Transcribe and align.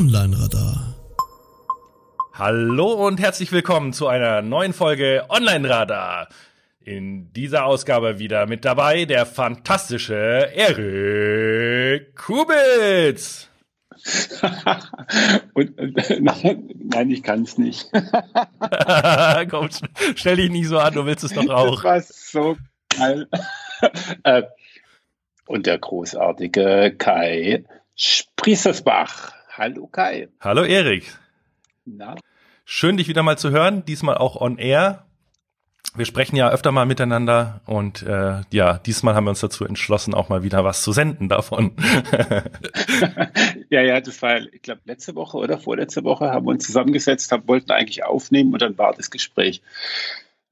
Online-Radar. 0.00 0.94
Hallo 2.32 3.06
und 3.06 3.20
herzlich 3.20 3.52
willkommen 3.52 3.92
zu 3.92 4.06
einer 4.06 4.40
neuen 4.40 4.72
Folge 4.72 5.26
Online-Radar. 5.28 6.30
In 6.80 7.30
dieser 7.34 7.66
Ausgabe 7.66 8.18
wieder 8.18 8.46
mit 8.46 8.64
dabei 8.64 9.04
der 9.04 9.26
fantastische 9.26 10.14
Erik 10.54 12.16
Kubitz. 12.16 13.50
und, 15.52 15.78
äh, 15.78 16.18
nein, 16.18 17.10
ich 17.10 17.22
kann 17.22 17.42
es 17.42 17.58
nicht. 17.58 17.90
Komm, 19.50 19.68
stell 20.14 20.36
dich 20.36 20.50
nicht 20.50 20.68
so 20.68 20.78
an, 20.78 20.94
du 20.94 21.04
willst 21.04 21.24
es 21.24 21.34
doch 21.34 21.50
auch. 21.50 21.82
Das 21.82 21.84
war 21.84 22.00
so 22.00 22.56
geil. 22.88 23.28
Äh, 24.24 24.44
und 25.46 25.66
der 25.66 25.78
großartige 25.78 26.94
Kai 26.96 27.64
Sprießersbach. 27.96 29.39
Hallo 29.60 29.86
Kai. 29.88 30.28
Hallo 30.40 30.64
Erik. 30.64 31.04
Na? 31.84 32.14
Schön, 32.64 32.96
dich 32.96 33.08
wieder 33.08 33.22
mal 33.22 33.36
zu 33.36 33.50
hören, 33.50 33.84
diesmal 33.84 34.16
auch 34.16 34.40
on 34.40 34.56
air. 34.56 35.04
Wir 35.94 36.06
sprechen 36.06 36.34
ja 36.34 36.48
öfter 36.48 36.72
mal 36.72 36.86
miteinander 36.86 37.60
und 37.66 38.00
äh, 38.00 38.40
ja, 38.50 38.78
diesmal 38.78 39.14
haben 39.14 39.24
wir 39.24 39.30
uns 39.30 39.40
dazu 39.40 39.66
entschlossen, 39.66 40.14
auch 40.14 40.30
mal 40.30 40.42
wieder 40.42 40.64
was 40.64 40.82
zu 40.82 40.92
senden 40.92 41.28
davon. 41.28 41.76
ja, 43.68 43.82
ja, 43.82 44.00
das 44.00 44.22
war, 44.22 44.38
ich 44.38 44.62
glaube, 44.62 44.80
letzte 44.86 45.14
Woche 45.14 45.36
oder 45.36 45.58
vorletzte 45.58 46.04
Woche 46.04 46.30
haben 46.30 46.46
wir 46.46 46.52
uns 46.52 46.64
zusammengesetzt, 46.64 47.30
haben, 47.30 47.46
wollten 47.46 47.70
eigentlich 47.70 48.02
aufnehmen 48.02 48.54
und 48.54 48.62
dann 48.62 48.78
war 48.78 48.94
das 48.94 49.10
Gespräch 49.10 49.60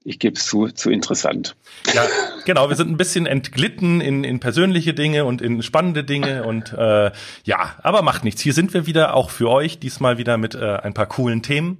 ich 0.05 0.19
gebe 0.19 0.37
es 0.37 0.47
zu, 0.47 0.69
zu 0.69 0.91
interessant. 0.91 1.57
Ja, 1.93 2.07
genau. 2.45 2.69
Wir 2.69 2.77
sind 2.77 2.91
ein 2.91 2.97
bisschen 2.97 3.27
entglitten 3.27 4.01
in, 4.01 4.24
in 4.24 4.40
persönliche 4.40 4.95
Dinge 4.95 5.24
und 5.24 5.43
in 5.43 5.63
spannende 5.63 6.05
Dinge 6.05 6.45
und 6.45 6.73
äh, 6.73 7.10
ja, 7.45 7.74
aber 7.82 8.02
macht 8.02 8.24
nichts. 8.24 8.40
Hier 8.40 8.55
sind 8.55 8.73
wir 8.74 8.87
wieder 8.87 9.15
auch 9.15 9.30
für 9.30 9.51
euch, 9.51 9.79
diesmal 9.79 10.18
wieder 10.18 10.38
mit 10.38 10.55
äh, 10.55 10.77
ein 10.77 10.95
paar 10.95 11.07
coolen 11.07 11.43
Themen. 11.43 11.79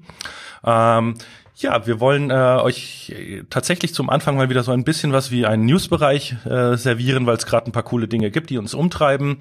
Ähm, 0.65 1.15
ja, 1.57 1.87
wir 1.87 1.99
wollen 2.01 2.31
äh, 2.31 2.35
euch 2.35 3.13
tatsächlich 3.51 3.93
zum 3.93 4.11
Anfang 4.11 4.37
mal 4.37 4.49
wieder 4.49 4.63
so 4.63 4.71
ein 4.71 4.85
bisschen 4.85 5.13
was 5.13 5.31
wie 5.31 5.45
einen 5.45 5.67
Newsbereich 5.67 6.37
äh, 6.45 6.77
servieren, 6.77 7.27
weil 7.27 7.37
es 7.37 7.47
gerade 7.47 7.67
ein 7.67 7.73
paar 7.73 7.83
coole 7.83 8.07
Dinge 8.07 8.31
gibt, 8.31 8.51
die 8.51 8.59
uns 8.59 8.75
umtreiben. 8.75 9.39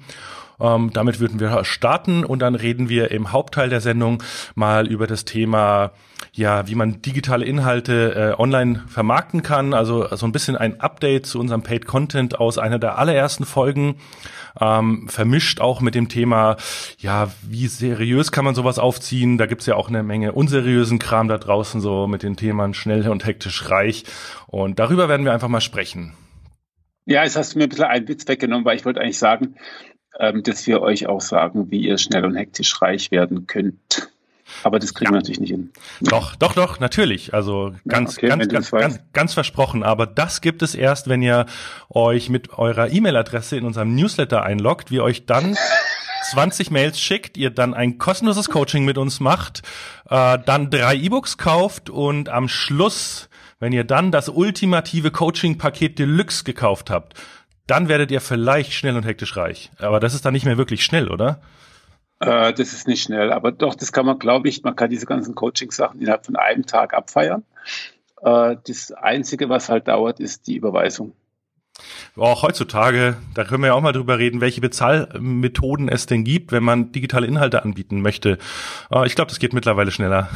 Ähm, 0.60 0.90
damit 0.92 1.20
würden 1.20 1.40
wir 1.40 1.64
starten 1.64 2.24
und 2.24 2.40
dann 2.40 2.54
reden 2.54 2.88
wir 2.88 3.10
im 3.10 3.32
Hauptteil 3.32 3.68
der 3.68 3.80
Sendung 3.80 4.22
mal 4.54 4.86
über 4.88 5.06
das 5.06 5.24
Thema, 5.24 5.92
ja, 6.32 6.66
wie 6.66 6.74
man 6.74 7.00
digitale 7.02 7.44
Inhalte 7.44 8.34
äh, 8.36 8.40
online 8.40 8.82
vermarkten 8.88 9.42
kann. 9.42 9.74
Also 9.74 10.08
so 10.16 10.26
ein 10.26 10.32
bisschen 10.32 10.56
ein 10.56 10.80
Update 10.80 11.26
zu 11.26 11.38
unserem 11.38 11.62
Paid 11.62 11.86
Content 11.86 12.38
aus 12.38 12.58
einer 12.58 12.78
der 12.78 12.98
allerersten 12.98 13.44
Folgen. 13.44 13.96
Ähm, 14.60 15.08
vermischt 15.08 15.60
auch 15.60 15.80
mit 15.80 15.94
dem 15.94 16.08
Thema, 16.08 16.56
ja, 16.98 17.28
wie 17.42 17.68
seriös 17.68 18.32
kann 18.32 18.44
man 18.44 18.56
sowas 18.56 18.78
aufziehen? 18.78 19.38
Da 19.38 19.46
gibt's 19.46 19.66
ja 19.66 19.76
auch 19.76 19.88
eine 19.88 20.02
Menge 20.02 20.32
unseriösen 20.32 20.98
Kram 20.98 21.28
da 21.28 21.38
draußen, 21.38 21.80
so 21.80 22.08
mit 22.08 22.22
den 22.22 22.36
Themen 22.36 22.74
schnell 22.74 23.08
und 23.08 23.24
hektisch 23.24 23.70
reich. 23.70 24.04
Und 24.46 24.78
darüber 24.78 25.08
werden 25.08 25.24
wir 25.24 25.32
einfach 25.32 25.48
mal 25.48 25.60
sprechen. 25.60 26.14
Ja, 27.10 27.24
jetzt 27.24 27.36
hast 27.36 27.54
du 27.54 27.58
mir 27.58 27.64
ein 27.64 27.70
bisschen 27.70 27.84
einen 27.86 28.06
Witz 28.06 28.28
weggenommen, 28.28 28.66
weil 28.66 28.76
ich 28.76 28.84
wollte 28.84 29.00
eigentlich 29.00 29.18
sagen, 29.18 29.54
dass 30.18 30.66
wir 30.66 30.82
euch 30.82 31.06
auch 31.06 31.20
sagen, 31.20 31.70
wie 31.70 31.86
ihr 31.86 31.98
schnell 31.98 32.24
und 32.24 32.34
hektisch 32.34 32.82
reich 32.82 33.10
werden 33.10 33.46
könnt. 33.46 34.10
Aber 34.62 34.78
das 34.78 34.94
kriegen 34.94 35.10
ja. 35.10 35.12
wir 35.12 35.18
natürlich 35.18 35.40
nicht 35.40 35.50
hin. 35.50 35.70
Doch, 36.00 36.34
doch, 36.36 36.54
doch, 36.54 36.80
natürlich. 36.80 37.34
Also 37.34 37.74
ganz, 37.86 38.16
ja, 38.16 38.28
okay, 38.28 38.28
ganz, 38.28 38.48
ganz, 38.48 38.70
ganz, 38.70 39.00
ganz 39.12 39.34
versprochen. 39.34 39.82
Aber 39.82 40.06
das 40.06 40.40
gibt 40.40 40.62
es 40.62 40.74
erst, 40.74 41.08
wenn 41.08 41.22
ihr 41.22 41.46
euch 41.90 42.28
mit 42.28 42.58
eurer 42.58 42.90
E-Mail-Adresse 42.90 43.56
in 43.56 43.64
unserem 43.64 43.94
Newsletter 43.94 44.42
einloggt, 44.42 44.90
wir 44.90 45.04
euch 45.04 45.26
dann 45.26 45.56
20 46.30 46.70
Mails 46.70 47.00
schickt, 47.00 47.36
ihr 47.36 47.50
dann 47.50 47.74
ein 47.74 47.98
kostenloses 47.98 48.48
Coaching 48.48 48.84
mit 48.84 48.98
uns 48.98 49.20
macht, 49.20 49.62
äh, 50.08 50.38
dann 50.44 50.70
drei 50.70 50.96
E-Books 50.96 51.38
kauft 51.38 51.90
und 51.90 52.28
am 52.28 52.48
Schluss, 52.48 53.28
wenn 53.60 53.72
ihr 53.72 53.84
dann 53.84 54.10
das 54.10 54.28
ultimative 54.28 55.10
Coaching-Paket 55.10 55.98
Deluxe 55.98 56.44
gekauft 56.44 56.90
habt, 56.90 57.14
dann 57.68 57.88
werdet 57.88 58.10
ihr 58.10 58.20
vielleicht 58.20 58.72
schnell 58.72 58.96
und 58.96 59.04
hektisch 59.04 59.36
reich. 59.36 59.70
Aber 59.78 60.00
das 60.00 60.14
ist 60.14 60.24
dann 60.24 60.32
nicht 60.32 60.46
mehr 60.46 60.58
wirklich 60.58 60.82
schnell, 60.84 61.08
oder? 61.08 61.40
Äh, 62.20 62.52
das 62.52 62.72
ist 62.72 62.88
nicht 62.88 63.02
schnell, 63.02 63.32
aber 63.32 63.52
doch, 63.52 63.74
das 63.74 63.92
kann 63.92 64.06
man, 64.06 64.18
glaube 64.18 64.48
ich, 64.48 64.64
man 64.64 64.74
kann 64.74 64.90
diese 64.90 65.06
ganzen 65.06 65.34
Coaching-Sachen 65.34 66.00
innerhalb 66.00 66.26
von 66.26 66.36
einem 66.36 66.66
Tag 66.66 66.94
abfeiern. 66.94 67.44
Äh, 68.22 68.56
das 68.66 68.90
Einzige, 68.92 69.48
was 69.48 69.68
halt 69.68 69.86
dauert, 69.86 70.18
ist 70.18 70.46
die 70.46 70.56
Überweisung. 70.56 71.12
Auch 72.16 72.42
heutzutage, 72.42 73.16
da 73.34 73.44
können 73.44 73.62
wir 73.62 73.68
ja 73.68 73.74
auch 73.74 73.80
mal 73.80 73.92
drüber 73.92 74.18
reden, 74.18 74.40
welche 74.40 74.60
Bezahlmethoden 74.60 75.88
es 75.88 76.06
denn 76.06 76.24
gibt, 76.24 76.50
wenn 76.50 76.64
man 76.64 76.90
digitale 76.90 77.28
Inhalte 77.28 77.62
anbieten 77.62 78.02
möchte. 78.02 78.38
Äh, 78.90 79.06
ich 79.06 79.14
glaube, 79.14 79.28
das 79.28 79.38
geht 79.38 79.52
mittlerweile 79.52 79.92
schneller. 79.92 80.28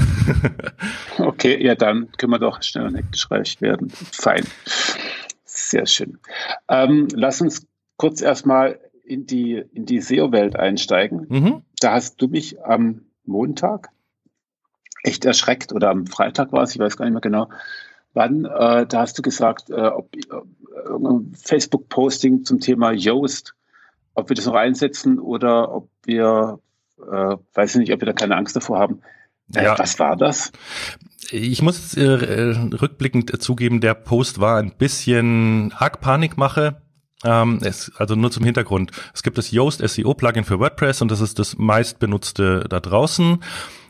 okay, 1.18 1.60
ja, 1.64 1.74
dann 1.74 2.12
können 2.16 2.30
wir 2.30 2.38
doch 2.38 2.62
schnell 2.62 2.86
und 2.86 2.94
hektisch 2.94 3.28
reich 3.30 3.60
werden. 3.60 3.90
Fein. 3.90 4.44
Sehr 5.72 5.86
schön. 5.86 6.18
Ähm, 6.68 7.08
lass 7.14 7.40
uns 7.40 7.66
kurz 7.96 8.20
erstmal 8.20 8.78
in 9.06 9.24
die, 9.24 9.64
in 9.72 9.86
die 9.86 10.02
SEO-Welt 10.02 10.54
einsteigen. 10.54 11.26
Mhm. 11.30 11.62
Da 11.80 11.94
hast 11.94 12.20
du 12.20 12.28
mich 12.28 12.62
am 12.62 13.06
Montag 13.24 13.88
echt 15.02 15.24
erschreckt 15.24 15.72
oder 15.72 15.88
am 15.88 16.06
Freitag 16.06 16.52
war 16.52 16.62
es, 16.62 16.74
ich 16.74 16.78
weiß 16.78 16.98
gar 16.98 17.06
nicht 17.06 17.14
mehr 17.14 17.22
genau, 17.22 17.48
wann. 18.12 18.44
Äh, 18.44 18.86
da 18.86 19.00
hast 19.00 19.16
du 19.16 19.22
gesagt, 19.22 19.70
äh, 19.70 19.80
ob 19.80 20.14
äh, 20.14 21.38
Facebook-Posting 21.42 22.44
zum 22.44 22.60
Thema 22.60 22.92
Yoast, 22.92 23.54
ob 24.12 24.28
wir 24.28 24.36
das 24.36 24.44
noch 24.44 24.56
einsetzen 24.56 25.18
oder 25.18 25.74
ob 25.74 25.88
wir, 26.04 26.60
äh, 26.98 27.36
weiß 27.54 27.76
ich 27.76 27.80
nicht, 27.80 27.94
ob 27.94 28.02
wir 28.02 28.06
da 28.06 28.12
keine 28.12 28.36
Angst 28.36 28.56
davor 28.56 28.78
haben. 28.78 29.00
Äh, 29.54 29.64
ja. 29.64 29.78
Was 29.78 29.98
war 29.98 30.16
das? 30.16 30.52
ich 31.32 31.62
muss 31.62 31.94
äh, 31.96 32.02
rückblickend 32.04 33.42
zugeben, 33.42 33.80
der 33.80 33.94
Post 33.94 34.40
war 34.40 34.58
ein 34.58 34.72
bisschen 34.72 35.72
arg 35.76 36.00
Panikmache. 36.00 36.82
Ähm, 37.24 37.60
es, 37.62 37.92
also 37.96 38.16
nur 38.16 38.32
zum 38.32 38.44
Hintergrund. 38.44 38.90
Es 39.14 39.22
gibt 39.22 39.38
das 39.38 39.52
Yoast 39.52 39.86
SEO 39.86 40.14
Plugin 40.14 40.44
für 40.44 40.58
WordPress 40.58 41.02
und 41.02 41.10
das 41.10 41.20
ist 41.20 41.38
das 41.38 41.56
meistbenutzte 41.56 42.66
da 42.68 42.80
draußen. 42.80 43.42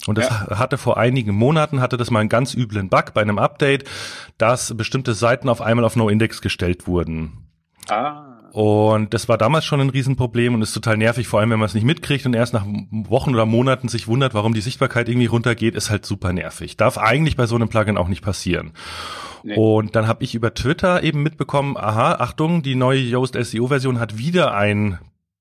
Und 0.06 0.19
das 0.19 0.28
ja. 0.28 0.59
hatte 0.59 0.77
vor 0.77 0.99
einigen 0.99 1.34
Monaten, 1.34 1.81
hatte 1.81 1.97
das 1.97 2.11
mal 2.11 2.21
einen 2.21 2.29
ganz 2.29 2.55
üblen 2.55 2.91
Bug 2.91 3.15
bei 3.15 3.23
einem 3.23 3.39
Update, 3.39 3.89
dass 4.37 4.77
bestimmte 4.77 5.15
Seiten 5.15 5.49
auf 5.49 5.62
einmal 5.62 5.84
auf 5.84 5.97
No-Index 5.97 6.43
gestellt 6.43 6.87
wurden. 6.87 7.49
Ah. 7.89 8.31
Und 8.52 9.14
das 9.14 9.30
war 9.30 9.38
damals 9.38 9.64
schon 9.64 9.80
ein 9.80 9.88
Riesenproblem 9.88 10.54
und 10.54 10.60
ist 10.60 10.74
total 10.74 10.98
nervig, 10.98 11.26
vor 11.26 11.40
allem 11.40 11.48
wenn 11.48 11.58
man 11.58 11.66
es 11.66 11.74
nicht 11.74 11.86
mitkriegt 11.86 12.26
und 12.26 12.34
erst 12.34 12.52
nach 12.52 12.66
Wochen 12.90 13.32
oder 13.32 13.46
Monaten 13.46 13.88
sich 13.88 14.08
wundert, 14.08 14.34
warum 14.34 14.52
die 14.52 14.60
Sichtbarkeit 14.60 15.08
irgendwie 15.08 15.26
runtergeht, 15.26 15.74
ist 15.74 15.88
halt 15.88 16.04
super 16.04 16.34
nervig. 16.34 16.76
Darf 16.76 16.98
eigentlich 16.98 17.38
bei 17.38 17.46
so 17.46 17.54
einem 17.54 17.70
Plugin 17.70 17.96
auch 17.96 18.08
nicht 18.08 18.20
passieren. 18.20 18.72
Nee. 19.42 19.56
Und 19.56 19.96
dann 19.96 20.06
habe 20.06 20.22
ich 20.22 20.34
über 20.34 20.52
Twitter 20.52 21.02
eben 21.02 21.22
mitbekommen, 21.22 21.78
aha, 21.78 22.16
Achtung, 22.16 22.62
die 22.62 22.74
neue 22.74 23.00
Yoast 23.00 23.42
SEO-Version 23.42 23.98
hat 23.98 24.18
wieder 24.18 24.54
ein 24.54 24.98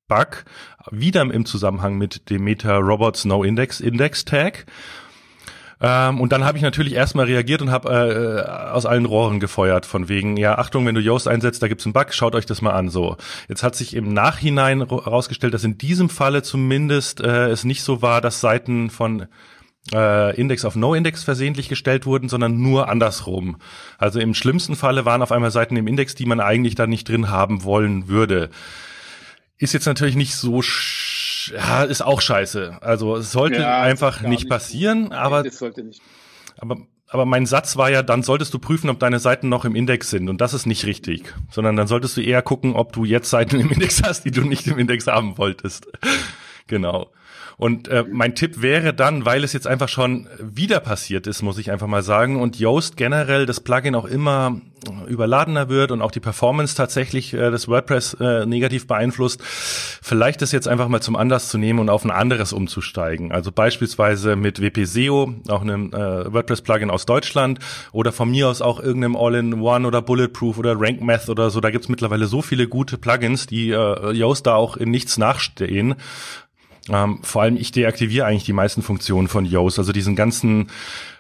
Bug, 0.08 0.46
wieder 0.90 1.22
im 1.22 1.46
Zusammenhang 1.46 1.98
mit 1.98 2.30
dem 2.30 2.46
Meta 2.46 2.78
Robots 2.78 3.26
No 3.26 3.44
Index 3.44 3.82
Index 3.82 4.24
Tag. 4.24 4.66
Ähm, 5.82 6.22
und 6.22 6.32
dann 6.32 6.46
habe 6.46 6.58
ich 6.58 6.64
natürlich 6.64 6.94
erstmal 6.94 7.26
reagiert 7.26 7.62
und 7.62 7.72
habe 7.72 7.90
äh, 7.90 8.72
aus 8.72 8.86
allen 8.86 9.06
Rohren 9.06 9.40
gefeuert, 9.40 9.88
von 9.88 10.10
wegen, 10.10 10.38
ja, 10.38 10.58
Achtung, 10.60 10.86
wenn 10.86 10.94
du 10.94 11.02
Yoast 11.02 11.28
einsetzt, 11.28 11.64
da 11.64 11.68
gibt's 11.68 11.86
einen 11.86 11.94
Bug, 11.94 12.14
schaut 12.14 12.36
euch 12.36 12.46
das 12.46 12.62
mal 12.62 12.72
an. 12.72 12.90
So, 12.90 13.18
jetzt 13.50 13.64
hat 13.64 13.76
sich 13.76 13.96
im 13.96 14.14
Nachhinein 14.14 14.88
herausgestellt, 14.88 15.56
dass 15.56 15.64
in 15.64 15.80
diesem 15.80 16.10
Falle 16.10 16.44
zumindest 16.44 17.22
äh, 17.22 17.50
es 17.50 17.64
nicht 17.64 17.82
so 17.82 18.04
war, 18.04 18.22
dass 18.22 18.42
Seiten 18.42 18.92
von 18.92 19.28
äh, 19.92 20.36
Index 20.40 20.66
auf 20.66 20.76
No-Index 20.76 21.24
versehentlich 21.24 21.68
gestellt 21.68 22.06
wurden, 22.06 22.30
sondern 22.30 22.62
nur 22.62 22.88
andersrum. 22.88 23.58
Also 23.98 24.20
im 24.20 24.36
schlimmsten 24.36 24.76
Falle 24.76 25.06
waren 25.06 25.24
auf 25.24 25.32
einmal 25.32 25.52
Seiten 25.52 25.76
im 25.78 25.88
Index, 25.88 26.14
die 26.14 26.28
man 26.28 26.40
eigentlich 26.40 26.76
da 26.76 26.86
nicht 26.86 27.10
drin 27.10 27.30
haben 27.32 27.64
wollen 27.64 28.08
würde. 28.08 28.52
Ist 29.58 29.74
jetzt 29.74 29.86
natürlich 29.86 30.16
nicht 30.16 30.36
so 30.36 30.62
ja, 31.54 31.84
ist 31.84 32.02
auch 32.02 32.22
scheiße. 32.22 32.78
Also 32.82 33.16
es 33.16 33.32
sollte 33.32 33.62
ja, 33.62 33.82
einfach 33.82 34.22
nicht, 34.22 34.30
nicht 34.30 34.50
passieren, 34.50 35.06
gut. 35.06 35.14
aber, 35.14 35.44
nicht. 35.44 36.02
aber 36.58 36.78
aber 37.12 37.26
mein 37.26 37.46
Satz 37.46 37.76
war 37.76 37.90
ja, 37.90 38.04
dann 38.04 38.24
solltest 38.24 38.54
du 38.54 38.60
prüfen, 38.60 38.90
ob 38.90 38.98
deine 39.00 39.20
Seiten 39.20 39.50
noch 39.50 39.66
im 39.66 39.76
Index 39.76 40.10
sind. 40.10 40.30
Und 40.30 40.40
das 40.40 40.54
ist 40.54 40.66
nicht 40.66 40.86
richtig. 40.86 41.36
Sondern 41.50 41.76
dann 41.76 41.88
solltest 41.88 42.16
du 42.16 42.22
eher 42.22 42.42
gucken, 42.42 42.74
ob 42.74 42.94
du 42.94 43.04
jetzt 43.04 43.30
Seiten 43.30 43.60
im 43.60 43.70
Index 43.70 44.02
hast, 44.06 44.24
die 44.24 44.32
du 44.32 44.44
nicht 44.44 44.66
im 44.68 44.80
Index 44.80 45.08
haben 45.08 45.38
wolltest. 45.38 45.88
genau. 46.68 47.12
Und 47.58 47.88
äh, 47.88 48.04
mein 48.10 48.36
Tipp 48.36 48.62
wäre 48.62 48.94
dann, 48.94 49.26
weil 49.26 49.44
es 49.44 49.54
jetzt 49.54 49.68
einfach 49.68 49.90
schon 49.90 50.28
wieder 50.40 50.80
passiert 50.80 51.28
ist, 51.28 51.42
muss 51.42 51.58
ich 51.58 51.72
einfach 51.72 51.88
mal 51.88 52.04
sagen, 52.04 52.40
und 52.40 52.60
Yoast 52.60 52.98
generell 52.98 53.46
das 53.46 53.60
Plugin 53.60 53.96
auch 53.96 54.06
immer 54.06 54.62
überladener 55.08 55.70
wird 55.70 55.92
und 55.92 56.02
auch 56.02 56.12
die 56.12 56.20
Performance 56.20 56.76
tatsächlich 56.76 57.34
äh, 57.34 57.52
des 57.52 57.68
WordPress 57.68 58.16
äh, 58.20 58.46
negativ 58.46 58.88
beeinflusst, 58.88 59.42
vielleicht 59.44 60.42
das 60.42 60.52
jetzt 60.52 60.68
einfach 60.68 60.88
mal 60.88 61.02
zum 61.02 61.16
Anlass 61.16 61.50
zu 61.50 61.58
nehmen 61.58 61.80
und 61.80 61.90
auf 61.90 62.04
ein 62.04 62.12
anderes 62.12 62.54
umzusteigen. 62.54 63.32
Also 63.32 63.52
beispielsweise 63.52 64.36
mit 64.36 64.62
WP 64.62 64.86
SEO, 64.86 65.36
auch 65.50 65.62
einem 65.62 65.94
äh, 65.94 66.34
WordPress-Plugin 66.34 66.90
aus 66.90 67.06
Deutschland 67.06 67.60
oder 67.92 68.12
von 68.12 68.32
mir 68.32 68.48
aus 68.48 68.62
auch 68.62 68.80
irgendeinem 68.80 69.16
All-in-One 69.16 69.88
oder 69.88 70.02
Bulletproof 70.02 70.58
oder 70.58 70.80
Rank 70.80 71.02
Math 71.02 71.30
oder 71.30 71.50
so. 71.50 71.60
Da 71.60 71.70
gibt's 71.70 71.90
mittlerweile 71.90 72.26
so 72.26 72.42
viele 72.42 72.68
gute 72.68 72.98
Plugins, 72.98 73.46
die 73.46 73.72
äh, 73.72 74.12
Yoast 74.14 74.48
da 74.48 74.56
auch 74.56 74.78
in 74.78 74.90
nichts 74.90 75.18
nachstehen 75.18 75.96
Ähm, 76.90 77.20
vor 77.22 77.44
allem 77.44 77.58
ich 77.58 77.72
deaktiviere 77.72 78.26
eigentlich 78.26 78.46
die 78.46 78.54
meisten 78.54 78.82
Funktionen 78.82 79.28
von 79.28 79.46
Yoast, 79.46 79.78
also 79.78 79.92
diesen 79.92 80.16
ganzen 80.16 80.72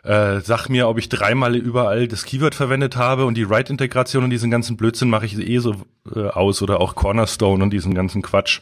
äh, 0.03 0.39
sag 0.39 0.69
mir, 0.69 0.87
ob 0.87 0.97
ich 0.97 1.09
dreimal 1.09 1.55
überall 1.55 2.07
das 2.07 2.25
Keyword 2.25 2.55
verwendet 2.55 2.95
habe 2.95 3.25
und 3.25 3.35
die 3.35 3.47
Write-Integration 3.47 4.23
und 4.23 4.31
diesen 4.31 4.49
ganzen 4.49 4.75
Blödsinn 4.75 5.09
mache 5.09 5.25
ich 5.27 5.37
eh 5.37 5.59
so 5.59 5.75
äh, 6.15 6.27
aus 6.27 6.61
oder 6.63 6.79
auch 6.79 6.95
Cornerstone 6.95 7.63
und 7.63 7.71
diesen 7.71 7.93
ganzen 7.93 8.23
Quatsch. 8.23 8.61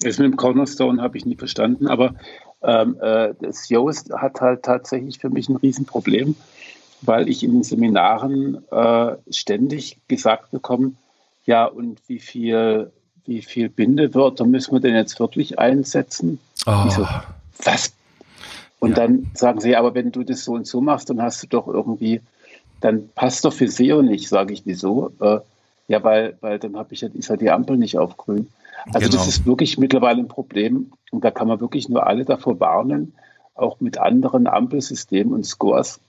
Das 0.00 0.18
mit 0.18 0.26
dem 0.26 0.36
Cornerstone 0.36 1.02
habe 1.02 1.18
ich 1.18 1.26
nie 1.26 1.36
verstanden, 1.36 1.88
aber 1.88 2.14
ähm, 2.62 2.96
äh, 3.00 3.34
das 3.40 3.68
Yoast 3.68 4.10
hat 4.12 4.40
halt 4.40 4.62
tatsächlich 4.62 5.18
für 5.18 5.28
mich 5.28 5.48
ein 5.48 5.56
Riesenproblem, 5.56 6.36
weil 7.02 7.28
ich 7.28 7.42
in 7.42 7.52
den 7.52 7.62
Seminaren 7.62 8.64
äh, 8.70 9.16
ständig 9.30 9.98
gesagt 10.08 10.50
bekomme, 10.50 10.92
ja, 11.44 11.64
und 11.64 12.00
wie 12.08 12.18
viel, 12.18 12.92
wie 13.28 13.42
viel 13.42 13.68
Bindewörter 13.68 14.46
müssen 14.46 14.72
wir 14.72 14.80
denn 14.80 14.94
jetzt 14.94 15.20
wirklich 15.20 15.58
einsetzen? 15.58 16.40
Oh. 16.66 16.88
So, 16.88 17.06
was? 17.62 17.92
Und 18.80 18.90
ja. 18.90 18.96
dann 18.96 19.30
sagen 19.34 19.60
sie, 19.60 19.76
aber 19.76 19.94
wenn 19.94 20.12
du 20.12 20.22
das 20.22 20.44
so 20.44 20.52
und 20.52 20.66
so 20.66 20.80
machst, 20.80 21.10
dann 21.10 21.20
hast 21.20 21.42
du 21.42 21.46
doch 21.46 21.68
irgendwie, 21.68 22.20
dann 22.80 23.10
passt 23.14 23.44
doch 23.44 23.52
für 23.52 23.68
SEO 23.68 24.02
nicht, 24.02 24.28
sage 24.28 24.54
ich, 24.54 24.62
wieso? 24.64 25.12
Äh, 25.20 25.40
ja, 25.88 26.02
weil, 26.02 26.36
weil 26.40 26.58
dann 26.58 26.76
habe 26.76 26.94
ich 26.94 27.02
ja, 27.02 27.08
ist 27.12 27.28
ja 27.28 27.36
die 27.36 27.50
Ampel 27.50 27.76
nicht 27.76 27.98
auf 27.98 28.16
grün. 28.16 28.48
Also 28.86 29.08
genau. 29.08 29.18
das 29.18 29.28
ist 29.28 29.46
wirklich 29.46 29.76
mittlerweile 29.76 30.20
ein 30.20 30.28
Problem 30.28 30.92
und 31.10 31.22
da 31.22 31.30
kann 31.30 31.48
man 31.48 31.60
wirklich 31.60 31.88
nur 31.88 32.06
alle 32.06 32.24
davor 32.24 32.60
warnen, 32.60 33.12
auch 33.54 33.80
mit 33.80 33.98
anderen 33.98 34.46
Ampelsystemen 34.46 35.34
und 35.34 35.44
Scores, 35.44 36.00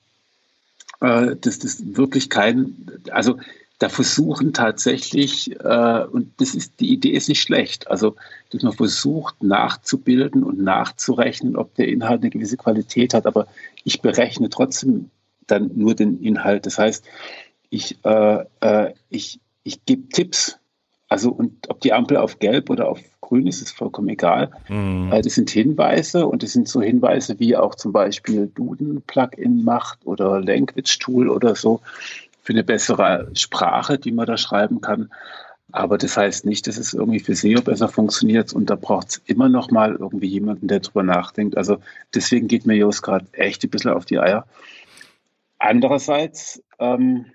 äh, 1.01 1.36
dass 1.36 1.60
das 1.60 1.81
wirklich 1.98 2.30
kein, 2.30 3.01
also 3.12 3.38
da 3.79 3.87
versuchen 3.87 4.51
tatsächlich, 4.53 5.51
äh, 5.59 6.03
und 6.03 6.33
das 6.37 6.53
ist, 6.53 6.81
die 6.81 6.91
Idee 6.91 7.11
ist 7.11 7.29
nicht 7.29 7.41
schlecht, 7.41 7.89
also 7.89 8.15
dass 8.51 8.61
man 8.61 8.73
versucht 8.73 9.41
nachzubilden 9.41 10.43
und 10.43 10.61
nachzurechnen, 10.61 11.55
ob 11.55 11.73
der 11.75 11.87
Inhalt 11.87 12.21
eine 12.21 12.29
gewisse 12.29 12.57
Qualität 12.57 13.13
hat, 13.13 13.25
aber 13.25 13.47
ich 13.85 14.01
berechne 14.01 14.49
trotzdem 14.49 15.09
dann 15.47 15.71
nur 15.75 15.95
den 15.95 16.21
Inhalt. 16.21 16.65
Das 16.65 16.77
heißt, 16.77 17.05
ich, 17.69 17.97
äh, 18.03 18.43
äh, 18.59 18.93
ich, 19.09 19.39
ich 19.63 19.85
gebe 19.85 20.09
Tipps, 20.09 20.59
also 21.07 21.31
und 21.31 21.69
ob 21.69 21.79
die 21.79 21.93
Ampel 21.93 22.17
auf 22.17 22.39
Gelb 22.39 22.69
oder 22.69 22.89
auf 22.89 22.99
Grün 23.21 23.47
ist, 23.47 23.61
ist 23.61 23.71
vollkommen 23.71 24.09
egal. 24.09 24.51
Mhm. 24.67 25.11
Äh, 25.13 25.21
das 25.21 25.35
sind 25.35 25.49
Hinweise 25.51 26.27
und 26.27 26.43
das 26.43 26.51
sind 26.51 26.67
so 26.67 26.81
Hinweise 26.81 27.39
wie 27.39 27.55
auch 27.55 27.75
zum 27.75 27.93
Beispiel 27.93 28.47
Duden-Plugin 28.53 29.63
macht 29.63 30.05
oder 30.05 30.41
Language-Tool 30.41 31.29
oder 31.29 31.55
so 31.55 31.79
für 32.49 32.53
eine 32.53 32.63
bessere 32.63 33.29
Sprache, 33.35 33.99
die 33.99 34.11
man 34.11 34.25
da 34.25 34.35
schreiben 34.35 34.81
kann. 34.81 35.11
Aber 35.71 35.99
das 35.99 36.17
heißt 36.17 36.47
nicht, 36.47 36.65
dass 36.65 36.77
es 36.77 36.95
irgendwie 36.95 37.19
für 37.19 37.35
SEO 37.35 37.61
besser 37.61 37.87
funktioniert 37.87 38.53
und 38.53 38.71
da 38.71 38.75
braucht 38.75 39.09
es 39.09 39.21
immer 39.27 39.49
noch 39.49 39.69
mal 39.69 39.93
irgendwie 39.93 40.25
jemanden, 40.25 40.67
der 40.67 40.79
drüber 40.79 41.03
nachdenkt. 41.03 41.57
Also 41.57 41.77
deswegen 42.15 42.47
geht 42.47 42.65
mir 42.65 42.75
Jos 42.75 43.03
gerade 43.03 43.27
echt 43.33 43.63
ein 43.63 43.69
bisschen 43.69 43.91
auf 43.91 44.05
die 44.05 44.17
Eier. 44.17 44.47
Andererseits 45.59 46.63
ähm, 46.79 47.27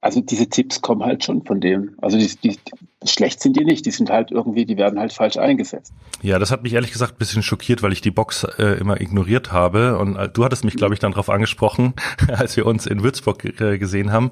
also 0.00 0.20
diese 0.20 0.48
Tipps 0.48 0.80
kommen 0.80 1.04
halt 1.04 1.24
schon 1.24 1.44
von 1.44 1.60
dem. 1.60 1.94
Also 2.00 2.16
die, 2.16 2.34
die, 2.42 2.58
schlecht 3.06 3.40
sind 3.40 3.56
die 3.56 3.64
nicht, 3.64 3.84
die 3.84 3.90
sind 3.90 4.08
halt 4.08 4.30
irgendwie, 4.30 4.64
die 4.64 4.78
werden 4.78 4.98
halt 4.98 5.12
falsch 5.12 5.36
eingesetzt. 5.36 5.92
Ja, 6.22 6.38
das 6.38 6.50
hat 6.50 6.62
mich 6.62 6.72
ehrlich 6.72 6.92
gesagt 6.92 7.14
ein 7.14 7.18
bisschen 7.18 7.42
schockiert, 7.42 7.82
weil 7.82 7.92
ich 7.92 8.00
die 8.00 8.10
Box 8.10 8.44
äh, 8.58 8.78
immer 8.78 9.00
ignoriert 9.00 9.52
habe. 9.52 9.98
Und 9.98 10.16
äh, 10.16 10.28
du 10.28 10.44
hattest 10.44 10.64
mich, 10.64 10.76
glaube 10.76 10.94
ich, 10.94 11.00
dann 11.00 11.12
darauf 11.12 11.28
angesprochen, 11.28 11.94
als 12.28 12.56
wir 12.56 12.64
uns 12.66 12.86
in 12.86 13.02
Würzburg 13.02 13.60
äh, 13.60 13.78
gesehen 13.78 14.10
haben. 14.10 14.30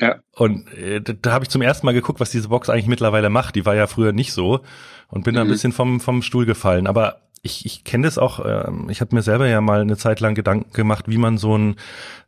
Ja. 0.00 0.16
Und 0.36 0.72
äh, 0.74 1.00
da, 1.00 1.32
habe 1.32 1.44
ich 1.44 1.50
zum 1.50 1.62
ersten 1.62 1.86
Mal 1.86 1.92
geguckt, 1.92 2.20
was 2.20 2.30
diese 2.30 2.48
Box 2.48 2.68
eigentlich 2.68 2.86
mittlerweile 2.86 3.30
macht. 3.30 3.56
Die 3.56 3.66
war 3.66 3.74
ja 3.74 3.88
früher 3.88 4.12
nicht 4.12 4.32
so 4.32 4.60
und 5.08 5.24
bin 5.24 5.32
mhm. 5.32 5.36
da 5.36 5.40
ein 5.42 5.46
mhm. 5.48 5.52
bisschen 5.52 5.72
vom, 5.72 5.98
vom 5.98 6.22
Stuhl 6.22 6.46
gefallen. 6.46 6.86
Aber 6.86 7.22
ich, 7.42 7.66
ich 7.66 7.82
kenne 7.82 8.06
das 8.06 8.16
auch, 8.16 8.38
äh, 8.44 8.70
ich 8.88 9.00
habe 9.00 9.14
mir 9.14 9.22
selber 9.22 9.48
ja 9.48 9.60
mal 9.60 9.80
eine 9.80 9.96
Zeit 9.96 10.20
lang 10.20 10.36
Gedanken 10.36 10.72
gemacht, 10.72 11.06
wie 11.08 11.18
man 11.18 11.36
so 11.36 11.56
ein 11.56 11.76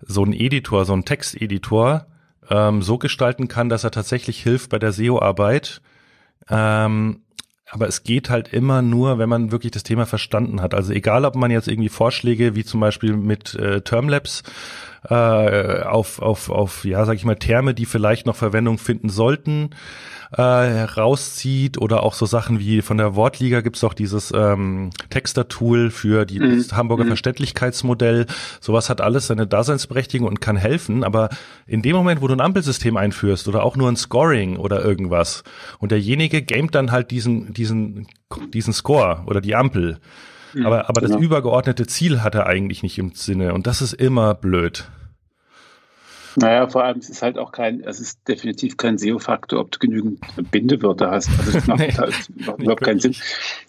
so 0.00 0.24
ein 0.24 0.32
Editor, 0.32 0.84
so 0.84 0.94
ein 0.94 1.04
Texteditor 1.04 2.06
ähm, 2.50 2.82
so 2.82 2.98
gestalten 2.98 3.48
kann, 3.48 3.68
dass 3.68 3.84
er 3.84 3.90
tatsächlich 3.90 4.42
hilft 4.42 4.70
bei 4.70 4.78
der 4.78 4.92
SEO-Arbeit. 4.92 5.80
Ähm, 6.48 7.22
aber 7.70 7.88
es 7.88 8.02
geht 8.02 8.28
halt 8.28 8.52
immer 8.52 8.82
nur, 8.82 9.18
wenn 9.18 9.30
man 9.30 9.50
wirklich 9.50 9.72
das 9.72 9.82
Thema 9.82 10.04
verstanden 10.04 10.60
hat. 10.60 10.74
Also 10.74 10.92
egal, 10.92 11.24
ob 11.24 11.36
man 11.36 11.50
jetzt 11.50 11.68
irgendwie 11.68 11.88
Vorschläge 11.88 12.54
wie 12.54 12.64
zum 12.64 12.80
Beispiel 12.80 13.16
mit 13.16 13.54
äh, 13.54 13.80
Termlabs 13.80 14.42
äh, 15.08 15.82
auf, 15.82 16.20
auf, 16.20 16.50
auf, 16.50 16.84
ja, 16.84 17.04
sag 17.04 17.16
ich 17.16 17.24
mal, 17.24 17.36
Terme, 17.36 17.74
die 17.74 17.86
vielleicht 17.86 18.26
noch 18.26 18.36
Verwendung 18.36 18.78
finden 18.78 19.08
sollten, 19.08 19.70
äh, 20.32 20.42
herauszieht 20.42 21.76
oder 21.76 22.02
auch 22.02 22.14
so 22.14 22.24
Sachen 22.24 22.58
wie 22.58 22.82
von 22.82 22.96
der 22.96 23.14
Wortliga 23.14 23.60
gibt's 23.60 23.84
auch 23.84 23.94
dieses 23.94 24.32
ähm, 24.34 24.90
Texter-Tool 25.10 25.90
für 25.90 26.24
die, 26.24 26.38
mhm. 26.38 26.56
das 26.56 26.72
Hamburger 26.72 27.04
mhm. 27.04 27.08
Verständlichkeitsmodell. 27.08 28.26
Sowas 28.60 28.88
hat 28.88 29.00
alles 29.00 29.26
seine 29.26 29.46
Daseinsberechtigung 29.46 30.26
und 30.26 30.40
kann 30.40 30.56
helfen, 30.56 31.04
aber 31.04 31.28
in 31.66 31.82
dem 31.82 31.96
Moment, 31.96 32.22
wo 32.22 32.28
du 32.28 32.34
ein 32.34 32.40
Ampelsystem 32.40 32.96
einführst 32.96 33.48
oder 33.48 33.62
auch 33.64 33.76
nur 33.76 33.88
ein 33.88 33.96
Scoring 33.96 34.56
oder 34.56 34.82
irgendwas 34.82 35.42
und 35.78 35.92
derjenige 35.92 36.42
gamet 36.42 36.74
dann 36.74 36.92
halt 36.92 37.10
diesen, 37.10 37.52
diesen, 37.52 38.06
diesen 38.54 38.72
Score 38.72 39.22
oder 39.26 39.40
die 39.40 39.54
Ampel, 39.54 39.98
mhm, 40.54 40.66
aber, 40.66 40.88
aber 40.88 41.00
genau. 41.00 41.14
das 41.14 41.22
übergeordnete 41.22 41.86
Ziel 41.86 42.22
hat 42.22 42.34
er 42.34 42.46
eigentlich 42.46 42.82
nicht 42.82 42.98
im 42.98 43.12
Sinne 43.12 43.54
und 43.54 43.66
das 43.66 43.82
ist 43.82 43.92
immer 43.92 44.34
blöd. 44.34 44.88
Naja, 46.36 46.68
vor 46.68 46.84
allem 46.84 46.98
es 46.98 47.10
ist 47.10 47.22
halt 47.22 47.36
auch 47.36 47.52
kein, 47.52 47.82
es 47.84 48.00
ist 48.00 48.26
definitiv 48.26 48.76
kein 48.76 48.96
SEO-Faktor, 48.96 49.60
ob 49.60 49.70
du 49.70 49.78
genügend 49.78 50.20
Bindewörter 50.50 51.10
hast. 51.10 51.28
Also 51.38 51.52
das 51.52 51.66
macht 51.66 51.80
nee, 51.86 51.92
halt 51.92 52.14
überhaupt 52.58 52.82
keinen 52.82 53.00
Sinn. 53.00 53.14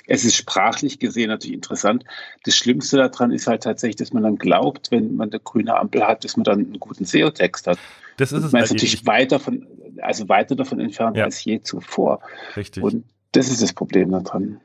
Es 0.08 0.24
ist 0.24 0.36
sprachlich 0.36 1.00
gesehen 1.00 1.28
natürlich 1.28 1.56
interessant. 1.56 2.06
Das 2.46 2.56
Schlimmste 2.56 2.98
daran 2.98 3.32
ist 3.32 3.48
halt 3.48 3.64
tatsächlich, 3.64 3.98
dass 3.98 4.14
man 4.14 4.24
dann 4.24 4.38
glaubt, 4.38 4.92
wenn 4.92 5.16
man 5.16 5.30
eine 5.30 5.40
grüne 5.40 5.76
Ampel 5.78 6.06
hat, 6.08 6.24
dass 6.24 6.38
man 6.38 6.44
dann 6.46 6.60
einen 6.60 6.80
guten 6.80 7.06
SEO-Text 7.06 7.68
hat. 7.68 7.78
Das 8.18 8.32
ist 8.32 8.44
es. 8.44 8.52
Man 8.52 8.64
ist 8.64 8.72
natürlich 8.72 9.06
weiter 9.06 9.40
von, 9.40 9.68
also 10.02 10.30
weiter 10.30 10.56
davon 10.56 10.80
entfernt 10.80 11.18
ja. 11.18 11.26
als 11.26 11.44
je 11.44 11.62
zuvor. 11.62 12.22
Richtig. 12.56 12.84
Und 12.84 13.04
das 13.34 13.50
ist 13.50 13.62
das 13.62 13.74
Problem 13.74 14.12
daran. 14.12 14.62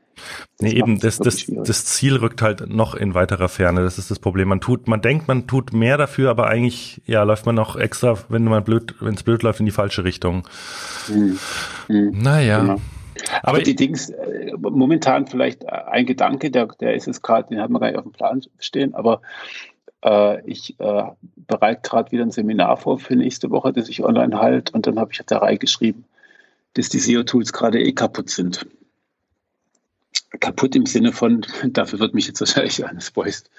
Nee, 0.61 0.73
eben, 0.73 0.99
das, 0.99 1.17
das, 1.17 1.45
das 1.47 1.85
Ziel 1.85 2.17
rückt 2.17 2.41
halt 2.41 2.69
noch 2.69 2.93
in 2.93 3.13
weiterer 3.13 3.47
Ferne. 3.47 3.81
Das 3.81 3.97
ist 3.97 4.11
das 4.11 4.19
Problem. 4.19 4.49
Man 4.49 4.59
tut, 4.59 4.87
man 4.87 5.01
denkt, 5.01 5.27
man 5.27 5.47
tut 5.47 5.71
mehr 5.71 5.97
dafür, 5.97 6.29
aber 6.29 6.47
eigentlich, 6.47 7.01
ja, 7.05 7.23
läuft 7.23 7.45
man 7.45 7.55
noch 7.55 7.77
extra, 7.77 8.17
wenn 8.27 8.43
man 8.43 8.63
blöd, 8.63 8.95
wenn 8.99 9.13
es 9.13 9.23
blöd 9.23 9.41
läuft, 9.43 9.61
in 9.61 9.65
die 9.65 9.71
falsche 9.71 10.03
Richtung. 10.03 10.47
Hm. 11.07 11.39
Hm. 11.87 12.11
Naja. 12.11 12.59
Genau. 12.59 12.81
Aber, 13.41 13.49
aber 13.49 13.61
die 13.61 13.75
Dings, 13.75 14.09
äh, 14.09 14.53
momentan 14.59 15.27
vielleicht 15.27 15.67
ein 15.67 16.05
Gedanke, 16.05 16.51
der, 16.51 16.67
der 16.79 16.95
ist 16.95 17.07
es 17.07 17.21
gerade, 17.21 17.49
den 17.49 17.61
hat 17.61 17.69
man 17.69 17.81
gar 17.81 17.87
nicht 17.87 17.97
auf 17.97 18.03
dem 18.03 18.11
Plan 18.11 18.41
stehen, 18.59 18.93
aber 18.93 19.21
äh, 20.03 20.41
ich 20.45 20.79
äh, 20.79 21.03
bereite 21.35 21.89
gerade 21.89 22.11
wieder 22.11 22.23
ein 22.23 22.31
Seminar 22.31 22.77
vor 22.77 22.99
für 22.99 23.15
nächste 23.15 23.49
Woche, 23.49 23.73
das 23.73 23.89
ich 23.89 24.03
online 24.03 24.39
halte 24.39 24.73
und 24.73 24.87
dann 24.87 24.99
habe 24.99 25.11
ich 25.11 25.21
da 25.25 25.39
reingeschrieben, 25.39 26.05
dass 26.73 26.89
die 26.89 26.99
SEO-Tools 26.99 27.53
gerade 27.53 27.79
eh 27.81 27.91
kaputt 27.93 28.29
sind 28.29 28.65
kaputt 30.39 30.75
im 30.75 30.85
Sinne 30.85 31.11
von, 31.11 31.45
dafür 31.67 31.99
wird 31.99 32.13
mich 32.13 32.27
jetzt 32.27 32.39
wahrscheinlich 32.39 32.77
Johannes 32.77 33.11
Beust 33.11 33.49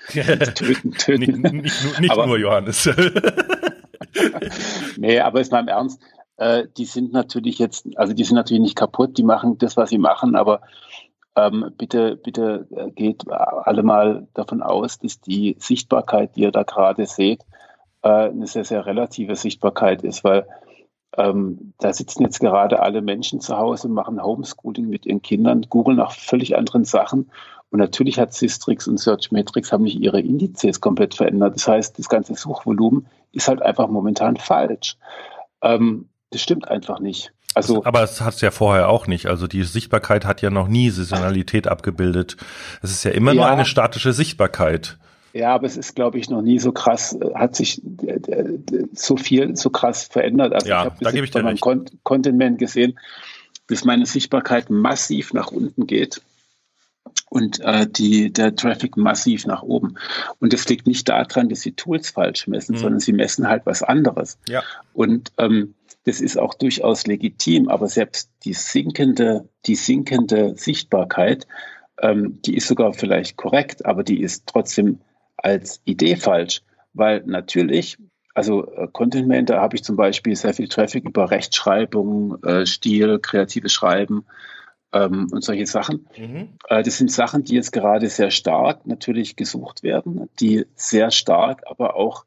töten, 0.54 0.92
töten. 0.98 1.42
nicht, 1.42 1.52
nicht, 1.52 2.00
nicht 2.00 2.10
aber, 2.10 2.26
nur 2.26 2.38
Johannes. 2.38 2.88
nee, 4.96 5.18
aber 5.18 5.40
ist 5.40 5.52
mal 5.52 5.60
im 5.60 5.68
Ernst, 5.68 6.00
äh, 6.36 6.64
die 6.76 6.84
sind 6.84 7.12
natürlich 7.12 7.58
jetzt, 7.58 7.86
also 7.96 8.12
die 8.12 8.24
sind 8.24 8.36
natürlich 8.36 8.62
nicht 8.62 8.76
kaputt, 8.76 9.18
die 9.18 9.22
machen 9.22 9.58
das, 9.58 9.76
was 9.76 9.90
sie 9.90 9.98
machen, 9.98 10.36
aber 10.36 10.60
ähm, 11.36 11.72
bitte, 11.76 12.16
bitte 12.16 12.66
äh, 12.74 12.90
geht 12.90 13.30
alle 13.30 13.82
mal 13.82 14.28
davon 14.34 14.62
aus, 14.62 14.98
dass 14.98 15.20
die 15.20 15.56
Sichtbarkeit, 15.58 16.36
die 16.36 16.42
ihr 16.42 16.52
da 16.52 16.62
gerade 16.62 17.06
seht, 17.06 17.42
äh, 18.02 18.08
eine 18.08 18.46
sehr, 18.46 18.64
sehr 18.64 18.86
relative 18.86 19.36
Sichtbarkeit 19.36 20.02
ist, 20.02 20.24
weil 20.24 20.46
ähm, 21.16 21.72
da 21.78 21.92
sitzen 21.92 22.22
jetzt 22.22 22.40
gerade 22.40 22.80
alle 22.80 23.02
Menschen 23.02 23.40
zu 23.40 23.56
Hause, 23.56 23.88
machen 23.88 24.22
Homeschooling 24.22 24.88
mit 24.88 25.06
ihren 25.06 25.22
Kindern, 25.22 25.66
googeln 25.68 25.96
nach 25.96 26.12
völlig 26.12 26.56
anderen 26.56 26.84
Sachen. 26.84 27.30
Und 27.70 27.78
natürlich 27.78 28.18
hat 28.18 28.34
Systrix 28.34 28.88
und 28.88 28.98
Searchmetrics 28.98 29.72
haben 29.72 29.84
nicht 29.84 30.00
ihre 30.00 30.20
Indizes 30.20 30.80
komplett 30.80 31.14
verändert. 31.14 31.54
Das 31.56 31.68
heißt, 31.68 31.98
das 31.98 32.08
ganze 32.08 32.34
Suchvolumen 32.34 33.06
ist 33.32 33.48
halt 33.48 33.62
einfach 33.62 33.88
momentan 33.88 34.36
falsch. 34.36 34.96
Ähm, 35.62 36.08
das 36.30 36.40
stimmt 36.40 36.68
einfach 36.68 37.00
nicht. 37.00 37.32
Also, 37.54 37.84
aber 37.84 38.02
es 38.02 38.20
hat 38.20 38.34
es 38.34 38.40
ja 38.40 38.52
vorher 38.52 38.88
auch 38.88 39.08
nicht. 39.08 39.26
Also 39.26 39.48
die 39.48 39.64
Sichtbarkeit 39.64 40.24
hat 40.24 40.40
ja 40.40 40.50
noch 40.50 40.68
nie 40.68 40.90
Saisonalität 40.90 41.66
abgebildet. 41.66 42.36
Es 42.82 42.92
ist 42.92 43.04
ja 43.04 43.10
immer 43.10 43.32
ja, 43.32 43.42
nur 43.42 43.46
eine 43.46 43.64
statische 43.64 44.12
Sichtbarkeit. 44.12 44.98
Ja, 45.32 45.54
aber 45.54 45.66
es 45.66 45.76
ist, 45.76 45.94
glaube 45.94 46.18
ich, 46.18 46.28
noch 46.28 46.42
nie 46.42 46.58
so 46.58 46.72
krass, 46.72 47.12
äh, 47.14 47.34
hat 47.34 47.54
sich 47.54 47.82
äh, 48.02 48.14
äh, 48.14 48.58
so 48.92 49.16
viel, 49.16 49.56
so 49.56 49.70
krass 49.70 50.04
verändert. 50.04 50.52
Also 50.52 50.68
ja, 50.68 50.80
ich 50.80 50.84
habe 50.86 51.04
da 51.04 51.10
gebe 51.10 51.24
ich 51.24 51.30
dir 51.30 51.44
recht. 51.44 51.60
Con 51.60 51.84
Content 52.02 52.38
Man 52.38 52.56
gesehen, 52.56 52.98
dass 53.68 53.84
meine 53.84 54.06
Sichtbarkeit 54.06 54.70
massiv 54.70 55.32
nach 55.32 55.52
unten 55.52 55.86
geht 55.86 56.20
und 57.28 57.60
äh, 57.60 57.86
die, 57.88 58.32
der 58.32 58.56
Traffic 58.56 58.96
massiv 58.96 59.46
nach 59.46 59.62
oben. 59.62 59.96
Und 60.40 60.52
das 60.52 60.68
liegt 60.68 60.86
nicht 60.86 61.08
daran, 61.08 61.48
dass 61.48 61.60
sie 61.60 61.72
Tools 61.72 62.10
falsch 62.10 62.48
messen, 62.48 62.74
mhm. 62.74 62.80
sondern 62.80 63.00
sie 63.00 63.12
messen 63.12 63.48
halt 63.48 63.66
was 63.66 63.82
anderes. 63.82 64.38
Ja. 64.48 64.62
Und 64.94 65.32
ähm, 65.38 65.74
das 66.04 66.20
ist 66.20 66.38
auch 66.38 66.54
durchaus 66.54 67.06
legitim, 67.06 67.68
aber 67.68 67.86
selbst 67.88 68.30
die 68.44 68.54
sinkende, 68.54 69.48
die 69.66 69.76
sinkende 69.76 70.56
Sichtbarkeit 70.56 71.46
ähm, 72.02 72.40
die 72.42 72.56
ist 72.56 72.68
sogar 72.68 72.92
vielleicht 72.92 73.36
korrekt, 73.36 73.84
aber 73.86 74.02
die 74.02 74.20
ist 74.20 74.46
trotzdem 74.46 75.00
als 75.42 75.80
Idee 75.84 76.16
falsch, 76.16 76.62
weil 76.92 77.22
natürlich, 77.26 77.98
also 78.34 78.66
äh, 78.72 78.88
Content 78.92 79.28
Man, 79.28 79.46
da 79.46 79.60
habe 79.60 79.76
ich 79.76 79.84
zum 79.84 79.96
Beispiel 79.96 80.36
sehr 80.36 80.54
viel 80.54 80.68
Traffic 80.68 81.04
über 81.04 81.30
Rechtschreibung, 81.30 82.42
äh, 82.42 82.66
Stil, 82.66 83.18
kreatives 83.18 83.72
Schreiben 83.72 84.24
ähm, 84.92 85.28
und 85.30 85.42
solche 85.42 85.66
Sachen. 85.66 86.06
Mhm. 86.16 86.50
Äh, 86.68 86.82
das 86.82 86.98
sind 86.98 87.10
Sachen, 87.10 87.44
die 87.44 87.54
jetzt 87.54 87.72
gerade 87.72 88.08
sehr 88.08 88.30
stark 88.30 88.86
natürlich 88.86 89.36
gesucht 89.36 89.82
werden, 89.82 90.28
die 90.40 90.66
sehr 90.74 91.10
stark 91.10 91.62
aber 91.66 91.96
auch 91.96 92.24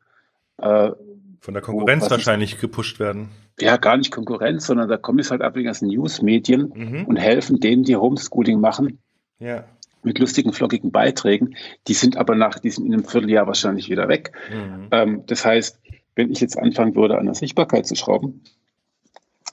äh, 0.58 0.92
von 1.40 1.54
der 1.54 1.64
Konkurrenz 1.64 2.10
wahrscheinlich 2.10 2.54
ist, 2.54 2.62
gepusht 2.62 3.00
werden. 3.00 3.30
Ja, 3.60 3.76
gar 3.78 3.98
nicht 3.98 4.12
Konkurrenz, 4.12 4.66
sondern 4.66 4.88
da 4.88 4.98
kommen 4.98 5.20
es 5.20 5.30
halt 5.30 5.42
ab 5.42 5.58
als 5.58 5.82
News-Medien 5.82 6.72
mhm. 6.74 7.06
und 7.06 7.18
helfen 7.18 7.60
denen, 7.60 7.84
die 7.84 7.98
Homeschooling 7.98 8.62
machen. 8.62 9.00
Ja. 9.40 9.66
Mit 10.04 10.20
lustigen, 10.20 10.54
flockigen 10.54 10.92
Beiträgen. 10.92 11.56
Die 11.88 11.94
sind 11.94 12.18
aber 12.18 12.36
nach 12.36 12.60
diesem 12.60 12.86
in 12.86 12.94
einem 12.94 13.06
Vierteljahr 13.06 13.48
wahrscheinlich 13.48 13.90
wieder 13.90 14.08
weg. 14.08 14.34
Mhm. 14.52 14.88
Ähm, 14.92 15.24
das 15.28 15.46
heißt, 15.46 15.80
wenn 16.16 16.32
ich 16.32 16.40
jetzt 16.42 16.58
anfangen 16.58 16.96
würde, 16.96 17.18
an 17.18 17.26
der 17.26 17.36
Sichtbarkeit 17.36 17.88
zu 17.88 17.96
schrauben, 17.96 18.44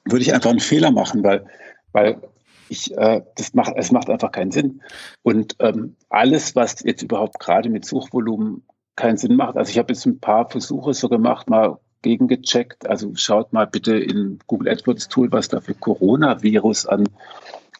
würde 0.04 0.23
ich 0.23 0.35
einfach 0.35 0.50
einen 0.50 0.61
Fehler 0.61 0.90
machen, 0.90 1.23
weil, 1.23 1.47
weil 1.92 2.21
ich, 2.69 2.97
äh, 2.97 3.23
das 3.37 3.54
macht, 3.54 3.75
es 3.76 3.90
macht 3.90 4.11
einfach 4.11 4.33
keinen 4.33 4.50
Sinn. 4.50 4.83
Und 5.23 5.57
ähm, 5.59 5.97
alles, 6.09 6.57
was 6.57 6.83
jetzt 6.83 7.02
überhaupt 7.02 7.38
gerade 7.38 7.69
mit 7.69 7.85
Suchvolumen 7.85 8.64
keinen 8.97 9.16
Sinn 9.16 9.37
macht. 9.37 9.57
Also 9.57 9.71
ich 9.71 9.78
habe 9.78 9.92
jetzt 9.92 10.07
ein 10.07 10.21
paar 10.21 10.49
Versuche 10.49 10.95
so 10.95 11.09
gemacht, 11.09 11.49
mal 11.50 11.78
gegengecheckt. 12.02 12.88
Also 12.88 13.12
schaut 13.14 13.52
mal 13.52 13.66
bitte 13.66 13.97
in 13.97 14.38
Google 14.47 14.69
AdWords 14.69 15.09
Tool, 15.09 15.33
was 15.33 15.49
da 15.49 15.61
für 15.61 15.75
Coronavirus 15.75 16.87
an, 16.87 17.09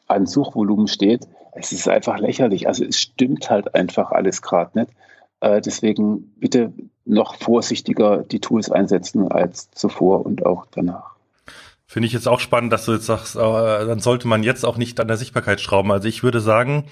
an 0.09 0.27
Suchvolumen 0.27 0.89
steht. 0.89 1.27
Es 1.53 1.73
ist 1.73 1.89
einfach 1.89 2.19
lächerlich. 2.19 2.69
Also 2.69 2.85
es 2.85 3.01
stimmt 3.01 3.51
halt 3.51 3.75
einfach 3.75 4.13
alles 4.13 4.43
gerade 4.43 4.79
nicht. 4.79 4.93
Äh, 5.41 5.61
deswegen 5.61 6.35
bitte 6.37 6.73
noch 7.05 7.37
vorsichtiger 7.37 8.19
die 8.19 8.41
Tools 8.41 8.71
einsetzen 8.71 9.31
als 9.31 9.71
zuvor 9.71 10.25
und 10.25 10.45
auch 10.47 10.67
danach. 10.71 11.17
Finde 11.87 12.07
ich 12.07 12.13
jetzt 12.13 12.29
auch 12.29 12.41
spannend, 12.41 12.73
dass 12.73 12.85
du 12.85 12.93
jetzt 12.93 13.07
sagst, 13.07 13.35
äh, 13.35 13.39
dann 13.41 13.99
sollte 13.99 14.29
man 14.29 14.43
jetzt 14.43 14.65
auch 14.65 14.77
nicht 14.77 15.01
an 15.01 15.09
der 15.09 15.17
Sichtbarkeit 15.17 15.61
schrauben. 15.61 15.91
Also 15.91 16.07
ich 16.07 16.23
würde 16.23 16.41
sagen, 16.41 16.85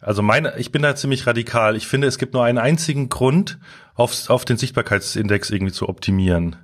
also 0.00 0.22
meine, 0.22 0.56
ich 0.56 0.72
bin 0.72 0.80
da 0.80 0.96
ziemlich 0.96 1.26
radikal. 1.26 1.76
Ich 1.76 1.86
finde, 1.86 2.06
es 2.06 2.16
gibt 2.16 2.32
nur 2.32 2.44
einen 2.44 2.58
einzigen 2.58 3.10
Grund, 3.10 3.58
auf, 3.94 4.30
auf 4.30 4.46
den 4.46 4.56
Sichtbarkeitsindex 4.56 5.50
irgendwie 5.50 5.74
zu 5.74 5.88
optimieren. 5.88 6.56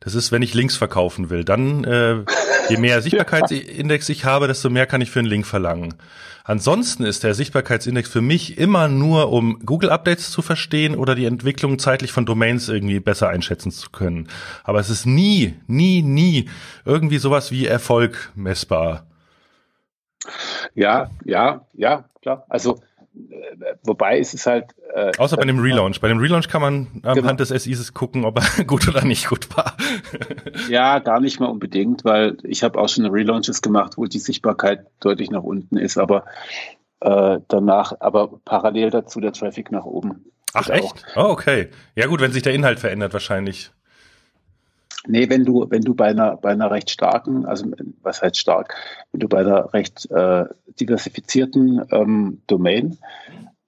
Das 0.00 0.14
ist, 0.14 0.32
wenn 0.32 0.40
ich 0.40 0.54
Links 0.54 0.76
verkaufen 0.76 1.28
will. 1.28 1.44
Dann, 1.44 1.84
äh, 1.84 2.24
je 2.70 2.78
mehr 2.78 3.02
Sichtbarkeitsindex 3.02 4.08
ich 4.08 4.24
habe, 4.24 4.48
desto 4.48 4.70
mehr 4.70 4.86
kann 4.86 5.02
ich 5.02 5.10
für 5.10 5.18
einen 5.18 5.28
Link 5.28 5.46
verlangen. 5.46 5.94
Ansonsten 6.42 7.04
ist 7.04 7.22
der 7.22 7.34
Sichtbarkeitsindex 7.34 8.08
für 8.08 8.22
mich 8.22 8.58
immer 8.58 8.88
nur, 8.88 9.30
um 9.30 9.60
Google-Updates 9.64 10.30
zu 10.30 10.40
verstehen 10.40 10.96
oder 10.96 11.14
die 11.14 11.26
Entwicklung 11.26 11.78
zeitlich 11.78 12.12
von 12.12 12.24
Domains 12.24 12.68
irgendwie 12.68 12.98
besser 12.98 13.28
einschätzen 13.28 13.70
zu 13.70 13.90
können. 13.90 14.28
Aber 14.64 14.80
es 14.80 14.88
ist 14.88 15.04
nie, 15.04 15.54
nie, 15.66 16.02
nie 16.02 16.48
irgendwie 16.86 17.18
sowas 17.18 17.52
wie 17.52 17.66
Erfolg 17.66 18.32
messbar. 18.34 19.06
Ja, 20.74 21.10
ja, 21.24 21.66
ja, 21.74 22.04
klar. 22.22 22.46
Also 22.48 22.80
wobei 23.82 24.18
ist 24.18 24.34
es 24.34 24.46
halt. 24.46 24.74
Äh, 24.94 25.12
Außer 25.18 25.36
bei 25.36 25.44
dem 25.44 25.58
Relaunch. 25.58 26.00
Bei 26.00 26.08
dem 26.08 26.18
Relaunch 26.18 26.48
kann 26.48 26.62
man 26.62 26.86
anhand 27.02 27.16
genau. 27.16 27.32
des 27.34 27.48
SIs 27.48 27.92
gucken, 27.94 28.24
ob 28.24 28.38
er 28.38 28.64
gut 28.66 28.88
oder 28.88 29.04
nicht 29.04 29.28
gut 29.28 29.54
war. 29.56 29.76
ja, 30.68 30.98
gar 30.98 31.20
nicht 31.20 31.40
mal 31.40 31.46
unbedingt, 31.46 32.04
weil 32.04 32.36
ich 32.42 32.62
habe 32.62 32.78
auch 32.78 32.88
schon 32.88 33.06
Relaunches 33.06 33.62
gemacht, 33.62 33.94
wo 33.96 34.06
die 34.06 34.18
Sichtbarkeit 34.18 34.86
deutlich 35.00 35.30
nach 35.30 35.42
unten 35.42 35.76
ist, 35.76 35.98
aber 35.98 36.24
äh, 37.00 37.38
danach, 37.48 37.94
aber 38.00 38.40
parallel 38.44 38.90
dazu 38.90 39.20
der 39.20 39.32
Traffic 39.32 39.72
nach 39.72 39.84
oben. 39.84 40.24
Ach 40.52 40.68
echt? 40.68 41.04
Auch. 41.16 41.28
Oh, 41.28 41.30
okay. 41.30 41.68
Ja 41.94 42.06
gut, 42.06 42.20
wenn 42.20 42.32
sich 42.32 42.42
der 42.42 42.54
Inhalt 42.54 42.80
verändert 42.80 43.12
wahrscheinlich. 43.12 43.70
Nee, 45.06 45.30
wenn 45.30 45.44
du, 45.44 45.66
wenn 45.70 45.80
du 45.80 45.94
bei 45.94 46.08
einer, 46.08 46.36
bei 46.36 46.50
einer 46.50 46.70
recht 46.70 46.90
starken, 46.90 47.46
also 47.46 47.66
was 48.02 48.20
heißt 48.20 48.36
stark, 48.36 48.74
wenn 49.12 49.20
du 49.20 49.28
bei 49.28 49.38
einer 49.38 49.72
recht 49.72 50.10
äh, 50.10 50.44
diversifizierten 50.80 51.82
ähm, 51.90 52.42
Domain, 52.46 52.98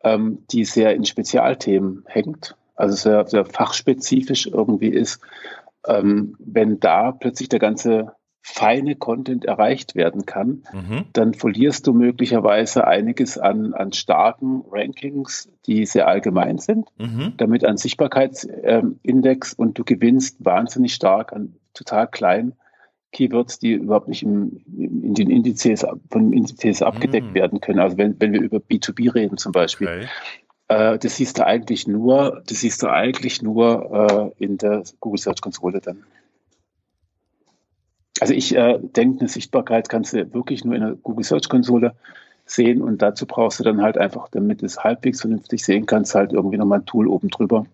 ähm, 0.03 0.39
die 0.51 0.65
sehr 0.65 0.95
in 0.95 1.05
Spezialthemen 1.05 2.05
hängt, 2.07 2.57
also 2.75 2.97
sehr, 2.97 3.27
sehr 3.27 3.45
fachspezifisch 3.45 4.47
irgendwie 4.47 4.89
ist, 4.89 5.21
ähm, 5.87 6.37
wenn 6.39 6.81
da 6.81 7.13
plötzlich 7.13 7.49
der 7.49 7.59
ganze 7.59 8.13
feine 8.43 8.97
Content 8.97 9.45
erreicht 9.45 9.95
werden 9.95 10.27
kann, 10.27 10.65
mhm. 10.73 11.05
dann 11.13 11.33
verlierst 11.33 11.87
du 11.87 11.93
möglicherweise 11.93 12.87
einiges 12.87 13.39
an, 13.39 13.73
an 13.73 13.93
starken 13.93 14.65
Rankings, 14.69 15.49
die 15.67 15.87
sehr 15.87 16.09
allgemein 16.09 16.59
sind, 16.59 16.89
mhm. 16.99 17.35
damit 17.37 17.65
an 17.65 17.77
Sichtbarkeitsindex 17.77 19.55
und 19.55 19.79
du 19.79 19.85
gewinnst 19.85 20.45
wahnsinnig 20.45 20.93
stark 20.95 21.33
an 21.33 21.55
total 21.73 22.09
kleinen 22.09 22.55
Keywords, 23.13 23.59
die 23.59 23.75
überhaupt 23.75 24.09
nicht 24.09 24.23
im, 24.23 24.61
in 24.77 25.15
den 25.15 25.31
Indizes, 25.31 25.87
von 26.11 26.33
Indizes 26.33 26.83
abgedeckt 26.83 27.29
mhm. 27.29 27.35
werden 27.35 27.61
können. 27.61 27.79
Also 27.79 27.99
wenn, 27.99 28.19
wenn 28.21 28.33
wir 28.33 28.41
über 28.41 28.59
B2B 28.59 29.15
reden 29.15 29.37
zum 29.37 29.53
Beispiel. 29.53 29.89
Okay. 29.89 30.07
Äh, 30.69 30.99
das 30.99 31.17
siehst 31.17 31.39
du 31.39 31.47
eigentlich 31.47 31.87
nur, 31.87 32.43
das 32.47 32.61
siehst 32.61 32.83
du 32.83 32.89
eigentlich 32.89 33.43
nur 33.43 34.33
äh, 34.39 34.45
in 34.45 34.59
der 34.59 34.83
Google 35.01 35.19
Search 35.19 35.41
Konsole 35.41 35.81
dann. 35.81 36.05
Also 38.21 38.35
ich 38.35 38.55
äh, 38.55 38.79
denke, 38.81 39.21
eine 39.21 39.29
Sichtbarkeit 39.29 39.89
kannst 39.89 40.13
du 40.13 40.33
wirklich 40.33 40.65
nur 40.65 40.75
in 40.75 40.81
der 40.81 40.93
Google 40.95 41.25
Search 41.25 41.49
Konsole 41.49 41.95
sehen 42.45 42.83
und 42.83 43.03
dazu 43.03 43.27
brauchst 43.27 43.61
du 43.61 43.65
dann 43.65 43.83
halt 43.83 43.99
einfach, 43.99 44.29
damit 44.29 44.63
du 44.63 44.67
es 44.67 44.83
halbwegs 44.83 45.21
vernünftig 45.21 45.65
sehen 45.65 45.87
kannst, 45.87 46.15
halt 46.15 46.33
irgendwie 46.33 46.57
nochmal 46.57 46.81
ein 46.81 46.87
Tool 46.87 47.09
oben 47.09 47.29
drüber. 47.29 47.67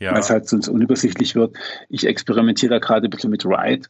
Ja. 0.00 0.12
Weil 0.12 0.20
es 0.20 0.30
halt 0.30 0.48
sonst 0.48 0.68
unübersichtlich 0.68 1.34
wird. 1.34 1.56
Ich 1.88 2.06
experimentiere 2.06 2.74
da 2.74 2.78
gerade 2.78 3.06
ein 3.06 3.10
bisschen 3.10 3.30
mit 3.30 3.46
Ride. 3.46 3.88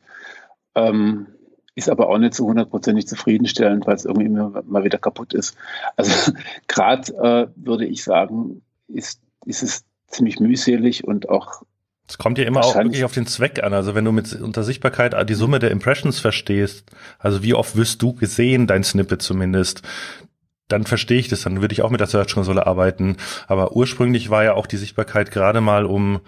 Ähm, 0.74 1.26
ist 1.74 1.88
aber 1.88 2.08
auch 2.08 2.18
nicht 2.18 2.34
so 2.34 2.46
hundertprozentig 2.46 3.06
zufriedenstellend, 3.06 3.86
weil 3.86 3.94
es 3.94 4.04
irgendwie 4.04 4.26
immer 4.26 4.62
mal 4.66 4.84
wieder 4.84 4.98
kaputt 4.98 5.32
ist. 5.32 5.56
Also 5.96 6.32
gerade 6.68 7.12
äh, 7.14 7.46
würde 7.56 7.86
ich 7.86 8.04
sagen, 8.04 8.62
ist, 8.88 9.20
ist 9.46 9.62
es 9.62 9.84
ziemlich 10.08 10.38
mühselig 10.38 11.04
und 11.04 11.28
auch 11.28 11.62
es 12.08 12.18
kommt 12.18 12.36
ja 12.36 12.44
immer 12.44 12.64
auch 12.64 12.74
wirklich 12.74 13.04
auf 13.04 13.14
den 13.14 13.26
Zweck 13.26 13.62
an. 13.62 13.72
Also 13.72 13.94
wenn 13.94 14.04
du 14.04 14.12
mit 14.12 14.34
unter 14.34 14.64
Sichtbarkeit 14.64 15.14
die 15.30 15.34
Summe 15.34 15.60
der 15.60 15.70
Impressions 15.70 16.18
verstehst, 16.18 16.90
also 17.18 17.42
wie 17.42 17.54
oft 17.54 17.76
wirst 17.76 18.02
du 18.02 18.12
gesehen, 18.12 18.66
dein 18.66 18.84
Snippet 18.84 19.22
zumindest, 19.22 19.82
dann 20.72 20.84
verstehe 20.84 21.18
ich 21.18 21.28
das, 21.28 21.42
dann 21.42 21.60
würde 21.60 21.72
ich 21.72 21.82
auch 21.82 21.90
mit 21.90 22.00
der 22.00 22.06
Search 22.06 22.34
Console 22.34 22.66
arbeiten. 22.66 23.16
Aber 23.46 23.76
ursprünglich 23.76 24.30
war 24.30 24.42
ja 24.42 24.54
auch 24.54 24.66
die 24.66 24.78
Sichtbarkeit 24.78 25.30
gerade 25.30 25.60
mal, 25.60 25.84
um, 25.84 26.20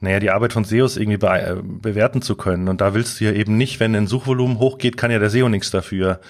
naja, 0.00 0.18
die 0.18 0.30
Arbeit 0.30 0.52
von 0.52 0.64
SEOs 0.64 0.96
irgendwie 0.96 1.18
be 1.18 1.28
äh, 1.28 1.56
bewerten 1.62 2.22
zu 2.22 2.34
können. 2.34 2.68
Und 2.68 2.80
da 2.80 2.94
willst 2.94 3.20
du 3.20 3.26
ja 3.26 3.32
eben 3.32 3.56
nicht, 3.56 3.78
wenn 3.80 3.94
ein 3.94 4.06
Suchvolumen 4.06 4.58
hochgeht, 4.58 4.96
kann 4.96 5.10
ja 5.10 5.18
der 5.18 5.30
SEO 5.30 5.48
nichts 5.48 5.70
dafür 5.70 6.20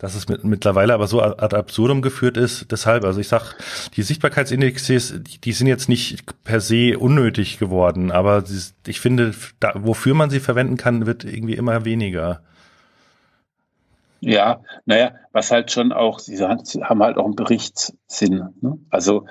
dass 0.00 0.14
es 0.14 0.28
mit, 0.28 0.44
mittlerweile 0.44 0.94
aber 0.94 1.06
so 1.06 1.20
ad 1.22 1.54
absurdum 1.54 2.00
geführt 2.00 2.38
ist. 2.38 2.72
Deshalb, 2.72 3.04
also 3.04 3.20
ich 3.20 3.28
sag, 3.28 3.54
die 3.96 4.02
Sichtbarkeitsindexes, 4.02 5.20
die, 5.44 5.52
sind 5.52 5.66
jetzt 5.66 5.90
nicht 5.90 6.24
per 6.42 6.60
se 6.62 6.98
unnötig 6.98 7.58
geworden, 7.58 8.10
aber 8.10 8.42
ich 8.86 8.98
finde, 8.98 9.34
da, 9.60 9.74
wofür 9.76 10.14
man 10.14 10.30
sie 10.30 10.40
verwenden 10.40 10.78
kann, 10.78 11.04
wird 11.04 11.24
irgendwie 11.24 11.54
immer 11.54 11.84
weniger. 11.84 12.40
Ja, 14.20 14.60
naja, 14.84 15.12
was 15.32 15.50
halt 15.50 15.70
schon 15.70 15.92
auch, 15.92 16.18
sie 16.18 16.38
haben 16.42 17.02
halt 17.02 17.16
auch 17.16 17.24
einen 17.24 17.36
Berichtssinn. 17.36 18.50
Ne? 18.60 18.78
Also 18.90 19.26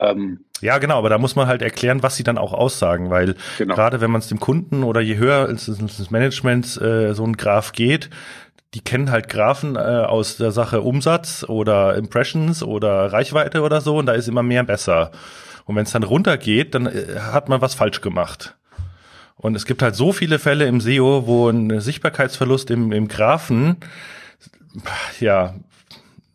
ähm, 0.00 0.44
ja, 0.60 0.78
genau, 0.78 0.98
aber 0.98 1.08
da 1.08 1.18
muss 1.18 1.36
man 1.36 1.46
halt 1.46 1.62
erklären, 1.62 2.02
was 2.02 2.16
sie 2.16 2.24
dann 2.24 2.38
auch 2.38 2.52
aussagen, 2.52 3.10
weil 3.10 3.36
genau. 3.58 3.74
gerade 3.74 4.00
wenn 4.00 4.10
man 4.10 4.20
es 4.20 4.28
dem 4.28 4.40
Kunden 4.40 4.82
oder 4.82 5.00
je 5.00 5.16
höher 5.16 5.48
ins, 5.48 5.68
ins 5.68 6.10
Management 6.10 6.80
äh, 6.80 7.14
so 7.14 7.24
ein 7.24 7.36
Graph 7.36 7.72
geht, 7.72 8.10
die 8.74 8.80
kennen 8.80 9.10
halt 9.10 9.28
Graphen 9.28 9.76
äh, 9.76 9.78
aus 9.78 10.36
der 10.36 10.50
Sache 10.50 10.80
Umsatz 10.80 11.44
oder 11.44 11.96
Impressions 11.96 12.62
oder 12.62 13.12
Reichweite 13.12 13.62
oder 13.62 13.80
so 13.80 13.98
und 13.98 14.06
da 14.06 14.12
ist 14.12 14.28
immer 14.28 14.42
mehr 14.42 14.64
besser. 14.64 15.12
Und 15.64 15.76
wenn 15.76 15.84
es 15.84 15.92
dann 15.92 16.02
runtergeht, 16.02 16.74
dann 16.74 16.86
äh, 16.86 17.20
hat 17.32 17.48
man 17.48 17.60
was 17.60 17.74
falsch 17.74 18.00
gemacht. 18.00 18.56
Und 19.36 19.56
es 19.56 19.66
gibt 19.66 19.82
halt 19.82 19.94
so 19.94 20.12
viele 20.12 20.38
Fälle 20.38 20.66
im 20.66 20.80
SEO, 20.80 21.26
wo 21.26 21.48
ein 21.48 21.80
Sichtbarkeitsverlust 21.80 22.70
im, 22.70 22.92
im 22.92 23.08
Graphen 23.08 23.76
ja 25.20 25.54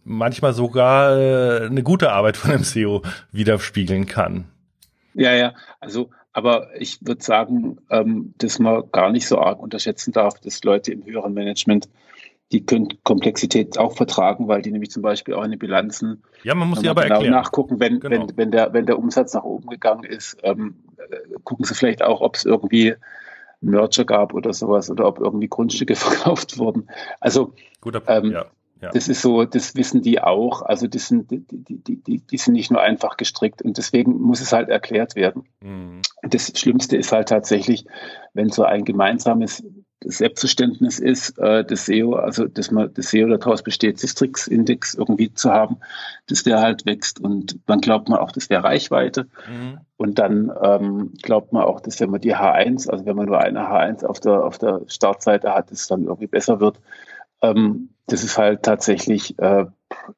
manchmal 0.04 0.54
sogar 0.54 1.18
äh, 1.18 1.66
eine 1.66 1.84
gute 1.84 2.12
Arbeit 2.12 2.38
von 2.38 2.52
einem 2.52 2.64
SEO 2.64 3.04
widerspiegeln 3.32 4.06
kann. 4.06 4.46
Ja, 5.14 5.34
ja, 5.34 5.54
also 5.80 6.10
aber 6.32 6.70
ich 6.80 7.06
würde 7.06 7.24
sagen, 7.24 7.80
ähm, 7.90 8.34
dass 8.38 8.60
man 8.60 8.84
gar 8.92 9.12
nicht 9.12 9.28
so 9.28 9.40
arg 9.40 9.60
unterschätzen 9.60 10.12
darf, 10.12 10.40
dass 10.40 10.64
Leute 10.64 10.92
im 10.92 11.04
höheren 11.06 11.34
Management 11.34 11.90
die 12.52 12.66
können 12.66 12.90
Komplexität 13.04 13.78
auch 13.78 13.96
vertragen, 13.96 14.48
weil 14.48 14.62
die 14.62 14.72
nämlich 14.72 14.92
zum 14.92 15.04
Beispiel 15.04 15.36
auch 15.36 15.44
in 15.44 15.52
den 15.52 15.60
Bilanzen 15.60 16.24
ja, 16.44 16.56
man 16.56 16.70
muss 16.70 16.80
sie 16.80 16.90
aber 16.90 17.04
genau 17.04 17.16
erklären. 17.16 17.34
nachgucken, 17.34 17.80
wenn, 17.80 18.00
genau. 18.00 18.28
wenn, 18.28 18.38
wenn, 18.38 18.52
der, 18.52 18.74
wenn 18.74 18.86
der 18.86 18.98
Umsatz 18.98 19.34
nach 19.34 19.44
oben 19.44 19.68
gegangen 19.68 20.04
ist, 20.04 20.38
ähm, 20.44 20.76
äh, 20.98 21.18
gucken 21.44 21.66
sie 21.66 21.76
vielleicht 21.76 22.02
auch, 22.02 22.22
ob 22.22 22.36
es 22.36 22.46
irgendwie 22.46 22.96
Merger 23.62 24.06
gab 24.06 24.34
oder 24.34 24.54
sowas 24.54 24.90
oder 24.90 25.06
ob 25.06 25.20
irgendwie 25.20 25.48
Grundstücke 25.48 25.96
verkauft 25.98 26.58
wurden. 26.58 26.90
Also 27.20 27.54
Guter 27.82 28.00
Punkt, 28.00 28.26
ähm, 28.26 28.32
ja. 28.32 28.46
Ja. 28.82 28.92
Das 28.92 29.10
ist 29.10 29.22
so, 29.22 29.44
das 29.44 29.76
wissen 29.76 30.02
die 30.02 30.22
auch. 30.22 30.62
Also 30.62 30.88
das 30.88 31.10
sind, 31.10 31.30
die, 31.32 31.44
die, 31.46 31.98
die, 31.98 32.20
die 32.20 32.38
sind 32.38 32.54
nicht 32.54 32.72
nur 32.72 32.82
einfach 32.82 33.18
gestrickt 33.18 33.62
und 33.62 33.78
deswegen 33.78 34.14
muss 34.22 34.40
es 34.40 34.54
halt 34.54 34.70
erklärt 34.70 35.16
werden. 35.16 35.44
Mhm. 35.60 36.02
Das 36.22 36.54
Schlimmste 36.56 36.96
ist 36.96 37.12
halt 37.12 37.28
tatsächlich, 37.28 37.86
wenn 38.34 38.50
so 38.50 38.64
ein 38.64 38.86
gemeinsames 38.86 39.66
Selbstverständnis 40.04 41.00
ist, 41.00 41.38
äh, 41.40 41.66
das 41.66 41.86
SEO, 41.86 42.14
also 42.14 42.48
dass 42.48 42.72
man 42.72 42.94
das 42.94 43.10
SEO 43.10 43.28
daraus 43.28 43.64
besteht, 43.64 44.00
Sistrix-Index 44.00 44.96
irgendwie 44.96 45.34
zu 45.34 45.52
haben, 45.52 45.78
dass 46.28 46.44
der 46.44 46.60
halt 46.60 46.86
wächst 46.86 47.20
und 47.20 47.60
dann 47.66 47.82
glaubt 47.82 48.08
man 48.08 48.20
auch, 48.20 48.32
das 48.32 48.50
wäre 48.50 48.64
Reichweite 48.64 49.28
mhm. 49.50 49.80
und 49.98 50.18
dann 50.18 50.52
ähm, 50.64 51.14
glaubt 51.22 51.52
man 51.52 51.64
auch, 51.64 51.82
dass 51.82 52.00
wenn 52.00 52.12
man 52.12 52.22
die 52.22 52.36
H1, 52.36 52.90
also 52.90 53.06
wenn 53.06 53.16
man 53.16 53.26
nur 53.26 53.40
eine 53.40 53.60
H1 53.60 54.06
auf 54.06 54.20
der, 54.20 54.44
auf 54.44 54.58
der 54.58 54.82
Startseite 54.88 55.54
hat, 55.54 55.72
dass 55.72 55.82
es 55.82 55.88
dann 55.88 56.06
irgendwie 56.06 56.28
besser 56.28 56.60
wird. 56.60 56.80
Ähm, 57.42 57.90
das 58.08 58.24
ist 58.24 58.38
halt 58.38 58.64
tatsächlich, 58.64 59.38
äh, 59.40 59.66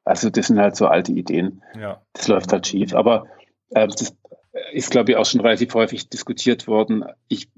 also 0.04 0.30
das 0.30 0.46
sind 0.46 0.58
halt 0.58 0.76
so 0.76 0.86
alte 0.86 1.12
Ideen. 1.12 1.62
Ja. 1.78 2.00
Das 2.12 2.28
läuft 2.28 2.52
halt 2.52 2.66
schief. 2.66 2.94
Aber 2.94 3.26
äh, 3.70 3.86
das 3.86 4.14
ist, 4.72 4.90
glaube 4.90 5.12
ich, 5.12 5.16
auch 5.16 5.26
schon 5.26 5.40
relativ 5.40 5.74
häufig 5.74 6.08
diskutiert 6.08 6.66
worden. 6.66 7.04
Ich 7.28 7.48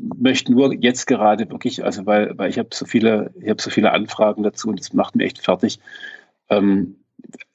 möchte 0.00 0.52
nur 0.52 0.74
jetzt 0.74 1.06
gerade 1.06 1.50
wirklich, 1.50 1.84
also 1.84 2.06
weil, 2.06 2.36
weil 2.38 2.50
ich 2.50 2.58
habe 2.58 2.68
so 2.72 2.84
viele, 2.86 3.32
ich 3.40 3.48
habe 3.48 3.60
so 3.62 3.70
viele 3.70 3.92
Anfragen 3.92 4.42
dazu 4.42 4.68
und 4.68 4.80
das 4.80 4.92
macht 4.92 5.16
mir 5.16 5.24
echt 5.24 5.44
fertig. 5.44 5.78
Ähm, 6.48 6.96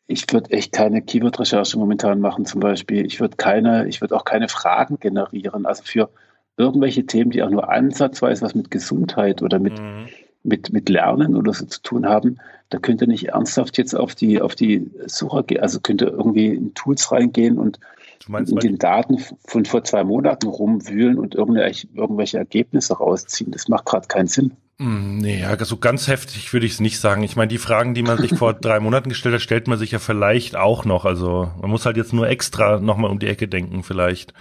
ich 0.07 0.31
würde 0.31 0.51
echt 0.51 0.71
keine 0.73 1.01
Keyword-Recherche 1.01 1.77
momentan 1.77 2.19
machen, 2.19 2.45
zum 2.45 2.59
Beispiel. 2.59 3.05
Ich 3.05 3.19
würde 3.19 3.37
keine, 3.37 3.87
ich 3.87 4.01
würde 4.01 4.15
auch 4.15 4.25
keine 4.25 4.49
Fragen 4.49 4.99
generieren. 4.99 5.65
Also 5.65 5.83
für 5.83 6.09
irgendwelche 6.57 7.05
Themen, 7.05 7.31
die 7.31 7.41
auch 7.41 7.49
nur 7.49 7.71
ansatzweise 7.71 8.41
was 8.41 8.53
mit 8.53 8.69
Gesundheit 8.69 9.41
oder 9.41 9.59
mit, 9.59 9.79
mhm 9.79 10.07
mit, 10.43 10.71
mit 10.71 10.89
Lernen 10.89 11.35
oder 11.35 11.53
so 11.53 11.65
zu 11.65 11.81
tun 11.81 12.05
haben, 12.05 12.37
da 12.69 12.77
könnt 12.77 13.01
ihr 13.01 13.07
nicht 13.07 13.29
ernsthaft 13.29 13.77
jetzt 13.77 13.95
auf 13.95 14.13
die, 14.13 14.41
auf 14.41 14.55
die 14.55 14.91
Suche 15.05 15.43
gehen, 15.43 15.61
also 15.61 15.79
könnt 15.79 16.01
ihr 16.01 16.09
irgendwie 16.09 16.47
in 16.47 16.73
Tools 16.73 17.11
reingehen 17.11 17.57
und 17.57 17.79
in 18.27 18.55
den 18.55 18.77
Daten 18.77 19.17
von 19.45 19.65
vor 19.65 19.83
zwei 19.83 20.03
Monaten 20.03 20.47
rumwühlen 20.47 21.17
und 21.17 21.35
irgendwelche, 21.35 22.37
Ergebnisse 22.37 22.97
rausziehen. 22.97 23.51
Das 23.51 23.67
macht 23.67 23.85
gerade 23.85 24.07
keinen 24.07 24.27
Sinn. 24.27 24.53
Hm, 24.79 25.17
nee, 25.17 25.41
ja, 25.41 25.63
so 25.63 25.77
ganz 25.77 26.07
heftig 26.07 26.51
würde 26.51 26.65
ich 26.65 26.73
es 26.73 26.79
nicht 26.79 26.99
sagen. 26.99 27.23
Ich 27.23 27.35
meine, 27.35 27.47
die 27.47 27.57
Fragen, 27.57 27.93
die 27.93 28.03
man 28.03 28.17
sich 28.17 28.35
vor 28.35 28.53
drei 28.59 28.79
Monaten 28.79 29.09
gestellt 29.09 29.35
hat, 29.35 29.41
stellt 29.41 29.67
man 29.67 29.77
sich 29.77 29.91
ja 29.91 29.99
vielleicht 29.99 30.55
auch 30.55 30.85
noch. 30.85 31.05
Also 31.05 31.51
man 31.61 31.69
muss 31.69 31.85
halt 31.85 31.97
jetzt 31.97 32.13
nur 32.13 32.27
extra 32.27 32.79
nochmal 32.79 33.11
um 33.11 33.19
die 33.19 33.27
Ecke 33.27 33.47
denken, 33.47 33.83
vielleicht. 33.83 34.33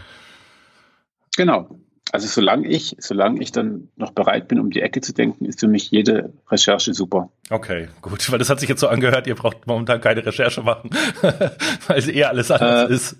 Genau. 1.37 1.69
Also 2.13 2.27
solange 2.27 2.69
ich, 2.69 2.97
solange 2.99 3.41
ich 3.41 3.53
dann 3.53 3.89
noch 3.97 4.11
bereit 4.11 4.47
bin, 4.47 4.61
um 4.61 4.71
die 4.71 4.83
Ecke 4.83 5.01
zu 5.01 5.15
denken, 5.15 5.47
ist 5.47 5.61
für 5.61 5.69
mich 5.69 5.91
jede 5.91 6.35
Recherche 6.51 6.93
super. 6.93 7.31
Okay, 7.49 7.89
gut, 8.03 8.31
weil 8.31 8.39
das 8.39 8.51
hat 8.51 8.61
sich 8.61 8.69
jetzt 8.69 8.81
so 8.81 8.89
angehört, 8.89 9.27
ihr 9.27 9.35
braucht 9.35 9.67
momentan 9.67 10.01
keine 10.03 10.25
Recherche 10.25 10.63
machen, 10.63 10.91
weil 11.87 11.99
es 11.99 12.09
eher 12.09 12.29
alles 12.29 12.51
anders 12.51 12.91
äh, 12.91 12.95
ist. 12.95 13.17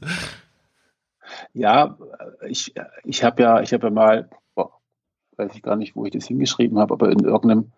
Ja, 1.55 1.99
ich, 2.49 2.75
ich 3.05 3.25
habe 3.25 3.43
ja, 3.43 3.61
ich 3.61 3.73
habe 3.73 3.89
ja 3.89 3.91
mal, 3.93 4.29
boah, 4.55 4.73
weiß 5.37 5.55
ich 5.55 5.63
gar 5.63 5.77
nicht, 5.77 5.95
wo 5.97 6.05
ich 6.05 6.13
das 6.13 6.27
hingeschrieben 6.27 6.79
habe, 6.79 6.95
aber 6.95 7.11
in 7.11 7.21
irgendeinem 7.21 7.73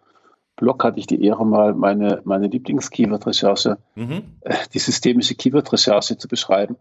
Blog 0.57 0.85
hatte 0.85 1.01
ich 1.01 1.07
die 1.07 1.25
Ehre, 1.25 1.45
mal 1.45 1.75
meine, 1.75 2.21
meine 2.25 2.47
Lieblings-Keyword-Recherche, 2.47 3.79
mhm. 3.97 4.23
Äh, 4.43 4.55
die 4.73 4.79
systemische 4.79 5.35
Keyword-Recherche 5.35 6.17
zu 6.17 6.29
beschreiben. 6.29 6.77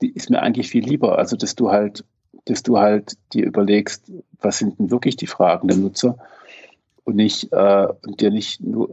Die 0.00 0.10
ist 0.10 0.30
mir 0.30 0.40
eigentlich 0.42 0.68
viel 0.68 0.84
lieber, 0.84 1.18
also 1.18 1.36
dass 1.36 1.54
du 1.54 1.70
halt 1.70 2.04
dass 2.44 2.62
du 2.62 2.78
halt 2.78 3.16
dir 3.32 3.44
überlegst, 3.44 4.10
was 4.40 4.58
sind 4.58 4.78
denn 4.78 4.90
wirklich 4.90 5.16
die 5.16 5.26
Fragen 5.26 5.68
der 5.68 5.76
Nutzer 5.76 6.18
und 7.04 7.16
nicht 7.16 7.52
äh, 7.52 7.88
und 8.06 8.20
dir 8.20 8.30
nicht 8.30 8.60
nur 8.62 8.88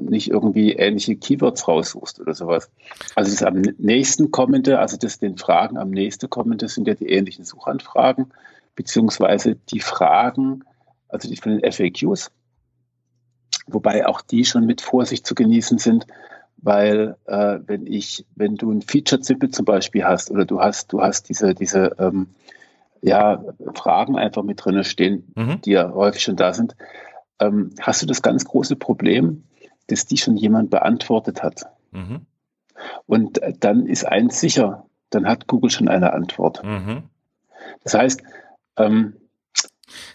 nicht 0.00 0.30
irgendwie 0.30 0.72
ähnliche 0.72 1.16
Keywords 1.16 1.68
raussuchst 1.68 2.20
oder 2.20 2.34
sowas. 2.34 2.70
Also 3.14 3.30
das 3.30 3.42
am 3.42 3.60
nächsten 3.78 4.30
kommende, 4.30 4.78
also 4.78 4.96
das 4.96 5.18
den 5.18 5.36
Fragen 5.36 5.78
am 5.78 5.90
nächsten 5.90 6.28
kommende 6.30 6.68
sind 6.68 6.88
ja 6.88 6.94
die 6.94 7.08
ähnlichen 7.08 7.44
Suchanfragen 7.44 8.32
beziehungsweise 8.74 9.56
die 9.56 9.80
Fragen, 9.80 10.64
also 11.08 11.28
die 11.28 11.36
von 11.36 11.58
den 11.58 11.70
FAQs, 11.72 12.30
wobei 13.66 14.06
auch 14.06 14.20
die 14.20 14.44
schon 14.44 14.64
mit 14.66 14.80
Vorsicht 14.80 15.26
zu 15.26 15.34
genießen 15.34 15.78
sind, 15.78 16.06
weil 16.56 17.16
äh, 17.26 17.58
wenn 17.66 17.86
ich, 17.86 18.24
wenn 18.36 18.56
du 18.56 18.70
ein 18.70 18.82
Feature-Zippel 18.82 19.50
zum 19.50 19.64
Beispiel 19.64 20.04
hast 20.04 20.30
oder 20.30 20.44
du 20.44 20.60
hast, 20.60 20.92
du 20.92 21.02
hast 21.02 21.28
diese, 21.28 21.54
diese 21.54 21.96
ähm, 21.98 22.28
ja, 23.02 23.42
Fragen 23.74 24.16
einfach 24.16 24.42
mit 24.42 24.64
drin 24.64 24.84
stehen, 24.84 25.32
mhm. 25.34 25.60
die 25.62 25.72
ja 25.72 25.92
häufig 25.92 26.22
schon 26.22 26.36
da 26.36 26.52
sind. 26.52 26.74
Ähm, 27.40 27.70
hast 27.80 28.02
du 28.02 28.06
das 28.06 28.22
ganz 28.22 28.44
große 28.44 28.76
Problem, 28.76 29.44
dass 29.86 30.06
die 30.06 30.18
schon 30.18 30.36
jemand 30.36 30.70
beantwortet 30.70 31.42
hat? 31.42 31.62
Mhm. 31.90 32.26
Und 33.06 33.42
äh, 33.42 33.52
dann 33.58 33.86
ist 33.86 34.04
eins 34.04 34.40
sicher, 34.40 34.86
dann 35.10 35.26
hat 35.26 35.46
Google 35.46 35.70
schon 35.70 35.88
eine 35.88 36.12
Antwort. 36.12 36.62
Mhm. 36.64 37.04
Das 37.82 37.94
heißt, 37.94 38.22
ähm, 38.76 39.14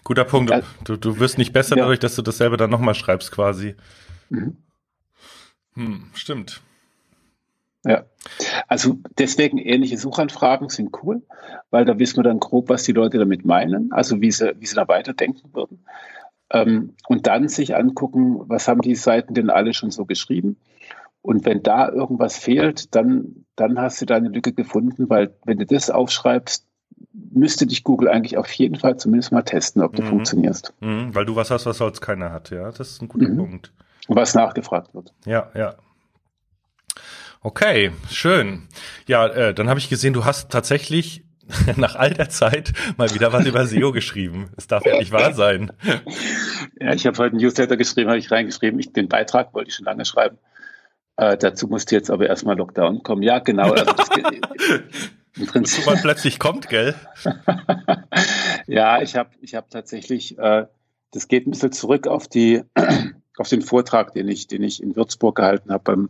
Guter 0.04 0.24
Punkt. 0.24 0.52
Du, 0.84 0.96
du 0.96 1.18
wirst 1.18 1.36
nicht 1.36 1.52
besser 1.52 1.76
ja. 1.76 1.82
dadurch, 1.82 1.98
dass 1.98 2.16
du 2.16 2.22
dasselbe 2.22 2.56
dann 2.56 2.70
nochmal 2.70 2.94
schreibst, 2.94 3.30
quasi. 3.30 3.74
Mhm. 4.30 4.56
Hm, 5.74 6.10
stimmt. 6.14 6.62
Ja, 7.84 8.04
also 8.66 8.98
deswegen 9.18 9.58
ähnliche 9.58 9.96
Suchanfragen 9.96 10.70
sind 10.70 10.90
cool, 11.02 11.22
weil 11.70 11.84
da 11.84 11.98
wissen 12.00 12.16
wir 12.16 12.24
dann 12.24 12.40
grob, 12.40 12.68
was 12.68 12.82
die 12.82 12.92
Leute 12.92 13.18
damit 13.18 13.44
meinen, 13.44 13.92
also 13.92 14.20
wie 14.20 14.32
sie, 14.32 14.58
wie 14.58 14.66
sie 14.66 14.74
da 14.74 14.88
weiterdenken 14.88 15.54
würden. 15.54 15.84
Ähm, 16.50 16.94
und 17.08 17.26
dann 17.26 17.48
sich 17.48 17.74
angucken, 17.74 18.40
was 18.48 18.68
haben 18.68 18.80
die 18.80 18.94
Seiten 18.94 19.34
denn 19.34 19.50
alle 19.50 19.74
schon 19.74 19.90
so 19.90 20.04
geschrieben. 20.04 20.56
Und 21.22 21.44
wenn 21.44 21.62
da 21.62 21.88
irgendwas 21.88 22.38
fehlt, 22.38 22.94
dann, 22.94 23.44
dann 23.56 23.80
hast 23.80 24.00
du 24.00 24.06
deine 24.06 24.28
Lücke 24.28 24.52
gefunden, 24.52 25.10
weil 25.10 25.34
wenn 25.44 25.58
du 25.58 25.66
das 25.66 25.90
aufschreibst, 25.90 26.66
müsste 27.12 27.66
dich 27.66 27.82
Google 27.82 28.08
eigentlich 28.08 28.38
auf 28.38 28.50
jeden 28.52 28.76
Fall 28.76 28.96
zumindest 28.96 29.32
mal 29.32 29.42
testen, 29.42 29.82
ob 29.82 29.94
du 29.96 30.02
mhm. 30.02 30.06
funktionierst. 30.06 30.72
Mhm, 30.80 31.14
weil 31.14 31.24
du 31.24 31.34
was 31.34 31.50
hast, 31.50 31.66
was 31.66 31.78
sonst 31.78 32.00
keiner 32.00 32.30
hat, 32.30 32.50
ja. 32.50 32.70
Das 32.70 32.90
ist 32.90 33.02
ein 33.02 33.08
guter 33.08 33.28
mhm. 33.28 33.38
Punkt. 33.38 33.72
Was 34.08 34.34
nachgefragt 34.34 34.94
wird. 34.94 35.12
Ja, 35.24 35.50
ja. 35.54 35.74
Okay, 37.42 37.92
schön. 38.10 38.68
Ja, 39.06 39.26
äh, 39.26 39.54
dann 39.54 39.68
habe 39.68 39.78
ich 39.78 39.88
gesehen, 39.88 40.12
du 40.12 40.24
hast 40.24 40.50
tatsächlich 40.50 41.25
nach 41.76 41.94
all 41.94 42.10
der 42.10 42.28
Zeit 42.28 42.72
mal 42.96 43.12
wieder 43.14 43.32
was 43.32 43.46
über 43.46 43.66
SEO 43.66 43.92
geschrieben. 43.92 44.50
Es 44.56 44.66
darf 44.66 44.84
ja 44.84 44.98
nicht 44.98 45.12
wahr 45.12 45.32
sein. 45.32 45.72
Ja, 46.80 46.92
ich 46.92 47.06
habe 47.06 47.16
heute 47.18 47.32
einen 47.32 47.40
Newsletter 47.40 47.76
geschrieben, 47.76 48.10
habe 48.10 48.18
ich 48.18 48.30
reingeschrieben. 48.30 48.78
Ich, 48.80 48.92
den 48.92 49.08
Beitrag 49.08 49.54
wollte 49.54 49.68
ich 49.68 49.76
schon 49.76 49.86
lange 49.86 50.04
schreiben. 50.04 50.38
Äh, 51.16 51.36
dazu 51.38 51.66
musste 51.68 51.94
jetzt 51.94 52.10
aber 52.10 52.26
erstmal 52.26 52.56
Lockdown 52.56 53.02
kommen. 53.02 53.22
Ja, 53.22 53.38
genau. 53.38 53.72
Also 53.72 53.92
das, 53.92 54.08
Im 55.36 55.46
Prinzip. 55.46 55.86
man 55.86 55.98
plötzlich 56.00 56.38
kommt, 56.38 56.68
gell? 56.68 56.94
ja, 58.66 59.00
ich 59.00 59.16
habe 59.16 59.30
ich 59.40 59.54
hab 59.54 59.70
tatsächlich, 59.70 60.38
äh, 60.38 60.66
das 61.12 61.28
geht 61.28 61.46
ein 61.46 61.52
bisschen 61.52 61.72
zurück 61.72 62.06
auf 62.06 62.28
die 62.28 62.62
auf 63.38 63.48
den 63.48 63.62
Vortrag, 63.62 64.12
den 64.12 64.28
ich, 64.28 64.46
den 64.46 64.62
ich 64.62 64.82
in 64.82 64.96
Würzburg 64.96 65.36
gehalten 65.36 65.70
habe 65.70 65.84
beim 65.84 66.08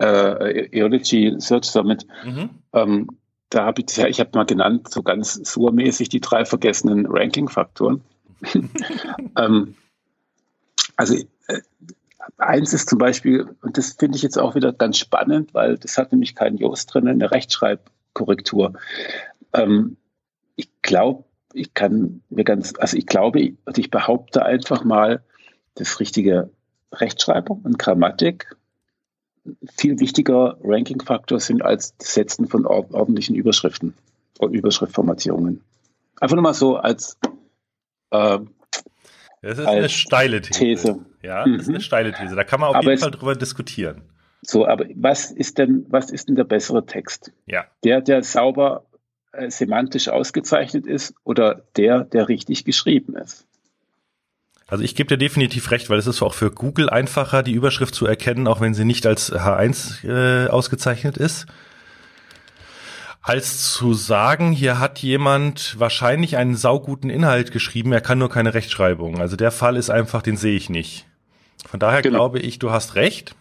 äh, 0.00 0.68
Eology 0.76 1.34
Search 1.38 1.64
Summit. 1.64 2.06
Mhm. 2.24 2.50
Ähm, 2.72 3.08
da 3.54 3.64
habe 3.66 3.82
ich, 3.82 3.98
ich 3.98 4.20
habe 4.20 4.30
mal 4.34 4.46
genannt, 4.46 4.88
so 4.90 5.02
ganz 5.02 5.34
surmäßig 5.34 6.08
die 6.08 6.20
drei 6.20 6.44
vergessenen 6.44 7.06
Ranking-Faktoren. 7.06 8.02
ähm, 9.36 9.74
also 10.96 11.14
äh, 11.48 11.60
eins 12.38 12.72
ist 12.72 12.88
zum 12.88 12.98
Beispiel, 12.98 13.54
und 13.60 13.76
das 13.76 13.92
finde 13.92 14.16
ich 14.16 14.22
jetzt 14.22 14.38
auch 14.38 14.54
wieder 14.54 14.72
ganz 14.72 14.96
spannend, 14.96 15.52
weil 15.52 15.76
das 15.76 15.98
hat 15.98 16.12
nämlich 16.12 16.34
kein 16.34 16.56
Jost 16.56 16.92
drin, 16.92 17.08
eine 17.08 17.30
Rechtschreibkorrektur. 17.30 18.72
Ähm, 19.52 19.98
ich 20.56 20.70
glaube, 20.80 21.24
ich 21.52 21.74
kann 21.74 22.22
mir 22.30 22.44
ganz, 22.44 22.72
also 22.78 22.96
ich 22.96 23.06
glaube, 23.06 23.54
also 23.66 23.80
ich 23.80 23.90
behaupte 23.90 24.44
einfach 24.44 24.82
mal, 24.84 25.22
das 25.74 26.00
richtige 26.00 26.50
Rechtschreibung 26.92 27.62
und 27.64 27.78
Grammatik 27.78 28.54
viel 29.76 29.98
wichtiger 30.00 30.56
Ranking-Faktor 30.62 31.40
sind 31.40 31.62
als 31.62 31.96
das 31.96 32.14
Setzen 32.14 32.48
von 32.48 32.66
ordentlichen 32.66 33.34
Überschriften 33.34 33.94
und 34.38 34.54
Überschriftformatierungen. 34.54 35.62
Einfach 36.20 36.36
nur 36.36 36.42
mal 36.42 36.54
so 36.54 36.76
als 36.76 37.18
äh, 38.10 38.38
das 39.42 39.58
ist 39.58 39.66
eine 39.66 39.88
steile 39.88 40.40
These. 40.40 40.58
These. 40.58 41.06
Ja, 41.22 41.44
das 41.44 41.62
ist 41.62 41.68
eine 41.68 41.78
mhm. 41.78 41.82
steile 41.82 42.12
These. 42.12 42.36
Da 42.36 42.44
kann 42.44 42.60
man 42.60 42.70
auf 42.70 42.76
aber 42.76 42.90
jeden 42.90 43.00
Fall 43.00 43.10
drüber 43.10 43.34
diskutieren. 43.34 44.02
So, 44.42 44.66
aber 44.66 44.86
was 44.94 45.30
ist 45.30 45.58
denn, 45.58 45.86
was 45.88 46.10
ist 46.10 46.28
denn 46.28 46.36
der 46.36 46.44
bessere 46.44 46.86
Text? 46.86 47.32
Ja. 47.46 47.64
Der, 47.84 48.00
der 48.00 48.22
sauber 48.22 48.86
äh, 49.32 49.50
semantisch 49.50 50.08
ausgezeichnet 50.08 50.86
ist 50.86 51.14
oder 51.24 51.62
der, 51.76 52.04
der 52.04 52.28
richtig 52.28 52.64
geschrieben 52.64 53.16
ist? 53.16 53.46
Also 54.72 54.84
ich 54.84 54.94
gebe 54.94 55.08
dir 55.08 55.18
definitiv 55.18 55.70
recht, 55.70 55.90
weil 55.90 55.98
es 55.98 56.06
ist 56.06 56.22
auch 56.22 56.32
für 56.32 56.50
Google 56.50 56.88
einfacher, 56.88 57.42
die 57.42 57.52
Überschrift 57.52 57.94
zu 57.94 58.06
erkennen, 58.06 58.46
auch 58.46 58.62
wenn 58.62 58.72
sie 58.72 58.86
nicht 58.86 59.04
als 59.04 59.30
H1 59.30 60.08
äh, 60.08 60.48
ausgezeichnet 60.48 61.18
ist, 61.18 61.44
als 63.20 63.74
zu 63.74 63.92
sagen, 63.92 64.50
hier 64.50 64.78
hat 64.78 65.00
jemand 65.00 65.78
wahrscheinlich 65.78 66.38
einen 66.38 66.56
sauguten 66.56 67.10
Inhalt 67.10 67.52
geschrieben, 67.52 67.92
er 67.92 68.00
kann 68.00 68.16
nur 68.16 68.30
keine 68.30 68.54
Rechtschreibung. 68.54 69.20
Also 69.20 69.36
der 69.36 69.50
Fall 69.50 69.76
ist 69.76 69.90
einfach, 69.90 70.22
den 70.22 70.38
sehe 70.38 70.56
ich 70.56 70.70
nicht. 70.70 71.04
Von 71.66 71.78
daher 71.78 72.00
genau. 72.00 72.16
glaube 72.16 72.38
ich, 72.38 72.58
du 72.58 72.70
hast 72.70 72.94
recht. 72.94 73.34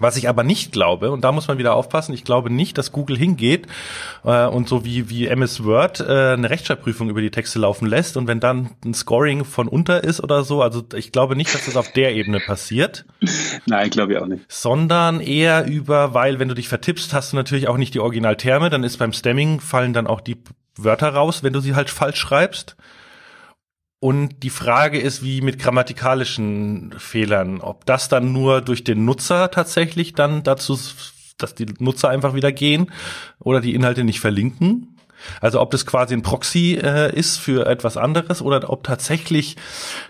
Was 0.00 0.16
ich 0.16 0.28
aber 0.28 0.44
nicht 0.44 0.70
glaube, 0.70 1.10
und 1.10 1.24
da 1.24 1.32
muss 1.32 1.48
man 1.48 1.58
wieder 1.58 1.74
aufpassen, 1.74 2.12
ich 2.12 2.22
glaube 2.22 2.50
nicht, 2.50 2.78
dass 2.78 2.92
Google 2.92 3.16
hingeht 3.16 3.66
äh, 4.24 4.46
und 4.46 4.68
so 4.68 4.84
wie, 4.84 5.10
wie 5.10 5.26
MS 5.26 5.64
Word 5.64 6.00
äh, 6.00 6.34
eine 6.34 6.50
Rechtschreibprüfung 6.50 7.08
über 7.10 7.20
die 7.20 7.30
Texte 7.30 7.58
laufen 7.58 7.86
lässt 7.86 8.16
und 8.16 8.28
wenn 8.28 8.38
dann 8.38 8.70
ein 8.84 8.94
Scoring 8.94 9.44
von 9.44 9.66
unter 9.66 10.04
ist 10.04 10.22
oder 10.22 10.44
so, 10.44 10.62
also 10.62 10.84
ich 10.94 11.10
glaube 11.10 11.34
nicht, 11.34 11.52
dass 11.52 11.64
das 11.64 11.76
auf 11.76 11.92
der 11.92 12.14
Ebene 12.14 12.38
passiert. 12.38 13.06
Nein, 13.66 13.90
glaube 13.90 14.12
ich 14.12 14.18
auch 14.20 14.26
nicht. 14.26 14.44
Sondern 14.48 15.20
eher 15.20 15.66
über, 15.66 16.14
weil 16.14 16.38
wenn 16.38 16.48
du 16.48 16.54
dich 16.54 16.68
vertippst, 16.68 17.12
hast 17.12 17.32
du 17.32 17.36
natürlich 17.36 17.66
auch 17.66 17.76
nicht 17.76 17.94
die 17.94 18.00
Originalterme, 18.00 18.70
dann 18.70 18.84
ist 18.84 18.98
beim 18.98 19.12
Stemming 19.12 19.60
fallen 19.60 19.94
dann 19.94 20.06
auch 20.06 20.20
die 20.20 20.36
Wörter 20.76 21.08
raus, 21.08 21.42
wenn 21.42 21.52
du 21.52 21.60
sie 21.60 21.74
halt 21.74 21.90
falsch 21.90 22.18
schreibst. 22.18 22.76
Und 24.00 24.44
die 24.44 24.50
Frage 24.50 25.00
ist, 25.00 25.24
wie 25.24 25.40
mit 25.40 25.58
grammatikalischen 25.58 26.94
Fehlern, 26.98 27.60
ob 27.60 27.84
das 27.84 28.08
dann 28.08 28.32
nur 28.32 28.60
durch 28.60 28.84
den 28.84 29.04
Nutzer 29.04 29.50
tatsächlich 29.50 30.12
dann 30.12 30.44
dazu, 30.44 30.78
dass 31.36 31.54
die 31.54 31.66
Nutzer 31.80 32.08
einfach 32.08 32.34
wieder 32.34 32.52
gehen 32.52 32.92
oder 33.40 33.60
die 33.60 33.74
Inhalte 33.74 34.04
nicht 34.04 34.20
verlinken. 34.20 34.94
Also 35.40 35.60
ob 35.60 35.72
das 35.72 35.84
quasi 35.84 36.14
ein 36.14 36.22
Proxy 36.22 36.78
äh, 36.80 37.12
ist 37.12 37.38
für 37.38 37.66
etwas 37.66 37.96
anderes 37.96 38.40
oder 38.40 38.70
ob 38.70 38.84
tatsächlich 38.84 39.56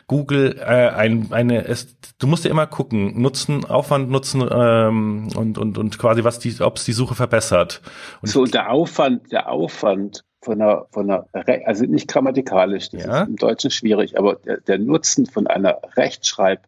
Google 0.06 0.58
äh, 0.58 0.90
ein, 0.90 1.32
eine, 1.32 1.64
es, 1.64 1.96
du 2.18 2.26
musst 2.26 2.44
ja 2.44 2.50
immer 2.50 2.66
gucken, 2.66 3.20
Nutzen, 3.20 3.64
Aufwand, 3.64 4.10
Nutzen 4.10 4.46
ähm, 4.50 5.28
und 5.34 5.56
und 5.56 5.78
und 5.78 5.98
quasi 5.98 6.24
was 6.24 6.38
die, 6.38 6.60
ob 6.60 6.76
es 6.76 6.84
die 6.84 6.92
Suche 6.92 7.14
verbessert. 7.14 7.80
Und 8.20 8.28
so 8.28 8.44
der 8.44 8.70
Aufwand, 8.70 9.32
der 9.32 9.48
Aufwand 9.50 10.24
von 10.40 10.60
einer, 10.60 10.86
von 10.90 11.10
einer, 11.10 11.26
also 11.66 11.84
nicht 11.84 12.08
grammatikalisch, 12.08 12.90
das 12.90 13.04
ja. 13.04 13.22
ist 13.22 13.28
im 13.28 13.36
Deutschen 13.36 13.70
schwierig, 13.70 14.18
aber 14.18 14.36
der, 14.36 14.60
der 14.60 14.78
Nutzen 14.78 15.26
von 15.26 15.46
einer 15.46 15.80
Rechtschreib, 15.96 16.66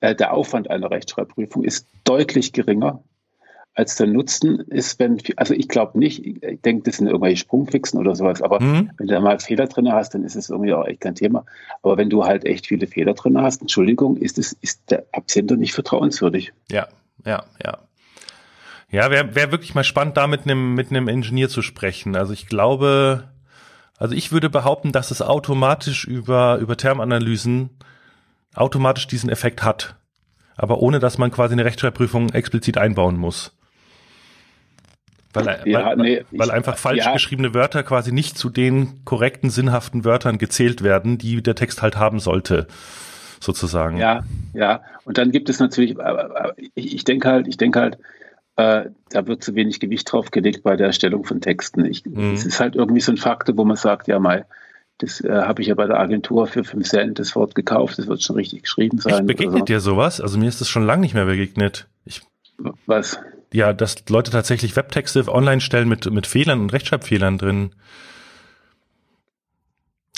äh, 0.00 0.14
der 0.14 0.32
Aufwand 0.32 0.70
einer 0.70 0.90
Rechtschreibprüfung 0.90 1.64
ist 1.64 1.86
deutlich 2.04 2.52
geringer 2.52 3.02
als 3.74 3.96
der 3.96 4.06
Nutzen 4.06 4.60
ist, 4.60 4.98
wenn, 5.00 5.20
also 5.36 5.52
ich 5.52 5.68
glaube 5.68 5.98
nicht, 5.98 6.24
ich 6.24 6.60
denke, 6.62 6.84
das 6.84 6.98
sind 6.98 7.08
irgendwelche 7.08 7.38
Sprungfixen 7.38 7.98
oder 7.98 8.14
sowas, 8.14 8.40
aber 8.40 8.60
mhm. 8.60 8.90
wenn 8.96 9.08
du 9.08 9.14
da 9.14 9.20
mal 9.20 9.40
Fehler 9.40 9.66
drin 9.66 9.92
hast, 9.92 10.14
dann 10.14 10.22
ist 10.22 10.36
es 10.36 10.48
irgendwie 10.48 10.72
auch 10.72 10.86
echt 10.86 11.00
kein 11.00 11.16
Thema. 11.16 11.44
Aber 11.82 11.96
wenn 11.96 12.08
du 12.08 12.24
halt 12.24 12.44
echt 12.44 12.68
viele 12.68 12.86
Fehler 12.86 13.14
drin 13.14 13.40
hast, 13.40 13.60
Entschuldigung, 13.60 14.16
ist 14.16 14.38
es, 14.38 14.52
ist 14.60 14.90
der 14.90 15.04
Absender 15.12 15.56
nicht 15.56 15.74
vertrauenswürdig. 15.74 16.52
Ja, 16.70 16.86
ja, 17.26 17.44
ja. 17.64 17.78
Ja, 18.94 19.10
wäre 19.10 19.34
wär 19.34 19.50
wirklich 19.50 19.74
mal 19.74 19.82
spannend, 19.82 20.16
da 20.16 20.28
mit 20.28 20.42
einem 20.44 20.74
mit 20.74 20.90
einem 20.90 21.08
Ingenieur 21.08 21.48
zu 21.48 21.62
sprechen. 21.62 22.14
Also 22.14 22.32
ich 22.32 22.46
glaube, 22.46 23.24
also 23.98 24.14
ich 24.14 24.30
würde 24.30 24.48
behaupten, 24.48 24.92
dass 24.92 25.10
es 25.10 25.20
automatisch 25.20 26.04
über 26.04 26.58
über 26.58 26.76
Termanalysen 26.76 27.70
automatisch 28.54 29.08
diesen 29.08 29.30
Effekt 29.30 29.64
hat, 29.64 29.96
aber 30.56 30.78
ohne 30.78 31.00
dass 31.00 31.18
man 31.18 31.32
quasi 31.32 31.54
eine 31.54 31.64
Rechtschreibprüfung 31.64 32.30
explizit 32.30 32.78
einbauen 32.78 33.16
muss. 33.16 33.56
Weil, 35.32 35.62
ja, 35.64 35.86
weil, 35.86 35.96
nee, 35.96 36.24
weil 36.30 36.46
ich, 36.46 36.52
einfach 36.52 36.78
falsch 36.78 37.04
ja. 37.04 37.12
geschriebene 37.12 37.52
Wörter 37.52 37.82
quasi 37.82 38.12
nicht 38.12 38.38
zu 38.38 38.48
den 38.48 39.04
korrekten, 39.04 39.50
sinnhaften 39.50 40.04
Wörtern 40.04 40.38
gezählt 40.38 40.84
werden, 40.84 41.18
die 41.18 41.42
der 41.42 41.56
Text 41.56 41.82
halt 41.82 41.96
haben 41.96 42.20
sollte, 42.20 42.68
sozusagen. 43.40 43.96
Ja, 43.96 44.22
ja. 44.52 44.82
Und 45.02 45.18
dann 45.18 45.32
gibt 45.32 45.48
es 45.48 45.58
natürlich, 45.58 45.96
ich, 46.76 46.94
ich 46.94 47.02
denke 47.02 47.28
halt, 47.28 47.48
ich 47.48 47.56
denke 47.56 47.80
halt, 47.80 47.98
äh, 48.56 48.90
da 49.10 49.26
wird 49.26 49.42
zu 49.42 49.54
wenig 49.54 49.80
Gewicht 49.80 50.10
drauf 50.10 50.30
gelegt 50.30 50.62
bei 50.62 50.76
der 50.76 50.88
Erstellung 50.88 51.24
von 51.24 51.40
Texten. 51.40 51.84
Ich, 51.84 52.04
mhm. 52.04 52.34
Es 52.34 52.46
ist 52.46 52.60
halt 52.60 52.76
irgendwie 52.76 53.00
so 53.00 53.12
ein 53.12 53.16
Faktor, 53.16 53.56
wo 53.56 53.64
man 53.64 53.76
sagt, 53.76 54.06
ja 54.06 54.18
mal, 54.18 54.46
das 54.98 55.20
äh, 55.20 55.30
habe 55.30 55.62
ich 55.62 55.68
ja 55.68 55.74
bei 55.74 55.86
der 55.86 55.98
Agentur 55.98 56.46
für 56.46 56.62
5 56.62 56.88
Cent 56.88 57.18
das 57.18 57.34
Wort 57.34 57.54
gekauft, 57.54 57.98
das 57.98 58.06
wird 58.06 58.22
schon 58.22 58.36
richtig 58.36 58.62
geschrieben 58.62 58.98
sein. 58.98 59.14
Echt, 59.14 59.26
begegnet 59.26 59.60
so. 59.60 59.64
dir 59.64 59.80
sowas? 59.80 60.20
Also 60.20 60.38
mir 60.38 60.48
ist 60.48 60.60
das 60.60 60.68
schon 60.68 60.86
lange 60.86 61.02
nicht 61.02 61.14
mehr 61.14 61.24
begegnet. 61.26 61.88
Ich, 62.04 62.22
Was? 62.86 63.18
Ja, 63.52 63.72
dass 63.72 64.08
Leute 64.08 64.30
tatsächlich 64.30 64.76
Webtexte 64.76 65.28
online 65.28 65.60
stellen 65.60 65.88
mit, 65.88 66.10
mit 66.10 66.26
Fehlern 66.26 66.60
und 66.60 66.72
Rechtschreibfehlern 66.72 67.38
drin. 67.38 67.70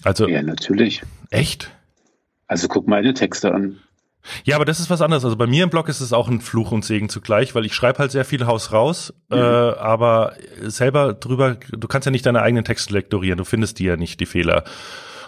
Also. 0.05 0.29
Ja, 0.29 0.43
natürlich. 0.43 1.03
Echt? 1.31 1.71
Also 2.47 2.69
guck 2.69 2.87
meine 2.87 3.13
Texte 3.15 3.53
an. 3.53 3.79
Ja, 4.45 4.57
aber 4.57 4.65
das 4.65 4.81
ist 4.81 4.91
was 4.91 5.01
anderes. 5.01 5.25
Also 5.25 5.37
bei 5.37 5.47
mir 5.47 5.65
im 5.65 5.71
Blog 5.71 5.89
ist 5.89 6.01
es 6.01 6.13
auch 6.13 6.29
ein 6.29 6.41
Fluch 6.41 6.73
und 6.73 6.85
Segen 6.85 7.09
zugleich, 7.09 7.55
weil 7.55 7.65
ich 7.65 7.75
schreibe 7.75 7.99
halt 7.99 8.11
sehr 8.11 8.25
viel 8.25 8.47
Haus 8.47 8.73
raus, 8.73 9.13
mhm. 9.29 9.37
äh, 9.37 9.41
aber 9.41 10.35
selber 10.63 11.15
drüber, 11.15 11.57
du 11.71 11.89
kannst 11.89 12.07
ja 12.07 12.13
nicht 12.13 12.27
deine 12.27 12.43
eigenen 12.43 12.65
Texte 12.65 12.93
lektorieren, 12.93 13.39
du 13.39 13.45
findest 13.45 13.79
die 13.79 13.85
ja 13.85 13.97
nicht, 13.97 14.21
die 14.21 14.27
Fehler. 14.27 14.65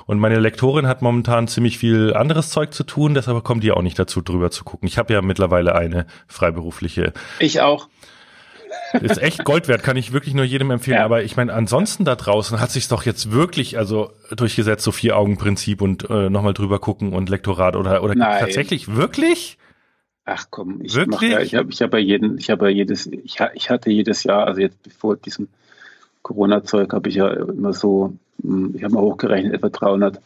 Und 0.06 0.20
meine 0.20 0.38
Lektorin 0.38 0.86
hat 0.86 1.02
momentan 1.02 1.48
ziemlich 1.48 1.76
viel 1.76 2.14
anderes 2.14 2.48
Zeug 2.48 2.72
zu 2.72 2.82
tun, 2.82 3.12
deshalb 3.12 3.44
kommt 3.44 3.62
die 3.62 3.72
auch 3.72 3.82
nicht 3.82 3.98
dazu, 3.98 4.22
drüber 4.22 4.50
zu 4.50 4.64
gucken. 4.64 4.88
Ich 4.88 4.96
habe 4.96 5.12
ja 5.12 5.20
mittlerweile 5.20 5.74
eine 5.74 6.06
freiberufliche. 6.26 7.12
Ich 7.40 7.60
auch. 7.60 7.88
Ist 9.00 9.22
echt 9.22 9.44
Gold 9.44 9.68
wert, 9.68 9.82
kann 9.82 9.96
ich 9.96 10.12
wirklich 10.12 10.34
nur 10.34 10.44
jedem 10.44 10.70
empfehlen. 10.70 10.98
Ja. 10.98 11.04
Aber 11.04 11.22
ich 11.22 11.36
meine, 11.36 11.52
ansonsten 11.52 12.04
da 12.04 12.14
draußen 12.14 12.60
hat 12.60 12.70
sich 12.70 12.88
doch 12.88 13.04
jetzt 13.04 13.30
wirklich 13.32 13.78
also 13.78 14.12
durchgesetzt, 14.34 14.84
so 14.84 14.92
vier 14.92 15.16
Augen 15.16 15.36
Prinzip 15.36 15.82
und 15.82 16.08
äh, 16.08 16.30
nochmal 16.30 16.54
drüber 16.54 16.78
gucken 16.78 17.12
und 17.12 17.28
Lektorat 17.28 17.76
oder 17.76 18.02
oder 18.02 18.14
tatsächlich 18.14 18.94
wirklich? 18.94 19.58
Ach 20.24 20.46
komm, 20.50 20.80
ich 20.82 20.94
wirklich? 20.94 21.32
ja, 21.32 21.40
ich 21.40 21.54
habe 21.54 21.70
ich 21.70 21.80
hab 21.80 21.92
ja 21.92 21.98
jeden, 21.98 22.38
ich 22.38 22.50
habe 22.50 22.70
ja 22.70 22.76
jedes, 22.76 23.06
ich, 23.06 23.36
ich 23.54 23.70
hatte 23.70 23.90
jedes 23.90 24.24
Jahr, 24.24 24.46
also 24.46 24.60
jetzt 24.60 24.82
bevor 24.82 25.16
diesem 25.16 25.48
Corona-Zeug 26.22 26.92
habe 26.92 27.08
ich 27.08 27.16
ja 27.16 27.28
immer 27.28 27.72
so, 27.72 28.14
hm, 28.42 28.74
ich 28.76 28.84
habe 28.84 28.94
mal 28.94 29.02
hochgerechnet, 29.02 29.54
etwa 29.54 29.68
300 29.68 30.20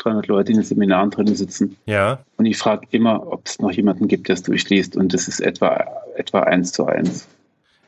300 0.00 0.26
Leute 0.28 0.52
in 0.52 0.58
den 0.58 0.64
Seminaren 0.64 1.10
drin 1.10 1.34
sitzen. 1.34 1.76
Ja. 1.86 2.20
Und 2.36 2.46
ich 2.46 2.56
frage 2.56 2.86
immer, 2.90 3.30
ob 3.30 3.46
es 3.46 3.58
noch 3.58 3.70
jemanden 3.70 4.08
gibt, 4.08 4.28
der 4.28 4.34
es 4.34 4.42
durchliest. 4.42 4.96
Und 4.96 5.12
das 5.14 5.28
ist 5.28 5.40
etwa, 5.40 5.86
etwa 6.16 6.40
eins 6.40 6.72
zu 6.72 6.86
eins. 6.86 7.28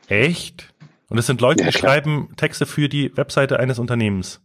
Echt? 0.07 0.73
Und 1.09 1.17
es 1.17 1.27
sind 1.27 1.41
Leute, 1.41 1.63
ja, 1.63 1.69
die 1.69 1.77
schreiben 1.77 2.29
Texte 2.37 2.65
für 2.65 2.89
die 2.89 3.15
Webseite 3.15 3.59
eines 3.59 3.79
Unternehmens. 3.79 4.41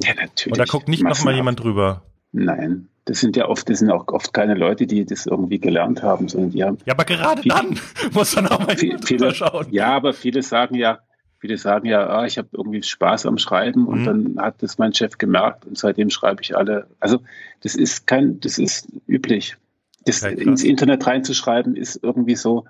Ja, 0.00 0.14
natürlich. 0.14 0.52
Und 0.52 0.58
da 0.58 0.64
guckt 0.64 0.88
nicht 0.88 1.02
nochmal 1.02 1.34
jemand 1.34 1.60
drüber. 1.60 2.02
Nein, 2.32 2.88
das 3.04 3.20
sind 3.20 3.36
ja 3.36 3.48
oft, 3.48 3.68
das 3.68 3.78
sind 3.78 3.90
auch 3.90 4.06
oft 4.08 4.32
keine 4.32 4.54
Leute, 4.54 4.86
die 4.86 5.04
das 5.04 5.26
irgendwie 5.26 5.58
gelernt 5.58 6.02
haben, 6.02 6.28
sondern 6.28 6.50
die 6.50 6.62
haben. 6.62 6.78
Ja, 6.84 6.94
aber 6.94 7.04
gerade 7.04 7.42
viele, 7.42 7.54
dann 7.54 7.80
muss 8.12 8.32
dann 8.32 8.46
auch 8.48 8.66
mal 8.66 8.76
viel, 8.76 8.98
viele, 9.04 9.34
schauen. 9.34 9.66
Ja, 9.70 9.88
aber 9.88 10.12
viele 10.12 10.42
sagen 10.42 10.74
ja, 10.74 11.00
viele 11.38 11.56
sagen 11.56 11.86
ja, 11.86 12.06
ah, 12.06 12.26
ich 12.26 12.38
habe 12.38 12.48
irgendwie 12.52 12.82
Spaß 12.82 13.26
am 13.26 13.38
Schreiben 13.38 13.86
und 13.86 14.02
mhm. 14.02 14.04
dann 14.04 14.44
hat 14.44 14.62
das 14.62 14.78
mein 14.78 14.94
Chef 14.94 15.18
gemerkt 15.18 15.64
und 15.64 15.78
seitdem 15.78 16.10
schreibe 16.10 16.42
ich 16.42 16.56
alle. 16.56 16.86
Also 17.00 17.20
das 17.62 17.74
ist 17.74 18.06
kein, 18.06 18.40
das 18.40 18.58
ist 18.58 18.88
üblich. 19.06 19.56
Das 20.04 20.22
okay, 20.22 20.34
ins 20.34 20.62
Internet 20.62 21.06
reinzuschreiben 21.06 21.76
ist 21.76 22.02
irgendwie 22.02 22.36
so, 22.36 22.64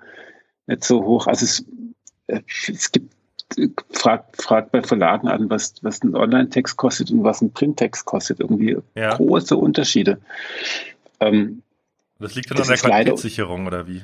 nicht 0.69 0.83
so 0.83 1.03
hoch. 1.03 1.27
Also 1.27 1.45
es, 1.45 1.65
äh, 2.27 2.41
es 2.67 2.91
gibt, 2.91 3.13
fragt, 3.91 4.41
fragt 4.41 4.71
bei 4.71 4.81
Verlagen 4.81 5.27
an, 5.27 5.49
was, 5.49 5.75
was 5.81 6.01
ein 6.03 6.15
Online-Text 6.15 6.77
kostet 6.77 7.11
und 7.11 7.23
was 7.23 7.41
ein 7.41 7.51
Print-Text 7.51 8.05
kostet. 8.05 8.39
Irgendwie 8.39 8.77
ja. 8.95 9.15
große 9.15 9.57
Unterschiede. 9.57 10.21
Ähm, 11.19 11.63
das 12.19 12.35
liegt 12.35 12.51
dann 12.51 12.57
das 12.57 12.69
an 12.69 12.75
der 12.75 12.83
Qualitätssicherung 12.83 13.65
oder 13.65 13.87
wie? 13.87 14.03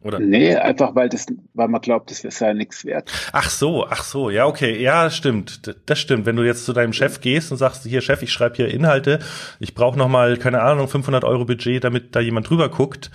Oder? 0.00 0.18
Nee, 0.18 0.56
einfach 0.56 0.96
weil 0.96 1.08
das, 1.08 1.26
weil 1.54 1.68
man 1.68 1.80
glaubt, 1.80 2.10
das 2.10 2.22
sei 2.22 2.48
ja 2.48 2.54
nichts 2.54 2.84
wert. 2.84 3.12
Ach 3.32 3.48
so, 3.48 3.86
ach 3.86 4.02
so, 4.02 4.30
ja, 4.30 4.46
okay, 4.46 4.82
ja, 4.82 5.10
stimmt. 5.10 5.76
Das 5.86 6.00
stimmt. 6.00 6.26
Wenn 6.26 6.34
du 6.34 6.42
jetzt 6.42 6.64
zu 6.64 6.72
deinem 6.72 6.92
Chef 6.92 7.20
gehst 7.20 7.52
und 7.52 7.58
sagst, 7.58 7.84
hier 7.84 8.00
Chef, 8.00 8.20
ich 8.22 8.32
schreibe 8.32 8.56
hier 8.56 8.68
Inhalte, 8.68 9.20
ich 9.60 9.74
brauche 9.74 9.96
noch 9.96 10.08
mal, 10.08 10.36
keine 10.38 10.60
Ahnung, 10.62 10.88
500 10.88 11.22
Euro 11.22 11.44
Budget, 11.44 11.84
damit 11.84 12.16
da 12.16 12.20
jemand 12.20 12.50
drüber 12.50 12.68
guckt, 12.68 13.12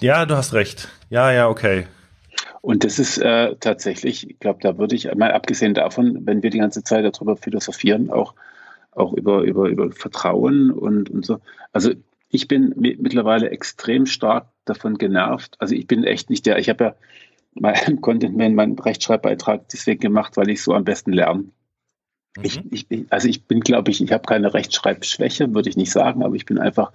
ja, 0.00 0.26
du 0.26 0.36
hast 0.36 0.52
recht. 0.52 0.88
Ja, 1.10 1.32
ja, 1.32 1.48
okay. 1.48 1.86
Und 2.62 2.84
das 2.84 2.98
ist 2.98 3.18
äh, 3.18 3.56
tatsächlich, 3.58 4.28
ich 4.28 4.38
glaube, 4.38 4.60
da 4.62 4.76
würde 4.78 4.94
ich, 4.94 5.12
mal 5.14 5.32
abgesehen 5.32 5.74
davon, 5.74 6.26
wenn 6.26 6.42
wir 6.42 6.50
die 6.50 6.58
ganze 6.58 6.84
Zeit 6.84 7.04
darüber 7.04 7.36
philosophieren, 7.36 8.10
auch, 8.10 8.34
auch 8.92 9.14
über, 9.14 9.42
über, 9.42 9.68
über 9.68 9.90
Vertrauen 9.92 10.70
und, 10.70 11.10
und 11.10 11.24
so. 11.24 11.40
Also 11.72 11.92
ich 12.28 12.48
bin 12.48 12.74
mittlerweile 12.76 13.50
extrem 13.50 14.06
stark 14.06 14.48
davon 14.64 14.98
genervt. 14.98 15.56
Also 15.58 15.74
ich 15.74 15.86
bin 15.86 16.04
echt 16.04 16.30
nicht 16.30 16.46
der, 16.46 16.58
ich 16.58 16.68
habe 16.68 16.84
ja 16.84 16.94
meinen 17.54 18.00
Content, 18.00 18.36
meinen 18.36 18.78
Rechtschreibbeitrag 18.78 19.68
deswegen 19.68 20.00
gemacht, 20.00 20.36
weil 20.36 20.50
ich 20.50 20.62
so 20.62 20.74
am 20.74 20.84
besten 20.84 21.12
lerne. 21.12 21.44
Mhm. 22.36 22.42
Ich, 22.42 22.60
ich, 22.70 23.06
also 23.10 23.26
ich 23.26 23.46
bin, 23.46 23.60
glaube 23.60 23.90
ich, 23.90 24.02
ich 24.02 24.12
habe 24.12 24.22
keine 24.26 24.54
Rechtschreibschwäche, 24.54 25.54
würde 25.54 25.68
ich 25.68 25.76
nicht 25.76 25.90
sagen, 25.90 26.22
aber 26.22 26.36
ich 26.36 26.46
bin 26.46 26.58
einfach 26.58 26.92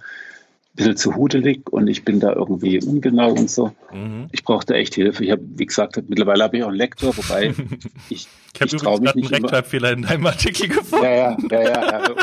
bisschen 0.76 0.96
zu 0.96 1.16
hudelig 1.16 1.72
und 1.72 1.88
ich 1.88 2.04
bin 2.04 2.20
da 2.20 2.32
irgendwie 2.32 2.82
ungenau 2.84 3.30
und 3.30 3.50
so. 3.50 3.72
Mhm. 3.92 4.28
Ich 4.32 4.44
brauchte 4.44 4.74
echt 4.74 4.94
Hilfe. 4.94 5.24
Ich 5.24 5.30
habe, 5.30 5.42
wie 5.42 5.66
gesagt, 5.66 6.00
mittlerweile 6.08 6.44
habe 6.44 6.58
ich 6.58 6.62
auch 6.62 6.68
einen 6.68 6.76
Lektor, 6.76 7.16
wobei 7.16 7.54
ich, 8.08 8.28
ich, 8.60 8.72
ich 8.72 8.76
traue 8.76 9.00
mich 9.00 9.14
nicht 9.14 9.32
einen 9.32 9.44
Rechtschreibfehler 9.44 9.92
in 9.92 10.02
deinem 10.02 10.26
Artikel 10.26 10.68
gefunden. 10.68 11.04
Ja, 11.04 11.10
ja, 11.10 11.36
ja, 11.50 11.62
ja. 11.62 11.82
Also 11.82 12.14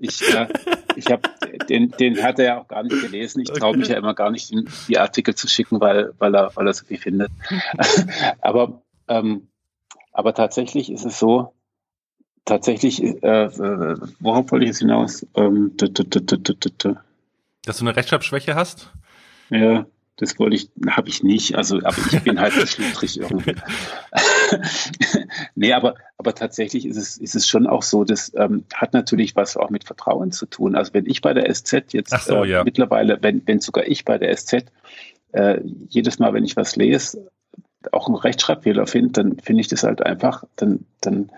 ich, 0.00 0.34
äh, 0.34 0.48
ich 0.96 1.06
habe 1.06 1.22
den, 1.68 1.90
den 1.92 2.22
hat 2.22 2.38
er 2.38 2.44
ja 2.44 2.60
auch 2.60 2.68
gar 2.68 2.82
nicht 2.82 3.00
gelesen. 3.00 3.40
Ich 3.40 3.50
traue 3.50 3.76
mich 3.76 3.88
ja 3.88 3.96
immer 3.96 4.14
gar 4.14 4.30
nicht, 4.30 4.52
die, 4.88 4.98
Artikel 4.98 5.34
zu 5.34 5.48
schicken, 5.48 5.80
weil, 5.80 6.12
weil 6.18 6.34
er, 6.34 6.50
weil 6.54 6.66
er 6.66 6.74
so 6.74 6.84
viel 6.84 6.98
findet. 6.98 7.30
aber, 8.40 8.82
ähm, 9.08 9.48
aber 10.12 10.34
tatsächlich 10.34 10.90
ist 10.90 11.04
es 11.04 11.18
so, 11.18 11.52
tatsächlich, 12.44 13.02
äh, 13.02 13.44
äh 13.44 13.96
worauf 14.20 14.50
wollte 14.50 14.64
ich 14.64 14.70
jetzt 14.70 14.80
hinaus? 14.80 15.26
Ähm, 15.34 15.76
dass 17.66 17.78
du 17.78 17.84
eine 17.84 17.96
Rechtschreibschwäche 17.96 18.54
hast? 18.54 18.90
Ja. 19.50 19.86
das 20.16 20.38
wollte 20.38 20.56
ich, 20.56 20.70
habe 20.88 21.08
ich 21.08 21.22
nicht. 21.22 21.56
Also, 21.56 21.78
aber 21.78 21.96
ich 22.10 22.22
bin 22.22 22.40
halt 22.40 22.54
so 22.54 22.64
schlüpfrig 22.64 23.20
irgendwie. 23.20 23.54
nee, 25.54 25.72
aber, 25.72 25.96
aber 26.16 26.34
tatsächlich 26.34 26.86
ist 26.86 26.96
es, 26.96 27.18
ist 27.18 27.34
es 27.34 27.46
schon 27.46 27.66
auch 27.66 27.82
so, 27.82 28.04
das 28.04 28.32
ähm, 28.36 28.64
hat 28.72 28.94
natürlich 28.94 29.36
was 29.36 29.56
auch 29.56 29.68
mit 29.68 29.84
Vertrauen 29.84 30.32
zu 30.32 30.46
tun. 30.46 30.74
Also 30.74 30.94
wenn 30.94 31.06
ich 31.06 31.20
bei 31.20 31.34
der 31.34 31.52
SZ 31.52 31.92
jetzt 31.92 32.18
so, 32.22 32.44
äh, 32.44 32.48
ja. 32.48 32.64
mittlerweile, 32.64 33.18
wenn, 33.20 33.42
wenn 33.46 33.60
sogar 33.60 33.86
ich 33.86 34.04
bei 34.04 34.16
der 34.16 34.34
SZ 34.34 34.64
äh, 35.32 35.60
jedes 35.88 36.18
Mal, 36.18 36.32
wenn 36.32 36.44
ich 36.44 36.56
was 36.56 36.76
lese, 36.76 37.30
auch 37.92 38.06
einen 38.06 38.16
Rechtschreibfehler 38.16 38.86
finde, 38.86 39.12
dann 39.12 39.38
finde 39.38 39.60
ich 39.60 39.68
das 39.68 39.82
halt 39.82 40.02
einfach, 40.02 40.44
dann, 40.56 40.86
dann, 41.00 41.30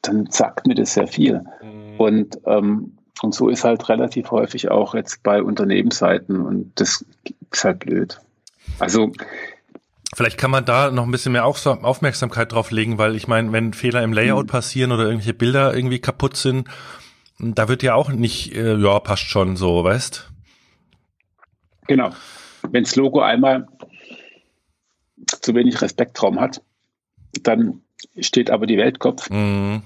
dann 0.00 0.26
sagt 0.30 0.66
mir 0.66 0.74
das 0.74 0.94
sehr 0.94 1.06
viel. 1.06 1.44
Mhm. 1.62 2.00
Und 2.00 2.38
ähm, 2.46 2.98
und 3.20 3.34
so 3.34 3.48
ist 3.48 3.64
halt 3.64 3.88
relativ 3.88 4.30
häufig 4.30 4.70
auch 4.70 4.94
jetzt 4.94 5.22
bei 5.22 5.42
Unternehmensseiten 5.42 6.40
und 6.40 6.72
das 6.76 7.04
ist 7.50 7.64
halt 7.64 7.80
blöd. 7.80 8.20
Also 8.78 9.12
Vielleicht 10.14 10.36
kann 10.36 10.50
man 10.50 10.66
da 10.66 10.90
noch 10.90 11.04
ein 11.04 11.10
bisschen 11.10 11.32
mehr 11.32 11.46
Aufmerksamkeit 11.46 12.52
drauf 12.52 12.70
legen, 12.70 12.98
weil 12.98 13.16
ich 13.16 13.28
meine, 13.28 13.50
wenn 13.52 13.72
Fehler 13.72 14.02
im 14.02 14.12
Layout 14.12 14.46
mhm. 14.46 14.50
passieren 14.50 14.92
oder 14.92 15.04
irgendwelche 15.04 15.32
Bilder 15.32 15.74
irgendwie 15.74 16.00
kaputt 16.00 16.36
sind, 16.36 16.68
da 17.38 17.68
wird 17.68 17.82
ja 17.82 17.94
auch 17.94 18.10
nicht, 18.10 18.54
äh, 18.54 18.76
ja, 18.76 19.00
passt 19.00 19.24
schon 19.24 19.56
so, 19.56 19.82
weißt? 19.84 20.30
Genau. 21.86 22.10
Wenn 22.70 22.84
das 22.84 22.94
Logo 22.94 23.20
einmal 23.20 23.66
zu 25.26 25.54
wenig 25.54 25.80
Respektraum 25.80 26.40
hat, 26.40 26.62
dann 27.42 27.80
steht 28.18 28.50
aber 28.50 28.66
die 28.66 28.76
Weltkopf. 28.76 29.30
Mhm. 29.30 29.82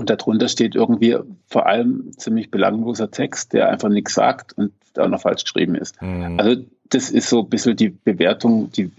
Und 0.00 0.08
darunter 0.08 0.48
steht 0.48 0.74
irgendwie 0.74 1.14
vor 1.46 1.66
allem 1.66 2.12
ziemlich 2.16 2.50
belangloser 2.50 3.10
Text, 3.10 3.52
der 3.52 3.68
einfach 3.68 3.90
nichts 3.90 4.14
sagt 4.14 4.54
und 4.54 4.72
auch 4.96 5.08
noch 5.08 5.20
falsch 5.20 5.44
geschrieben 5.44 5.74
ist. 5.74 6.00
Mhm. 6.00 6.40
Also 6.40 6.62
das 6.88 7.10
ist 7.10 7.28
so 7.28 7.40
ein 7.40 7.50
bisschen 7.50 7.76
die 7.76 7.90
Bewertung, 7.90 8.72
die, 8.72 8.90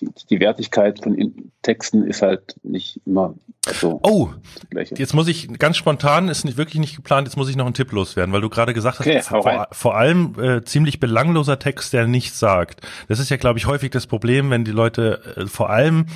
die, 0.00 0.08
die 0.28 0.40
Wertigkeit 0.40 1.02
von 1.02 1.34
Texten 1.62 2.04
ist 2.04 2.22
halt 2.22 2.56
nicht 2.62 3.00
immer 3.06 3.34
so. 3.72 4.00
Oh, 4.02 4.30
jetzt 4.72 5.12
muss 5.12 5.28
ich 5.28 5.52
ganz 5.58 5.76
spontan, 5.76 6.28
ist 6.28 6.44
nicht 6.44 6.56
wirklich 6.56 6.80
nicht 6.80 6.96
geplant, 6.96 7.28
jetzt 7.28 7.36
muss 7.36 7.48
ich 7.50 7.56
noch 7.56 7.66
einen 7.66 7.74
Tipp 7.74 7.92
loswerden, 7.92 8.32
weil 8.32 8.40
du 8.40 8.48
gerade 8.48 8.72
gesagt 8.72 9.00
hast, 9.00 9.06
okay, 9.06 9.20
vor, 9.20 9.68
vor, 9.70 9.96
allem 9.96 10.34
äh, 10.40 10.64
ziemlich 10.64 10.98
belangloser 10.98 11.58
Text, 11.58 11.92
der 11.92 12.06
nichts 12.06 12.38
sagt. 12.38 12.80
Das 13.08 13.18
ist 13.18 13.28
ja, 13.28 13.36
glaube 13.36 13.58
ich, 13.58 13.66
häufig 13.66 13.90
das 13.90 14.06
Problem, 14.06 14.50
wenn 14.50 14.64
die 14.64 14.70
Leute 14.70 15.20
äh, 15.36 15.46
vor 15.46 15.68
allem 15.68 16.06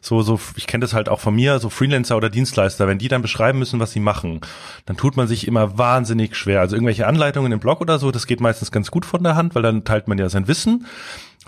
so, 0.00 0.22
so, 0.22 0.40
ich 0.56 0.66
kenne 0.66 0.82
das 0.82 0.92
halt 0.92 1.08
auch 1.08 1.20
von 1.20 1.34
mir, 1.34 1.58
so 1.60 1.70
Freelancer 1.70 2.16
oder 2.16 2.30
Dienstleister, 2.30 2.88
wenn 2.88 2.98
die 2.98 3.08
dann 3.08 3.22
beschreiben 3.22 3.58
müssen, 3.58 3.78
was 3.80 3.92
sie 3.92 4.00
machen, 4.00 4.40
dann 4.86 4.96
tut 4.96 5.16
man 5.16 5.28
sich 5.28 5.46
immer 5.46 5.78
wahnsinnig 5.78 6.36
schwer. 6.36 6.60
Also 6.60 6.76
irgendwelche 6.76 7.06
Anleitungen 7.06 7.52
im 7.52 7.60
Blog 7.60 7.80
oder 7.80 7.98
so, 7.98 8.10
das 8.10 8.26
geht 8.26 8.40
meistens 8.40 8.72
ganz 8.72 8.90
gut 8.90 9.06
von 9.06 9.22
der 9.22 9.36
Hand, 9.36 9.54
weil 9.54 9.62
dann 9.62 9.84
teilt 9.84 10.08
man 10.08 10.18
ja 10.18 10.28
sein 10.28 10.48
Wissen. 10.48 10.86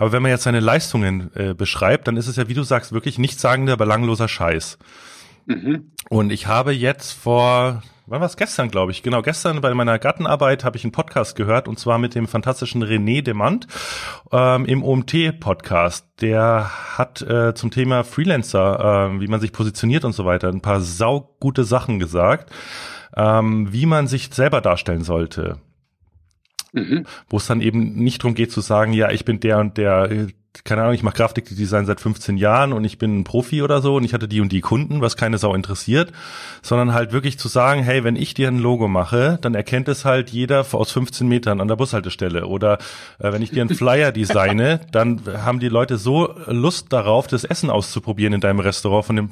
Aber 0.01 0.13
wenn 0.13 0.23
man 0.23 0.31
jetzt 0.31 0.45
seine 0.45 0.61
Leistungen 0.61 1.29
äh, 1.35 1.53
beschreibt, 1.53 2.07
dann 2.07 2.17
ist 2.17 2.25
es 2.25 2.35
ja, 2.35 2.47
wie 2.47 2.55
du 2.55 2.63
sagst, 2.63 2.91
wirklich 2.91 3.19
nichtssagender, 3.19 3.77
belangloser 3.77 4.27
Scheiß. 4.27 4.79
Mhm. 5.45 5.91
Und 6.09 6.31
ich 6.31 6.47
habe 6.47 6.71
jetzt 6.71 7.11
vor, 7.11 7.83
wann 8.07 8.19
war 8.19 8.25
es 8.25 8.35
gestern, 8.35 8.71
glaube 8.71 8.93
ich, 8.93 9.03
genau, 9.03 9.21
gestern 9.21 9.61
bei 9.61 9.71
meiner 9.75 9.99
Gartenarbeit 9.99 10.63
habe 10.63 10.75
ich 10.75 10.83
einen 10.83 10.91
Podcast 10.91 11.35
gehört 11.35 11.67
und 11.67 11.77
zwar 11.77 11.99
mit 11.99 12.15
dem 12.15 12.27
fantastischen 12.27 12.83
René 12.83 13.21
Demand 13.21 13.67
ähm, 14.31 14.65
im 14.65 14.83
OMT-Podcast. 14.83 16.07
Der 16.19 16.71
hat 16.97 17.21
äh, 17.21 17.53
zum 17.53 17.69
Thema 17.69 18.03
Freelancer, 18.03 19.11
äh, 19.13 19.21
wie 19.21 19.27
man 19.27 19.39
sich 19.39 19.51
positioniert 19.51 20.03
und 20.03 20.13
so 20.13 20.25
weiter, 20.25 20.47
ein 20.47 20.61
paar 20.61 20.81
saugute 20.81 21.63
Sachen 21.63 21.99
gesagt, 21.99 22.51
ähm, 23.15 23.71
wie 23.71 23.85
man 23.85 24.07
sich 24.07 24.33
selber 24.33 24.61
darstellen 24.61 25.03
sollte. 25.03 25.59
Mhm. 26.73 27.05
Wo 27.29 27.37
es 27.37 27.47
dann 27.47 27.61
eben 27.61 27.95
nicht 27.95 28.23
darum 28.23 28.35
geht 28.35 28.51
zu 28.51 28.61
sagen, 28.61 28.93
ja, 28.93 29.11
ich 29.11 29.25
bin 29.25 29.39
der 29.39 29.59
und 29.59 29.77
der 29.77 30.11
äh, 30.11 30.27
keine 30.65 30.81
Ahnung, 30.81 30.93
ich 30.93 31.03
mache 31.03 31.15
Grafikdesign 31.15 31.85
seit 31.85 32.01
15 32.01 32.35
Jahren 32.37 32.73
und 32.73 32.83
ich 32.83 32.97
bin 32.97 33.19
ein 33.19 33.23
Profi 33.23 33.61
oder 33.61 33.81
so 33.81 33.95
und 33.95 34.03
ich 34.03 34.13
hatte 34.13 34.27
die 34.27 34.41
und 34.41 34.51
die 34.51 34.61
Kunden, 34.61 35.01
was 35.01 35.15
keine 35.15 35.37
Sau 35.37 35.53
interessiert, 35.55 36.11
sondern 36.61 36.93
halt 36.93 37.13
wirklich 37.13 37.39
zu 37.39 37.47
sagen, 37.47 37.83
hey, 37.83 38.03
wenn 38.03 38.17
ich 38.17 38.33
dir 38.33 38.49
ein 38.49 38.59
Logo 38.59 38.87
mache, 38.87 39.39
dann 39.41 39.55
erkennt 39.55 39.87
es 39.87 40.03
halt 40.03 40.29
jeder 40.29 40.65
aus 40.73 40.91
15 40.91 41.27
Metern 41.27 41.61
an 41.61 41.67
der 41.67 41.77
Bushaltestelle 41.77 42.45
oder 42.47 42.79
äh, 43.19 43.31
wenn 43.31 43.41
ich 43.41 43.51
dir 43.51 43.61
einen 43.61 43.75
Flyer 43.75 44.11
designe, 44.11 44.81
dann 44.91 45.21
haben 45.25 45.59
die 45.59 45.69
Leute 45.69 45.97
so 45.97 46.35
Lust 46.47 46.91
darauf, 46.91 47.27
das 47.27 47.45
Essen 47.45 47.69
auszuprobieren 47.69 48.33
in 48.33 48.41
deinem 48.41 48.59
Restaurant, 48.59 49.05
von 49.05 49.15
dem, 49.15 49.29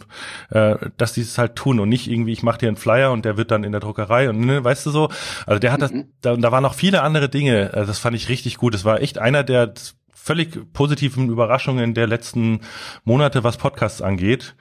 äh, 0.52 0.78
dass 0.98 1.14
die 1.14 1.22
es 1.22 1.38
halt 1.38 1.56
tun 1.56 1.80
und 1.80 1.90
nicht 1.90 2.10
irgendwie, 2.10 2.32
ich 2.32 2.44
mache 2.44 2.60
dir 2.60 2.70
einen 2.70 2.78
Flyer 2.78 3.12
und 3.12 3.26
der 3.26 3.36
wird 3.36 3.52
dann 3.52 3.66
in 3.66 3.74
der 3.74 3.82
Druckerei 3.82 4.30
und 4.30 4.40
ne, 4.40 4.64
weißt 4.64 4.86
du 4.86 4.92
so, 4.92 5.10
also 5.46 5.60
der 5.60 5.74
hat 5.74 5.82
das, 5.82 5.92
mhm. 5.92 6.06
da, 6.22 6.36
da 6.38 6.52
waren 6.52 6.64
noch 6.64 6.76
viele 6.76 7.02
andere 7.02 7.28
Dinge, 7.28 7.72
also 7.74 7.88
das 7.88 8.00
fand 8.00 8.16
ich 8.16 8.30
richtig 8.30 8.58
gut. 8.58 8.74
Das 8.74 8.86
war 8.86 9.02
echt 9.02 9.18
einer 9.18 9.44
der 9.44 9.74
völlig 10.22 10.74
positiven 10.74 11.30
Überraschungen 11.30 11.94
der 11.94 12.08
letzten 12.08 12.62
Monate, 13.04 13.44
was 13.44 13.58
Podcasts 13.58 14.02
angeht. 14.02 14.56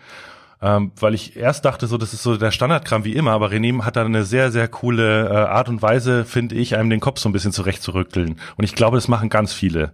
Ähm, 0.61 0.91
weil 0.99 1.15
ich 1.15 1.37
erst 1.37 1.65
dachte, 1.65 1.87
so 1.87 1.99
das 1.99 2.13
ist 2.13 2.25
so 2.25 2.37
der 2.37 2.51
Standardkram 2.51 3.05
wie 3.05 3.15
immer, 3.15 3.31
aber 3.31 3.49
René 3.51 3.85
hat 3.85 3.95
da 3.95 4.05
eine 4.05 4.25
sehr, 4.25 4.51
sehr 4.51 4.67
coole 4.67 5.29
äh, 5.29 5.33
Art 5.33 5.69
und 5.69 5.83
Weise, 5.83 6.25
finde 6.25 6.57
ich, 6.57 6.75
einem 6.75 6.91
den 6.91 6.99
Kopf 6.99 7.21
so 7.21 7.29
ein 7.29 7.33
bisschen 7.33 7.53
zurechtzurückeln. 7.53 8.41
Und 8.57 8.65
ich 8.65 8.75
glaube, 8.75 8.97
das 8.97 9.07
machen 9.07 9.29
ganz 9.29 9.53
viele. 9.53 9.93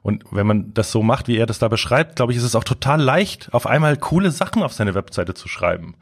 Und 0.00 0.24
wenn 0.30 0.46
man 0.46 0.72
das 0.72 0.92
so 0.92 1.02
macht, 1.02 1.28
wie 1.28 1.36
er 1.36 1.44
das 1.44 1.58
da 1.58 1.68
beschreibt, 1.68 2.16
glaube 2.16 2.32
ich, 2.32 2.38
ist 2.38 2.44
es 2.44 2.54
auch 2.54 2.64
total 2.64 3.02
leicht, 3.02 3.52
auf 3.52 3.66
einmal 3.66 3.98
coole 3.98 4.30
Sachen 4.30 4.62
auf 4.62 4.72
seine 4.72 4.94
Webseite 4.94 5.34
zu 5.34 5.46
schreiben. 5.46 5.94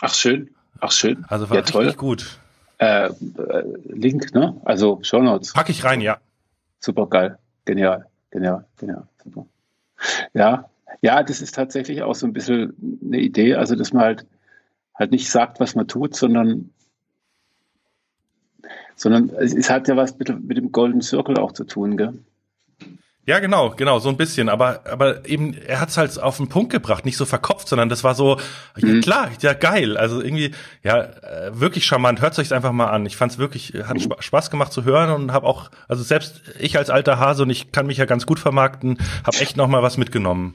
Ach 0.00 0.14
schön, 0.14 0.48
ach 0.80 0.92
schön. 0.92 1.26
Also 1.28 1.50
war 1.50 1.58
ja, 1.58 1.62
toll. 1.62 1.92
gut. 1.92 2.38
Äh, 2.78 3.08
äh, 3.08 3.12
Link, 3.92 4.34
ne? 4.34 4.58
Also 4.64 5.00
Show 5.02 5.20
Notes. 5.20 5.52
Pack 5.52 5.68
ich 5.68 5.84
rein, 5.84 6.00
ja. 6.00 6.16
Super 6.80 7.06
geil, 7.08 7.38
genial. 7.66 8.06
Genau, 8.34 8.62
genau, 8.78 9.06
super. 9.22 9.46
Ja, 10.34 10.68
ja, 11.02 11.22
das 11.22 11.40
ist 11.40 11.54
tatsächlich 11.54 12.02
auch 12.02 12.16
so 12.16 12.26
ein 12.26 12.32
bisschen 12.32 13.00
eine 13.04 13.18
Idee, 13.20 13.54
also 13.54 13.76
dass 13.76 13.92
man 13.92 14.02
halt, 14.02 14.26
halt 14.92 15.12
nicht 15.12 15.30
sagt, 15.30 15.60
was 15.60 15.76
man 15.76 15.86
tut, 15.86 16.16
sondern, 16.16 16.70
sondern 18.96 19.30
es 19.30 19.70
hat 19.70 19.86
ja 19.86 19.96
was 19.96 20.18
mit, 20.18 20.28
mit 20.44 20.56
dem 20.56 20.72
Golden 20.72 21.00
Circle 21.00 21.38
auch 21.38 21.52
zu 21.52 21.62
tun, 21.62 21.96
gell? 21.96 22.18
Ja, 23.26 23.38
genau, 23.38 23.70
genau, 23.70 23.98
so 24.00 24.10
ein 24.10 24.18
bisschen. 24.18 24.50
Aber, 24.50 24.80
aber 24.84 25.26
eben, 25.26 25.54
er 25.54 25.80
hat 25.80 25.88
es 25.88 25.96
halt 25.96 26.20
auf 26.20 26.36
den 26.36 26.48
Punkt 26.48 26.70
gebracht, 26.70 27.06
nicht 27.06 27.16
so 27.16 27.24
verkopft, 27.24 27.68
sondern 27.68 27.88
das 27.88 28.04
war 28.04 28.14
so, 28.14 28.38
mhm. 28.76 28.96
ja 28.96 29.00
klar, 29.00 29.30
ja 29.40 29.54
geil. 29.54 29.96
Also 29.96 30.20
irgendwie, 30.20 30.50
ja, 30.82 31.04
äh, 31.04 31.58
wirklich 31.58 31.86
charmant. 31.86 32.20
Hört 32.20 32.38
euch 32.38 32.52
einfach 32.52 32.72
mal 32.72 32.88
an. 32.88 33.06
Ich 33.06 33.16
fand 33.16 33.32
es 33.32 33.38
wirklich, 33.38 33.72
hat 33.86 33.96
mhm. 33.96 34.12
Spaß 34.18 34.50
gemacht 34.50 34.72
zu 34.72 34.84
hören 34.84 35.10
und 35.10 35.32
habe 35.32 35.46
auch, 35.46 35.70
also 35.88 36.02
selbst 36.02 36.42
ich 36.58 36.76
als 36.76 36.90
alter 36.90 37.18
Hase 37.18 37.44
und 37.44 37.50
ich 37.50 37.72
kann 37.72 37.86
mich 37.86 37.96
ja 37.96 38.04
ganz 38.04 38.26
gut 38.26 38.38
vermarkten, 38.38 38.98
habe 39.24 39.38
echt 39.38 39.56
noch 39.56 39.68
mal 39.68 39.82
was 39.82 39.96
mitgenommen. 39.96 40.54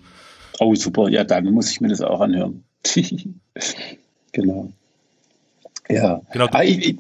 Oh, 0.60 0.75
super. 0.75 1.10
Ja, 1.10 1.23
dann 1.23 1.45
muss 1.45 1.71
ich 1.71 1.82
mir 1.82 1.88
das 1.88 2.01
auch 2.01 2.21
anhören. 2.21 2.63
genau. 4.32 4.71
Ja. 5.89 6.21
Genau. 6.32 6.47
Ah, 6.51 6.63
ich, 6.63 6.86
ich, 6.86 6.97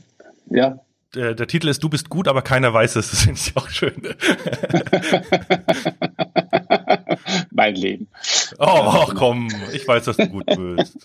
ja 0.49 0.79
der, 1.15 1.33
der 1.33 1.47
Titel 1.47 1.67
ist 1.67 1.83
Du 1.83 1.89
bist 1.89 2.09
gut, 2.09 2.27
aber 2.27 2.41
keiner 2.41 2.73
weiß 2.73 2.95
es. 2.95 3.11
Das 3.11 3.23
finde 3.23 3.39
ich 3.39 3.57
auch 3.57 3.69
schön. 3.69 4.01
mein 7.51 7.75
Leben. 7.75 8.07
Oh, 8.57 9.05
komm, 9.15 9.49
ich 9.73 9.87
weiß, 9.87 10.05
dass 10.05 10.17
du 10.17 10.27
gut 10.27 10.45
bist. 10.45 10.97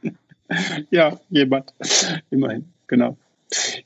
ja, 0.90 1.18
jemand. 1.30 1.72
Immerhin, 2.30 2.66
genau. 2.86 3.16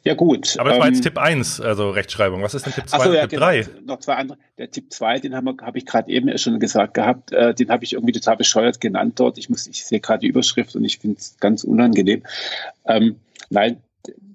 Ja, 0.02 0.14
gut. 0.14 0.58
Aber 0.58 0.70
das 0.70 0.78
war 0.80 0.88
jetzt 0.88 0.96
ähm, 0.96 1.02
Tipp 1.02 1.18
1, 1.18 1.60
also 1.60 1.90
Rechtschreibung. 1.90 2.42
Was 2.42 2.54
ist 2.54 2.66
denn 2.66 2.72
Tipp 2.72 2.88
2 2.88 3.06
und 3.06 3.14
ja, 3.14 3.20
Tipp 3.22 3.30
genau, 3.30 3.46
3? 3.46 3.66
Noch 3.84 4.00
zwei 4.00 4.14
andere. 4.14 4.38
Der 4.58 4.70
Tipp 4.70 4.92
2, 4.92 5.20
den 5.20 5.36
habe 5.36 5.54
hab 5.60 5.76
ich 5.76 5.86
gerade 5.86 6.10
eben 6.10 6.36
schon 6.38 6.58
gesagt 6.58 6.94
gehabt, 6.94 7.32
äh, 7.32 7.54
den 7.54 7.70
habe 7.70 7.84
ich 7.84 7.92
irgendwie 7.92 8.12
total 8.12 8.36
bescheuert 8.36 8.80
genannt 8.80 9.20
dort. 9.20 9.38
Ich, 9.38 9.48
muss, 9.48 9.68
ich 9.68 9.84
sehe 9.84 10.00
gerade 10.00 10.20
die 10.20 10.26
Überschrift 10.26 10.74
und 10.74 10.84
ich 10.84 10.98
finde 10.98 11.18
es 11.18 11.36
ganz 11.38 11.62
unangenehm. 11.62 12.24
Ähm, 12.86 13.20
nein, 13.50 13.80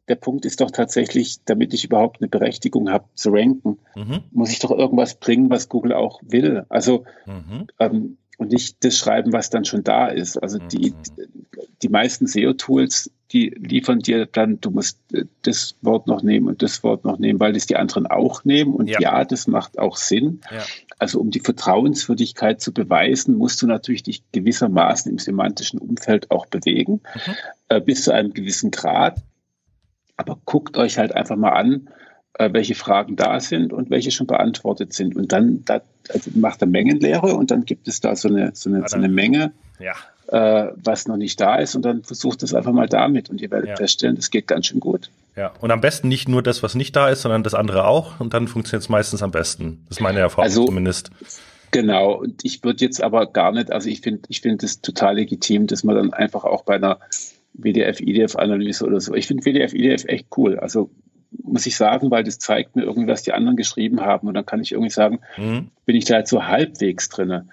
der 0.07 0.15
Punkt 0.15 0.45
ist 0.45 0.61
doch 0.61 0.71
tatsächlich, 0.71 1.43
damit 1.45 1.73
ich 1.73 1.85
überhaupt 1.85 2.21
eine 2.21 2.29
Berechtigung 2.29 2.89
habe 2.89 3.05
zu 3.15 3.29
ranken, 3.31 3.79
mhm. 3.95 4.23
muss 4.31 4.51
ich 4.51 4.59
doch 4.59 4.71
irgendwas 4.71 5.15
bringen, 5.15 5.49
was 5.49 5.69
Google 5.69 5.93
auch 5.93 6.21
will. 6.23 6.65
Also 6.69 7.05
mhm. 7.25 7.67
ähm, 7.79 8.17
und 8.37 8.51
nicht 8.51 8.83
das 8.85 8.97
schreiben, 8.97 9.33
was 9.33 9.49
dann 9.49 9.65
schon 9.65 9.83
da 9.83 10.07
ist. 10.07 10.37
Also 10.37 10.59
mhm. 10.59 10.69
die, 10.69 10.93
die 11.81 11.89
meisten 11.89 12.27
SEO-Tools, 12.27 13.11
die 13.31 13.49
liefern 13.49 13.99
dir 13.99 14.27
dann, 14.27 14.61
du 14.61 14.69
musst 14.69 14.99
äh, 15.11 15.25
das 15.41 15.75
Wort 15.81 16.07
noch 16.07 16.21
nehmen 16.21 16.47
und 16.47 16.61
das 16.61 16.83
Wort 16.83 17.03
noch 17.03 17.17
nehmen, 17.17 17.39
weil 17.39 17.53
das 17.53 17.65
die 17.65 17.75
anderen 17.75 18.05
auch 18.05 18.45
nehmen. 18.45 18.73
Und 18.75 18.87
ja, 18.87 18.99
ja 18.99 19.25
das 19.25 19.47
macht 19.47 19.79
auch 19.79 19.97
Sinn. 19.97 20.41
Ja. 20.51 20.63
Also 20.99 21.19
um 21.19 21.31
die 21.31 21.39
Vertrauenswürdigkeit 21.39 22.61
zu 22.61 22.73
beweisen, 22.73 23.35
musst 23.35 23.61
du 23.61 23.67
natürlich 23.67 24.03
dich 24.03 24.23
gewissermaßen 24.31 25.11
im 25.11 25.17
semantischen 25.17 25.79
Umfeld 25.79 26.29
auch 26.29 26.45
bewegen, 26.45 27.01
mhm. 27.15 27.33
äh, 27.69 27.81
bis 27.81 28.03
zu 28.03 28.13
einem 28.13 28.33
gewissen 28.33 28.71
Grad. 28.71 29.17
Aber 30.17 30.37
guckt 30.45 30.77
euch 30.77 30.97
halt 30.97 31.15
einfach 31.15 31.35
mal 31.35 31.51
an, 31.51 31.89
äh, 32.33 32.51
welche 32.51 32.75
Fragen 32.75 33.15
da 33.15 33.39
sind 33.39 33.73
und 33.73 33.89
welche 33.89 34.11
schon 34.11 34.27
beantwortet 34.27 34.93
sind. 34.93 35.15
Und 35.15 35.31
dann 35.31 35.63
da, 35.65 35.81
also 36.09 36.31
macht 36.35 36.61
er 36.61 36.67
Mengenlehre 36.67 37.35
und 37.35 37.51
dann 37.51 37.65
gibt 37.65 37.87
es 37.87 38.01
da 38.01 38.15
so 38.15 38.27
eine, 38.27 38.51
so 38.53 38.69
eine, 38.69 38.87
so 38.87 38.95
eine 38.95 39.09
Menge. 39.09 39.51
Ja. 39.79 39.93
äh, 40.27 40.71
was 40.83 41.07
noch 41.07 41.17
nicht 41.17 41.39
da 41.39 41.57
ist 41.57 41.75
und 41.75 41.85
dann 41.85 42.03
versucht 42.03 42.41
es 42.41 42.53
einfach 42.55 42.71
mal 42.71 42.87
damit 42.87 43.29
und 43.29 43.41
ihr 43.41 43.51
werdet 43.51 43.69
ja. 43.69 43.75
feststellen, 43.75 44.15
das 44.15 44.31
geht 44.31 44.47
ganz 44.47 44.65
schön 44.65 44.79
gut. 44.79 45.11
Ja, 45.35 45.53
und 45.61 45.69
am 45.69 45.81
besten 45.81 46.07
nicht 46.07 46.27
nur 46.27 46.41
das, 46.41 46.63
was 46.63 46.73
nicht 46.73 46.95
da 46.95 47.09
ist, 47.09 47.21
sondern 47.21 47.43
das 47.43 47.53
andere 47.53 47.85
auch 47.85 48.19
und 48.19 48.33
dann 48.33 48.47
funktioniert 48.47 48.81
es 48.81 48.89
meistens 48.89 49.21
am 49.21 49.29
besten. 49.29 49.85
Das 49.87 49.97
ist 49.97 50.01
meine 50.01 50.19
Erfahrung 50.19 50.45
also, 50.45 50.65
zumindest. 50.65 51.11
Genau, 51.69 52.13
und 52.13 52.43
ich 52.43 52.63
würde 52.63 52.83
jetzt 52.83 53.03
aber 53.03 53.27
gar 53.27 53.51
nicht, 53.51 53.71
also 53.71 53.87
ich 53.87 54.01
finde, 54.01 54.21
ich 54.29 54.41
finde 54.41 54.65
es 54.65 54.81
total 54.81 55.17
legitim, 55.17 55.67
dass 55.67 55.83
man 55.83 55.95
dann 55.95 56.13
einfach 56.13 56.43
auch 56.43 56.63
bei 56.63 56.75
einer 56.75 56.99
WDF-IDF-Analyse 57.57 58.85
oder 58.85 58.99
so, 58.99 59.13
ich 59.13 59.27
finde 59.27 59.45
WDF-IDF 59.45 60.05
echt 60.05 60.27
cool. 60.37 60.59
Also 60.59 60.89
muss 61.43 61.65
ich 61.65 61.75
sagen, 61.75 62.11
weil 62.11 62.23
das 62.23 62.39
zeigt 62.39 62.75
mir 62.75 62.83
irgendwie, 62.83 63.07
was 63.07 63.23
die 63.23 63.33
anderen 63.33 63.57
geschrieben 63.57 64.01
haben. 64.01 64.27
Und 64.27 64.33
dann 64.33 64.45
kann 64.45 64.61
ich 64.61 64.71
irgendwie 64.71 64.91
sagen, 64.91 65.19
mhm. 65.37 65.69
bin 65.85 65.95
ich 65.95 66.05
da 66.05 66.19
jetzt 66.19 66.29
so 66.29 66.45
halbwegs 66.45 67.09
drin. 67.09 67.49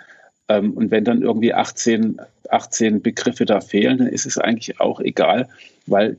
Ähm, 0.48 0.72
und 0.72 0.90
wenn 0.90 1.04
dann 1.04 1.22
irgendwie 1.22 1.54
18, 1.54 2.20
18 2.50 3.02
Begriffe 3.02 3.44
da 3.44 3.60
fehlen, 3.60 3.98
dann 3.98 4.06
ist 4.08 4.26
es 4.26 4.38
eigentlich 4.38 4.80
auch 4.80 5.00
egal, 5.00 5.48
weil 5.86 6.16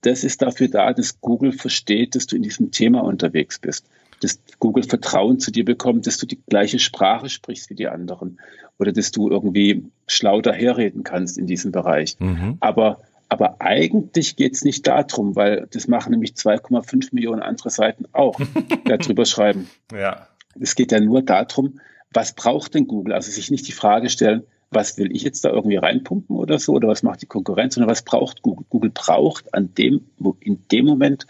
das 0.00 0.24
ist 0.24 0.42
dafür 0.42 0.68
da, 0.68 0.92
dass 0.92 1.20
Google 1.20 1.52
versteht, 1.52 2.14
dass 2.14 2.26
du 2.26 2.36
in 2.36 2.42
diesem 2.42 2.70
Thema 2.70 3.00
unterwegs 3.04 3.58
bist. 3.58 3.86
Dass 4.20 4.40
Google 4.58 4.82
Vertrauen 4.82 5.38
zu 5.38 5.52
dir 5.52 5.64
bekommt, 5.64 6.06
dass 6.06 6.18
du 6.18 6.26
die 6.26 6.40
gleiche 6.48 6.80
Sprache 6.80 7.28
sprichst 7.28 7.70
wie 7.70 7.74
die 7.74 7.88
anderen 7.88 8.40
oder 8.78 8.92
dass 8.92 9.12
du 9.12 9.30
irgendwie 9.30 9.84
schlau 10.06 10.40
daherreden 10.40 11.04
kannst 11.04 11.38
in 11.38 11.46
diesem 11.46 11.70
Bereich. 11.70 12.16
Mhm. 12.18 12.56
Aber 12.60 13.00
aber 13.28 13.60
eigentlich 13.60 14.36
geht 14.36 14.54
es 14.54 14.64
nicht 14.64 14.86
darum, 14.86 15.36
weil 15.36 15.68
das 15.70 15.88
machen 15.88 16.10
nämlich 16.10 16.32
2,5 16.32 17.08
Millionen 17.12 17.42
andere 17.42 17.70
Seiten 17.70 18.06
auch, 18.12 18.40
darüber 18.84 19.26
schreiben. 19.26 19.68
Ja. 19.92 20.28
Es 20.58 20.74
geht 20.74 20.92
ja 20.92 21.00
nur 21.00 21.22
darum, 21.22 21.80
was 22.12 22.32
braucht 22.32 22.74
denn 22.74 22.86
Google? 22.86 23.12
Also 23.12 23.30
sich 23.30 23.50
nicht 23.50 23.68
die 23.68 23.72
Frage 23.72 24.08
stellen, 24.08 24.44
was 24.70 24.98
will 24.98 25.14
ich 25.14 25.22
jetzt 25.22 25.44
da 25.44 25.50
irgendwie 25.50 25.76
reinpumpen 25.76 26.36
oder 26.36 26.58
so, 26.58 26.72
oder 26.74 26.88
was 26.88 27.02
macht 27.02 27.22
die 27.22 27.26
Konkurrenz, 27.26 27.74
sondern 27.74 27.90
was 27.90 28.02
braucht 28.02 28.42
Google? 28.42 28.66
Google 28.68 28.90
braucht 28.90 29.54
an 29.54 29.74
dem, 29.74 30.06
in 30.40 30.62
dem 30.70 30.86
Moment 30.86 31.26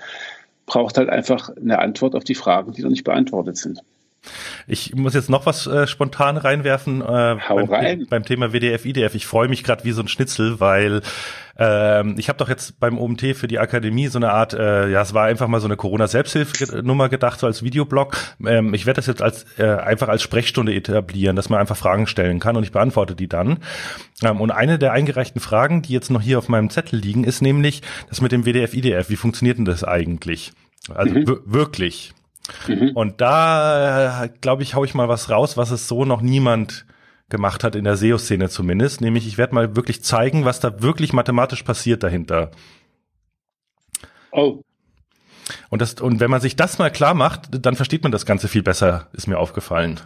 braucht 0.66 0.98
halt 0.98 1.08
einfach 1.08 1.50
eine 1.56 1.78
Antwort 1.78 2.14
auf 2.14 2.24
die 2.24 2.34
Fragen, 2.34 2.72
die 2.72 2.82
noch 2.82 2.90
nicht 2.90 3.04
beantwortet 3.04 3.56
sind. 3.56 3.82
Ich 4.66 4.94
muss 4.94 5.14
jetzt 5.14 5.30
noch 5.30 5.46
was 5.46 5.66
äh, 5.66 5.86
spontan 5.86 6.36
reinwerfen 6.36 7.00
äh, 7.00 7.36
beim, 7.48 7.70
rein. 7.70 8.06
beim, 8.10 8.24
Thema 8.24 8.52
WDF, 8.52 8.84
IDF. 8.84 9.14
Ich 9.14 9.26
freue 9.26 9.48
mich 9.48 9.64
gerade 9.64 9.84
wie 9.84 9.92
so 9.92 10.02
ein 10.02 10.08
Schnitzel, 10.08 10.60
weil 10.60 11.00
ähm, 11.58 12.16
ich 12.18 12.28
habe 12.28 12.38
doch 12.38 12.48
jetzt 12.48 12.78
beim 12.78 12.98
OMT 12.98 13.36
für 13.36 13.48
die 13.48 13.58
Akademie 13.58 14.08
so 14.08 14.18
eine 14.18 14.32
Art, 14.32 14.52
äh, 14.54 14.88
ja, 14.90 15.02
es 15.02 15.14
war 15.14 15.26
einfach 15.26 15.48
mal 15.48 15.60
so 15.60 15.66
eine 15.66 15.76
Corona-Selbsthilfenummer 15.76 17.08
gedacht, 17.08 17.40
so 17.40 17.46
als 17.46 17.62
Videoblog. 17.62 18.16
Ähm, 18.46 18.74
ich 18.74 18.86
werde 18.86 18.98
das 18.98 19.06
jetzt 19.06 19.22
als 19.22 19.46
äh, 19.58 19.66
einfach 19.66 20.08
als 20.08 20.22
Sprechstunde 20.22 20.74
etablieren, 20.74 21.34
dass 21.34 21.48
man 21.48 21.60
einfach 21.60 21.76
Fragen 21.76 22.06
stellen 22.06 22.38
kann 22.38 22.56
und 22.56 22.64
ich 22.64 22.72
beantworte 22.72 23.16
die 23.16 23.28
dann. 23.28 23.58
Ähm, 24.22 24.40
und 24.40 24.50
eine 24.50 24.78
der 24.78 24.92
eingereichten 24.92 25.40
Fragen, 25.40 25.82
die 25.82 25.92
jetzt 25.92 26.10
noch 26.10 26.20
hier 26.22 26.38
auf 26.38 26.48
meinem 26.48 26.70
Zettel 26.70 26.98
liegen, 26.98 27.24
ist 27.24 27.42
nämlich 27.42 27.82
das 28.08 28.20
mit 28.20 28.32
dem 28.32 28.44
WDF, 28.44 28.74
IDF. 28.74 29.08
Wie 29.08 29.16
funktioniert 29.16 29.58
denn 29.58 29.64
das 29.64 29.82
eigentlich? 29.84 30.52
Also 30.94 31.14
mhm. 31.14 31.40
wirklich. 31.44 32.12
Mhm. 32.66 32.90
Und 32.94 33.20
da, 33.20 34.24
äh, 34.24 34.30
glaube 34.40 34.62
ich, 34.62 34.74
hau 34.74 34.84
ich 34.84 34.94
mal 34.94 35.08
was 35.08 35.30
raus, 35.30 35.56
was 35.56 35.70
es 35.70 35.88
so 35.88 36.04
noch 36.04 36.20
niemand 36.20 36.86
gemacht 37.28 37.64
hat 37.64 37.74
in 37.74 37.84
der 37.84 37.96
SEO-Szene 37.96 38.48
zumindest. 38.48 39.00
Nämlich, 39.00 39.26
ich 39.26 39.38
werde 39.38 39.54
mal 39.54 39.76
wirklich 39.76 40.02
zeigen, 40.02 40.44
was 40.44 40.60
da 40.60 40.82
wirklich 40.82 41.12
mathematisch 41.12 41.62
passiert 41.62 42.02
dahinter. 42.02 42.50
Oh. 44.32 44.62
Und, 45.70 45.82
das, 45.82 45.94
und 45.94 46.20
wenn 46.20 46.30
man 46.30 46.40
sich 46.40 46.56
das 46.56 46.78
mal 46.78 46.90
klar 46.90 47.14
macht, 47.14 47.48
dann 47.50 47.76
versteht 47.76 48.02
man 48.02 48.12
das 48.12 48.26
Ganze 48.26 48.48
viel 48.48 48.62
besser, 48.62 49.08
ist 49.12 49.26
mir 49.26 49.38
aufgefallen. 49.38 50.00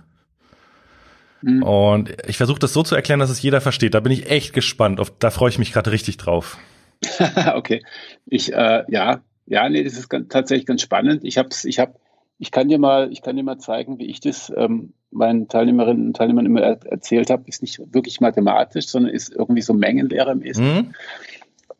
Mhm. 1.42 1.62
Und 1.62 2.16
ich 2.26 2.36
versuche 2.36 2.60
das 2.60 2.72
so 2.72 2.82
zu 2.82 2.94
erklären, 2.94 3.20
dass 3.20 3.30
es 3.30 3.42
jeder 3.42 3.60
versteht. 3.60 3.94
Da 3.94 4.00
bin 4.00 4.12
ich 4.12 4.30
echt 4.30 4.52
gespannt. 4.52 5.00
Auf, 5.00 5.12
da 5.18 5.30
freue 5.30 5.50
ich 5.50 5.58
mich 5.58 5.72
gerade 5.72 5.90
richtig 5.90 6.16
drauf. 6.16 6.58
okay. 7.54 7.82
Ich, 8.26 8.52
äh, 8.52 8.84
ja, 8.88 9.20
ja, 9.46 9.68
nee, 9.68 9.82
das 9.82 9.94
ist 9.94 10.08
ganz, 10.08 10.28
tatsächlich 10.28 10.66
ganz 10.66 10.82
spannend. 10.82 11.24
Ich 11.24 11.38
habe 11.38 11.48
ich 11.64 11.78
hab 11.78 11.98
ich 12.42 12.50
kann 12.50 12.66
dir 12.66 12.80
mal, 12.80 13.12
ich 13.12 13.22
kann 13.22 13.36
dir 13.36 13.44
mal 13.44 13.58
zeigen, 13.58 14.00
wie 14.00 14.06
ich 14.06 14.18
das 14.18 14.52
ähm, 14.56 14.94
meinen 15.12 15.46
Teilnehmerinnen 15.46 16.08
und 16.08 16.16
Teilnehmern 16.16 16.44
immer 16.44 16.60
er 16.60 16.84
erzählt 16.86 17.30
habe. 17.30 17.44
Ist 17.46 17.62
nicht 17.62 17.78
wirklich 17.94 18.20
mathematisch, 18.20 18.88
sondern 18.88 19.14
ist 19.14 19.32
irgendwie 19.32 19.62
so 19.62 19.74
Mengenlehre 19.74 20.32
im. 20.32 20.40
Mhm. 20.40 20.92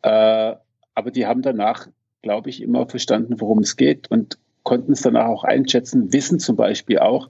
Äh, 0.03 0.55
aber 0.95 1.11
die 1.11 1.25
haben 1.27 1.41
danach, 1.41 1.89
glaube 2.21 2.49
ich, 2.49 2.61
immer 2.61 2.87
verstanden, 2.87 3.41
worum 3.41 3.59
es 3.59 3.75
geht 3.75 4.09
und 4.09 4.37
konnten 4.63 4.93
es 4.93 5.01
danach 5.01 5.25
auch 5.25 5.43
einschätzen, 5.43 6.13
wissen 6.13 6.39
zum 6.39 6.55
Beispiel 6.55 6.99
auch 6.99 7.29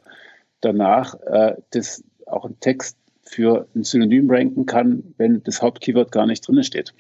danach, 0.61 1.15
äh, 1.25 1.55
dass 1.71 2.03
auch 2.27 2.45
ein 2.45 2.59
Text 2.59 2.99
für 3.23 3.67
ein 3.73 3.83
Synonym 3.83 4.29
ranken 4.29 4.67
kann, 4.67 5.15
wenn 5.17 5.41
das 5.41 5.63
Hauptkeyword 5.63 6.11
gar 6.11 6.27
nicht 6.27 6.47
drin 6.47 6.63
steht. 6.63 6.93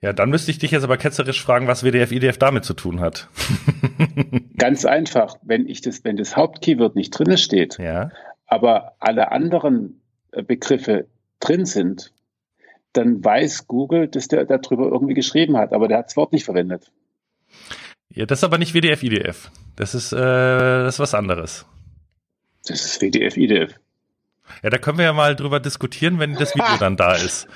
Ja, 0.00 0.12
dann 0.12 0.30
müsste 0.30 0.52
ich 0.52 0.58
dich 0.58 0.70
jetzt 0.70 0.84
aber 0.84 0.96
ketzerisch 0.96 1.42
fragen, 1.42 1.66
was 1.66 1.82
WDF, 1.82 2.12
IDF 2.12 2.38
damit 2.38 2.64
zu 2.64 2.74
tun 2.74 3.00
hat. 3.00 3.28
Ganz 4.56 4.84
einfach, 4.84 5.36
wenn 5.42 5.66
ich 5.68 5.80
das, 5.80 6.04
wenn 6.04 6.16
das 6.16 6.36
Hauptkeyword 6.36 6.94
nicht 6.94 7.10
drin 7.10 7.36
steht, 7.36 7.78
ja. 7.78 8.10
aber 8.46 8.94
alle 9.00 9.32
anderen 9.32 10.00
äh, 10.30 10.42
Begriffe 10.42 11.08
drin 11.40 11.64
sind, 11.64 12.12
dann 12.92 13.24
weiß 13.24 13.66
Google, 13.66 14.08
dass 14.08 14.28
der 14.28 14.44
darüber 14.44 14.86
irgendwie 14.86 15.14
geschrieben 15.14 15.56
hat, 15.56 15.72
aber 15.72 15.88
der 15.88 15.98
hat 15.98 16.06
das 16.06 16.16
Wort 16.16 16.32
nicht 16.32 16.44
verwendet. 16.44 16.92
Ja, 18.08 18.24
das 18.24 18.40
ist 18.40 18.44
aber 18.44 18.58
nicht 18.58 18.74
WDF, 18.74 19.02
IDF. 19.02 19.50
Das 19.76 19.94
ist, 19.94 20.12
äh, 20.12 20.16
das 20.16 20.94
ist 20.94 21.00
was 21.00 21.14
anderes. 21.14 21.66
Das 22.66 22.84
ist 22.84 23.02
WDF, 23.02 23.36
IDF. 23.36 23.74
Ja, 24.62 24.70
da 24.70 24.78
können 24.78 24.98
wir 24.98 25.04
ja 25.04 25.12
mal 25.12 25.36
drüber 25.36 25.60
diskutieren, 25.60 26.18
wenn 26.18 26.34
das 26.34 26.54
Video 26.54 26.76
dann 26.80 26.96
da 26.96 27.14
ist. 27.14 27.48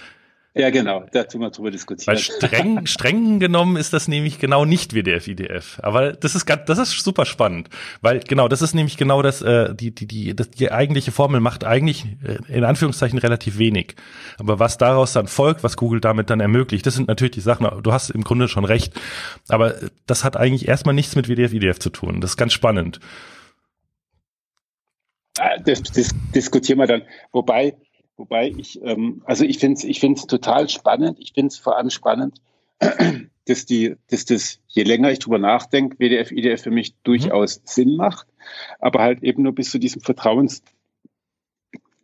Ja, 0.55 0.69
genau, 0.69 1.07
da 1.13 1.25
tun 1.25 1.41
wir 1.41 1.51
drüber 1.51 1.71
diskutieren. 1.71 2.15
Weil 2.15 2.19
streng, 2.19 2.85
streng 2.85 3.41
genommen 3.41 3.77
ist 3.77 3.95
das 3.95 4.07
nämlich 4.07 4.39
genau 4.39 4.67
nicht 4.67 4.95
WDF, 4.95 5.27
IDF. 5.27 5.81
Aber 5.83 6.13
das 6.13 6.35
ist 6.35 6.45
ganz, 6.45 6.67
das 6.67 6.79
ist 6.79 7.03
super 7.03 7.25
spannend. 7.25 7.71
Weil 8.03 8.21
genau, 8.21 8.49
das 8.49 8.61
ist 8.61 8.75
nämlich 8.75 8.99
genau 8.99 9.23
das, 9.23 9.41
äh, 9.41 9.75
die, 9.75 9.95
die, 9.95 10.07
die, 10.07 10.37
das, 10.37 10.51
die 10.51 10.71
eigentliche 10.71 11.11
Formel 11.11 11.41
macht 11.41 11.65
eigentlich 11.65 12.05
äh, 12.23 12.37
in 12.53 12.65
Anführungszeichen 12.65 13.19
relativ 13.19 13.57
wenig. 13.57 13.95
Aber 14.39 14.59
was 14.59 14.77
daraus 14.77 15.15
dann 15.15 15.27
folgt, 15.27 15.65
was 15.65 15.79
Google 15.79 16.01
damit 16.03 16.29
dann 16.29 16.41
ermöglicht, 16.41 16.85
das 16.85 16.97
sind 16.97 17.09
natürlich 17.09 17.33
die 17.33 17.41
Sachen, 17.41 17.67
du 17.83 17.93
hast 17.93 18.11
im 18.11 18.23
Grunde 18.23 18.47
schon 18.47 18.67
recht. 18.67 18.93
Aber 19.49 19.75
das 20.07 20.23
hat 20.23 20.37
eigentlich 20.37 20.69
erstmal 20.69 20.95
nichts 20.95 21.17
mit 21.17 21.29
WDF, 21.29 21.55
IDF 21.55 21.79
zu 21.79 21.89
tun. 21.89 22.21
Das 22.21 22.33
ist 22.33 22.37
ganz 22.37 22.53
spannend. 22.53 23.01
Ah, 25.39 25.57
das, 25.65 25.83
das 25.83 26.11
diskutieren 26.35 26.79
wir 26.79 26.87
dann. 26.87 27.03
Wobei, 27.33 27.75
Wobei 28.17 28.51
ich, 28.51 28.81
ähm, 28.83 29.23
also 29.25 29.45
ich 29.45 29.59
finde 29.59 29.79
es 29.79 29.85
ich 29.85 30.01
find's 30.01 30.27
total 30.27 30.69
spannend. 30.69 31.19
Ich 31.19 31.33
finde 31.33 31.49
es 31.49 31.59
vor 31.59 31.77
allem 31.77 31.91
spannend, 31.91 32.41
dass, 33.47 33.67
die, 33.67 33.97
dass 34.11 34.25
das, 34.25 34.61
je 34.69 34.83
länger 34.83 35.11
ich 35.11 35.19
drüber 35.19 35.39
nachdenke, 35.39 35.99
WDF, 35.99 36.31
IDF 36.31 36.63
für 36.63 36.71
mich 36.71 36.95
durchaus 37.03 37.59
mhm. 37.59 37.63
Sinn 37.65 37.97
macht, 37.97 38.27
aber 38.79 39.01
halt 39.01 39.23
eben 39.23 39.43
nur 39.43 39.55
bis 39.55 39.71
zu 39.71 39.79
diesem 39.79 40.03
Vertrauens, 40.03 40.63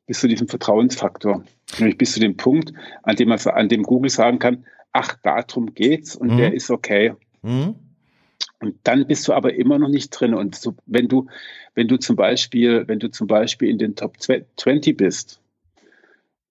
bis 0.07 0.21
zu 0.21 0.29
diesem 0.29 0.49
Vertrauensfaktor. 0.49 1.44
Nämlich 1.79 1.99
bis 1.99 2.14
zu 2.14 2.21
dem 2.21 2.37
Punkt, 2.37 2.73
an 3.03 3.16
dem 3.16 3.29
man, 3.29 3.38
an 3.38 3.68
dem 3.68 3.83
Google 3.83 4.11
sagen 4.11 4.38
kann, 4.38 4.64
ach, 4.92 5.16
darum 5.23 5.75
geht's 5.75 6.16
und 6.16 6.33
mhm. 6.33 6.37
der 6.38 6.55
ist 6.55 6.71
okay. 6.71 7.14
Mhm. 7.42 7.75
Und 8.61 8.77
dann 8.83 9.07
bist 9.07 9.29
du 9.29 9.33
aber 9.33 9.55
immer 9.55 9.79
noch 9.79 9.88
nicht 9.88 10.11
drin. 10.11 10.35
Und 10.35 10.57
so, 10.57 10.75
wenn 10.87 11.09
du, 11.09 11.27
wenn 11.75 11.87
du 11.87 11.97
zum 11.99 12.16
Beispiel, 12.16 12.88
wenn 12.88 12.99
du 12.99 13.11
zum 13.11 13.27
Beispiel 13.27 13.68
in 13.68 13.79
den 13.79 13.94
Top 13.94 14.16
20 14.21 14.97
bist, 14.97 15.40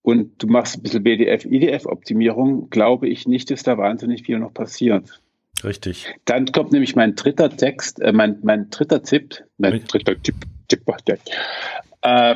und 0.08 0.42
du 0.42 0.48
machst 0.48 0.78
ein 0.78 0.84
bisschen 0.84 1.04
BDF, 1.04 1.44
IDF-Optimierung, 1.44 2.70
glaube 2.70 3.10
ich 3.10 3.28
nicht, 3.28 3.52
dass 3.52 3.64
da 3.64 3.78
wahnsinnig 3.78 4.24
viel 4.24 4.40
noch 4.40 4.54
passiert. 4.54 5.22
Richtig. 5.66 6.08
Dann 6.24 6.46
kommt 6.46 6.72
nämlich 6.72 6.96
mein 6.96 7.16
dritter 7.16 7.50
Text, 7.50 8.00
äh, 8.00 8.14
mein, 8.14 8.40
mein 8.42 8.70
dritter 8.70 9.04
Tipp, 9.04 9.44
mein 9.58 9.84
dritter 9.86 10.16
Tipp, 10.24 10.36
Tipp 10.70 10.82
äh, 12.04 12.36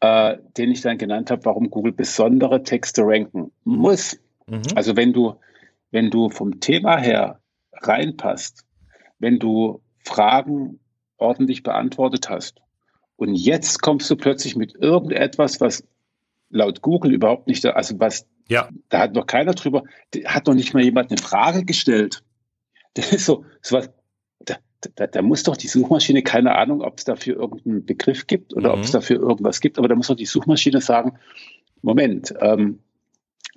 äh, 0.00 0.36
den 0.58 0.72
ich 0.72 0.82
dann 0.82 0.98
genannt 0.98 1.30
habe, 1.30 1.46
warum 1.46 1.70
Google 1.70 1.92
besondere 1.92 2.62
Texte 2.62 3.00
ranken 3.02 3.50
muss. 3.64 4.18
Mhm. 4.46 4.64
Also 4.74 4.94
wenn 4.94 5.14
du, 5.14 5.36
wenn 5.90 6.10
du 6.10 6.28
vom 6.28 6.60
Thema 6.60 6.98
her 6.98 7.40
reinpasst, 7.72 8.66
wenn 9.18 9.38
du 9.38 9.80
Fragen 10.00 10.80
ordentlich 11.16 11.62
beantwortet 11.62 12.28
hast 12.28 12.60
und 13.16 13.34
jetzt 13.34 13.80
kommst 13.80 14.10
du 14.10 14.16
plötzlich 14.16 14.54
mit 14.54 14.74
irgendetwas, 14.74 15.62
was 15.62 15.82
laut 16.54 16.80
Google 16.80 17.12
überhaupt 17.12 17.48
nicht, 17.48 17.66
also 17.66 17.98
was, 17.98 18.26
ja. 18.48 18.68
da 18.88 19.00
hat 19.00 19.12
noch 19.12 19.26
keiner 19.26 19.52
drüber, 19.54 19.82
hat 20.24 20.46
noch 20.46 20.54
nicht 20.54 20.72
mal 20.72 20.82
jemand 20.82 21.10
eine 21.10 21.20
Frage 21.20 21.64
gestellt. 21.64 22.22
Das 22.96 23.12
ist 23.12 23.26
so, 23.26 23.44
so 23.60 23.78
was, 23.78 23.90
da, 24.38 24.54
da, 24.94 25.08
da 25.08 25.20
muss 25.20 25.42
doch 25.42 25.56
die 25.56 25.66
Suchmaschine, 25.66 26.22
keine 26.22 26.54
Ahnung, 26.54 26.80
ob 26.80 26.98
es 26.98 27.04
dafür 27.04 27.34
irgendeinen 27.34 27.84
Begriff 27.84 28.28
gibt 28.28 28.54
oder 28.54 28.68
mhm. 28.68 28.74
ob 28.78 28.84
es 28.84 28.92
dafür 28.92 29.16
irgendwas 29.18 29.60
gibt, 29.60 29.78
aber 29.78 29.88
da 29.88 29.96
muss 29.96 30.06
doch 30.06 30.14
die 30.14 30.26
Suchmaschine 30.26 30.80
sagen, 30.80 31.18
Moment, 31.82 32.32
ähm, 32.40 32.78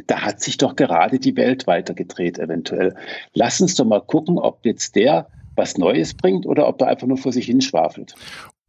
da 0.07 0.23
hat 0.23 0.41
sich 0.41 0.57
doch 0.57 0.75
gerade 0.75 1.19
die 1.19 1.35
Welt 1.35 1.67
weitergedreht 1.67 2.39
eventuell. 2.39 2.95
Lass 3.33 3.61
uns 3.61 3.75
doch 3.75 3.85
mal 3.85 4.01
gucken, 4.01 4.39
ob 4.39 4.65
jetzt 4.65 4.95
der 4.95 5.29
was 5.55 5.77
Neues 5.77 6.15
bringt 6.15 6.47
oder 6.47 6.67
ob 6.67 6.81
er 6.81 6.87
einfach 6.87 7.05
nur 7.05 7.17
vor 7.17 7.31
sich 7.31 7.45
hin 7.45 7.61
schwafelt. 7.61 8.15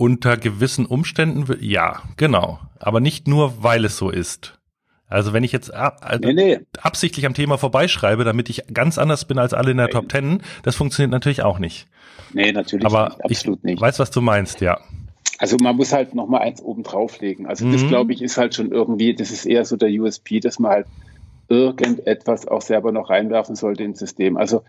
Unter 0.01 0.37
gewissen 0.37 0.87
Umständen, 0.87 1.45
ja, 1.61 2.03
genau. 2.17 2.61
Aber 2.79 3.01
nicht 3.01 3.29
nur, 3.29 3.63
weil 3.63 3.85
es 3.85 3.97
so 3.97 4.11
ist. 4.11 4.59
Also 5.09 5.33
wenn 5.33 5.43
ich 5.43 5.53
jetzt 5.53 5.73
ab, 5.75 5.99
also 6.03 6.29
nee, 6.29 6.35
nee. 6.35 6.61
absichtlich 6.81 7.27
am 7.27 7.35
Thema 7.35 7.59
vorbeischreibe, 7.59 8.25
damit 8.25 8.49
ich 8.49 8.63
ganz 8.73 8.99
anders 8.99 9.25
bin 9.25 9.39
als 9.39 9.55
alle 9.55 9.73
in 9.73 9.79
der 9.79 9.87
nee. 9.87 9.93
Top 9.93 10.09
Ten, 10.09 10.43
das 10.63 10.77
funktioniert 10.77 11.11
natürlich 11.11 11.43
auch 11.43 11.59
nicht. 11.59 11.89
Nee, 12.33 12.53
natürlich 12.53 12.87
Aber 12.87 13.09
nicht, 13.09 13.25
absolut 13.25 13.59
ich 13.59 13.65
nicht. 13.65 13.81
weiß, 13.81 13.99
was 13.99 14.11
du 14.11 14.21
meinst, 14.21 14.61
ja. 14.61 14.79
Also 15.39 15.57
man 15.61 15.77
muss 15.77 15.93
halt 15.93 16.15
noch 16.15 16.29
mal 16.29 16.41
eins 16.41 16.61
oben 16.61 16.83
drauflegen. 16.83 17.47
Also 17.47 17.65
mhm. 17.65 17.73
das 17.73 17.87
glaube 17.87 18.13
ich 18.13 18.23
ist 18.23 18.37
halt 18.37 18.55
schon 18.55 18.71
irgendwie, 18.71 19.15
das 19.15 19.31
ist 19.31 19.47
eher 19.47 19.65
so 19.65 19.77
der 19.77 19.89
USP, 19.89 20.41
dass 20.41 20.59
man 20.59 20.73
halt 20.73 20.87
irgendetwas 21.49 22.47
auch 22.47 22.61
selber 22.61 22.93
noch 22.93 23.09
reinwerfen 23.09 23.57
sollte 23.57 23.85
ins 23.85 23.99
System. 23.99 24.37
Also 24.37 24.63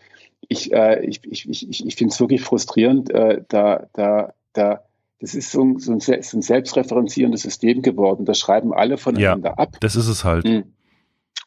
ich, 0.48 0.72
äh, 0.72 1.06
ich, 1.06 1.22
ich, 1.26 1.50
ich, 1.50 1.86
ich 1.86 1.96
finde 1.96 2.14
es 2.14 2.20
wirklich 2.20 2.42
frustrierend, 2.42 3.10
äh, 3.12 3.42
da, 3.50 3.88
da, 3.94 4.34
da 4.54 4.84
das 5.20 5.36
ist 5.36 5.52
so 5.52 5.64
ein, 5.64 5.80
so 5.80 5.92
ein, 5.92 6.00
selbstreferenzierendes 6.00 7.42
System 7.42 7.82
geworden. 7.82 8.26
Das 8.26 8.40
schreiben 8.40 8.74
alle 8.74 8.98
voneinander 8.98 9.50
ja, 9.50 9.56
ab. 9.56 9.76
Das 9.82 9.96
ist 9.96 10.08
es 10.08 10.24
halt. 10.24 10.48
Hm. 10.48 10.64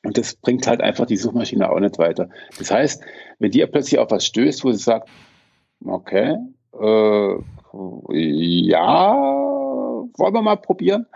Und 0.05 0.19
das 0.19 0.35
bringt 0.35 0.67
halt 0.67 0.81
einfach 0.81 1.07
die 1.07 1.17
Suchmaschine 1.17 1.71
auch 1.71 1.81
nicht 1.81 1.99
weiter. 1.99 2.29
Das 2.59 2.71
heißt, 2.71 3.03
wenn 3.39 3.51
die 3.51 3.65
plötzlich 3.67 3.99
auf 3.99 4.11
was 4.11 4.27
stößt, 4.27 4.65
wo 4.65 4.73
sie 4.73 4.83
sagt, 4.83 5.09
okay, 5.85 6.37
äh, 6.79 7.35
ja, 8.13 9.13
wollen 9.15 10.35
wir 10.35 10.43
mal 10.43 10.57
probieren, 10.57 11.07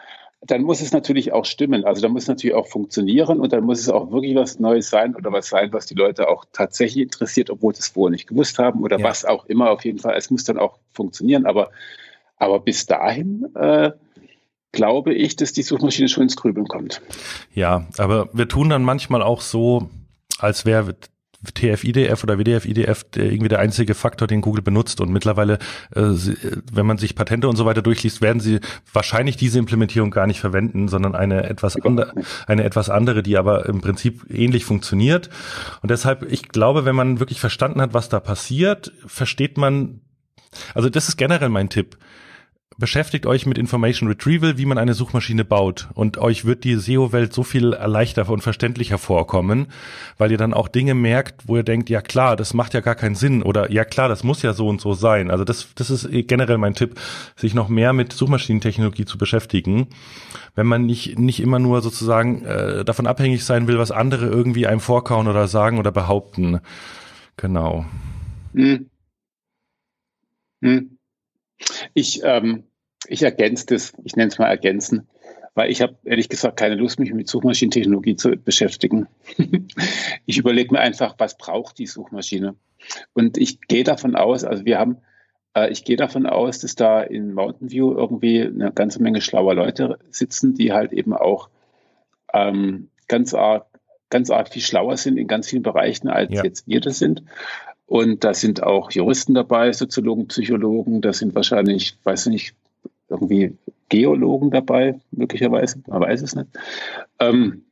dann 0.41 0.63
muss 0.63 0.81
es 0.81 0.93
natürlich 0.93 1.33
auch 1.33 1.45
stimmen. 1.45 1.85
Also 1.85 2.01
dann 2.01 2.13
muss 2.13 2.23
es 2.23 2.29
natürlich 2.29 2.55
auch 2.55 2.69
funktionieren 2.69 3.41
und 3.41 3.53
dann 3.53 3.65
muss 3.65 3.81
es 3.81 3.89
auch 3.89 4.13
wirklich 4.13 4.37
was 4.37 4.61
Neues 4.61 4.89
sein 4.89 5.17
oder 5.17 5.33
was 5.33 5.49
sein, 5.49 5.73
was 5.73 5.87
die 5.87 5.95
Leute 5.95 6.29
auch 6.29 6.45
tatsächlich 6.53 7.03
interessiert, 7.03 7.51
obwohl 7.51 7.75
sie 7.75 7.81
es 7.81 7.89
vorher 7.89 8.13
nicht 8.13 8.29
gewusst 8.29 8.59
haben 8.59 8.83
oder 8.83 8.99
ja. 8.99 9.05
was 9.05 9.25
auch 9.25 9.47
immer. 9.47 9.71
Auf 9.71 9.85
jeden 9.85 9.99
Fall, 9.99 10.15
es 10.17 10.31
muss 10.31 10.45
dann 10.45 10.59
auch 10.59 10.79
funktionieren. 10.93 11.47
Aber 11.47 11.71
aber 12.37 12.61
bis 12.61 12.87
dahin 12.87 13.47
äh, 13.55 13.93
glaube 14.73 15.15
ich, 15.15 15.37
dass 15.37 15.53
die 15.53 15.63
Suchmaschine 15.63 16.09
schon 16.09 16.25
ins 16.25 16.37
Grübeln 16.37 16.69
kommt. 16.69 17.01
Ja, 17.53 17.87
aber 17.99 18.29
wir 18.33 18.49
tun 18.49 18.69
dann 18.69 18.83
manchmal 18.83 19.23
auch 19.23 19.41
so, 19.41 19.89
als 20.39 20.67
wäre 20.67 20.97
TF-IDF 21.55 22.25
oder 22.25 22.39
WDF-IDF 22.39 23.05
irgendwie 23.15 23.49
der 23.49 23.59
einzige 23.59 23.95
Faktor, 23.95 24.27
den 24.27 24.41
Google 24.41 24.63
benutzt. 24.63 25.01
Und 25.01 25.11
mittlerweile, 25.11 25.59
äh, 25.95 26.13
wenn 26.73 26.87
man 26.87 26.99
sich 26.99 27.15
Patente 27.15 27.49
und 27.49 27.57
so 27.57 27.67
weiter 27.67 27.83
durchliest, 27.83 28.21
werden 28.21 28.41
sie 28.41 28.61
wahrscheinlich 28.93 29.37
diese 29.37 29.59
Implementierung 29.59 30.11
gar 30.11 30.27
nicht 30.27 30.41
verwenden, 30.41 30.89
sondern 30.89 31.15
eine 31.15 31.45
etwas 31.45 31.77
andere, 31.77 32.13
eine 32.47 32.65
etwas 32.65 32.91
andere, 32.91 33.23
die 33.23 33.37
aber 33.37 33.67
im 33.67 33.81
Prinzip 33.81 34.27
ähnlich 34.31 34.65
funktioniert. 34.65 35.31
Und 35.83 35.91
deshalb, 35.91 36.31
ich 36.31 36.49
glaube, 36.49 36.85
wenn 36.85 36.97
man 36.97 37.21
wirklich 37.21 37.41
verstanden 37.41 37.81
hat, 37.81 37.95
was 37.95 38.09
da 38.09 38.21
passiert, 38.21 38.93
versteht 39.07 39.59
man, 39.59 40.01
also 40.75 40.89
das 40.89 41.09
ist 41.09 41.17
generell 41.17 41.51
mein 41.51 41.69
Tipp 41.69 41.97
beschäftigt 42.79 43.27
euch 43.27 43.47
mit 43.47 43.59
Information 43.59 44.09
Retrieval, 44.09 44.59
wie 44.59 44.67
man 44.67 44.79
eine 44.79 44.95
Suchmaschine 44.95 45.45
baut. 45.45 45.89
Und 45.95 46.19
euch 46.19 46.45
wird 46.45 46.65
die 46.65 46.75
SEO-Welt 46.75 47.33
so 47.33 47.43
viel 47.43 47.67
leichter 47.69 48.29
und 48.29 48.43
verständlicher 48.43 48.99
vorkommen, 48.99 49.69
weil 50.19 50.31
ihr 50.31 50.39
dann 50.39 50.55
auch 50.55 50.69
Dinge 50.69 50.95
merkt, 50.95 51.49
wo 51.49 51.57
ihr 51.57 51.63
denkt, 51.63 51.89
ja 51.89 52.01
klar, 52.01 52.37
das 52.37 52.55
macht 52.55 52.75
ja 52.75 52.81
gar 52.81 52.95
keinen 52.95 53.15
Sinn 53.15 53.43
oder 53.43 53.71
ja 53.71 53.85
klar, 53.85 54.09
das 54.09 54.25
muss 54.25 54.43
ja 54.43 54.53
so 54.53 54.69
und 54.69 54.81
so 54.81 54.95
sein. 54.95 55.31
Also 55.31 55.45
das, 55.45 55.69
das 55.75 55.91
ist 55.91 56.09
generell 56.29 56.59
mein 56.59 56.75
Tipp, 56.75 57.01
sich 57.37 57.55
noch 57.55 57.69
mehr 57.69 57.93
mit 57.93 58.13
Suchmaschinentechnologie 58.13 59.07
zu 59.07 59.19
beschäftigen, 59.19 59.89
wenn 60.55 60.67
man 60.67 60.85
nicht, 60.85 61.19
nicht 61.19 61.41
immer 61.41 61.59
nur 61.59 61.81
sozusagen 61.81 62.45
äh, 62.45 62.85
davon 62.85 63.07
abhängig 63.07 63.45
sein 63.45 63.69
will, 63.69 63.79
was 63.79 63.91
andere 63.91 64.27
irgendwie 64.27 64.67
einem 64.67 64.81
vorkauen 64.81 65.29
oder 65.29 65.49
sagen 65.49 65.79
oder 65.79 65.93
behaupten. 65.93 66.61
Genau. 67.37 67.87
Hm. 68.55 68.91
Hm. 70.63 70.96
Ich, 71.95 72.21
ähm, 72.23 72.65
ich 73.07 73.23
ergänze 73.23 73.67
das, 73.67 73.93
ich 74.05 74.17
nenne 74.17 74.29
es 74.29 74.39
mal 74.39 74.49
ergänzen, 74.49 75.09
weil 75.55 75.71
ich 75.71 75.81
habe 75.81 75.97
ehrlich 76.05 76.29
gesagt 76.29 76.59
keine 76.59 76.75
Lust, 76.75 76.99
mich 76.99 77.13
mit 77.13 77.29
Suchmaschinentechnologie 77.29 78.17
zu 78.17 78.31
beschäftigen. 78.31 79.09
ich 80.27 80.39
überlege 80.39 80.73
mir 80.73 80.81
einfach, 80.81 81.15
was 81.19 81.39
braucht 81.39 81.79
die 81.79 81.87
Suchmaschine? 81.87 82.57
Und 83.15 83.39
ich 83.39 83.61
gehe 83.63 83.85
davon 83.85 84.17
aus, 84.17 84.45
also 84.45 84.65
wir 84.65 84.79
haben, 84.79 84.99
äh, 85.55 85.71
ich 85.71 85.85
gehe 85.85 85.97
davon 85.97 86.27
aus, 86.27 86.59
dass 86.59 86.75
da 86.75 87.03
in 87.03 87.33
Mountain 87.33 87.71
View 87.71 87.93
irgendwie 87.93 88.43
eine 88.43 88.73
ganze 88.73 89.03
Menge 89.03 89.21
schlauer 89.21 89.55
Leute 89.55 89.99
sitzen, 90.11 90.55
die 90.55 90.73
halt 90.73 90.93
eben 90.93 91.15
auch 91.15 91.49
ähm, 92.33 92.91
ganz 93.09 93.35
arg 93.35 93.67
ganz 94.09 94.31
arg 94.31 94.49
viel 94.49 94.63
schlauer 94.63 94.97
sind 94.97 95.17
in 95.17 95.27
ganz 95.27 95.49
vielen 95.49 95.63
Bereichen, 95.63 96.09
als 96.09 96.33
ja. 96.33 96.45
jetzt 96.45 96.69
wir 96.69 96.81
das 96.81 96.99
sind. 96.99 97.23
Und 97.87 98.25
da 98.25 98.35
sind 98.35 98.63
auch 98.63 98.91
Juristen 98.91 99.35
dabei, 99.35 99.73
Soziologen, 99.73 100.27
Psychologen, 100.29 101.01
da 101.01 101.13
sind 101.13 101.35
wahrscheinlich, 101.35 101.97
weiß 102.03 102.27
ich 102.27 102.33
nicht, 102.33 102.55
irgendwie 103.09 103.57
Geologen 103.89 104.51
dabei, 104.51 105.01
möglicherweise, 105.13 105.81
man 105.87 106.01
weiß 106.01 106.23
es 106.23 106.35
nicht. 106.35 106.49
Ähm, 107.21 107.63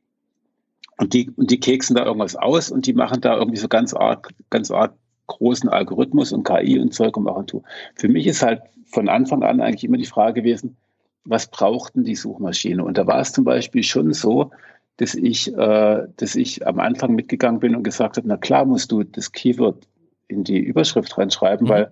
und 0.97 1.13
die, 1.13 1.29
und 1.35 1.51
die 1.51 1.59
keksen 1.59 1.97
da 1.97 2.05
irgendwas 2.05 2.37
aus 2.37 2.71
und 2.71 2.87
die 2.87 2.93
machen 2.93 3.19
da 3.19 3.37
irgendwie 3.37 3.57
so 3.57 3.67
ganz 3.67 3.93
arg, 3.93 4.29
ganz 4.49 4.71
arg 4.71 4.93
großen 5.27 5.69
Algorithmus 5.69 6.31
und 6.31 6.45
KI 6.45 6.79
und 6.79 6.93
Zeug 6.93 7.17
und 7.17 7.23
machen 7.23 7.47
tu. 7.47 7.63
Für 7.95 8.07
mich 8.07 8.27
ist 8.27 8.43
halt 8.43 8.61
von 8.85 9.09
Anfang 9.09 9.43
an 9.43 9.59
eigentlich 9.59 9.83
immer 9.83 9.97
die 9.97 10.05
Frage 10.05 10.41
gewesen, 10.41 10.77
was 11.25 11.47
braucht 11.47 11.95
denn 11.95 12.03
die 12.03 12.15
Suchmaschine? 12.15 12.83
Und 12.83 12.97
da 12.97 13.07
war 13.07 13.19
es 13.19 13.33
zum 13.33 13.43
Beispiel 13.43 13.83
schon 13.83 14.13
so, 14.13 14.51
dass 14.97 15.15
ich, 15.15 15.53
äh, 15.53 16.07
dass 16.15 16.35
ich 16.35 16.65
am 16.65 16.79
Anfang 16.79 17.15
mitgegangen 17.15 17.59
bin 17.59 17.75
und 17.75 17.83
gesagt 17.83 18.15
habe, 18.17 18.27
na 18.27 18.37
klar 18.37 18.63
musst 18.65 18.91
du 18.91 19.03
das 19.03 19.31
Keyword 19.31 19.85
in 20.27 20.43
die 20.43 20.59
Überschrift 20.59 21.17
reinschreiben, 21.17 21.67
mhm. 21.67 21.71
weil, 21.71 21.91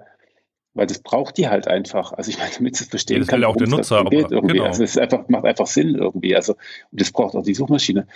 weil 0.74 0.88
das 0.88 1.00
braucht 1.00 1.38
die 1.38 1.48
halt 1.48 1.68
einfach. 1.68 2.14
Also 2.14 2.30
ich 2.30 2.38
meine, 2.38 2.52
damit 2.58 2.76
sie 2.76 2.86
es 2.86 2.90
verstehen 2.90 3.16
ja, 3.16 3.20
das 3.20 3.28
kann, 3.28 3.40
will 3.40 3.46
auch 3.46 3.56
der 3.56 3.68
Nutzer, 3.68 4.00
aber, 4.00 4.14
irgendwie. 4.14 4.54
Genau. 4.54 4.66
Also 4.66 4.84
es 4.84 4.98
einfach, 4.98 5.28
macht 5.28 5.46
einfach 5.46 5.68
Sinn 5.68 5.96
irgendwie. 5.96 6.36
Also 6.36 6.54
und 6.54 7.02
das 7.02 7.12
braucht 7.12 7.36
auch 7.36 7.44
die 7.44 7.54
Suchmaschine. 7.54 8.08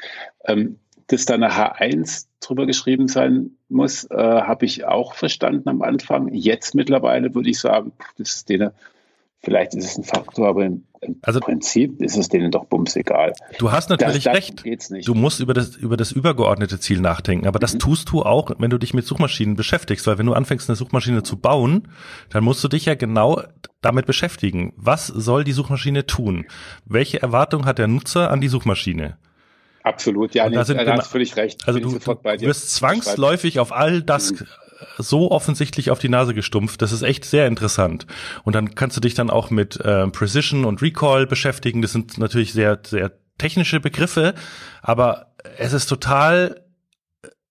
Ähm, 0.45 0.80
dass 1.09 1.24
da 1.24 1.36
eine 1.36 1.51
H1 1.51 2.26
drüber 2.41 2.65
geschrieben 2.65 3.07
sein 3.07 3.51
muss, 3.70 4.03
äh, 4.11 4.18
habe 4.18 4.65
ich 4.65 4.84
auch 4.84 5.13
verstanden 5.13 5.70
am 5.70 5.82
Anfang. 5.82 6.34
Jetzt 6.34 6.76
mittlerweile 6.76 7.34
würde 7.34 7.49
ich 7.49 7.59
sagen, 7.59 7.93
das 8.18 8.36
ist 8.36 8.49
denen 8.49 8.72
Vielleicht 9.39 9.76
ist 9.76 9.86
es 9.86 9.97
ein 9.97 10.03
Faktor, 10.03 10.47
aber 10.47 10.65
im, 10.65 10.84
im 11.02 11.18
also, 11.22 11.39
Prinzip 11.39 12.02
ist 12.02 12.18
es 12.18 12.30
denen 12.30 12.52
doch 12.52 12.66
bums 12.66 12.95
egal. 12.95 13.34
Du 13.60 13.72
hast 13.72 13.89
natürlich 13.89 14.26
das, 14.26 14.36
recht. 14.36 14.64
Du 15.06 15.14
musst 15.14 15.39
über 15.39 15.54
das, 15.54 15.76
über 15.76 15.98
das 15.98 16.12
übergeordnete 16.12 16.80
Ziel 16.80 17.00
nachdenken, 17.00 17.48
aber 17.48 17.60
das 17.60 17.76
mhm. 17.76 17.80
tust 17.80 18.10
du 18.10 18.24
auch, 18.24 18.52
wenn 18.58 18.70
du 18.70 18.78
dich 18.78 18.93
mit 18.93 19.06
Suchmaschinen 19.06 19.56
beschäftigst, 19.56 20.08
weil 20.08 20.18
wenn 20.18 20.26
du 20.26 20.34
anfängst, 20.34 20.70
eine 20.70 20.76
Suchmaschine 20.76 21.24
zu 21.24 21.38
bauen, 21.38 21.88
dann 22.30 22.43
musst 22.43 22.64
du 22.64 22.68
dich 22.68 22.86
ja 22.86 22.95
genau 22.95 23.41
damit 23.82 24.06
beschäftigen. 24.06 24.74
Was 24.76 25.08
soll 25.08 25.43
die 25.43 25.52
Suchmaschine 25.52 26.06
tun? 26.06 26.45
Welche 26.86 27.22
Erwartung 27.22 27.66
hat 27.66 27.78
der 27.78 27.88
Nutzer 27.88 28.32
an 28.32 28.41
die 28.41 28.48
Suchmaschine? 28.48 29.18
Absolut, 29.84 30.34
ja, 30.34 30.50
nee, 30.50 30.56
da, 30.56 30.66
sind, 30.66 30.78
da 30.78 30.98
hast 30.98 31.08
völlig 31.08 31.38
recht. 31.38 31.66
Also 31.66 31.80
du, 31.80 31.98
du 31.98 32.41
wirst 32.41 32.74
zwangsläufig 32.74 33.60
auf 33.60 33.72
all 33.72 34.02
das 34.02 34.32
mhm 34.32 34.48
so 34.97 35.32
offensichtlich 35.32 35.91
auf 35.91 35.99
die 35.99 36.09
Nase 36.09 36.34
gestumpft. 36.34 36.82
Das 36.82 36.91
ist 36.91 37.01
echt 37.01 37.25
sehr 37.25 37.47
interessant. 37.47 38.05
Und 38.43 38.53
dann 38.53 38.75
kannst 38.75 38.97
du 38.97 39.01
dich 39.01 39.13
dann 39.13 39.30
auch 39.30 39.49
mit 39.49 39.80
äh, 39.80 40.07
Precision 40.07 40.65
und 40.65 40.82
Recall 40.82 41.28
beschäftigen. 41.28 41.82
Das 41.82 41.91
sind 41.91 42.17
natürlich 42.17 42.53
sehr, 42.53 42.80
sehr 42.86 43.11
technische 43.38 43.80
Begriffe, 43.80 44.34
aber 44.82 45.34
es 45.57 45.73
ist 45.73 45.88
total 45.88 46.63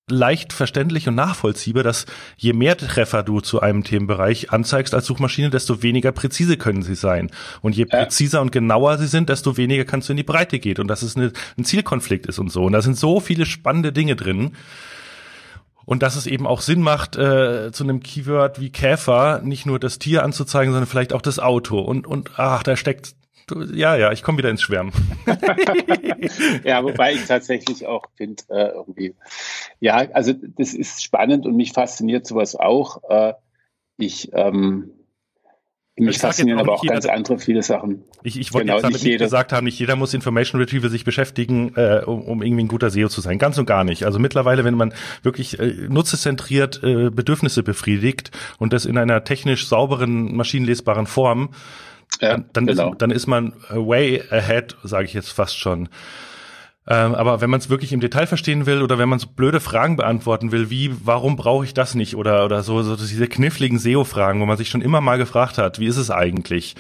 leicht 0.08 0.52
verständlich 0.52 1.08
und 1.08 1.16
nachvollziehbar, 1.16 1.82
dass 1.82 2.06
je 2.36 2.52
mehr 2.52 2.76
Treffer 2.76 3.24
du 3.24 3.40
zu 3.40 3.60
einem 3.60 3.82
Themenbereich 3.82 4.52
anzeigst 4.52 4.94
als 4.94 5.06
Suchmaschine, 5.06 5.50
desto 5.50 5.82
weniger 5.82 6.12
präzise 6.12 6.56
können 6.56 6.82
sie 6.82 6.94
sein. 6.94 7.30
Und 7.60 7.74
je 7.74 7.86
präziser 7.86 8.40
und 8.40 8.52
genauer 8.52 8.98
sie 8.98 9.08
sind, 9.08 9.28
desto 9.28 9.56
weniger 9.56 9.84
kannst 9.84 10.08
du 10.08 10.12
in 10.12 10.16
die 10.16 10.22
Breite 10.22 10.60
gehen 10.60 10.78
und 10.78 10.86
dass 10.86 11.02
es 11.02 11.16
eine, 11.16 11.32
ein 11.58 11.64
Zielkonflikt 11.64 12.26
ist 12.26 12.38
und 12.38 12.50
so. 12.50 12.64
Und 12.64 12.72
da 12.72 12.82
sind 12.82 12.96
so 12.96 13.18
viele 13.18 13.46
spannende 13.46 13.92
Dinge 13.92 14.14
drin 14.14 14.52
und 15.86 16.02
dass 16.02 16.16
es 16.16 16.26
eben 16.26 16.46
auch 16.46 16.60
Sinn 16.60 16.82
macht, 16.82 17.16
äh, 17.16 17.70
zu 17.72 17.84
einem 17.84 18.00
Keyword 18.00 18.60
wie 18.60 18.70
Käfer 18.70 19.40
nicht 19.42 19.64
nur 19.64 19.78
das 19.78 19.98
Tier 19.98 20.24
anzuzeigen, 20.24 20.72
sondern 20.72 20.88
vielleicht 20.88 21.12
auch 21.12 21.22
das 21.22 21.38
Auto. 21.38 21.78
Und, 21.80 22.06
und 22.06 22.32
ach, 22.36 22.64
da 22.64 22.76
steckt, 22.76 23.14
ja, 23.72 23.94
ja, 23.96 24.10
ich 24.10 24.24
komme 24.24 24.38
wieder 24.38 24.50
ins 24.50 24.62
Schwärmen. 24.62 24.92
ja, 26.64 26.82
wobei 26.82 27.14
ich 27.14 27.26
tatsächlich 27.26 27.86
auch 27.86 28.04
finde, 28.16 28.42
äh, 28.48 28.70
irgendwie, 28.70 29.14
ja, 29.78 29.94
also 30.12 30.32
das 30.32 30.74
ist 30.74 31.04
spannend 31.04 31.46
und 31.46 31.56
mich 31.56 31.72
fasziniert 31.72 32.26
sowas 32.26 32.56
auch. 32.56 33.02
Äh, 33.08 33.34
ich, 33.96 34.30
ähm, 34.32 34.90
mich 35.96 36.18
faszinieren 36.18 36.60
aber 36.60 36.74
auch 36.74 36.82
jeder, 36.82 36.94
ganz 36.94 37.06
andere 37.06 37.38
viele 37.38 37.62
Sachen. 37.62 38.04
Ich, 38.22 38.38
ich 38.38 38.52
wollte 38.52 38.66
genau, 38.66 38.74
jetzt 38.74 38.82
damit 38.82 38.94
nicht, 38.96 39.04
nicht 39.04 39.18
gesagt 39.18 39.52
haben, 39.52 39.64
nicht 39.64 39.78
jeder 39.78 39.96
muss 39.96 40.12
Information 40.12 40.60
Retrieval 40.60 40.90
sich 40.90 41.04
beschäftigen, 41.04 41.72
äh, 41.74 42.02
um, 42.04 42.22
um 42.22 42.42
irgendwie 42.42 42.64
ein 42.64 42.68
guter 42.68 42.90
SEO 42.90 43.08
zu 43.08 43.20
sein. 43.22 43.38
Ganz 43.38 43.56
und 43.56 43.66
gar 43.66 43.84
nicht. 43.84 44.04
Also 44.04 44.18
mittlerweile, 44.18 44.64
wenn 44.64 44.74
man 44.74 44.92
wirklich 45.22 45.58
äh, 45.58 45.74
nutzerzentriert 45.88 46.82
äh, 46.82 47.10
Bedürfnisse 47.10 47.62
befriedigt 47.62 48.30
und 48.58 48.72
das 48.72 48.84
in 48.84 48.98
einer 48.98 49.24
technisch 49.24 49.66
sauberen, 49.66 50.36
maschinenlesbaren 50.36 51.06
Form, 51.06 51.50
ja, 52.20 52.44
dann, 52.52 52.66
genau. 52.66 52.92
ist, 52.92 53.02
dann 53.02 53.10
ist 53.10 53.26
man 53.26 53.54
way 53.70 54.22
ahead, 54.30 54.76
sage 54.82 55.06
ich 55.06 55.14
jetzt 55.14 55.30
fast 55.30 55.58
schon. 55.58 55.88
Ähm, 56.88 57.14
aber 57.14 57.40
wenn 57.40 57.50
man 57.50 57.60
es 57.60 57.68
wirklich 57.68 57.92
im 57.92 58.00
Detail 58.00 58.26
verstehen 58.26 58.66
will 58.66 58.82
oder 58.82 58.98
wenn 58.98 59.08
man 59.08 59.18
so 59.18 59.26
blöde 59.28 59.60
Fragen 59.60 59.96
beantworten 59.96 60.52
will, 60.52 60.70
wie, 60.70 60.94
warum 61.04 61.36
brauche 61.36 61.64
ich 61.64 61.74
das 61.74 61.94
nicht 61.94 62.14
oder, 62.14 62.44
oder 62.44 62.62
so, 62.62 62.82
so 62.82 62.96
diese 62.96 63.26
kniffligen 63.26 63.78
SEO-Fragen, 63.78 64.40
wo 64.40 64.46
man 64.46 64.56
sich 64.56 64.68
schon 64.68 64.82
immer 64.82 65.00
mal 65.00 65.18
gefragt 65.18 65.58
hat, 65.58 65.80
wie 65.80 65.86
ist 65.86 65.96
es 65.96 66.10
eigentlich? 66.10 66.76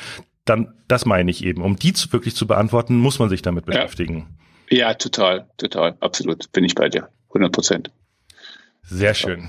dann, 0.46 0.72
das 0.88 1.04
meine 1.04 1.30
ich 1.30 1.44
eben. 1.44 1.60
Um 1.62 1.76
die 1.76 1.92
zu, 1.92 2.10
wirklich 2.12 2.34
zu 2.34 2.46
beantworten, 2.46 2.96
muss 2.96 3.18
man 3.18 3.28
sich 3.28 3.42
damit 3.42 3.66
beschäftigen. 3.66 4.38
Ja, 4.70 4.78
ja 4.78 4.94
total, 4.94 5.46
total, 5.58 5.96
absolut. 6.00 6.50
Bin 6.52 6.64
ich 6.64 6.74
bei 6.74 6.88
dir. 6.88 7.10
100 7.28 7.52
Prozent. 7.52 7.90
Sehr 8.82 9.12
schön. 9.12 9.48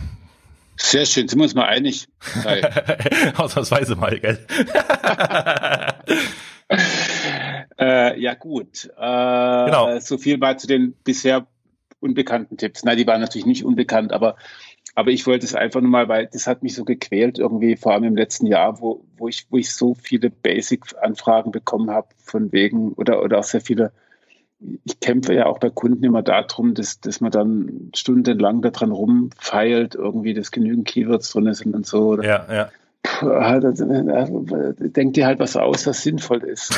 Sehr 0.75 1.05
schön, 1.05 1.27
sind 1.27 1.39
wir 1.39 1.43
uns 1.43 1.55
mal 1.55 1.65
einig. 1.65 2.07
Ausnahmsweise 3.37 3.95
mal, 3.95 4.19
gell? 4.19 4.45
äh, 7.79 8.19
ja, 8.19 8.33
gut. 8.33 8.85
Äh, 8.97 9.65
genau. 9.65 9.99
So 9.99 10.17
viel 10.17 10.37
mal 10.37 10.57
zu 10.57 10.67
den 10.67 10.93
bisher 11.03 11.47
unbekannten 11.99 12.57
Tipps. 12.57 12.83
Nein, 12.83 12.97
die 12.97 13.07
waren 13.07 13.21
natürlich 13.21 13.45
nicht 13.45 13.65
unbekannt, 13.65 14.13
aber, 14.13 14.35
aber 14.95 15.11
ich 15.11 15.25
wollte 15.25 15.45
es 15.45 15.55
einfach 15.55 15.81
nur 15.81 15.89
mal, 15.89 16.07
weil 16.07 16.27
das 16.27 16.47
hat 16.47 16.63
mich 16.63 16.75
so 16.75 16.85
gequält 16.85 17.39
irgendwie, 17.39 17.75
vor 17.75 17.93
allem 17.93 18.03
im 18.03 18.15
letzten 18.15 18.45
Jahr, 18.45 18.81
wo, 18.81 19.03
wo, 19.17 19.27
ich, 19.27 19.47
wo 19.49 19.57
ich 19.57 19.73
so 19.73 19.95
viele 19.95 20.29
Basic-Anfragen 20.29 21.51
bekommen 21.51 21.89
habe, 21.89 22.09
von 22.23 22.51
wegen, 22.51 22.93
oder, 22.93 23.23
oder 23.23 23.39
auch 23.39 23.43
sehr 23.43 23.61
viele 23.61 23.91
ich 24.85 24.99
kämpfe 24.99 25.33
ja 25.33 25.45
auch 25.45 25.59
bei 25.59 25.69
Kunden 25.69 26.03
immer 26.03 26.23
darum, 26.23 26.73
dass, 26.73 26.99
dass 26.99 27.21
man 27.21 27.31
dann 27.31 27.91
stundenlang 27.95 28.61
daran 28.61 28.91
rumfeilt, 28.91 29.95
irgendwie, 29.95 30.33
dass 30.33 30.51
genügend 30.51 30.87
Keywords 30.87 31.31
drin 31.31 31.53
sind 31.53 31.75
und 31.75 31.85
so. 31.85 32.19
Ja, 32.21 32.45
ja. 32.51 32.69
Puh, 33.03 33.29
denk 34.89 35.13
dir 35.13 35.25
halt 35.25 35.39
was 35.39 35.55
aus, 35.55 35.87
was 35.87 36.03
sinnvoll 36.03 36.43
ist. 36.43 36.73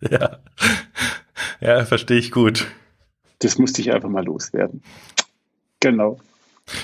ja. 0.10 0.38
Ja, 1.60 1.84
verstehe 1.84 2.18
ich 2.18 2.30
gut. 2.30 2.66
Das 3.38 3.58
musste 3.58 3.80
ich 3.80 3.92
einfach 3.92 4.08
mal 4.08 4.24
loswerden. 4.24 4.82
Genau. 5.80 6.18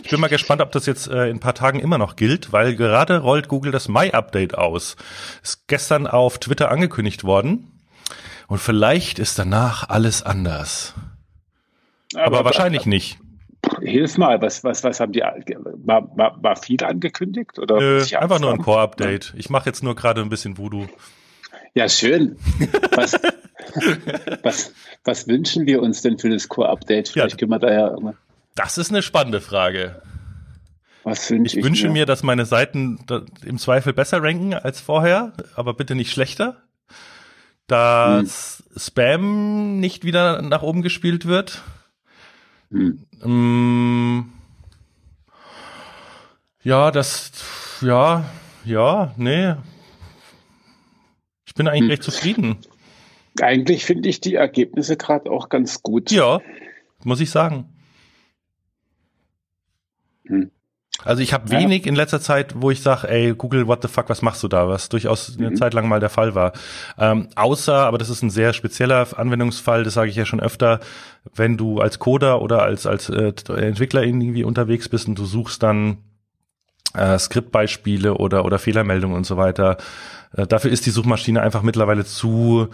Ich 0.02 0.10
bin 0.10 0.20
mal 0.20 0.28
gespannt, 0.28 0.60
ob 0.60 0.72
das 0.72 0.86
jetzt 0.86 1.08
äh, 1.08 1.28
in 1.28 1.36
ein 1.36 1.40
paar 1.40 1.54
Tagen 1.54 1.78
immer 1.78 1.98
noch 1.98 2.16
gilt, 2.16 2.52
weil 2.52 2.74
gerade 2.74 3.18
rollt 3.18 3.48
Google 3.48 3.72
das 3.72 3.88
Mai-Update 3.88 4.56
aus. 4.56 4.96
Ist 5.42 5.68
gestern 5.68 6.06
auf 6.06 6.38
Twitter 6.38 6.70
angekündigt 6.70 7.24
worden. 7.24 7.80
Und 8.48 8.58
vielleicht 8.58 9.18
ist 9.18 9.38
danach 9.38 9.88
alles 9.88 10.22
anders. 10.22 10.94
Aber, 12.14 12.38
Aber 12.38 12.44
wahrscheinlich 12.46 12.86
nicht. 12.86 13.18
Hilf 13.80 14.18
mal, 14.18 14.40
was, 14.40 14.64
was, 14.64 14.84
was 14.84 15.00
haben 15.00 15.12
die, 15.12 15.20
war, 15.20 16.16
war, 16.16 16.42
war 16.42 16.56
viel 16.56 16.82
angekündigt? 16.84 17.58
Oder 17.58 17.78
Nö, 17.78 18.04
einfach 18.16 18.40
nur 18.40 18.52
ein 18.52 18.58
Core-Update. 18.58 19.34
Ich 19.36 19.50
mache 19.50 19.68
jetzt 19.68 19.82
nur 19.82 19.94
gerade 19.94 20.20
ein 20.20 20.28
bisschen 20.28 20.58
Voodoo. 20.58 20.86
Ja, 21.74 21.88
schön. 21.88 22.36
Was, 22.94 23.12
was, 24.42 24.72
was 25.04 25.28
wünschen 25.28 25.66
wir 25.66 25.82
uns 25.82 26.02
denn 26.02 26.18
für 26.18 26.30
das 26.30 26.48
Core-Update? 26.48 27.08
Vielleicht 27.08 27.32
ja, 27.32 27.38
können 27.38 27.50
wir 27.50 27.58
da 27.58 27.72
ja 27.72 28.14
Das 28.54 28.78
ist 28.78 28.90
eine 28.90 29.02
spannende 29.02 29.40
Frage. 29.40 30.02
Was 31.04 31.30
wünsch 31.30 31.52
ich, 31.52 31.58
ich 31.58 31.64
wünsche 31.64 31.86
mir? 31.86 31.92
mir, 31.92 32.06
dass 32.06 32.22
meine 32.22 32.44
Seiten 32.44 32.98
im 33.44 33.58
Zweifel 33.58 33.92
besser 33.92 34.22
ranken 34.22 34.54
als 34.54 34.80
vorher, 34.80 35.32
aber 35.54 35.74
bitte 35.74 35.94
nicht 35.94 36.12
schlechter 36.12 36.56
dass 37.68 38.64
hm. 38.72 38.80
Spam 38.80 39.78
nicht 39.78 40.04
wieder 40.04 40.42
nach 40.42 40.62
oben 40.62 40.82
gespielt 40.82 41.26
wird. 41.26 41.62
Hm. 42.70 43.06
Ähm, 43.24 44.32
ja, 46.62 46.90
das, 46.90 47.32
ja, 47.80 48.24
ja, 48.64 49.14
nee. 49.16 49.54
Ich 51.46 51.54
bin 51.54 51.68
eigentlich 51.68 51.82
hm. 51.82 51.90
recht 51.90 52.02
zufrieden. 52.02 52.58
Eigentlich 53.40 53.84
finde 53.84 54.08
ich 54.08 54.20
die 54.20 54.34
Ergebnisse 54.34 54.96
gerade 54.96 55.30
auch 55.30 55.48
ganz 55.48 55.82
gut. 55.82 56.10
Ja, 56.10 56.40
muss 57.04 57.20
ich 57.20 57.30
sagen. 57.30 57.72
Hm. 60.26 60.50
Also 61.04 61.22
ich 61.22 61.32
habe 61.32 61.50
wenig 61.50 61.86
in 61.86 61.94
letzter 61.94 62.20
Zeit, 62.20 62.54
wo 62.56 62.72
ich 62.72 62.82
sage, 62.82 63.08
ey, 63.08 63.32
Google, 63.32 63.68
what 63.68 63.82
the 63.82 63.88
fuck, 63.88 64.08
was 64.08 64.20
machst 64.20 64.42
du 64.42 64.48
da? 64.48 64.68
Was 64.68 64.88
durchaus 64.88 65.36
mhm. 65.36 65.46
eine 65.46 65.54
Zeit 65.54 65.72
lang 65.72 65.88
mal 65.88 66.00
der 66.00 66.10
Fall 66.10 66.34
war. 66.34 66.52
Ähm, 66.98 67.28
außer, 67.36 67.74
aber 67.74 67.98
das 67.98 68.10
ist 68.10 68.22
ein 68.22 68.30
sehr 68.30 68.52
spezieller 68.52 69.06
Anwendungsfall, 69.16 69.84
das 69.84 69.94
sage 69.94 70.10
ich 70.10 70.16
ja 70.16 70.26
schon 70.26 70.40
öfter, 70.40 70.80
wenn 71.34 71.56
du 71.56 71.80
als 71.80 72.00
Coder 72.00 72.42
oder 72.42 72.62
als, 72.62 72.84
als 72.84 73.08
äh, 73.10 73.32
Entwickler 73.48 74.02
irgendwie 74.02 74.42
unterwegs 74.42 74.88
bist 74.88 75.06
und 75.06 75.16
du 75.16 75.24
suchst 75.24 75.62
dann 75.62 75.98
äh, 76.94 77.18
Skriptbeispiele 77.18 78.14
oder, 78.14 78.44
oder 78.44 78.58
Fehlermeldungen 78.58 79.16
und 79.16 79.24
so 79.24 79.36
weiter. 79.36 79.76
Äh, 80.36 80.48
dafür 80.48 80.72
ist 80.72 80.84
die 80.86 80.90
Suchmaschine 80.90 81.40
einfach 81.42 81.62
mittlerweile 81.62 82.04
zu, 82.04 82.68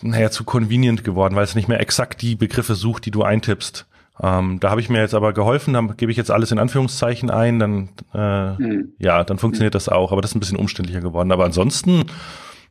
naja, 0.00 0.30
zu 0.30 0.44
convenient 0.44 1.04
geworden, 1.04 1.36
weil 1.36 1.44
es 1.44 1.54
nicht 1.54 1.68
mehr 1.68 1.80
exakt 1.80 2.22
die 2.22 2.36
Begriffe 2.36 2.74
sucht, 2.74 3.04
die 3.04 3.10
du 3.10 3.22
eintippst. 3.22 3.86
Ähm, 4.22 4.60
da 4.60 4.70
habe 4.70 4.80
ich 4.80 4.90
mir 4.90 5.00
jetzt 5.00 5.14
aber 5.14 5.32
geholfen, 5.32 5.72
dann 5.72 5.96
gebe 5.96 6.12
ich 6.12 6.18
jetzt 6.18 6.30
alles 6.30 6.52
in 6.52 6.58
Anführungszeichen 6.58 7.30
ein, 7.30 7.58
dann 7.58 7.88
äh, 8.12 8.62
mhm. 8.62 8.92
ja, 8.98 9.24
dann 9.24 9.38
funktioniert 9.38 9.72
mhm. 9.72 9.76
das 9.76 9.88
auch, 9.88 10.12
aber 10.12 10.20
das 10.20 10.32
ist 10.32 10.36
ein 10.36 10.40
bisschen 10.40 10.58
umständlicher 10.58 11.00
geworden. 11.00 11.32
Aber 11.32 11.44
ansonsten, 11.44 12.04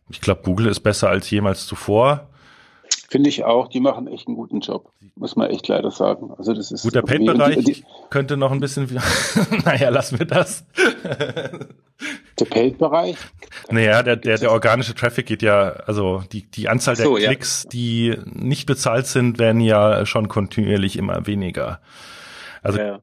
ich 0.10 0.22
glaube, 0.22 0.42
Google 0.44 0.68
ist 0.68 0.82
besser 0.82 1.10
als 1.10 1.30
jemals 1.30 1.66
zuvor. 1.66 2.28
Finde 3.10 3.30
ich 3.30 3.44
auch, 3.44 3.68
die 3.68 3.80
machen 3.80 4.08
echt 4.08 4.28
einen 4.28 4.38
guten 4.38 4.60
Job, 4.60 4.92
muss 5.16 5.36
man 5.36 5.50
echt 5.50 5.68
leider 5.68 5.90
sagen. 5.90 6.32
Also 6.38 6.54
das 6.54 6.72
ist 6.72 6.84
gut. 6.84 6.94
Der 6.94 7.02
Paid-Bereich 7.02 7.84
könnte 8.12 8.38
noch 8.38 8.52
ein 8.52 8.60
bisschen, 8.60 8.88
naja, 9.66 9.90
lassen 9.90 10.20
wir 10.20 10.28
das. 10.28 10.66
der 12.40 12.46
Paid-Bereich? 12.46 13.18
Naja, 13.70 14.04
der, 14.04 14.16
der, 14.16 14.38
der 14.38 14.52
organische 14.52 14.96
Traffic 14.96 15.26
geht 15.26 15.42
ja, 15.42 15.72
also 15.86 16.24
die, 16.32 16.44
die 16.50 16.70
Anzahl 16.70 16.96
so, 16.96 17.18
der 17.18 17.28
Klicks, 17.28 17.64
ja. 17.64 17.70
die 17.72 18.18
nicht 18.26 18.66
bezahlt 18.66 19.08
sind, 19.08 19.40
werden 19.40 19.62
ja 19.62 20.06
schon 20.06 20.28
kontinuierlich 20.28 20.98
immer 20.98 21.28
weniger. 21.28 21.80
Also 22.62 22.80
ja. 22.80 23.00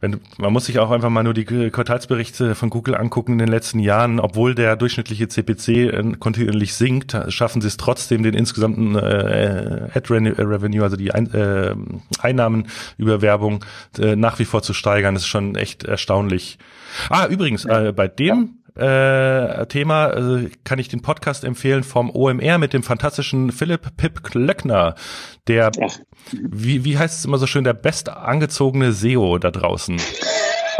wenn 0.00 0.20
man 0.38 0.52
muss 0.52 0.66
sich 0.66 0.78
auch 0.78 0.90
einfach 0.90 1.10
mal 1.10 1.22
nur 1.22 1.34
die 1.34 1.44
Quartalsberichte 1.44 2.54
von 2.54 2.70
Google 2.70 2.94
angucken 2.94 3.32
in 3.32 3.38
den 3.38 3.48
letzten 3.48 3.78
Jahren, 3.78 4.18
obwohl 4.18 4.54
der 4.54 4.76
durchschnittliche 4.76 5.28
CPC 5.28 5.68
äh, 5.68 6.12
kontinuierlich 6.18 6.74
sinkt, 6.74 7.16
schaffen 7.28 7.60
sie 7.60 7.68
es 7.68 7.76
trotzdem 7.76 8.22
den 8.22 8.34
insgesamten 8.34 8.96
äh, 8.96 9.90
Ad 9.94 10.08
Revenue, 10.10 10.82
also 10.82 10.96
die 10.96 11.12
Ein 11.12 11.32
äh, 11.34 11.74
Einnahmen 12.18 12.68
über 12.96 13.20
Werbung 13.20 13.64
äh, 13.98 14.16
nach 14.16 14.38
wie 14.38 14.44
vor 14.44 14.62
zu 14.62 14.72
steigern. 14.72 15.14
Das 15.14 15.24
ist 15.24 15.28
schon 15.28 15.54
echt 15.54 15.84
erstaunlich. 15.84 16.58
Ah, 17.10 17.26
übrigens, 17.26 17.64
äh, 17.64 17.92
bei 17.94 18.08
dem 18.08 18.58
äh, 18.76 19.66
Thema 19.66 20.10
äh, 20.10 20.50
kann 20.64 20.78
ich 20.78 20.88
den 20.88 21.02
Podcast 21.02 21.44
empfehlen 21.44 21.84
vom 21.84 22.10
OMR 22.10 22.58
mit 22.58 22.72
dem 22.72 22.82
fantastischen 22.82 23.52
Philipp 23.52 23.96
Pip 23.96 24.24
Klöckner, 24.24 24.94
der, 25.46 25.70
wie, 26.32 26.84
wie 26.84 26.98
heißt 26.98 27.18
es 27.18 27.24
immer 27.24 27.38
so 27.38 27.46
schön, 27.46 27.64
der 27.64 27.74
best 27.74 28.08
angezogene 28.08 28.92
SEO 28.92 29.38
da 29.38 29.50
draußen. 29.50 29.98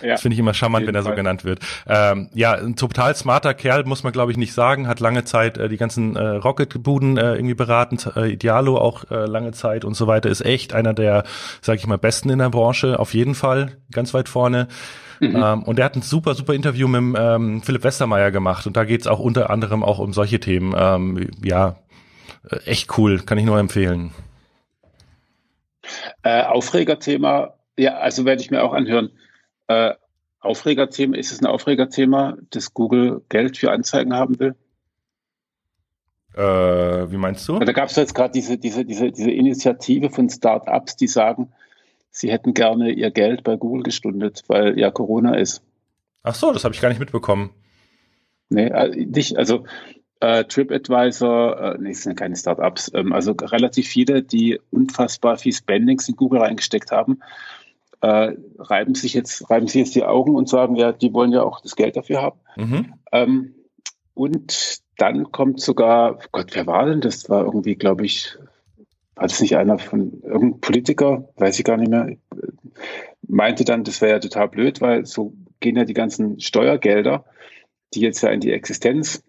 ja, 0.00 0.10
das 0.10 0.22
finde 0.22 0.34
ich 0.34 0.38
immer 0.38 0.54
charmant, 0.54 0.86
wenn 0.86 0.94
er 0.94 1.02
so 1.02 1.08
Fall. 1.08 1.16
genannt 1.16 1.44
wird. 1.44 1.58
Ähm, 1.88 2.30
ja, 2.34 2.52
ein 2.52 2.76
total 2.76 3.16
smarter 3.16 3.54
Kerl, 3.54 3.84
muss 3.84 4.04
man 4.04 4.12
glaube 4.12 4.30
ich 4.30 4.38
nicht 4.38 4.52
sagen, 4.52 4.86
hat 4.86 5.00
lange 5.00 5.24
Zeit 5.24 5.58
äh, 5.58 5.68
die 5.68 5.76
ganzen 5.76 6.14
äh, 6.14 6.20
Rocket-Buden 6.20 7.16
äh, 7.16 7.34
irgendwie 7.34 7.54
beraten, 7.54 7.98
äh, 8.16 8.28
Idealo 8.28 8.78
auch 8.78 9.10
äh, 9.10 9.26
lange 9.26 9.52
Zeit 9.52 9.84
und 9.84 9.94
so 9.94 10.06
weiter, 10.06 10.28
ist 10.28 10.44
echt 10.44 10.72
einer 10.72 10.94
der, 10.94 11.24
sage 11.60 11.78
ich 11.78 11.86
mal, 11.86 11.98
besten 11.98 12.30
in 12.30 12.38
der 12.38 12.50
Branche, 12.50 12.98
auf 12.98 13.14
jeden 13.14 13.34
Fall, 13.34 13.78
ganz 13.90 14.14
weit 14.14 14.28
vorne. 14.28 14.68
Mhm. 15.30 15.42
Ähm, 15.42 15.62
und 15.62 15.78
er 15.78 15.84
hat 15.86 15.96
ein 15.96 16.02
super, 16.02 16.34
super 16.34 16.54
Interview 16.54 16.88
mit 16.88 17.16
ähm, 17.18 17.62
Philipp 17.62 17.84
Westermeier 17.84 18.30
gemacht 18.30 18.66
und 18.66 18.76
da 18.76 18.84
geht's 18.84 19.06
auch 19.06 19.20
unter 19.20 19.50
anderem 19.50 19.82
auch 19.82 19.98
um 19.98 20.12
solche 20.12 20.40
Themen. 20.40 20.74
Ähm, 20.76 21.30
ja, 21.42 21.76
äh, 22.50 22.56
echt 22.66 22.98
cool, 22.98 23.20
kann 23.20 23.38
ich 23.38 23.44
nur 23.44 23.58
empfehlen. 23.58 24.12
Äh, 26.22 26.42
Aufregerthema, 26.44 27.54
ja, 27.76 27.94
also 27.98 28.24
werde 28.24 28.42
ich 28.42 28.50
mir 28.50 28.62
auch 28.62 28.72
anhören. 28.72 29.10
Äh, 29.68 29.94
Aufregerthema, 30.40 31.16
ist 31.16 31.32
es 31.32 31.40
ein 31.40 31.46
Aufregerthema, 31.46 32.36
dass 32.50 32.74
Google 32.74 33.22
Geld 33.28 33.56
für 33.56 33.72
Anzeigen 33.72 34.14
haben 34.14 34.38
will? 34.38 34.54
Äh, 36.34 37.10
wie 37.10 37.16
meinst 37.16 37.48
du? 37.48 37.58
Da 37.60 37.72
gab 37.72 37.88
es 37.88 37.96
jetzt 37.96 38.14
gerade 38.14 38.32
diese, 38.32 38.58
diese, 38.58 38.84
diese, 38.84 39.12
diese 39.12 39.30
Initiative 39.30 40.10
von 40.10 40.28
Start-ups, 40.28 40.96
die 40.96 41.06
sagen, 41.06 41.52
sie 42.14 42.30
hätten 42.30 42.54
gerne 42.54 42.92
ihr 42.92 43.10
Geld 43.10 43.42
bei 43.42 43.56
Google 43.56 43.82
gestundet, 43.82 44.44
weil 44.46 44.78
ja 44.78 44.90
Corona 44.90 45.34
ist. 45.34 45.62
Ach 46.22 46.34
so, 46.34 46.52
das 46.52 46.64
habe 46.64 46.74
ich 46.74 46.80
gar 46.80 46.88
nicht 46.88 47.00
mitbekommen. 47.00 47.50
Nee, 48.48 48.68
äh, 48.68 49.04
nicht, 49.04 49.36
also 49.36 49.64
äh, 50.20 50.44
TripAdvisor, 50.44 51.60
äh, 51.60 51.78
nee, 51.78 51.92
sind 51.92 52.16
keine 52.16 52.36
Startups, 52.36 52.90
ähm, 52.94 53.12
also 53.12 53.32
relativ 53.32 53.88
viele, 53.88 54.22
die 54.22 54.60
unfassbar 54.70 55.36
viel 55.36 55.52
Spendings 55.52 56.08
in 56.08 56.14
Google 56.14 56.40
reingesteckt 56.40 56.92
haben, 56.92 57.18
äh, 58.00 58.32
reiben 58.58 58.94
sich 58.94 59.12
jetzt, 59.14 59.50
reiben 59.50 59.66
sich 59.66 59.80
jetzt 59.80 59.94
die 59.96 60.04
Augen 60.04 60.36
und 60.36 60.48
sagen, 60.48 60.76
ja, 60.76 60.92
die 60.92 61.12
wollen 61.12 61.32
ja 61.32 61.42
auch 61.42 61.60
das 61.60 61.74
Geld 61.74 61.96
dafür 61.96 62.22
haben. 62.22 62.38
Mhm. 62.56 62.94
Ähm, 63.10 63.54
und 64.14 64.78
dann 64.98 65.32
kommt 65.32 65.60
sogar, 65.60 66.20
Gott, 66.30 66.54
wer 66.54 66.68
war 66.68 66.86
denn 66.86 67.00
das? 67.00 67.28
War 67.28 67.44
irgendwie, 67.44 67.74
glaube 67.74 68.06
ich, 68.06 68.38
war 69.16 69.28
das 69.28 69.40
nicht 69.40 69.56
einer 69.56 69.78
von 69.78 70.20
irgendeinem 70.22 70.60
Politiker, 70.60 71.28
weiß 71.36 71.58
ich 71.58 71.64
gar 71.64 71.76
nicht 71.76 71.90
mehr, 71.90 72.16
meinte 73.26 73.64
dann, 73.64 73.84
das 73.84 74.00
wäre 74.00 74.12
ja 74.12 74.18
total 74.18 74.48
blöd, 74.48 74.80
weil 74.80 75.06
so 75.06 75.34
gehen 75.60 75.76
ja 75.76 75.84
die 75.84 75.94
ganzen 75.94 76.40
Steuergelder, 76.40 77.24
die 77.94 78.00
jetzt 78.00 78.22
ja 78.22 78.30
in 78.30 78.40
die 78.40 78.52
Existenz 78.52 79.24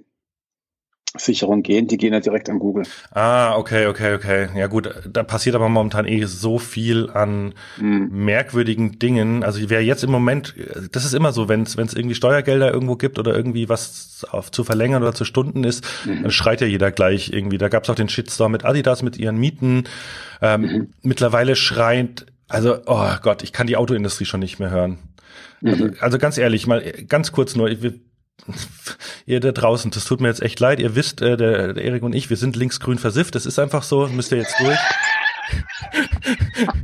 Sicherung 1.17 1.63
gehen, 1.63 1.87
die 1.87 1.97
gehen 1.97 2.13
ja 2.13 2.19
direkt 2.19 2.49
an 2.49 2.59
Google. 2.59 2.85
Ah, 3.11 3.55
okay, 3.55 3.87
okay, 3.87 4.15
okay. 4.15 4.49
Ja 4.55 4.67
gut, 4.67 4.89
da 5.09 5.23
passiert 5.23 5.55
aber 5.55 5.69
momentan 5.69 6.05
eh 6.05 6.25
so 6.25 6.59
viel 6.59 7.09
an 7.09 7.53
mhm. 7.77 8.09
merkwürdigen 8.11 8.99
Dingen. 8.99 9.43
Also 9.43 9.59
wer 9.69 9.83
jetzt 9.83 10.03
im 10.03 10.11
Moment, 10.11 10.55
das 10.91 11.05
ist 11.05 11.13
immer 11.13 11.31
so, 11.31 11.47
wenn 11.47 11.63
es 11.63 11.75
irgendwie 11.75 12.15
Steuergelder 12.15 12.73
irgendwo 12.73 12.95
gibt 12.95 13.19
oder 13.19 13.35
irgendwie 13.35 13.69
was 13.69 14.25
auf, 14.29 14.51
zu 14.51 14.63
verlängern 14.63 15.03
oder 15.03 15.13
zu 15.13 15.25
Stunden 15.25 15.63
ist, 15.63 15.85
mhm. 16.05 16.23
dann 16.23 16.31
schreit 16.31 16.61
ja 16.61 16.67
jeder 16.67 16.91
gleich 16.91 17.31
irgendwie. 17.31 17.57
Da 17.57 17.69
gab 17.69 17.83
es 17.83 17.89
auch 17.89 17.95
den 17.95 18.09
Shitstorm 18.09 18.51
mit 18.51 18.65
Adidas 18.65 19.01
mit 19.01 19.17
ihren 19.17 19.37
Mieten. 19.37 19.85
Ähm, 20.41 20.61
mhm. 20.61 20.93
Mittlerweile 21.01 21.55
schreit, 21.55 22.25
also, 22.47 22.77
oh 22.85 23.09
Gott, 23.21 23.43
ich 23.43 23.53
kann 23.53 23.67
die 23.67 23.77
Autoindustrie 23.77 24.25
schon 24.25 24.39
nicht 24.39 24.59
mehr 24.59 24.69
hören. 24.69 24.99
Also, 25.63 25.85
mhm. 25.85 25.95
also 25.99 26.17
ganz 26.17 26.37
ehrlich, 26.37 26.67
mal 26.67 26.81
ganz 27.07 27.31
kurz 27.31 27.55
nur, 27.55 27.69
wir, 27.81 27.93
ihr 29.25 29.39
da 29.39 29.51
draußen, 29.51 29.91
das 29.91 30.05
tut 30.05 30.21
mir 30.21 30.27
jetzt 30.27 30.41
echt 30.41 30.59
leid. 30.59 30.79
Ihr 30.79 30.95
wisst, 30.95 31.21
äh, 31.21 31.37
der, 31.37 31.73
der 31.73 31.83
Erik 31.83 32.03
und 32.03 32.13
ich, 32.13 32.29
wir 32.29 32.37
sind 32.37 32.55
linksgrün 32.55 32.97
versifft. 32.97 33.35
Das 33.35 33.45
ist 33.45 33.59
einfach 33.59 33.83
so, 33.83 34.07
müsst 34.07 34.31
ihr 34.31 34.39
jetzt 34.39 34.55
durch. 34.59 34.79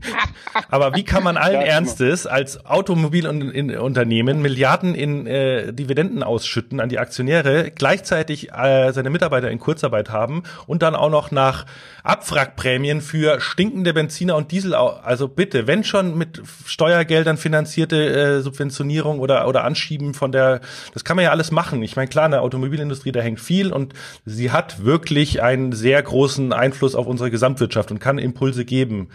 Aber 0.70 0.96
wie 0.96 1.04
kann 1.04 1.24
man 1.24 1.38
allen 1.38 1.62
Ernstes 1.62 2.26
als 2.26 2.66
Automobilunternehmen 2.66 4.42
Milliarden 4.42 4.96
in 4.96 5.28
äh, 5.28 5.74
Dividenden 5.74 6.24
ausschütten 6.24 6.80
an 6.80 6.90
die 6.90 7.00
Aktionäre, 7.00 7.72
gleichzeitig 7.72 8.52
äh, 8.52 8.92
seine 8.92 9.10
Mitarbeiter 9.10 9.50
in 9.52 9.60
Kurzarbeit 9.60 10.10
haben 10.10 10.44
und 10.68 10.82
dann 10.82 10.96
auch 10.96 11.10
noch 11.10 11.32
nach 11.32 11.66
Abwrackprämien 12.04 13.02
für 13.02 13.40
stinkende 13.40 13.94
Benziner 13.94 14.36
und 14.36 14.52
Diesel, 14.52 14.74
also 14.74 15.28
bitte, 15.28 15.68
wenn 15.68 15.84
schon 15.84 16.18
mit 16.18 16.42
Steuergeldern 16.66 17.38
finanzierte 17.38 18.38
äh, 18.38 18.42
Subventionierung 18.42 19.20
oder 19.20 19.48
oder 19.48 19.64
Anschieben 19.64 20.14
von 20.14 20.32
der, 20.32 20.62
das 20.94 21.04
kann 21.04 21.16
man 21.16 21.26
ja 21.26 21.32
alles 21.32 21.52
machen. 21.52 21.84
Ich 21.84 21.96
meine, 21.96 22.08
klar, 22.08 22.26
in 22.26 22.32
der 22.32 22.42
Automobilindustrie, 22.42 23.12
da 23.12 23.22
hängt 23.22 23.40
viel 23.40 23.72
und 23.72 23.94
sie 24.26 24.52
hat 24.52 24.84
wirklich 24.84 25.42
einen 25.42 25.72
sehr 25.74 26.02
großen 26.02 26.54
Einfluss 26.54 26.96
auf 26.96 27.08
unsere 27.08 27.32
Gesamtwirtschaft 27.32 27.92
und 27.92 28.00
kann 28.00 28.18
Impulse 28.18 28.66
geben 28.66 29.10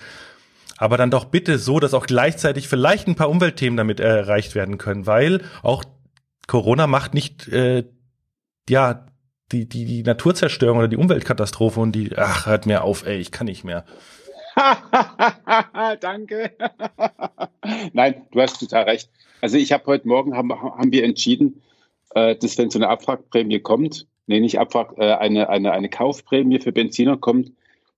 aber 0.78 0.96
dann 0.96 1.10
doch 1.10 1.26
bitte 1.26 1.58
so, 1.58 1.80
dass 1.80 1.94
auch 1.94 2.06
gleichzeitig 2.06 2.68
vielleicht 2.68 3.08
ein 3.08 3.14
paar 3.14 3.30
Umweltthemen 3.30 3.76
damit 3.76 4.00
erreicht 4.00 4.54
werden 4.54 4.78
können, 4.78 5.06
weil 5.06 5.42
auch 5.62 5.84
Corona 6.46 6.86
macht 6.86 7.14
nicht 7.14 7.48
äh, 7.48 7.84
ja 8.68 9.06
die 9.52 9.68
die 9.68 9.84
die 9.84 10.02
Naturzerstörung 10.02 10.78
oder 10.78 10.88
die 10.88 10.96
Umweltkatastrophe 10.96 11.80
und 11.80 11.92
die 11.92 12.16
ach 12.16 12.46
hört 12.46 12.66
mir 12.66 12.82
auf, 12.82 13.06
ey, 13.06 13.18
ich 13.18 13.30
kann 13.30 13.46
nicht 13.46 13.64
mehr. 13.64 13.84
Danke. 16.00 16.52
Nein, 17.92 18.22
du 18.32 18.40
hast 18.40 18.58
total 18.58 18.84
recht. 18.84 19.10
Also 19.40 19.58
ich 19.58 19.72
habe 19.72 19.84
heute 19.86 20.08
Morgen 20.08 20.34
haben, 20.34 20.52
haben 20.52 20.92
wir 20.92 21.04
entschieden, 21.04 21.62
äh, 22.14 22.36
dass 22.36 22.56
wenn 22.56 22.70
so 22.70 22.78
eine 22.78 22.88
Abwrackprämie 22.88 23.60
kommt, 23.60 24.06
nee, 24.26 24.40
nicht 24.40 24.58
Abwrack, 24.58 24.94
äh, 24.96 25.12
eine, 25.12 25.48
eine, 25.50 25.72
eine 25.72 25.88
Kaufprämie 25.88 26.60
für 26.60 26.72
Benziner 26.72 27.18
kommt, 27.18 27.52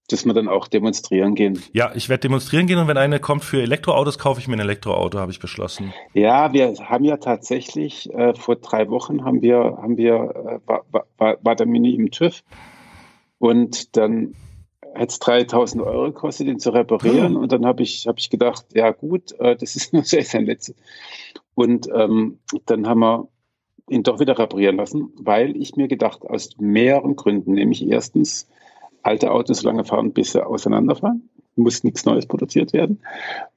dass 0.09 0.24
wir 0.24 0.34
dann 0.34 0.48
auch 0.48 0.68
demonstrieren 0.68 1.34
gehen. 1.34 1.62
Ja, 1.72 1.92
ich 1.94 2.09
werde 2.09 2.22
demonstrieren 2.22 2.66
gehen 2.66 2.78
und 2.78 2.88
wenn 2.88 2.96
eine 2.96 3.20
kommt 3.20 3.44
für 3.44 3.62
Elektroautos, 3.62 4.18
kaufe 4.18 4.40
ich 4.40 4.48
mir 4.48 4.56
ein 4.56 4.61
Elektroauto, 4.61 5.18
habe 5.18 5.30
ich 5.30 5.38
beschlossen. 5.38 5.92
Ja, 6.14 6.52
wir 6.52 6.74
haben 6.80 7.04
ja 7.04 7.18
tatsächlich 7.18 8.12
äh, 8.12 8.34
vor 8.34 8.56
drei 8.56 8.88
Wochen 8.88 9.24
haben 9.24 9.42
wir 9.42 9.78
haben 9.80 9.96
wir 9.96 10.14
äh, 10.14 10.59
war, 10.66 10.84
war, 11.18 11.36
war 11.42 11.54
der 11.54 11.66
Mini 11.66 11.94
im 11.94 12.11
TÜV 12.11 12.42
und 13.38 13.96
dann 13.96 14.34
hat 14.94 15.11
es 15.11 15.18
3000 15.20 15.82
Euro 15.82 16.06
gekostet, 16.06 16.48
den 16.48 16.59
zu 16.59 16.70
reparieren. 16.70 17.36
Oh. 17.36 17.40
Und 17.40 17.52
dann 17.52 17.64
habe 17.64 17.82
ich, 17.82 18.06
hab 18.06 18.18
ich 18.18 18.30
gedacht, 18.30 18.66
ja 18.74 18.90
gut, 18.90 19.32
äh, 19.38 19.56
das 19.56 19.76
ist 19.76 19.92
nur 19.92 20.04
sein 20.04 20.46
letztes. 20.46 20.76
Und 21.54 21.88
ähm, 21.94 22.38
dann 22.66 22.86
haben 22.86 23.00
wir 23.00 23.28
ihn 23.88 24.02
doch 24.02 24.20
wieder 24.20 24.38
reparieren 24.38 24.76
lassen, 24.76 25.12
weil 25.18 25.56
ich 25.56 25.76
mir 25.76 25.88
gedacht, 25.88 26.22
aus 26.22 26.50
mehreren 26.59 27.16
Gründen, 27.16 27.52
nämlich 27.54 27.88
erstens, 27.88 28.48
alte 29.03 29.32
Autos 29.32 29.59
so 29.59 29.68
lange 29.68 29.84
fahren, 29.84 30.12
bis 30.12 30.32
sie 30.32 30.44
auseinanderfahren. 30.44 31.28
Muss 31.57 31.82
nichts 31.82 32.05
Neues 32.05 32.26
produziert 32.26 32.72
werden. 32.72 33.01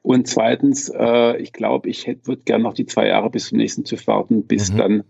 Und 0.02 0.28
zweitens, 0.28 0.90
äh, 0.90 1.38
ich 1.38 1.54
glaube, 1.54 1.90
ich 1.90 2.08
würde 2.08 2.42
gerne 2.44 2.64
noch 2.64 2.74
die 2.74 2.86
zwei 2.86 3.08
Jahre 3.08 3.30
bis 3.30 3.50
zum 3.50 3.60
nächsten 3.60 3.84
TÜV 3.84 4.08
warten, 4.08 4.48
bis 4.48 4.74
mhm. 4.74 4.78
dann 4.78 5.04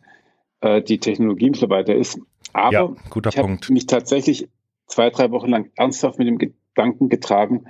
äh, 0.61 0.81
die 0.81 0.99
Technologie 0.99 1.51
so 1.55 1.69
weiter 1.69 1.95
ist. 1.95 2.19
Aber 2.53 2.73
ja, 2.73 2.89
ich 3.29 3.37
habe 3.37 3.57
mich 3.69 3.85
tatsächlich 3.85 4.49
zwei, 4.87 5.09
drei 5.09 5.31
Wochen 5.31 5.49
lang 5.49 5.69
ernsthaft 5.75 6.19
mit 6.19 6.27
dem 6.27 6.37
Gedanken 6.37 7.07
getragen, 7.07 7.65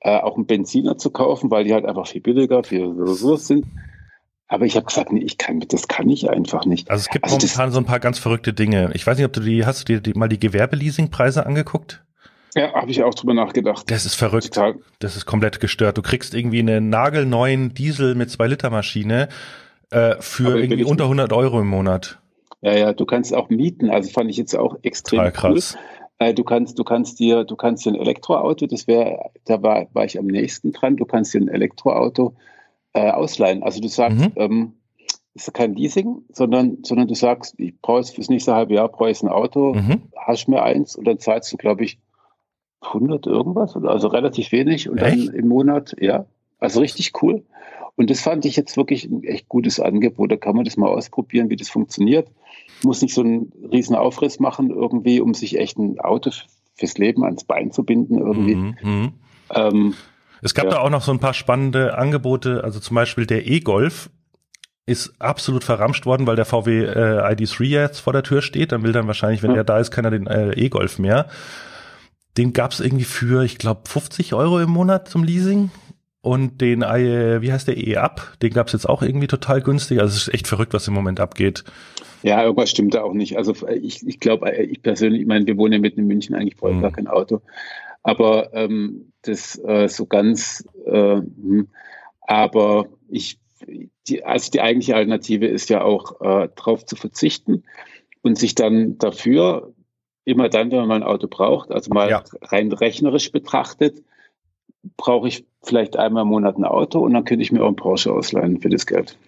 äh, 0.00 0.18
auch 0.18 0.36
einen 0.36 0.46
Benziner 0.46 0.98
zu 0.98 1.10
kaufen, 1.10 1.50
weil 1.50 1.64
die 1.64 1.72
halt 1.72 1.86
einfach 1.86 2.06
viel 2.06 2.20
billiger, 2.20 2.62
viel 2.62 2.86
Ressourcen 2.86 3.62
sind. 3.62 3.66
Aber 4.48 4.64
ich 4.64 4.76
habe 4.76 4.86
gesagt, 4.86 5.12
nee, 5.12 5.20
ich 5.20 5.36
kann, 5.36 5.60
das 5.60 5.88
kann 5.88 6.08
ich 6.08 6.30
einfach 6.30 6.64
nicht. 6.64 6.90
Also 6.90 7.02
es 7.02 7.10
gibt 7.10 7.26
also 7.26 7.36
momentan 7.36 7.70
so 7.70 7.78
ein 7.78 7.84
paar 7.84 8.00
ganz 8.00 8.18
verrückte 8.18 8.54
Dinge. 8.54 8.90
Ich 8.94 9.06
weiß 9.06 9.18
nicht, 9.18 9.26
ob 9.26 9.32
du 9.34 9.40
die, 9.40 9.66
hast 9.66 9.80
du 9.80 9.84
dir 9.84 10.00
die, 10.00 10.14
mal 10.14 10.28
die 10.28 10.40
Gewerbeleasingpreise 10.40 11.44
angeguckt? 11.44 12.02
Ja, 12.54 12.72
habe 12.72 12.90
ich 12.90 13.02
auch 13.02 13.14
drüber 13.14 13.34
nachgedacht. 13.34 13.90
Das 13.90 14.06
ist 14.06 14.14
verrückt. 14.14 14.54
Total. 14.54 14.76
Das 15.00 15.16
ist 15.16 15.26
komplett 15.26 15.60
gestört. 15.60 15.98
Du 15.98 16.02
kriegst 16.02 16.34
irgendwie 16.34 16.60
einen 16.60 16.88
nagelneuen 16.88 17.74
Diesel 17.74 18.14
mit 18.14 18.30
2 18.30 18.46
Liter 18.46 18.70
Maschine 18.70 19.28
äh, 19.90 20.16
für 20.20 20.58
irgendwie 20.58 20.84
unter 20.84 21.04
100 21.04 21.32
Euro 21.34 21.60
im 21.60 21.68
Monat. 21.68 22.18
Ja, 22.62 22.74
ja, 22.74 22.92
du 22.94 23.04
kannst 23.04 23.34
auch 23.34 23.50
mieten. 23.50 23.90
Also 23.90 24.10
fand 24.10 24.30
ich 24.30 24.38
jetzt 24.38 24.56
auch 24.56 24.76
extrem 24.82 25.18
Total 25.18 25.32
krass. 25.32 25.76
Cool. 25.76 26.26
Äh, 26.26 26.34
du 26.34 26.42
kannst, 26.42 26.78
du 26.78 26.84
kannst 26.84 27.20
dir, 27.20 27.44
du 27.44 27.54
kannst 27.54 27.84
dir 27.84 27.90
ein 27.90 28.00
Elektroauto, 28.00 28.66
das 28.66 28.86
wäre, 28.88 29.30
da 29.44 29.62
war, 29.62 29.86
war 29.92 30.04
ich 30.04 30.18
am 30.18 30.26
nächsten 30.26 30.72
dran. 30.72 30.96
Du 30.96 31.04
kannst 31.04 31.34
dir 31.34 31.40
ein 31.42 31.48
Elektroauto 31.48 32.34
äh, 32.92 33.10
ausleihen. 33.10 33.62
Also 33.62 33.80
du 33.80 33.88
sagst, 33.88 34.18
mhm. 34.18 34.32
ähm, 34.36 34.72
ist 35.34 35.54
kein 35.54 35.74
Leasing, 35.74 36.22
sondern, 36.32 36.78
sondern 36.82 37.06
du 37.08 37.14
sagst, 37.14 37.54
ich 37.58 37.80
brauche 37.80 38.04
fürs 38.04 38.28
nächste 38.28 38.54
halbe 38.54 38.74
Jahr, 38.74 38.88
brauche 38.88 39.10
ich 39.10 39.22
ein 39.22 39.28
Auto, 39.28 39.74
mhm. 39.74 40.02
hast 40.16 40.48
mir 40.48 40.62
eins 40.62 40.96
und 40.96 41.06
dann 41.06 41.18
zahlst 41.18 41.52
du, 41.52 41.56
glaube 41.56 41.84
ich, 41.84 41.98
100 42.80 43.26
irgendwas, 43.26 43.76
also 43.76 44.08
relativ 44.08 44.52
wenig 44.52 44.88
und 44.88 44.98
echt? 44.98 45.28
dann 45.28 45.34
im 45.34 45.48
Monat, 45.48 45.96
ja, 46.00 46.26
also 46.58 46.80
richtig 46.80 47.12
cool. 47.22 47.44
Und 47.96 48.10
das 48.10 48.20
fand 48.20 48.44
ich 48.44 48.54
jetzt 48.56 48.76
wirklich 48.76 49.06
ein 49.06 49.24
echt 49.24 49.48
gutes 49.48 49.80
Angebot. 49.80 50.30
Da 50.30 50.36
kann 50.36 50.54
man 50.54 50.64
das 50.64 50.76
mal 50.76 50.88
ausprobieren, 50.88 51.50
wie 51.50 51.56
das 51.56 51.68
funktioniert. 51.68 52.30
Muss 52.84 53.02
nicht 53.02 53.12
so 53.12 53.22
einen 53.22 53.52
riesen 53.72 53.96
Aufriss 53.96 54.38
machen 54.38 54.70
irgendwie, 54.70 55.20
um 55.20 55.34
sich 55.34 55.58
echt 55.58 55.78
ein 55.78 55.98
Auto 55.98 56.30
fürs 56.74 56.96
Leben 56.96 57.24
ans 57.24 57.42
Bein 57.42 57.72
zu 57.72 57.82
binden 57.82 58.18
irgendwie. 58.18 58.54
Mhm. 58.54 58.76
mhm. 58.82 59.12
Ähm, 59.52 59.94
es 60.42 60.54
gab 60.54 60.66
ja. 60.66 60.70
da 60.72 60.78
auch 60.78 60.90
noch 60.90 61.02
so 61.02 61.12
ein 61.12 61.20
paar 61.20 61.34
spannende 61.34 61.96
Angebote, 61.96 62.62
also 62.64 62.80
zum 62.80 62.94
Beispiel 62.94 63.26
der 63.26 63.46
E-Golf 63.46 64.10
ist 64.88 65.12
absolut 65.18 65.64
verramscht 65.64 66.06
worden, 66.06 66.26
weil 66.26 66.36
der 66.36 66.46
VW 66.46 66.84
äh, 66.84 67.34
ID3 67.34 67.64
jetzt 67.64 67.98
vor 68.00 68.14
der 68.14 68.22
Tür 68.22 68.40
steht. 68.40 68.72
Dann 68.72 68.82
will 68.82 68.92
dann 68.92 69.06
wahrscheinlich, 69.06 69.42
wenn 69.42 69.50
ja. 69.50 69.56
der 69.56 69.64
da 69.64 69.78
ist, 69.78 69.90
keiner 69.90 70.10
den 70.10 70.26
äh, 70.26 70.52
E-Golf 70.52 70.98
mehr. 70.98 71.26
Den 72.38 72.54
gab 72.54 72.72
es 72.72 72.80
irgendwie 72.80 73.04
für, 73.04 73.44
ich 73.44 73.58
glaube, 73.58 73.82
50 73.84 74.32
Euro 74.32 74.60
im 74.60 74.70
Monat 74.70 75.08
zum 75.08 75.24
Leasing. 75.24 75.70
Und 76.22 76.62
den, 76.62 76.82
äh, 76.82 77.42
wie 77.42 77.52
heißt 77.52 77.68
der 77.68 77.76
E-Up? 77.76 78.38
Den 78.40 78.54
gab 78.54 78.68
es 78.68 78.72
jetzt 78.72 78.88
auch 78.88 79.02
irgendwie 79.02 79.26
total 79.26 79.60
günstig. 79.60 80.00
Also 80.00 80.16
es 80.16 80.28
ist 80.28 80.34
echt 80.34 80.48
verrückt, 80.48 80.72
was 80.72 80.88
im 80.88 80.94
Moment 80.94 81.20
abgeht. 81.20 81.64
Ja, 82.22 82.42
irgendwas 82.42 82.70
stimmt 82.70 82.94
da 82.94 83.02
auch 83.02 83.12
nicht. 83.12 83.36
Also 83.36 83.54
ich, 83.68 84.06
ich 84.06 84.20
glaube, 84.20 84.50
äh, 84.50 84.62
ich 84.64 84.82
persönlich, 84.82 85.20
ich 85.20 85.26
meine, 85.26 85.46
wir 85.46 85.58
wohnen 85.58 85.74
ja 85.74 85.78
mitten 85.78 86.00
in 86.00 86.06
München, 86.06 86.34
eigentlich 86.34 86.56
brauche 86.56 86.70
ich 86.70 86.78
mhm. 86.78 86.82
gar 86.82 86.92
kein 86.92 87.08
Auto. 87.08 87.42
Aber 88.08 88.54
ähm, 88.54 89.12
das 89.20 89.58
äh, 89.58 89.86
so 89.86 90.06
ganz, 90.06 90.66
äh, 90.86 91.16
hm. 91.16 91.68
aber 92.22 92.86
ich, 93.10 93.38
die, 94.08 94.24
also 94.24 94.50
die 94.50 94.62
eigentliche 94.62 94.96
Alternative 94.96 95.46
ist 95.46 95.68
ja 95.68 95.82
auch, 95.82 96.18
äh, 96.22 96.48
darauf 96.56 96.86
zu 96.86 96.96
verzichten 96.96 97.64
und 98.22 98.38
sich 98.38 98.54
dann 98.54 98.96
dafür 98.96 99.74
immer 100.24 100.48
dann, 100.48 100.70
wenn 100.70 100.86
man 100.86 101.02
ein 101.02 101.06
Auto 101.06 101.28
braucht, 101.28 101.70
also 101.70 101.92
mal 101.92 102.08
ja. 102.08 102.24
rein 102.40 102.72
rechnerisch 102.72 103.30
betrachtet, 103.30 104.02
brauche 104.96 105.28
ich 105.28 105.44
vielleicht 105.62 105.96
einmal 105.96 106.22
im 106.22 106.28
Monat 106.28 106.56
ein 106.56 106.64
Auto 106.64 107.00
und 107.00 107.12
dann 107.12 107.24
könnte 107.24 107.42
ich 107.42 107.52
mir 107.52 107.62
auch 107.62 107.66
einen 107.66 107.76
Porsche 107.76 108.12
ausleihen 108.12 108.60
für 108.60 108.68
das 108.68 108.86
Geld. 108.86 109.18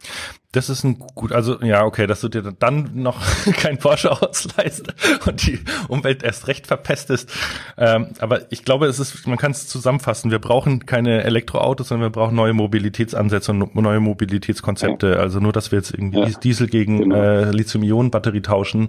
Das 0.53 0.69
ist 0.69 0.83
ein 0.83 0.99
gut, 1.15 1.31
also 1.31 1.61
ja, 1.63 1.85
okay, 1.85 2.09
dass 2.09 2.23
du 2.23 2.29
dir 2.29 2.43
dann 2.43 2.91
noch 2.95 3.21
kein 3.57 3.79
Porsche 3.79 4.11
ausleihst 4.11 4.95
und 5.27 5.47
die 5.47 5.61
Umwelt 5.87 6.25
erst 6.25 6.49
recht 6.49 6.67
verpestest. 6.67 7.33
Ähm, 7.79 8.09
aber 8.19 8.51
ich 8.51 8.65
glaube, 8.65 8.87
es 8.87 8.99
ist, 8.99 9.29
man 9.29 9.39
kann 9.39 9.53
es 9.53 9.69
zusammenfassen. 9.69 10.33
Wir 10.33 10.41
brauchen 10.41 10.87
keine 10.87 11.23
Elektroautos, 11.23 11.89
sondern 11.89 12.11
wir 12.11 12.13
brauchen 12.13 12.35
neue 12.35 12.53
Mobilitätsansätze 12.53 13.53
und 13.53 13.75
neue 13.77 14.01
Mobilitätskonzepte. 14.01 15.13
Ja. 15.13 15.17
Also 15.17 15.39
nur, 15.39 15.53
dass 15.53 15.71
wir 15.71 15.79
jetzt 15.79 15.93
irgendwie 15.93 16.19
ja. 16.19 16.29
Diesel 16.31 16.67
gegen 16.67 16.99
genau. 16.99 17.17
äh, 17.17 17.51
Lithium-Ionen-Batterie 17.53 18.43
tauschen, 18.43 18.89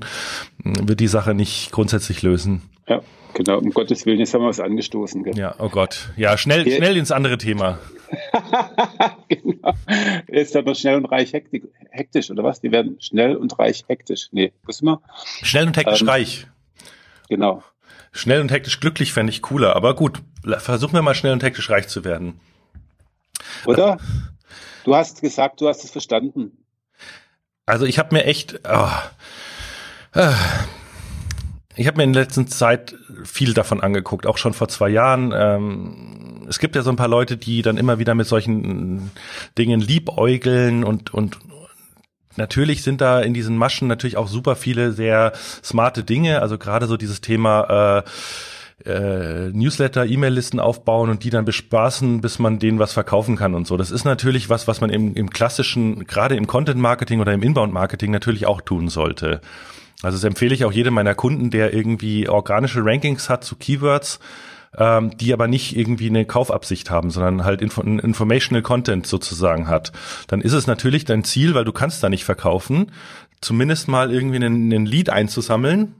wird 0.64 1.00
die 1.00 1.08
Sache 1.08 1.36
nicht 1.36 1.72
grundsätzlich 1.72 2.24
lösen. 2.24 2.64
Ja. 2.88 3.02
Genau, 3.34 3.58
um 3.60 3.72
Gottes 3.72 4.06
Willen, 4.06 4.20
jetzt 4.20 4.34
haben 4.34 4.42
wir 4.42 4.50
was 4.50 4.60
angestoßen. 4.60 5.24
Gell? 5.24 5.38
Ja, 5.38 5.56
oh 5.60 5.70
Gott. 5.70 6.10
Ja, 6.18 6.38
schnell, 6.38 6.64
Hier. 6.64 6.78
schnell 6.78 6.98
ins 6.98 7.12
andere 7.12 7.38
Thema. 7.38 7.80
genau. 9.28 9.74
Ist 10.28 10.56
aber 10.56 10.76
schnell 10.76 10.98
und 10.98 11.06
reich 11.06 11.34
hektisch, 11.34 12.30
oder 12.30 12.44
was? 12.44 12.62
Die 12.62 12.72
werden 12.72 12.98
schnell 13.00 13.36
und 13.36 13.58
reich 13.58 13.86
hektisch. 13.88 14.30
Nee, 14.32 14.52
was 14.64 14.82
immer? 14.82 15.02
Schnell 15.42 15.68
und 15.68 15.78
hektisch 15.78 16.02
ähm, 16.02 16.10
reich. 16.10 16.48
Genau. 17.30 17.64
Schnell 18.12 18.42
und 18.42 18.52
hektisch 18.52 18.80
glücklich 18.80 19.14
fände 19.14 19.32
ich 19.32 19.42
cooler, 19.42 19.76
aber 19.76 19.96
gut, 19.96 20.22
versuchen 20.58 20.94
wir 20.94 21.02
mal 21.02 21.16
schnell 21.16 21.32
und 21.32 21.44
hektisch 21.44 21.70
reich 21.70 21.88
zu 21.88 22.04
werden. 22.04 22.42
Oder? 23.66 23.98
Du 24.84 24.96
hast 24.96 25.22
gesagt, 25.22 25.62
du 25.62 25.70
hast 25.70 25.84
es 25.84 25.92
verstanden. 25.92 26.66
Also 27.66 27.86
ich 27.86 28.00
habe 28.00 28.14
mir 28.14 28.26
echt. 28.26 28.60
Oh, 28.68 28.90
Ich 31.76 31.88
habe 31.88 31.98
mir 31.98 32.04
in 32.04 32.14
der 32.14 32.24
letzten 32.24 32.48
Zeit 32.48 32.96
viel 33.24 33.54
davon 33.54 33.82
angeguckt, 33.82 34.28
auch 34.28 34.38
schon 34.38 34.54
vor 34.54 34.68
zwei 34.68 34.90
Jahren. 34.90 35.34
Ähm, 35.36 36.46
es 36.50 36.60
gibt 36.60 36.76
ja 36.76 36.82
so 36.82 36.90
ein 36.90 36.98
paar 36.98 37.08
Leute, 37.08 37.38
die 37.38 37.62
dann 37.62 37.78
immer 37.78 37.98
wieder 38.00 38.14
mit 38.14 38.28
solchen 38.28 39.12
Dingen 39.58 39.80
liebäugeln 39.80 40.84
und, 40.84 41.14
und 41.14 41.40
Natürlich 42.38 42.82
sind 42.82 43.02
da 43.02 43.20
in 43.20 43.34
diesen 43.34 43.58
Maschen 43.58 43.90
natürlich 43.90 44.16
auch 44.16 44.30
super 44.30 44.56
viele 44.56 44.94
sehr 44.94 45.34
smarte 45.36 46.06
Dinge. 46.06 46.42
Also 46.42 46.58
gerade 46.58 46.88
so 46.88 46.96
dieses 46.96 47.20
Thema 47.20 48.04
äh, 48.86 48.90
äh, 48.90 49.50
Newsletter, 49.52 50.06
E-Mail-Listen 50.06 50.60
aufbauen 50.60 51.10
und 51.10 51.24
die 51.24 51.30
dann 51.30 51.46
bespaßen, 51.46 52.22
bis 52.22 52.40
man 52.40 52.60
denen 52.60 52.80
was 52.80 52.94
verkaufen 52.94 53.36
kann 53.36 53.54
und 53.54 53.68
so. 53.68 53.78
Das 53.78 53.92
ist 53.92 54.06
natürlich 54.06 54.50
was, 54.50 54.68
was 54.68 54.82
man 54.82 54.90
im, 54.90 55.14
im 55.14 55.30
klassischen, 55.30 56.08
gerade 56.08 56.36
im 56.36 56.48
Content-Marketing 56.48 57.20
oder 57.20 57.34
im 57.34 57.44
Inbound-Marketing 57.44 58.12
natürlich 58.12 58.46
auch 58.46 58.62
tun 58.62 58.90
sollte. 58.90 59.42
Also 60.04 60.18
das 60.18 60.24
empfehle 60.24 60.56
ich 60.56 60.66
auch 60.66 60.72
jedem 60.72 60.94
meiner 60.94 61.16
Kunden, 61.16 61.52
der 61.52 61.74
irgendwie 61.74 62.28
organische 62.28 62.84
Rankings 62.84 63.30
hat 63.30 63.44
zu 63.44 63.56
Keywords, 63.56 64.20
ähm, 64.78 65.16
die 65.18 65.34
aber 65.34 65.48
nicht 65.48 65.76
irgendwie 65.76 66.10
eine 66.10 66.26
Kaufabsicht 66.26 66.90
haben, 66.90 67.12
sondern 67.12 67.44
halt 67.44 67.62
Info 67.62 67.82
Informational 67.82 68.64
Content 68.64 69.06
sozusagen 69.06 69.68
hat, 69.68 69.92
dann 70.28 70.42
ist 70.42 70.54
es 70.54 70.68
natürlich 70.68 71.06
dein 71.06 71.24
Ziel, 71.24 71.54
weil 71.54 71.66
du 71.66 71.74
kannst 71.74 72.04
da 72.04 72.10
nicht 72.10 72.24
verkaufen, 72.24 72.92
zumindest 73.42 73.88
mal 73.88 74.12
irgendwie 74.14 74.38
einen, 74.38 74.72
einen 74.72 74.86
Lead 74.86 75.10
einzusammeln. 75.10 75.96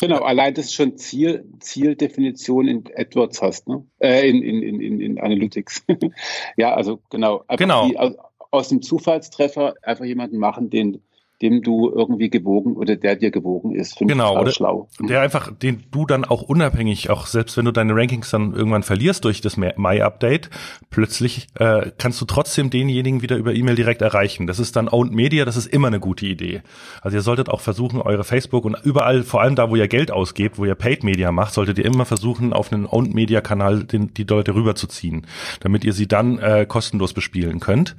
Genau, 0.00 0.20
allein 0.22 0.54
das 0.54 0.66
ist 0.66 0.74
schon 0.74 0.96
Ziel, 0.96 1.44
Zieldefinition 1.58 2.68
in 2.68 2.84
AdWords 2.96 3.42
hast, 3.42 3.68
ne? 3.68 3.84
Äh, 3.98 4.28
in, 4.28 4.42
in, 4.42 4.80
in, 4.80 5.00
in 5.00 5.20
Analytics. 5.20 5.84
ja, 6.56 6.72
also 6.72 7.00
genau. 7.10 7.44
Einfach 7.48 7.56
genau. 7.56 7.88
Die, 7.88 7.98
aus, 7.98 8.14
aus 8.50 8.68
dem 8.68 8.80
Zufallstreffer 8.80 9.74
einfach 9.82 10.04
jemanden 10.04 10.38
machen, 10.38 10.70
den 10.70 11.02
dem 11.40 11.62
du 11.62 11.90
irgendwie 11.94 12.30
gewogen 12.30 12.74
oder 12.74 12.96
der 12.96 13.14
dir 13.14 13.30
gewogen 13.30 13.72
ist. 13.72 13.96
Finde 13.96 14.14
genau, 14.14 14.40
oder 14.40 14.50
schlau. 14.50 14.88
Der 15.00 15.20
einfach, 15.20 15.52
den 15.54 15.84
du 15.92 16.04
dann 16.04 16.24
auch 16.24 16.42
unabhängig, 16.42 17.10
auch 17.10 17.26
selbst 17.26 17.56
wenn 17.56 17.64
du 17.64 17.70
deine 17.70 17.94
Rankings 17.94 18.30
dann 18.30 18.54
irgendwann 18.54 18.82
verlierst 18.82 19.24
durch 19.24 19.40
das 19.40 19.56
Mai-Update, 19.56 20.50
plötzlich 20.90 21.46
äh, 21.54 21.92
kannst 21.96 22.20
du 22.20 22.24
trotzdem 22.24 22.70
denjenigen 22.70 23.22
wieder 23.22 23.36
über 23.36 23.54
E-Mail 23.54 23.76
direkt 23.76 24.02
erreichen. 24.02 24.48
Das 24.48 24.58
ist 24.58 24.74
dann 24.74 24.88
Owned 24.88 25.14
Media, 25.14 25.44
das 25.44 25.56
ist 25.56 25.66
immer 25.66 25.86
eine 25.88 26.00
gute 26.00 26.26
Idee. 26.26 26.62
Also 27.02 27.16
ihr 27.16 27.22
solltet 27.22 27.48
auch 27.48 27.60
versuchen, 27.60 28.02
eure 28.02 28.24
Facebook 28.24 28.64
und 28.64 28.76
überall, 28.82 29.22
vor 29.22 29.40
allem 29.40 29.54
da, 29.54 29.70
wo 29.70 29.76
ihr 29.76 29.86
Geld 29.86 30.10
ausgebt, 30.10 30.58
wo 30.58 30.64
ihr 30.64 30.74
Paid 30.74 31.04
Media 31.04 31.30
macht, 31.30 31.54
solltet 31.54 31.78
ihr 31.78 31.84
immer 31.84 32.04
versuchen, 32.04 32.52
auf 32.52 32.72
einen 32.72 32.86
Owned 32.86 33.14
Media 33.14 33.40
Kanal 33.40 33.84
den, 33.84 34.12
die 34.12 34.24
Leute 34.24 34.56
rüberzuziehen, 34.56 35.24
damit 35.60 35.84
ihr 35.84 35.92
sie 35.92 36.08
dann 36.08 36.38
äh, 36.38 36.66
kostenlos 36.66 37.12
bespielen 37.12 37.60
könnt. 37.60 37.94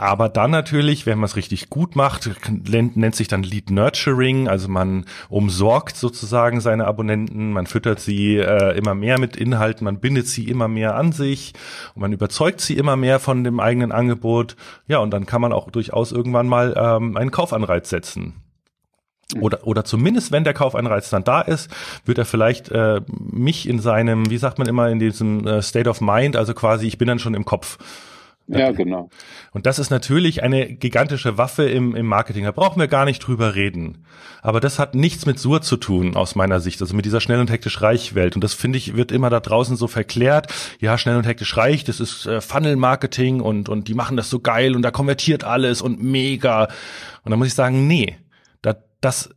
Aber 0.00 0.28
dann 0.28 0.52
natürlich, 0.52 1.06
wenn 1.06 1.18
man 1.18 1.24
es 1.24 1.34
richtig 1.34 1.70
gut 1.70 1.96
macht, 1.96 2.30
nennt 2.70 3.16
sich 3.16 3.26
dann 3.26 3.42
Lead 3.42 3.68
Nurturing, 3.68 4.46
also 4.46 4.68
man 4.68 5.06
umsorgt 5.28 5.96
sozusagen 5.96 6.60
seine 6.60 6.86
Abonnenten, 6.86 7.50
man 7.50 7.66
füttert 7.66 7.98
sie 7.98 8.36
äh, 8.36 8.78
immer 8.78 8.94
mehr 8.94 9.18
mit 9.18 9.34
Inhalten, 9.34 9.84
man 9.84 9.98
bindet 9.98 10.28
sie 10.28 10.44
immer 10.44 10.68
mehr 10.68 10.94
an 10.94 11.10
sich 11.10 11.52
und 11.96 12.02
man 12.02 12.12
überzeugt 12.12 12.60
sie 12.60 12.76
immer 12.76 12.94
mehr 12.94 13.18
von 13.18 13.42
dem 13.42 13.58
eigenen 13.58 13.90
Angebot. 13.90 14.54
Ja, 14.86 14.98
und 14.98 15.10
dann 15.10 15.26
kann 15.26 15.40
man 15.40 15.52
auch 15.52 15.68
durchaus 15.68 16.12
irgendwann 16.12 16.46
mal 16.46 16.74
ähm, 16.76 17.16
einen 17.16 17.32
Kaufanreiz 17.32 17.90
setzen. 17.90 18.34
Oder, 19.40 19.66
oder 19.66 19.84
zumindest, 19.84 20.30
wenn 20.30 20.44
der 20.44 20.54
Kaufanreiz 20.54 21.10
dann 21.10 21.24
da 21.24 21.40
ist, 21.40 21.74
wird 22.04 22.18
er 22.18 22.24
vielleicht 22.24 22.70
äh, 22.70 23.00
mich 23.18 23.68
in 23.68 23.80
seinem, 23.80 24.30
wie 24.30 24.38
sagt 24.38 24.58
man 24.58 24.68
immer, 24.68 24.90
in 24.90 25.00
diesem 25.00 25.44
äh, 25.44 25.60
State 25.60 25.90
of 25.90 26.00
Mind, 26.00 26.36
also 26.36 26.54
quasi, 26.54 26.86
ich 26.86 26.98
bin 26.98 27.08
dann 27.08 27.18
schon 27.18 27.34
im 27.34 27.44
Kopf. 27.44 27.78
Ja, 28.48 28.70
genau. 28.72 29.10
Und 29.52 29.66
das 29.66 29.78
ist 29.78 29.90
natürlich 29.90 30.42
eine 30.42 30.74
gigantische 30.74 31.36
Waffe 31.36 31.68
im, 31.68 31.94
im 31.94 32.06
Marketing. 32.06 32.44
Da 32.44 32.50
brauchen 32.50 32.80
wir 32.80 32.88
gar 32.88 33.04
nicht 33.04 33.18
drüber 33.20 33.54
reden. 33.54 34.06
Aber 34.40 34.60
das 34.60 34.78
hat 34.78 34.94
nichts 34.94 35.26
mit 35.26 35.38
Sur 35.38 35.60
zu 35.60 35.76
tun, 35.76 36.16
aus 36.16 36.34
meiner 36.34 36.58
Sicht, 36.60 36.80
also 36.80 36.96
mit 36.96 37.04
dieser 37.04 37.20
schnell 37.20 37.40
und 37.40 37.50
hektisch 37.50 37.82
reich 37.82 38.14
Welt. 38.14 38.36
Und 38.36 38.42
das 38.42 38.54
finde 38.54 38.78
ich, 38.78 38.96
wird 38.96 39.12
immer 39.12 39.28
da 39.28 39.40
draußen 39.40 39.76
so 39.76 39.86
verklärt. 39.86 40.52
Ja, 40.80 40.96
schnell 40.96 41.16
und 41.16 41.26
hektisch 41.26 41.56
reich, 41.58 41.84
das 41.84 42.00
ist 42.00 42.26
äh, 42.26 42.40
Funnel-Marketing 42.40 43.40
und, 43.40 43.68
und 43.68 43.86
die 43.86 43.94
machen 43.94 44.16
das 44.16 44.30
so 44.30 44.40
geil 44.40 44.74
und 44.74 44.80
da 44.82 44.90
konvertiert 44.90 45.44
alles 45.44 45.82
und 45.82 46.02
mega. 46.02 46.68
Und 47.24 47.30
da 47.30 47.36
muss 47.36 47.48
ich 47.48 47.54
sagen, 47.54 47.86
nee, 47.86 48.16
da, 48.62 48.76
das, 49.02 49.28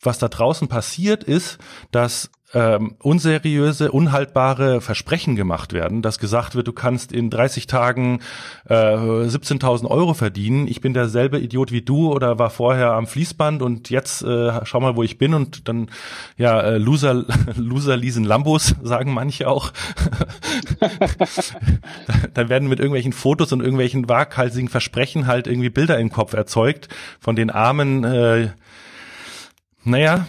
was 0.00 0.18
da 0.18 0.28
draußen 0.28 0.68
passiert 0.68 1.24
ist, 1.24 1.58
dass 1.90 2.30
ähm, 2.54 2.94
unseriöse, 3.00 3.90
unhaltbare 3.90 4.80
Versprechen 4.80 5.34
gemacht 5.34 5.72
werden, 5.72 6.00
dass 6.00 6.18
gesagt 6.18 6.54
wird, 6.54 6.68
du 6.68 6.72
kannst 6.72 7.12
in 7.12 7.28
30 7.28 7.66
Tagen 7.66 8.20
äh, 8.68 8.74
17.000 8.74 9.86
Euro 9.86 10.14
verdienen. 10.14 10.68
Ich 10.68 10.80
bin 10.80 10.94
derselbe 10.94 11.40
Idiot 11.40 11.72
wie 11.72 11.82
du 11.82 12.12
oder 12.12 12.38
war 12.38 12.50
vorher 12.50 12.92
am 12.92 13.06
Fließband 13.06 13.62
und 13.62 13.90
jetzt 13.90 14.22
äh, 14.22 14.64
schau 14.64 14.80
mal, 14.80 14.96
wo 14.96 15.02
ich 15.02 15.18
bin 15.18 15.34
und 15.34 15.68
dann 15.68 15.90
ja 16.36 16.60
äh, 16.60 16.78
Loser 16.78 17.24
Loser 17.56 17.96
leasen 17.96 18.24
Lambos 18.24 18.76
sagen 18.82 19.12
manche 19.12 19.48
auch. 19.48 19.72
dann 22.34 22.48
werden 22.48 22.68
mit 22.68 22.78
irgendwelchen 22.78 23.12
Fotos 23.12 23.52
und 23.52 23.60
irgendwelchen 23.60 24.08
waghalsigen 24.08 24.68
Versprechen 24.68 25.26
halt 25.26 25.46
irgendwie 25.46 25.70
Bilder 25.70 25.98
im 25.98 26.10
Kopf 26.10 26.32
erzeugt 26.32 26.88
von 27.18 27.34
den 27.34 27.50
armen 27.50 28.04
äh, 28.04 28.50
naja, 29.84 30.26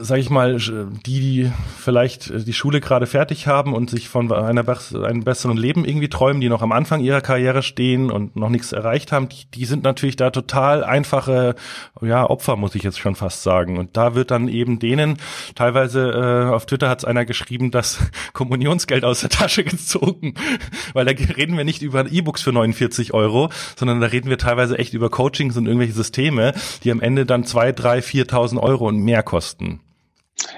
sage 0.00 0.20
ich 0.20 0.30
mal, 0.30 0.56
die, 0.56 1.20
die 1.20 1.52
vielleicht 1.78 2.46
die 2.46 2.52
Schule 2.52 2.80
gerade 2.80 3.06
fertig 3.06 3.46
haben 3.46 3.74
und 3.74 3.90
sich 3.90 4.08
von 4.08 4.30
einer, 4.32 4.64
einem 5.04 5.24
besseren 5.24 5.56
Leben 5.56 5.84
irgendwie 5.84 6.08
träumen, 6.08 6.40
die 6.40 6.48
noch 6.48 6.62
am 6.62 6.72
Anfang 6.72 7.00
ihrer 7.00 7.20
Karriere 7.20 7.62
stehen 7.62 8.10
und 8.10 8.36
noch 8.36 8.48
nichts 8.48 8.72
erreicht 8.72 9.12
haben, 9.12 9.28
die, 9.28 9.50
die 9.52 9.64
sind 9.64 9.84
natürlich 9.84 10.16
da 10.16 10.30
total 10.30 10.84
einfache 10.84 11.54
ja, 12.00 12.28
Opfer, 12.28 12.56
muss 12.56 12.74
ich 12.74 12.82
jetzt 12.82 12.98
schon 12.98 13.14
fast 13.14 13.42
sagen. 13.42 13.78
Und 13.78 13.96
da 13.96 14.14
wird 14.14 14.30
dann 14.30 14.48
eben 14.48 14.78
denen, 14.78 15.16
teilweise 15.54 16.10
äh, 16.10 16.54
auf 16.54 16.66
Twitter 16.66 16.88
hat 16.88 16.98
es 16.98 17.04
einer 17.04 17.24
geschrieben, 17.24 17.70
das 17.70 17.98
Kommunionsgeld 18.32 19.04
aus 19.04 19.20
der 19.20 19.30
Tasche 19.30 19.64
gezogen, 19.64 20.34
weil 20.92 21.04
da 21.04 21.12
reden 21.12 21.56
wir 21.56 21.64
nicht 21.64 21.82
über 21.82 22.10
E-Books 22.10 22.42
für 22.42 22.52
49 22.52 23.14
Euro, 23.14 23.50
sondern 23.76 24.00
da 24.00 24.08
reden 24.08 24.30
wir 24.30 24.38
teilweise 24.38 24.78
echt 24.78 24.94
über 24.94 25.10
Coachings 25.10 25.56
und 25.56 25.66
irgendwelche 25.66 25.94
Systeme, 25.94 26.54
die 26.84 26.90
am 26.90 27.00
Ende 27.00 27.26
dann 27.26 27.44
zwei, 27.44 27.72
drei, 27.72 27.98
4.000 27.98 28.58
Euro 28.60 28.88
und 28.88 28.98
mehr 28.98 29.22
kosten. 29.22 29.75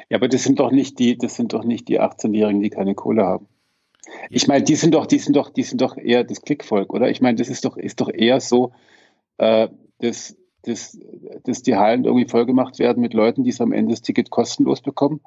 Ja, 0.08 0.16
aber 0.16 0.28
das 0.28 0.42
sind 0.42 0.58
doch 0.58 0.70
nicht 0.70 0.98
die, 0.98 1.16
das 1.16 1.36
sind 1.36 1.52
doch 1.52 1.64
nicht 1.64 1.88
die 1.88 2.00
18-Jährigen, 2.00 2.60
die 2.60 2.70
keine 2.70 2.94
Kohle 2.94 3.24
haben. 3.24 3.46
Ich 4.30 4.48
meine, 4.48 4.64
die 4.64 4.74
sind 4.74 4.94
doch, 4.94 5.06
die 5.06 5.18
sind 5.18 5.36
doch, 5.36 5.50
die 5.50 5.62
sind 5.62 5.80
doch 5.80 5.96
eher 5.96 6.24
das 6.24 6.42
Klickvolk, 6.42 6.92
oder? 6.92 7.10
Ich 7.10 7.20
meine, 7.20 7.36
das 7.36 7.48
ist 7.48 7.64
doch, 7.64 7.76
ist 7.76 8.00
doch 8.00 8.10
eher 8.12 8.40
so, 8.40 8.72
äh, 9.36 9.68
dass, 9.98 10.36
dass, 10.62 10.98
dass 11.44 11.62
die 11.62 11.76
Hallen 11.76 12.04
irgendwie 12.04 12.28
vollgemacht 12.28 12.78
werden 12.78 13.00
mit 13.00 13.14
Leuten, 13.14 13.44
die 13.44 13.50
es 13.50 13.60
am 13.60 13.72
Ende 13.72 13.92
das 13.92 14.02
Ticket 14.02 14.30
kostenlos 14.30 14.80
bekommen 14.80 15.20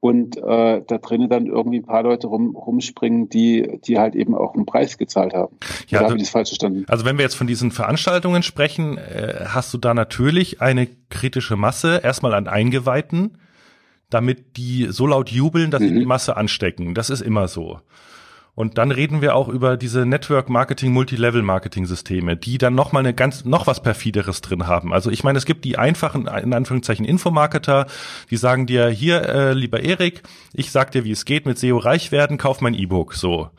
und 0.00 0.36
äh, 0.36 0.82
da 0.86 0.98
drinnen 0.98 1.28
dann 1.28 1.46
irgendwie 1.46 1.78
ein 1.78 1.84
paar 1.84 2.02
Leute 2.02 2.26
rum, 2.26 2.54
rumspringen, 2.54 3.28
die, 3.28 3.80
die 3.84 3.98
halt 3.98 4.14
eben 4.14 4.34
auch 4.34 4.54
einen 4.54 4.66
Preis 4.66 4.98
gezahlt 4.98 5.34
haben. 5.34 5.56
Ja, 5.88 6.00
also, 6.00 6.10
habe 6.10 6.18
ich 6.18 6.24
das 6.24 6.30
falsch 6.30 6.50
verstanden? 6.50 6.84
Also 6.88 7.04
wenn 7.04 7.16
wir 7.16 7.24
jetzt 7.24 7.34
von 7.34 7.46
diesen 7.46 7.70
Veranstaltungen 7.70 8.42
sprechen, 8.42 8.98
äh, 8.98 9.46
hast 9.46 9.72
du 9.74 9.78
da 9.78 9.94
natürlich 9.94 10.60
eine 10.60 10.86
kritische 11.08 11.56
Masse, 11.56 12.00
erstmal 12.02 12.34
an 12.34 12.46
Eingeweihten, 12.46 13.38
damit 14.10 14.56
die 14.56 14.88
so 14.90 15.06
laut 15.06 15.30
jubeln, 15.30 15.70
dass 15.70 15.80
mhm. 15.82 15.88
sie 15.88 15.98
die 16.00 16.06
Masse 16.06 16.36
anstecken. 16.36 16.94
Das 16.94 17.10
ist 17.10 17.20
immer 17.20 17.48
so. 17.48 17.80
Und 18.56 18.78
dann 18.78 18.90
reden 18.90 19.20
wir 19.20 19.36
auch 19.36 19.48
über 19.48 19.76
diese 19.76 20.06
Network 20.06 20.48
Marketing, 20.48 20.90
Multilevel 20.90 21.42
Marketing 21.42 21.84
Systeme, 21.84 22.38
die 22.38 22.56
dann 22.56 22.74
noch 22.74 22.90
mal 22.90 23.00
eine 23.00 23.12
ganz, 23.12 23.44
noch 23.44 23.66
was 23.66 23.82
perfideres 23.82 24.40
drin 24.40 24.66
haben. 24.66 24.94
Also 24.94 25.10
ich 25.10 25.22
meine, 25.22 25.36
es 25.36 25.44
gibt 25.44 25.66
die 25.66 25.76
einfachen, 25.76 26.26
in 26.26 26.54
Anführungszeichen 26.54 27.04
Infomarketer, 27.04 27.86
die 28.30 28.38
sagen 28.38 28.64
dir, 28.64 28.88
hier, 28.88 29.28
äh, 29.28 29.52
lieber 29.52 29.80
Erik, 29.80 30.22
ich 30.54 30.70
sag 30.70 30.90
dir, 30.92 31.04
wie 31.04 31.10
es 31.10 31.26
geht 31.26 31.44
mit 31.44 31.58
SEO 31.58 31.76
reich 31.76 32.12
werden, 32.12 32.38
kauf 32.38 32.62
mein 32.62 32.72
E-Book, 32.72 33.12
so. 33.12 33.50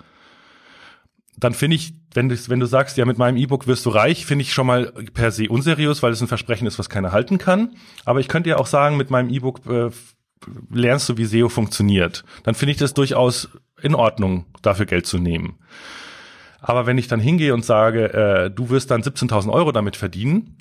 Dann 1.37 1.53
finde 1.53 1.75
ich, 1.75 1.93
wenn 2.15 2.29
du, 2.29 2.35
wenn 2.47 2.59
du 2.59 2.65
sagst, 2.65 2.97
ja, 2.97 3.05
mit 3.05 3.19
meinem 3.19 3.37
E-Book 3.37 3.67
wirst 3.67 3.85
du 3.85 3.91
reich, 3.91 4.25
finde 4.25 4.41
ich 4.41 4.51
schon 4.51 4.65
mal 4.65 4.91
per 5.13 5.29
se 5.29 5.47
unseriös, 5.47 6.01
weil 6.01 6.11
es 6.11 6.21
ein 6.21 6.27
Versprechen 6.27 6.65
ist, 6.65 6.79
was 6.79 6.89
keiner 6.89 7.11
halten 7.11 7.37
kann. 7.37 7.75
Aber 8.03 8.19
ich 8.19 8.27
könnte 8.27 8.49
ja 8.49 8.57
auch 8.57 8.65
sagen, 8.65 8.97
mit 8.97 9.11
meinem 9.11 9.29
E-Book 9.29 9.63
äh, 9.67 9.91
lernst 10.71 11.09
du, 11.09 11.17
wie 11.17 11.25
SEO 11.25 11.49
funktioniert, 11.49 12.23
dann 12.43 12.55
finde 12.55 12.71
ich 12.71 12.77
das 12.77 12.93
durchaus 12.93 13.49
in 13.81 13.95
Ordnung, 13.95 14.45
dafür 14.61 14.85
Geld 14.85 15.05
zu 15.05 15.17
nehmen. 15.17 15.57
Aber 16.59 16.85
wenn 16.85 16.97
ich 16.97 17.07
dann 17.07 17.19
hingehe 17.19 17.53
und 17.53 17.63
sage, 17.63 18.13
äh, 18.13 18.49
du 18.49 18.69
wirst 18.69 18.91
dann 18.91 19.01
17.000 19.01 19.51
Euro 19.51 19.71
damit 19.71 19.95
verdienen 19.95 20.57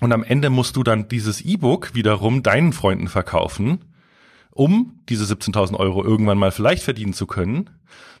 und 0.00 0.12
am 0.12 0.24
Ende 0.24 0.50
musst 0.50 0.76
du 0.76 0.82
dann 0.82 1.08
dieses 1.08 1.40
E-Book 1.40 1.94
wiederum 1.94 2.42
deinen 2.42 2.72
Freunden 2.72 3.08
verkaufen, 3.08 3.87
um 4.52 5.00
diese 5.08 5.24
17.000 5.32 5.76
Euro 5.76 6.04
irgendwann 6.04 6.38
mal 6.38 6.50
vielleicht 6.50 6.82
verdienen 6.82 7.12
zu 7.12 7.26
können, 7.26 7.70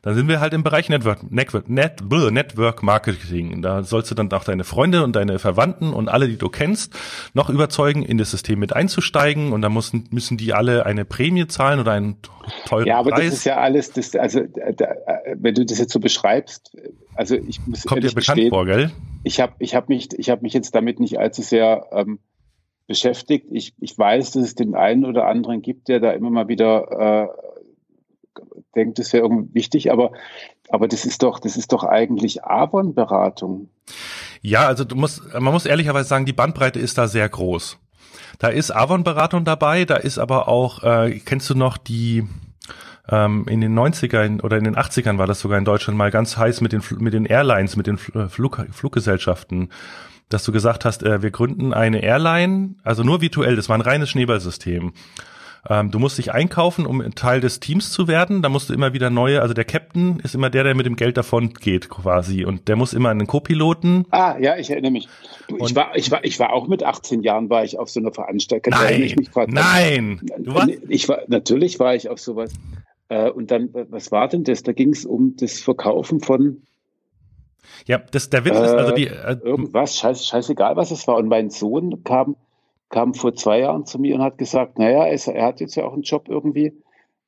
dann 0.02 0.14
sind 0.14 0.28
wir 0.28 0.40
halt 0.40 0.54
im 0.54 0.62
Bereich 0.62 0.88
Network, 0.88 1.30
Network, 1.30 1.68
Net, 1.68 2.02
Network 2.08 2.82
Marketing. 2.82 3.62
Da 3.62 3.82
sollst 3.82 4.10
du 4.10 4.14
dann 4.14 4.30
auch 4.32 4.44
deine 4.44 4.64
Freunde 4.64 5.02
und 5.02 5.16
deine 5.16 5.38
Verwandten 5.38 5.92
und 5.92 6.08
alle, 6.08 6.28
die 6.28 6.36
du 6.36 6.48
kennst, 6.48 6.94
noch 7.34 7.50
überzeugen, 7.50 8.04
in 8.04 8.18
das 8.18 8.30
System 8.30 8.58
mit 8.60 8.74
einzusteigen. 8.74 9.52
Und 9.52 9.62
da 9.62 9.68
müssen, 9.68 10.08
müssen 10.10 10.36
die 10.36 10.52
alle 10.52 10.86
eine 10.86 11.04
Prämie 11.04 11.46
zahlen 11.48 11.80
oder 11.80 11.92
einen 11.92 12.16
teuren 12.66 12.86
Ja, 12.86 12.98
aber 12.98 13.10
Preis. 13.10 13.24
das 13.26 13.34
ist 13.34 13.44
ja 13.44 13.56
alles, 13.56 13.92
das, 13.92 14.14
also, 14.14 14.42
da, 14.76 14.94
wenn 15.34 15.54
du 15.54 15.66
das 15.66 15.78
jetzt 15.78 15.92
so 15.92 16.00
beschreibst, 16.00 16.76
also 17.14 17.34
ich 17.34 17.60
muss 17.66 17.82
Kommt 17.82 18.04
dir 18.04 18.12
bekannt 18.12 18.48
vor, 18.50 18.64
gell? 18.64 18.90
Ich 19.24 19.40
habe 19.40 19.54
ich 19.58 19.74
hab 19.74 19.88
mich, 19.88 20.08
ich 20.16 20.30
hab 20.30 20.42
mich 20.42 20.52
jetzt 20.52 20.74
damit 20.74 21.00
nicht 21.00 21.18
allzu 21.18 21.42
sehr 21.42 21.86
ähm, 21.92 22.20
beschäftigt. 22.88 23.46
Ich, 23.52 23.74
ich 23.78 23.96
weiß, 23.96 24.32
dass 24.32 24.42
es 24.42 24.54
den 24.56 24.74
einen 24.74 25.04
oder 25.04 25.26
anderen 25.26 25.62
gibt, 25.62 25.86
der 25.86 26.00
da 26.00 26.10
immer 26.10 26.30
mal 26.30 26.48
wieder 26.48 27.28
äh, 27.28 27.48
denkt, 28.74 28.98
das 28.98 29.12
wäre 29.12 29.22
irgendwie 29.24 29.54
wichtig, 29.54 29.92
aber, 29.92 30.12
aber 30.70 30.88
das 30.88 31.04
ist 31.04 31.22
doch, 31.22 31.38
das 31.38 31.56
ist 31.56 31.72
doch 31.72 31.84
eigentlich 31.84 32.44
Avon-Beratung. 32.44 33.68
Ja, 34.40 34.66
also 34.66 34.84
du 34.84 34.96
musst, 34.96 35.22
man 35.34 35.52
muss 35.52 35.66
ehrlicherweise 35.66 36.08
sagen, 36.08 36.24
die 36.24 36.32
Bandbreite 36.32 36.80
ist 36.80 36.98
da 36.98 37.06
sehr 37.06 37.28
groß. 37.28 37.78
Da 38.38 38.48
ist 38.48 38.70
Avon-Beratung 38.70 39.44
dabei, 39.44 39.84
da 39.84 39.96
ist 39.96 40.18
aber 40.18 40.48
auch, 40.48 40.82
äh, 40.82 41.20
kennst 41.24 41.50
du 41.50 41.54
noch 41.54 41.76
die, 41.76 42.24
ähm, 43.08 43.46
in 43.48 43.60
den 43.60 43.78
90ern 43.78 44.42
oder 44.42 44.56
in 44.56 44.64
den 44.64 44.76
80ern 44.76 45.18
war 45.18 45.26
das 45.26 45.40
sogar 45.40 45.58
in 45.58 45.64
Deutschland 45.64 45.98
mal 45.98 46.10
ganz 46.10 46.36
heiß 46.36 46.60
mit 46.60 46.72
den, 46.72 46.82
mit 46.98 47.14
den 47.14 47.26
Airlines, 47.26 47.76
mit 47.76 47.86
den 47.86 47.98
Flug, 47.98 48.64
Fluggesellschaften 48.70 49.70
dass 50.28 50.44
du 50.44 50.52
gesagt 50.52 50.84
hast, 50.84 51.02
äh, 51.02 51.22
wir 51.22 51.30
gründen 51.30 51.72
eine 51.72 52.02
Airline, 52.02 52.76
also 52.82 53.02
nur 53.02 53.20
virtuell, 53.20 53.56
das 53.56 53.68
war 53.68 53.76
ein 53.76 53.82
reines 53.82 54.10
Schneeballsystem. 54.10 54.92
Ähm, 55.68 55.90
du 55.90 55.98
musst 55.98 56.18
dich 56.18 56.32
einkaufen, 56.32 56.86
um 56.86 57.02
Teil 57.14 57.40
des 57.40 57.60
Teams 57.60 57.90
zu 57.90 58.08
werden. 58.08 58.42
Da 58.42 58.48
musst 58.48 58.70
du 58.70 58.74
immer 58.74 58.92
wieder 58.92 59.10
neue, 59.10 59.42
also 59.42 59.54
der 59.54 59.64
Captain 59.64 60.20
ist 60.20 60.34
immer 60.34 60.50
der, 60.50 60.64
der 60.64 60.74
mit 60.74 60.86
dem 60.86 60.96
Geld 60.96 61.16
davon 61.16 61.52
geht 61.52 61.88
quasi. 61.88 62.44
Und 62.44 62.68
der 62.68 62.76
muss 62.76 62.92
immer 62.92 63.10
einen 63.10 63.26
Co-Piloten. 63.26 64.06
Ah, 64.10 64.36
ja, 64.38 64.56
ich 64.56 64.70
erinnere 64.70 64.92
mich. 64.92 65.08
Du, 65.48 65.56
ich, 65.58 65.74
war, 65.74 65.96
ich, 65.96 66.10
war, 66.10 66.24
ich 66.24 66.38
war 66.38 66.52
auch 66.52 66.68
mit 66.68 66.82
18 66.82 67.22
Jahren, 67.22 67.50
war 67.50 67.64
ich 67.64 67.78
auf 67.78 67.90
so 67.90 68.00
einer 68.00 68.12
Veranstaltung. 68.12 68.72
Nein, 68.72 69.14
nein. 69.48 70.20
Du 70.38 70.54
warst? 70.54 70.70
Ich 70.88 71.08
war, 71.08 71.22
natürlich 71.28 71.78
war 71.80 71.94
ich 71.94 72.08
auf 72.08 72.20
sowas. 72.20 72.52
Äh, 73.08 73.30
und 73.30 73.50
dann, 73.50 73.70
was 73.90 74.12
war 74.12 74.28
denn 74.28 74.44
das? 74.44 74.62
Da 74.62 74.72
ging 74.72 74.90
es 74.90 75.04
um 75.04 75.34
das 75.36 75.60
Verkaufen 75.60 76.20
von 76.20 76.62
ja, 77.86 77.98
das, 77.98 78.30
der 78.30 78.44
Witz 78.44 78.56
äh, 78.56 78.64
ist 78.64 78.72
also 78.72 78.94
die. 78.94 79.06
Äh, 79.06 79.38
irgendwas, 79.42 79.96
scheiß, 79.96 80.26
scheißegal, 80.26 80.76
was 80.76 80.90
es 80.90 81.06
war. 81.06 81.16
Und 81.16 81.28
mein 81.28 81.50
Sohn 81.50 82.02
kam, 82.04 82.36
kam 82.88 83.14
vor 83.14 83.34
zwei 83.34 83.60
Jahren 83.60 83.86
zu 83.86 83.98
mir 83.98 84.14
und 84.14 84.22
hat 84.22 84.38
gesagt, 84.38 84.78
naja, 84.78 85.04
er, 85.04 85.34
er 85.34 85.46
hat 85.46 85.60
jetzt 85.60 85.74
ja 85.74 85.84
auch 85.84 85.92
einen 85.92 86.02
Job 86.02 86.28
irgendwie, 86.28 86.72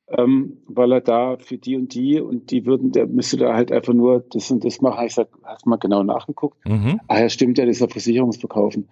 ähm, 0.07 0.57
weil 0.67 0.91
er 0.91 1.01
da 1.01 1.37
für 1.37 1.57
die 1.57 1.75
und 1.75 1.93
die 1.93 2.19
und 2.19 2.51
die 2.51 2.65
würden, 2.65 2.91
der 2.91 3.07
müsste 3.07 3.37
da 3.37 3.53
halt 3.53 3.71
einfach 3.71 3.93
nur 3.93 4.23
das 4.31 4.51
und 4.51 4.65
das 4.65 4.81
machen. 4.81 5.05
Ich 5.05 5.15
sag, 5.15 5.29
hast 5.43 5.65
du 5.65 5.69
mal 5.69 5.77
genau 5.77 6.03
nachgeguckt? 6.03 6.57
Mhm. 6.65 6.99
Ah 7.07 7.19
ja, 7.19 7.29
stimmt 7.29 7.57
ja, 7.57 7.65
das 7.65 7.77
ist 7.77 7.81
ja 7.81 7.87
Versicherungsverkaufen. 7.87 8.89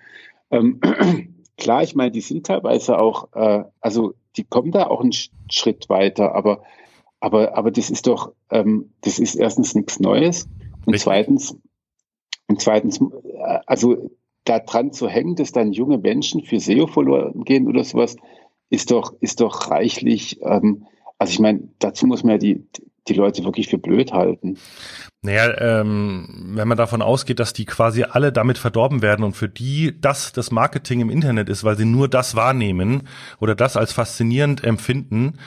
Ähm, 0.51 0.80
klar, 1.57 1.84
ich 1.84 1.95
meine, 1.95 2.12
die 2.12 2.22
sind 2.22 2.45
teilweise 2.45 2.99
auch, 2.99 3.30
äh, 3.34 3.64
also 3.82 4.14
die 4.38 4.43
kommen 4.43 4.72
da 4.72 4.88
auch 4.88 5.01
einen 5.01 5.14
Schritt 5.49 5.89
weiter, 5.89 6.36
aber 6.36 6.62
aber, 7.20 7.57
aber 7.57 7.72
das 7.72 7.89
ist 7.89 8.07
doch, 8.07 8.32
ähm, 8.49 8.91
das 9.01 9.20
ist 9.20 9.36
erstens 9.36 9.76
nichts 9.76 9.99
Neues. 9.99 10.47
Und 10.86 10.93
Richtig. 10.93 11.03
zweitens, 11.03 11.55
und 12.47 12.61
zweitens, 12.61 12.99
äh, 12.99 13.59
also 13.65 14.09
da 14.45 14.59
dran 14.59 14.91
zu 14.91 15.07
hängen, 15.07 15.36
dass 15.36 15.51
dann 15.51 15.73
junge 15.73 15.97
Menschen 15.97 16.43
für 16.43 16.59
SEO 16.59 16.88
verloren 16.88 17.43
gehen 17.43 17.67
oder 17.67 17.84
sowas, 17.84 18.15
ist 18.69 18.91
doch, 18.91 19.13
ist 19.19 19.41
doch 19.41 19.69
reichlich, 19.69 20.41
ähm, 20.41 20.86
also 21.17 21.32
ich 21.32 21.39
meine, 21.39 21.69
dazu 21.80 22.07
muss 22.07 22.23
man 22.23 22.34
ja 22.34 22.38
die, 22.38 22.67
die 23.07 23.13
Leute 23.13 23.43
wirklich 23.43 23.67
für 23.67 23.77
blöd 23.77 24.13
halten. 24.13 24.57
Naja, 25.21 25.82
ähm, 25.82 26.53
wenn 26.55 26.67
man 26.67 26.77
davon 26.77 27.01
ausgeht, 27.01 27.39
dass 27.39 27.51
die 27.51 27.65
quasi 27.65 28.03
alle 28.03 28.32
damit 28.32 28.57
verdorben 28.57 29.01
werden 29.01 29.25
und 29.25 29.36
für 29.36 29.49
die 29.49 29.99
das 29.99 30.32
das 30.32 30.49
Marketing 30.49 31.01
im 31.01 31.09
Internet 31.09 31.49
ist, 31.49 31.65
weil 31.65 31.75
sie 31.75 31.86
nur 31.86 32.07
das 32.07 32.36
wahrnehmen 32.36 33.07
oder 33.39 33.53
das 33.53 33.75
als 33.75 33.91
faszinierend 33.91 34.63
empfinden, 34.63 35.38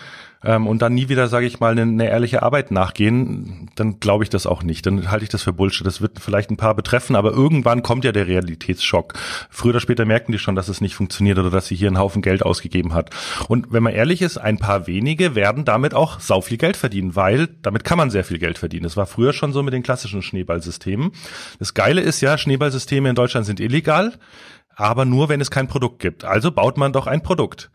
ähm, 0.44 0.66
und 0.66 0.82
dann 0.82 0.94
nie 0.94 1.08
wieder, 1.08 1.28
sage 1.28 1.46
ich 1.46 1.60
mal, 1.60 1.72
eine, 1.72 1.82
eine 1.82 2.08
ehrliche 2.08 2.42
Arbeit 2.42 2.70
nachgehen, 2.70 3.70
dann 3.74 4.00
glaube 4.00 4.24
ich 4.24 4.30
das 4.30 4.46
auch 4.46 4.62
nicht. 4.62 4.86
Dann 4.86 5.10
halte 5.10 5.24
ich 5.24 5.28
das 5.28 5.42
für 5.42 5.52
Bullshit. 5.52 5.86
Das 5.86 6.00
wird 6.00 6.18
vielleicht 6.20 6.50
ein 6.50 6.56
paar 6.56 6.74
betreffen, 6.74 7.16
aber 7.16 7.32
irgendwann 7.32 7.82
kommt 7.82 8.04
ja 8.04 8.12
der 8.12 8.26
Realitätsschock. 8.26 9.14
Früher 9.50 9.70
oder 9.70 9.80
später 9.80 10.04
merken 10.04 10.32
die 10.32 10.38
schon, 10.38 10.54
dass 10.54 10.68
es 10.68 10.80
nicht 10.80 10.94
funktioniert 10.94 11.38
oder 11.38 11.50
dass 11.50 11.66
sie 11.66 11.76
hier 11.76 11.88
einen 11.88 11.98
Haufen 11.98 12.22
Geld 12.22 12.42
ausgegeben 12.42 12.94
hat. 12.94 13.10
Und 13.48 13.72
wenn 13.72 13.82
man 13.82 13.92
ehrlich 13.92 14.22
ist, 14.22 14.38
ein 14.38 14.58
paar 14.58 14.86
wenige 14.86 15.34
werden 15.34 15.64
damit 15.64 15.94
auch 15.94 16.20
sau 16.20 16.40
viel 16.40 16.58
Geld 16.58 16.76
verdienen, 16.76 17.16
weil 17.16 17.48
damit 17.62 17.84
kann 17.84 17.98
man 17.98 18.10
sehr 18.10 18.24
viel 18.24 18.38
Geld 18.38 18.58
verdienen. 18.58 18.84
Das 18.84 18.96
war 18.96 19.06
früher 19.06 19.32
schon 19.32 19.52
so 19.52 19.62
mit 19.62 19.74
den 19.74 19.82
klassischen 19.82 20.22
Schneeballsystemen. 20.22 21.12
Das 21.58 21.74
Geile 21.74 22.00
ist 22.00 22.20
ja, 22.20 22.36
Schneeballsysteme 22.36 23.08
in 23.08 23.14
Deutschland 23.14 23.46
sind 23.46 23.60
illegal 23.60 24.12
aber 24.74 25.04
nur, 25.04 25.28
wenn 25.28 25.40
es 25.40 25.50
kein 25.50 25.68
Produkt 25.68 25.98
gibt. 25.98 26.24
Also 26.24 26.50
baut 26.50 26.78
man 26.78 26.92
doch 26.92 27.06
ein 27.06 27.22
Produkt. 27.22 27.70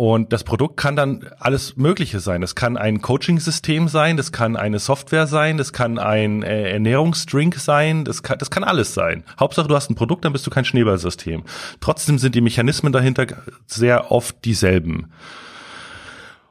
Und 0.00 0.32
das 0.32 0.44
Produkt 0.44 0.78
kann 0.78 0.96
dann 0.96 1.28
alles 1.40 1.76
Mögliche 1.76 2.20
sein. 2.20 2.40
Das 2.40 2.54
kann 2.54 2.78
ein 2.78 3.02
Coaching-System 3.02 3.86
sein, 3.86 4.16
das 4.16 4.32
kann 4.32 4.56
eine 4.56 4.78
Software 4.78 5.26
sein, 5.26 5.58
das 5.58 5.74
kann 5.74 5.98
ein 5.98 6.42
äh, 6.42 6.70
Ernährungsdrink 6.70 7.56
sein, 7.56 8.06
das 8.06 8.22
kann, 8.22 8.38
das 8.38 8.50
kann 8.50 8.64
alles 8.64 8.94
sein. 8.94 9.24
Hauptsache, 9.38 9.68
du 9.68 9.74
hast 9.74 9.90
ein 9.90 9.96
Produkt, 9.96 10.24
dann 10.24 10.32
bist 10.32 10.46
du 10.46 10.50
kein 10.50 10.64
Schneeballsystem. 10.64 11.42
Trotzdem 11.80 12.16
sind 12.16 12.34
die 12.34 12.40
Mechanismen 12.40 12.94
dahinter 12.94 13.26
sehr 13.66 14.10
oft 14.10 14.42
dieselben. 14.46 15.12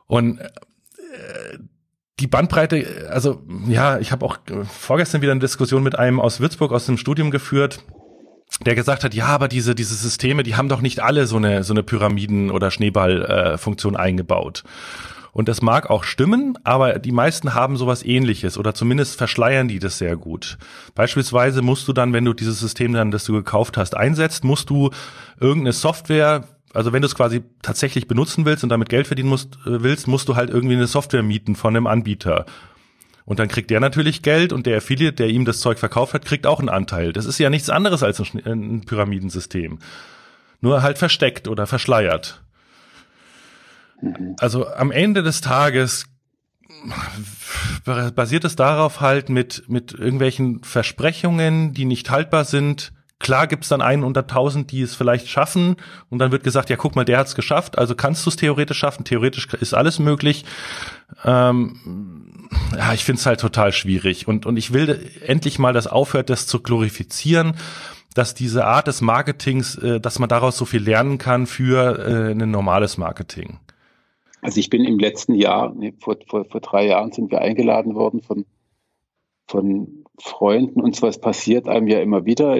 Und 0.05 0.37
äh, 0.37 0.45
die 2.19 2.27
Bandbreite, 2.27 3.09
also 3.09 3.41
ja, 3.67 3.97
ich 3.97 4.11
habe 4.11 4.27
auch 4.27 4.37
vorgestern 4.69 5.23
wieder 5.23 5.31
eine 5.31 5.41
Diskussion 5.41 5.81
mit 5.81 5.97
einem 5.97 6.19
aus 6.19 6.39
Würzburg 6.39 6.71
aus 6.71 6.85
dem 6.85 6.97
Studium 6.97 7.31
geführt 7.31 7.83
der 8.65 8.75
gesagt 8.75 9.03
hat, 9.03 9.13
ja, 9.13 9.27
aber 9.27 9.47
diese, 9.47 9.75
diese 9.75 9.95
Systeme, 9.95 10.43
die 10.43 10.55
haben 10.55 10.69
doch 10.69 10.81
nicht 10.81 11.01
alle 11.01 11.27
so 11.27 11.37
eine, 11.37 11.63
so 11.63 11.73
eine 11.73 11.83
Pyramiden- 11.83 12.51
oder 12.51 12.71
Schneeballfunktion 12.71 13.95
äh, 13.95 13.97
eingebaut. 13.97 14.63
Und 15.31 15.47
das 15.47 15.61
mag 15.61 15.89
auch 15.89 16.03
stimmen, 16.03 16.57
aber 16.63 16.99
die 16.99 17.11
meisten 17.11 17.53
haben 17.53 17.77
sowas 17.77 18.03
ähnliches 18.03 18.57
oder 18.57 18.73
zumindest 18.73 19.15
verschleiern 19.17 19.67
die 19.67 19.79
das 19.79 19.97
sehr 19.97 20.17
gut. 20.17 20.57
Beispielsweise 20.95 21.61
musst 21.61 21.87
du 21.87 21.93
dann, 21.93 22.13
wenn 22.13 22.25
du 22.25 22.33
dieses 22.33 22.59
System 22.59 22.93
dann, 22.93 23.11
das 23.11 23.25
du 23.25 23.33
gekauft 23.33 23.77
hast, 23.77 23.95
einsetzt, 23.95 24.43
musst 24.43 24.69
du 24.69 24.89
irgendeine 25.39 25.73
Software, 25.73 26.45
also 26.73 26.93
wenn 26.93 27.01
du 27.01 27.05
es 27.05 27.15
quasi 27.15 27.43
tatsächlich 27.61 28.07
benutzen 28.07 28.45
willst 28.45 28.63
und 28.63 28.69
damit 28.69 28.89
Geld 28.89 29.07
verdienen 29.07 29.29
musst, 29.29 29.55
äh, 29.65 29.83
willst, 29.83 30.07
musst 30.07 30.27
du 30.29 30.35
halt 30.35 30.49
irgendwie 30.49 30.75
eine 30.75 30.87
Software 30.87 31.23
mieten 31.23 31.55
von 31.55 31.75
einem 31.75 31.87
Anbieter. 31.87 32.45
Und 33.29 33.37
dann 33.37 33.47
kriegt 33.47 33.69
der 33.69 33.79
natürlich 33.79 34.23
Geld 34.23 34.51
und 34.51 34.65
der 34.65 34.77
Affiliate, 34.77 35.13
der 35.13 35.27
ihm 35.27 35.45
das 35.45 35.59
Zeug 35.59 35.77
verkauft 35.77 36.15
hat, 36.15 36.25
kriegt 36.25 36.47
auch 36.47 36.59
einen 36.59 36.67
Anteil. 36.67 37.13
Das 37.13 37.25
ist 37.25 37.37
ja 37.37 37.51
nichts 37.51 37.69
anderes 37.69 38.01
als 38.01 38.19
ein, 38.19 38.41
ein 38.43 38.85
Pyramidensystem. 38.85 39.77
Nur 40.61 40.81
halt 40.81 40.97
versteckt 40.97 41.47
oder 41.47 41.67
verschleiert. 41.67 42.41
Also 44.39 44.67
am 44.67 44.89
Ende 44.91 45.21
des 45.21 45.41
Tages 45.41 46.05
basiert 47.85 48.45
es 48.45 48.55
darauf 48.55 48.99
halt 48.99 49.29
mit, 49.29 49.69
mit 49.69 49.93
irgendwelchen 49.93 50.63
Versprechungen, 50.63 51.71
die 51.75 51.85
nicht 51.85 52.09
haltbar 52.09 52.45
sind. 52.45 52.93
Klar 53.19 53.47
gibt's 53.47 53.67
dann 53.67 53.81
einen 53.81 54.03
unter 54.03 54.27
tausend, 54.27 54.71
die 54.71 54.81
es 54.81 54.95
vielleicht 54.95 55.27
schaffen 55.27 55.75
und 56.09 56.19
dann 56.19 56.31
wird 56.31 56.43
gesagt, 56.43 56.69
ja 56.69 56.77
guck 56.77 56.95
mal, 56.95 57.03
der 57.03 57.17
hat's 57.17 57.35
geschafft, 57.35 57.77
also 57.77 57.93
kannst 57.93 58.25
du 58.25 58.29
es 58.29 58.37
theoretisch 58.37 58.77
schaffen, 58.77 59.03
theoretisch 59.03 59.47
ist 59.59 59.73
alles 59.73 59.99
möglich. 59.99 60.45
Ähm, 61.25 62.47
ja, 62.75 62.93
ich 62.93 63.03
finde 63.03 63.19
es 63.19 63.25
halt 63.25 63.41
total 63.41 63.73
schwierig. 63.73 64.27
Und, 64.27 64.45
und 64.45 64.55
ich 64.55 64.71
will 64.71 65.11
endlich 65.25 65.59
mal, 65.59 65.73
dass 65.73 65.87
aufhört, 65.87 66.29
das 66.29 66.47
zu 66.47 66.61
glorifizieren, 66.61 67.55
dass 68.15 68.33
diese 68.33 68.65
Art 68.65 68.87
des 68.87 69.01
Marketings, 69.01 69.75
äh, 69.77 69.99
dass 69.99 70.19
man 70.19 70.29
daraus 70.29 70.57
so 70.57 70.65
viel 70.65 70.81
lernen 70.81 71.17
kann 71.17 71.45
für 71.45 71.99
äh, 71.99 72.31
ein 72.31 72.51
normales 72.51 72.97
Marketing. 72.97 73.59
Also 74.41 74.59
ich 74.59 74.69
bin 74.69 74.85
im 74.85 74.97
letzten 74.97 75.35
Jahr, 75.35 75.73
nee, 75.75 75.93
vor, 75.99 76.15
vor, 76.27 76.45
vor 76.45 76.61
drei 76.61 76.87
Jahren 76.87 77.11
sind 77.11 77.31
wir 77.31 77.41
eingeladen 77.41 77.95
worden 77.95 78.21
von, 78.21 78.45
von 79.47 80.05
Freunden 80.17 80.81
und 80.81 80.95
sowas 80.95 81.19
passiert 81.19 81.67
einem 81.67 81.87
ja 81.87 81.99
immer 81.99 82.25
wieder. 82.25 82.55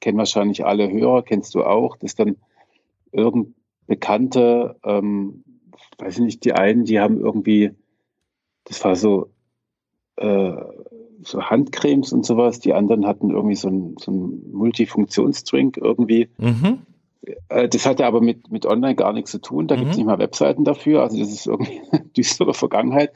Kennen 0.00 0.18
wahrscheinlich 0.18 0.64
alle 0.64 0.90
Hörer, 0.90 1.22
kennst 1.22 1.54
du 1.54 1.62
auch, 1.64 1.96
dass 1.96 2.14
dann 2.14 2.36
irgend 3.12 3.54
Bekannte, 3.86 4.76
ähm, 4.84 5.44
weiß 5.98 6.18
ich 6.18 6.24
nicht, 6.24 6.44
die 6.44 6.52
einen, 6.52 6.84
die 6.84 7.00
haben 7.00 7.20
irgendwie 7.20 7.74
das 8.64 8.84
war 8.84 8.96
so, 8.96 9.30
äh, 10.16 10.52
so 11.22 11.42
Handcremes 11.42 12.12
und 12.12 12.24
sowas. 12.24 12.60
Die 12.60 12.72
anderen 12.72 13.06
hatten 13.06 13.30
irgendwie 13.30 13.56
so 13.56 13.68
ein, 13.68 13.96
so 13.98 14.12
ein 14.12 14.52
Multifunktionsdrink 14.52 15.76
irgendwie. 15.76 16.28
Mhm. 16.38 16.82
Äh, 17.48 17.68
das 17.68 17.86
hatte 17.86 18.06
aber 18.06 18.20
mit, 18.20 18.50
mit 18.50 18.66
Online 18.66 18.94
gar 18.94 19.12
nichts 19.12 19.32
zu 19.32 19.40
tun. 19.40 19.66
Da 19.66 19.74
mhm. 19.74 19.80
gibt 19.80 19.90
es 19.92 19.96
nicht 19.96 20.06
mal 20.06 20.18
Webseiten 20.18 20.64
dafür. 20.64 21.02
Also 21.02 21.18
das 21.18 21.30
ist 21.30 21.46
irgendwie 21.46 21.80
eine 21.90 22.04
düstere 22.16 22.54
Vergangenheit, 22.54 23.12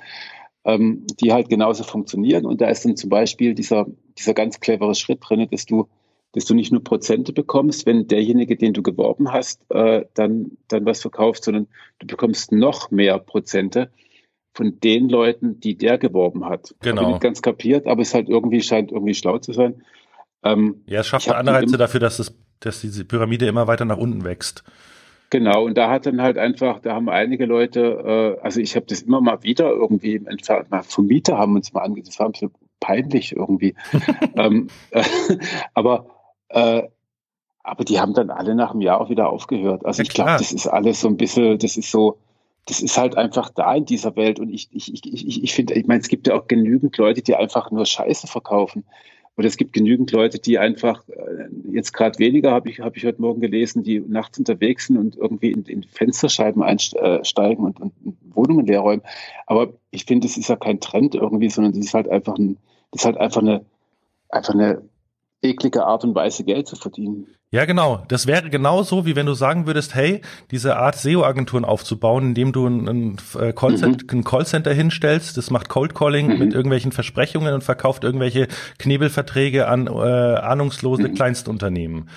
ähm, 0.64 1.06
die 1.20 1.32
halt 1.32 1.48
genauso 1.48 1.84
funktionieren. 1.84 2.46
Und 2.46 2.60
da 2.60 2.66
ist 2.66 2.84
dann 2.84 2.96
zum 2.96 3.10
Beispiel 3.10 3.54
dieser, 3.54 3.86
dieser 4.18 4.34
ganz 4.34 4.60
clevere 4.60 4.94
Schritt 4.94 5.20
drin, 5.22 5.46
dass 5.50 5.66
du 5.66 5.88
dass 6.34 6.44
du 6.44 6.54
nicht 6.54 6.72
nur 6.72 6.82
Prozente 6.82 7.32
bekommst, 7.32 7.86
wenn 7.86 8.08
derjenige, 8.08 8.56
den 8.56 8.72
du 8.72 8.82
geworben 8.82 9.32
hast, 9.32 9.64
äh, 9.70 10.04
dann, 10.14 10.52
dann 10.68 10.84
was 10.84 11.00
verkauft, 11.00 11.44
sondern 11.44 11.68
du 12.00 12.06
bekommst 12.06 12.52
noch 12.52 12.90
mehr 12.90 13.18
Prozente, 13.18 13.90
von 14.54 14.78
den 14.80 15.08
Leuten, 15.08 15.60
die 15.60 15.76
der 15.76 15.98
geworben 15.98 16.44
hat. 16.44 16.74
Genau. 16.80 17.02
Habe 17.02 17.10
ich 17.10 17.14
nicht 17.14 17.22
ganz 17.22 17.42
kapiert, 17.42 17.86
aber 17.86 18.02
es 18.02 18.14
halt 18.14 18.28
irgendwie 18.28 18.62
scheint 18.62 18.92
irgendwie 18.92 19.14
schlau 19.14 19.38
zu 19.38 19.52
sein. 19.52 19.82
Ähm, 20.44 20.82
ja, 20.86 21.00
es 21.00 21.08
schafft 21.08 21.30
Anreize 21.30 21.76
dafür, 21.76 22.00
dass, 22.00 22.18
es, 22.20 22.36
dass 22.60 22.80
diese 22.80 23.04
Pyramide 23.04 23.46
immer 23.46 23.66
weiter 23.66 23.84
nach 23.84 23.96
unten 23.96 24.24
wächst. 24.24 24.62
Genau, 25.30 25.64
und 25.64 25.76
da 25.76 25.90
hat 25.90 26.06
dann 26.06 26.22
halt 26.22 26.38
einfach, 26.38 26.78
da 26.78 26.94
haben 26.94 27.08
einige 27.08 27.46
Leute, 27.46 28.36
äh, 28.40 28.44
also 28.44 28.60
ich 28.60 28.76
habe 28.76 28.86
das 28.86 29.02
immer 29.02 29.20
mal 29.20 29.42
wieder 29.42 29.68
irgendwie 29.70 30.14
im 30.14 30.28
entfernt, 30.28 30.70
mal 30.70 30.82
vom 30.84 31.06
Mieter 31.06 31.36
haben 31.36 31.56
uns 31.56 31.72
mal 31.72 31.80
angesehen, 31.80 32.06
das 32.06 32.18
war 32.20 32.26
ein 32.26 32.32
bisschen 32.32 32.52
peinlich 32.78 33.34
irgendwie. 33.34 33.74
ähm, 34.36 34.68
äh, 34.90 35.02
aber 35.72 36.13
äh, 36.54 36.88
aber 37.64 37.84
die 37.84 37.98
haben 37.98 38.14
dann 38.14 38.30
alle 38.30 38.54
nach 38.54 38.70
einem 38.70 38.82
Jahr 38.82 39.00
auch 39.00 39.10
wieder 39.10 39.28
aufgehört. 39.28 39.84
Also 39.84 40.02
ja, 40.02 40.08
ich 40.08 40.14
glaube, 40.14 40.32
das 40.32 40.52
ist 40.52 40.66
alles 40.66 41.00
so 41.00 41.08
ein 41.08 41.16
bisschen, 41.16 41.58
das 41.58 41.76
ist 41.76 41.90
so, 41.90 42.18
das 42.66 42.80
ist 42.80 42.96
halt 42.96 43.16
einfach 43.16 43.50
da 43.50 43.74
in 43.74 43.86
dieser 43.86 44.14
Welt. 44.16 44.38
Und 44.38 44.50
ich, 44.50 44.68
ich, 44.70 44.92
ich, 44.92 45.26
ich, 45.26 45.42
ich 45.42 45.54
finde, 45.54 45.74
ich 45.74 45.86
meine, 45.86 46.00
es 46.00 46.08
gibt 46.08 46.26
ja 46.26 46.34
auch 46.34 46.46
genügend 46.46 46.96
Leute, 46.96 47.22
die 47.22 47.34
einfach 47.34 47.70
nur 47.70 47.86
Scheiße 47.86 48.26
verkaufen. 48.26 48.84
Und 49.36 49.44
es 49.44 49.56
gibt 49.56 49.72
genügend 49.72 50.12
Leute, 50.12 50.38
die 50.38 50.58
einfach, 50.58 51.08
äh, 51.08 51.48
jetzt 51.72 51.92
gerade 51.92 52.18
weniger, 52.20 52.52
habe 52.52 52.70
ich, 52.70 52.80
hab 52.80 52.96
ich 52.96 53.04
heute 53.04 53.20
Morgen 53.20 53.40
gelesen, 53.40 53.82
die 53.82 53.98
nachts 53.98 54.38
unterwegs 54.38 54.86
sind 54.86 54.96
und 54.96 55.16
irgendwie 55.16 55.50
in, 55.50 55.64
in 55.64 55.82
Fensterscheiben 55.82 56.62
einsteigen 56.62 57.64
und, 57.64 57.80
und 57.80 57.92
Wohnungen 58.32 58.66
leer 58.66 58.80
räumen. 58.80 59.02
Aber 59.46 59.72
ich 59.90 60.04
finde, 60.04 60.28
das 60.28 60.36
ist 60.36 60.48
ja 60.48 60.56
kein 60.56 60.78
Trend 60.78 61.16
irgendwie, 61.16 61.50
sondern 61.50 61.72
das 61.72 61.84
ist 61.84 61.94
halt 61.94 62.08
einfach 62.08 62.38
ein, 62.38 62.58
das 62.92 63.00
ist 63.00 63.06
halt 63.06 63.16
einfach 63.16 63.40
eine, 63.40 63.64
einfach 64.28 64.54
eine 64.54 64.82
eklige 65.44 65.84
Art 65.84 66.04
und 66.04 66.14
Weise 66.14 66.44
Geld 66.44 66.66
zu 66.66 66.76
verdienen. 66.76 67.26
Ja, 67.50 67.66
genau. 67.66 68.02
Das 68.08 68.26
wäre 68.26 68.50
genauso, 68.50 69.06
wie 69.06 69.14
wenn 69.14 69.26
du 69.26 69.34
sagen 69.34 69.68
würdest, 69.68 69.94
hey, 69.94 70.22
diese 70.50 70.76
Art 70.76 70.96
SEO-Agenturen 70.96 71.64
aufzubauen, 71.64 72.24
indem 72.28 72.50
du 72.50 72.66
ein, 72.66 72.88
ein, 72.88 73.16
äh, 73.38 73.52
Callcenter, 73.52 74.12
mhm. 74.12 74.20
ein 74.20 74.24
Callcenter 74.24 74.72
hinstellst, 74.72 75.36
das 75.36 75.50
macht 75.50 75.68
Cold 75.68 75.94
Calling 75.94 76.32
mhm. 76.32 76.38
mit 76.40 76.52
irgendwelchen 76.52 76.90
Versprechungen 76.90 77.54
und 77.54 77.62
verkauft 77.62 78.02
irgendwelche 78.02 78.48
Knebelverträge 78.78 79.68
an 79.68 79.86
äh, 79.86 79.90
ahnungslose 79.90 81.08
mhm. 81.08 81.14
Kleinstunternehmen. 81.14 82.08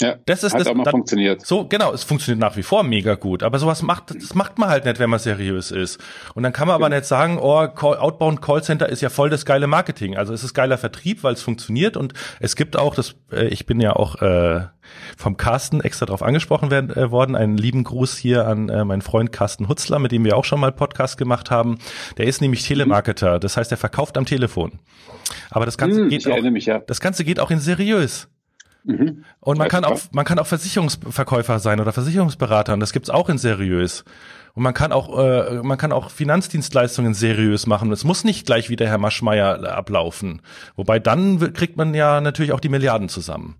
Ja, 0.00 0.14
das 0.26 0.44
ist 0.44 0.52
hat 0.52 0.60
das, 0.60 0.68
auch 0.68 0.74
mal 0.74 0.84
dann, 0.84 0.92
funktioniert. 0.92 1.44
So, 1.44 1.66
genau, 1.66 1.92
es 1.92 2.04
funktioniert 2.04 2.38
nach 2.38 2.56
wie 2.56 2.62
vor 2.62 2.84
mega 2.84 3.16
gut. 3.16 3.42
Aber 3.42 3.58
sowas 3.58 3.82
macht, 3.82 4.14
das 4.14 4.32
macht 4.34 4.56
man 4.56 4.68
halt 4.68 4.84
nicht, 4.84 5.00
wenn 5.00 5.10
man 5.10 5.18
seriös 5.18 5.72
ist. 5.72 5.98
Und 6.34 6.44
dann 6.44 6.52
kann 6.52 6.68
man 6.68 6.76
aber 6.76 6.88
nicht 6.88 7.04
sagen, 7.04 7.38
oh, 7.40 7.66
Call, 7.66 7.96
Outbound 7.96 8.40
Callcenter 8.40 8.88
ist 8.88 9.02
ja 9.02 9.08
voll 9.08 9.28
das 9.28 9.44
geile 9.44 9.66
Marketing. 9.66 10.16
Also 10.16 10.32
es 10.32 10.44
ist 10.44 10.54
geiler 10.54 10.78
Vertrieb, 10.78 11.24
weil 11.24 11.34
es 11.34 11.42
funktioniert 11.42 11.96
und 11.96 12.14
es 12.38 12.54
gibt 12.54 12.76
auch, 12.76 12.94
das, 12.94 13.16
äh, 13.32 13.48
ich 13.48 13.66
bin 13.66 13.80
ja 13.80 13.96
auch 13.96 14.22
äh, 14.22 14.66
vom 15.16 15.36
Carsten 15.36 15.80
extra 15.80 16.06
drauf 16.06 16.22
angesprochen 16.22 16.70
werden, 16.70 16.90
äh, 16.96 17.10
worden. 17.10 17.34
Einen 17.34 17.56
lieben 17.56 17.82
Gruß 17.82 18.16
hier 18.16 18.46
an 18.46 18.68
äh, 18.68 18.84
meinen 18.84 19.02
Freund 19.02 19.32
Carsten 19.32 19.68
Hutzler, 19.68 19.98
mit 19.98 20.12
dem 20.12 20.24
wir 20.24 20.36
auch 20.36 20.44
schon 20.44 20.60
mal 20.60 20.70
Podcast 20.70 21.18
gemacht 21.18 21.50
haben. 21.50 21.78
Der 22.18 22.26
ist 22.26 22.40
nämlich 22.40 22.62
Telemarketer. 22.62 23.40
Das 23.40 23.56
heißt, 23.56 23.72
er 23.72 23.78
verkauft 23.78 24.16
am 24.16 24.26
Telefon. 24.26 24.78
Aber 25.50 25.64
das 25.64 25.76
Ganze 25.76 26.02
hm, 26.02 26.08
geht 26.08 26.26
auch, 26.28 26.40
mich, 26.40 26.66
ja. 26.66 26.78
das 26.78 27.00
Ganze 27.00 27.24
geht 27.24 27.40
auch 27.40 27.50
in 27.50 27.58
seriös. 27.58 28.28
Mhm. 28.88 29.24
Und 29.40 29.58
man 29.58 29.68
kann 29.68 29.84
auch, 29.84 30.00
man 30.12 30.24
kann 30.24 30.38
auch 30.38 30.46
Versicherungsverkäufer 30.46 31.58
sein 31.58 31.78
oder 31.78 31.92
Versicherungsberater 31.92 32.72
und 32.72 32.80
das 32.80 32.94
gibt's 32.94 33.10
auch 33.10 33.28
in 33.28 33.36
seriös. 33.36 34.02
Und 34.54 34.62
man 34.62 34.72
kann 34.72 34.92
auch, 34.92 35.16
äh, 35.18 35.62
man 35.62 35.76
kann 35.76 35.92
auch 35.92 36.10
Finanzdienstleistungen 36.10 37.12
seriös 37.12 37.66
machen. 37.66 37.92
Es 37.92 38.04
muss 38.04 38.24
nicht 38.24 38.46
gleich 38.46 38.70
wie 38.70 38.76
der 38.76 38.88
Herr 38.88 38.98
Maschmeyer 38.98 39.76
ablaufen. 39.76 40.40
Wobei 40.74 40.98
dann 40.98 41.52
kriegt 41.52 41.76
man 41.76 41.92
ja 41.92 42.22
natürlich 42.22 42.52
auch 42.52 42.60
die 42.60 42.70
Milliarden 42.70 43.10
zusammen. 43.10 43.56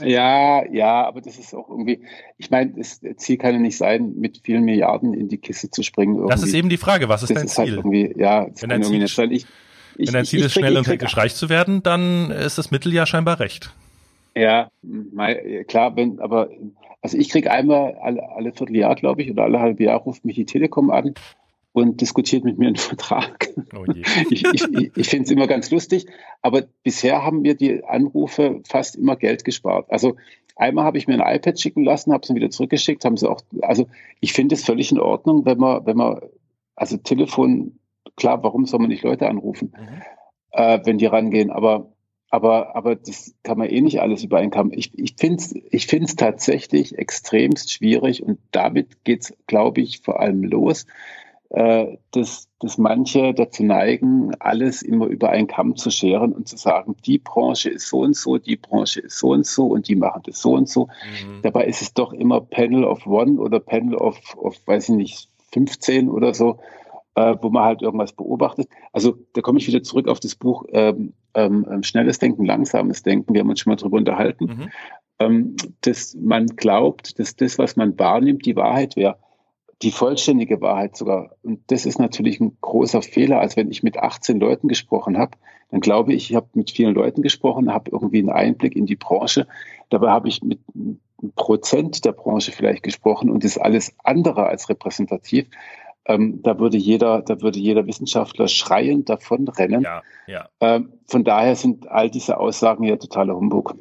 Ja, 0.00 0.64
ja, 0.70 1.06
aber 1.06 1.22
das 1.22 1.38
ist 1.38 1.54
auch 1.54 1.68
irgendwie, 1.68 2.02
ich 2.36 2.50
meine, 2.50 2.72
das 2.76 3.00
Ziel 3.16 3.38
kann 3.38 3.54
ja 3.54 3.58
nicht 3.58 3.76
sein, 3.78 4.14
mit 4.16 4.40
vielen 4.44 4.64
Milliarden 4.64 5.14
in 5.14 5.28
die 5.28 5.38
Kiste 5.38 5.70
zu 5.70 5.82
springen. 5.82 6.16
Irgendwie. 6.16 6.30
Das 6.30 6.42
ist 6.42 6.54
eben 6.54 6.68
die 6.68 6.78
Frage, 6.78 7.08
was 7.08 7.22
ist 7.22 7.30
das 7.30 7.36
dein 7.36 7.46
ist 7.46 7.58
halt 7.58 7.68
Ziel? 7.68 7.76
Halt 7.76 7.86
irgendwie, 7.86 8.20
ja, 8.20 8.46
das 8.48 8.62
Wenn 8.62 8.70
kann 8.70 8.82
irgendwie 8.82 9.00
nicht 9.00 9.14
sein. 9.14 9.30
Ich, 9.30 9.46
Wenn 9.96 10.12
dein 10.12 10.24
Ziel 10.24 10.44
ist, 10.44 10.52
schnell 10.52 10.76
und 10.76 10.86
hektisch 10.86 11.16
reich 11.16 11.34
zu 11.34 11.48
werden, 11.48 11.82
dann 11.82 12.30
ist 12.30 12.58
das 12.58 12.70
Mittel 12.70 12.92
ja 12.92 13.06
scheinbar 13.06 13.40
recht. 13.40 13.72
Ja, 14.34 14.68
klar, 15.68 15.94
wenn, 15.96 16.18
aber 16.20 16.48
also 17.02 17.18
ich 17.18 17.28
kriege 17.28 17.50
einmal 17.50 17.96
alle, 18.00 18.22
alle 18.30 18.52
Vierteljahr, 18.52 18.94
glaube 18.94 19.22
ich, 19.22 19.30
oder 19.30 19.42
alle 19.42 19.60
halbe 19.60 19.84
Jahr 19.84 19.98
ruft 19.98 20.24
mich 20.24 20.36
die 20.36 20.46
Telekom 20.46 20.90
an 20.90 21.14
und 21.72 22.00
diskutiert 22.00 22.44
mit 22.44 22.58
mir 22.58 22.68
einen 22.68 22.76
Vertrag. 22.76 23.48
Oh 23.74 23.84
ich 24.30 24.44
ich, 24.44 24.96
ich 24.96 25.08
finde 25.08 25.24
es 25.24 25.30
immer 25.30 25.46
ganz 25.46 25.70
lustig, 25.70 26.06
aber 26.40 26.62
bisher 26.82 27.24
haben 27.24 27.42
mir 27.42 27.54
die 27.54 27.84
Anrufe 27.84 28.60
fast 28.68 28.96
immer 28.96 29.16
Geld 29.16 29.44
gespart. 29.44 29.90
Also 29.90 30.16
einmal 30.56 30.84
habe 30.84 30.98
ich 30.98 31.08
mir 31.08 31.14
ein 31.14 31.36
iPad 31.36 31.58
schicken 31.58 31.84
lassen, 31.84 32.12
habe 32.12 32.22
es 32.22 32.28
dann 32.28 32.36
wieder 32.36 32.50
zurückgeschickt, 32.50 33.04
haben 33.04 33.16
sie 33.16 33.28
auch, 33.28 33.40
also 33.62 33.88
ich 34.20 34.32
finde 34.32 34.54
es 34.54 34.64
völlig 34.64 34.92
in 34.92 35.00
Ordnung, 35.00 35.44
wenn 35.44 35.58
man, 35.58 35.84
wenn 35.84 35.96
man, 35.96 36.20
also 36.76 36.96
Telefon 36.98 37.78
klar, 38.16 38.42
warum 38.42 38.66
soll 38.66 38.80
man 38.80 38.88
nicht 38.88 39.02
Leute 39.02 39.28
anrufen, 39.28 39.72
mhm. 39.76 40.02
äh, 40.52 40.80
wenn 40.84 40.98
die 40.98 41.06
rangehen? 41.06 41.50
Aber, 41.50 41.92
aber, 42.30 42.76
aber 42.76 42.96
das 42.96 43.34
kann 43.42 43.58
man 43.58 43.68
eh 43.68 43.80
nicht 43.80 44.00
alles 44.00 44.24
über 44.24 44.38
einen 44.38 44.50
Kamm. 44.50 44.70
Ich, 44.72 44.96
ich 44.98 45.16
finde 45.18 45.36
es 45.36 45.54
ich 45.70 45.86
find's 45.86 46.16
tatsächlich 46.16 46.98
extremst 46.98 47.72
schwierig 47.72 48.22
und 48.22 48.38
damit 48.52 49.04
geht 49.04 49.22
es, 49.22 49.34
glaube 49.46 49.80
ich, 49.80 50.00
vor 50.00 50.20
allem 50.20 50.42
los, 50.42 50.86
äh, 51.52 51.98
dass, 52.12 52.48
dass 52.60 52.78
manche 52.78 53.34
dazu 53.34 53.62
neigen, 53.62 54.34
alles 54.38 54.80
immer 54.80 55.06
über 55.06 55.28
einen 55.28 55.46
Kamm 55.46 55.76
zu 55.76 55.90
scheren 55.90 56.32
und 56.32 56.48
zu 56.48 56.56
sagen, 56.56 56.96
die 57.04 57.18
Branche 57.18 57.68
ist 57.68 57.88
so 57.88 58.00
und 58.00 58.16
so, 58.16 58.38
die 58.38 58.56
Branche 58.56 59.00
ist 59.00 59.18
so 59.18 59.32
und 59.32 59.44
so 59.44 59.66
und 59.66 59.86
die 59.88 59.96
machen 59.96 60.22
das 60.24 60.40
so 60.40 60.54
und 60.54 60.68
so. 60.68 60.86
Mhm. 60.86 61.42
Dabei 61.42 61.66
ist 61.66 61.82
es 61.82 61.92
doch 61.92 62.14
immer 62.14 62.40
Panel 62.40 62.84
of 62.84 63.06
One 63.06 63.38
oder 63.38 63.60
Panel 63.60 63.96
of, 63.96 64.18
of 64.38 64.56
weiß 64.66 64.88
ich 64.88 64.94
nicht, 64.94 65.28
15 65.52 66.08
oder 66.08 66.32
so 66.32 66.58
äh, 67.14 67.36
wo 67.40 67.50
man 67.50 67.64
halt 67.64 67.82
irgendwas 67.82 68.12
beobachtet. 68.12 68.68
Also 68.92 69.16
da 69.34 69.40
komme 69.40 69.58
ich 69.58 69.66
wieder 69.66 69.82
zurück 69.82 70.08
auf 70.08 70.20
das 70.20 70.34
Buch 70.34 70.64
ähm, 70.72 71.12
ähm, 71.34 71.66
ähm, 71.70 71.82
Schnelles 71.82 72.18
Denken, 72.18 72.44
Langsames 72.44 73.02
Denken. 73.02 73.34
Wir 73.34 73.40
haben 73.40 73.50
uns 73.50 73.60
schon 73.60 73.70
mal 73.70 73.76
drüber 73.76 73.98
unterhalten. 73.98 74.44
Mhm. 74.44 74.70
Ähm, 75.18 75.56
dass 75.82 76.14
man 76.14 76.46
glaubt, 76.46 77.18
dass 77.18 77.36
das, 77.36 77.58
was 77.58 77.76
man 77.76 77.98
wahrnimmt, 77.98 78.46
die 78.46 78.56
Wahrheit 78.56 78.96
wäre. 78.96 79.18
Die 79.82 79.90
vollständige 79.90 80.60
Wahrheit 80.60 80.96
sogar. 80.96 81.36
Und 81.42 81.60
das 81.70 81.86
ist 81.86 81.98
natürlich 81.98 82.40
ein 82.40 82.56
großer 82.60 83.02
Fehler. 83.02 83.40
als 83.40 83.56
wenn 83.56 83.70
ich 83.70 83.82
mit 83.82 83.98
18 83.98 84.38
Leuten 84.38 84.68
gesprochen 84.68 85.18
habe, 85.18 85.36
dann 85.70 85.80
glaube 85.80 86.12
ich, 86.12 86.30
ich 86.30 86.36
habe 86.36 86.48
mit 86.54 86.70
vielen 86.70 86.94
Leuten 86.94 87.22
gesprochen, 87.22 87.72
habe 87.72 87.90
irgendwie 87.90 88.18
einen 88.18 88.30
Einblick 88.30 88.76
in 88.76 88.86
die 88.86 88.96
Branche. 88.96 89.46
Dabei 89.90 90.10
habe 90.10 90.28
ich 90.28 90.42
mit 90.42 90.60
einem 90.74 91.00
Prozent 91.34 92.04
der 92.04 92.12
Branche 92.12 92.52
vielleicht 92.52 92.82
gesprochen 92.82 93.30
und 93.30 93.44
ist 93.44 93.58
alles 93.58 93.94
andere 94.02 94.46
als 94.46 94.68
repräsentativ 94.68 95.46
ähm, 96.04 96.40
da 96.42 96.58
würde 96.58 96.76
jeder, 96.76 97.22
da 97.22 97.40
würde 97.40 97.58
jeder 97.58 97.86
Wissenschaftler 97.86 98.48
schreiend 98.48 99.08
davonrennen. 99.08 99.82
Ja, 99.82 100.02
ja. 100.26 100.48
Ähm, 100.60 100.92
von 101.06 101.22
daher 101.24 101.54
sind 101.54 101.88
all 101.88 102.10
diese 102.10 102.38
Aussagen 102.38 102.84
ja 102.84 102.96
totaler 102.96 103.36
Humbug. 103.36 103.76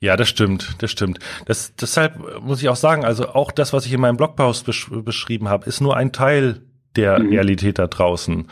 Ja, 0.00 0.16
das 0.16 0.28
stimmt, 0.28 0.76
das 0.82 0.90
stimmt. 0.90 1.18
Das, 1.46 1.74
deshalb 1.74 2.42
muss 2.42 2.60
ich 2.62 2.68
auch 2.68 2.76
sagen, 2.76 3.04
also 3.04 3.28
auch 3.28 3.52
das, 3.52 3.72
was 3.72 3.86
ich 3.86 3.92
in 3.92 4.00
meinem 4.00 4.16
Blogpost 4.16 4.66
besch 4.66 4.90
beschrieben 4.90 5.48
habe, 5.48 5.66
ist 5.66 5.80
nur 5.80 5.96
ein 5.96 6.12
Teil 6.12 6.62
der 6.96 7.18
mhm. 7.18 7.30
Realität 7.30 7.78
da 7.78 7.86
draußen. 7.86 8.48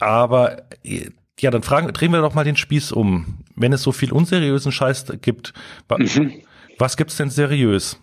Aber 0.00 0.62
ja, 1.38 1.50
dann 1.50 1.62
fragen, 1.62 1.92
drehen 1.92 2.12
wir 2.12 2.20
doch 2.20 2.34
mal 2.34 2.44
den 2.44 2.56
Spieß 2.56 2.92
um. 2.92 3.44
Wenn 3.54 3.72
es 3.72 3.82
so 3.82 3.92
viel 3.92 4.12
unseriösen 4.12 4.72
Scheiß 4.72 5.06
gibt, 5.22 5.52
mhm. 5.96 6.42
was 6.78 6.96
gibt's 6.96 7.16
denn 7.16 7.30
seriös? 7.30 8.00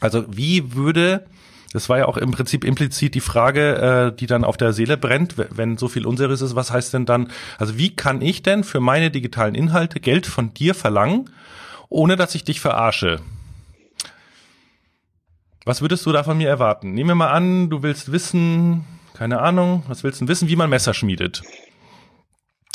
Also 0.00 0.24
wie 0.28 0.74
würde 0.74 1.26
das 1.72 1.88
war 1.88 1.98
ja 1.98 2.06
auch 2.06 2.16
im 2.16 2.32
Prinzip 2.32 2.64
implizit 2.64 3.14
die 3.14 3.20
Frage, 3.20 4.12
äh, 4.12 4.16
die 4.16 4.26
dann 4.26 4.44
auf 4.44 4.56
der 4.56 4.72
Seele 4.72 4.96
brennt, 4.96 5.34
wenn 5.36 5.76
so 5.76 5.88
viel 5.88 6.06
unseriös 6.06 6.40
ist, 6.40 6.56
was 6.56 6.72
heißt 6.72 6.94
denn 6.94 7.06
dann, 7.06 7.30
also 7.58 7.78
wie 7.78 7.94
kann 7.94 8.22
ich 8.22 8.42
denn 8.42 8.64
für 8.64 8.80
meine 8.80 9.10
digitalen 9.10 9.54
Inhalte 9.54 10.00
Geld 10.00 10.26
von 10.26 10.52
dir 10.52 10.74
verlangen, 10.74 11.30
ohne 11.88 12.16
dass 12.16 12.34
ich 12.34 12.44
dich 12.44 12.60
verarsche? 12.60 13.20
Was 15.64 15.80
würdest 15.80 16.04
du 16.06 16.12
da 16.12 16.24
von 16.24 16.38
mir 16.38 16.48
erwarten? 16.48 16.92
Nehmen 16.92 17.10
wir 17.10 17.14
mal 17.14 17.30
an, 17.30 17.70
du 17.70 17.82
willst 17.82 18.10
wissen, 18.10 18.84
keine 19.14 19.40
Ahnung, 19.40 19.84
was 19.86 20.02
willst 20.02 20.20
du 20.20 20.28
wissen, 20.28 20.48
wie 20.48 20.56
man 20.56 20.70
Messer 20.70 20.94
schmiedet? 20.94 21.42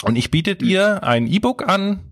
Und 0.04 0.16
ich 0.16 0.32
biete 0.32 0.56
dir 0.56 1.04
ein 1.04 1.28
E-Book 1.28 1.68
an, 1.68 2.12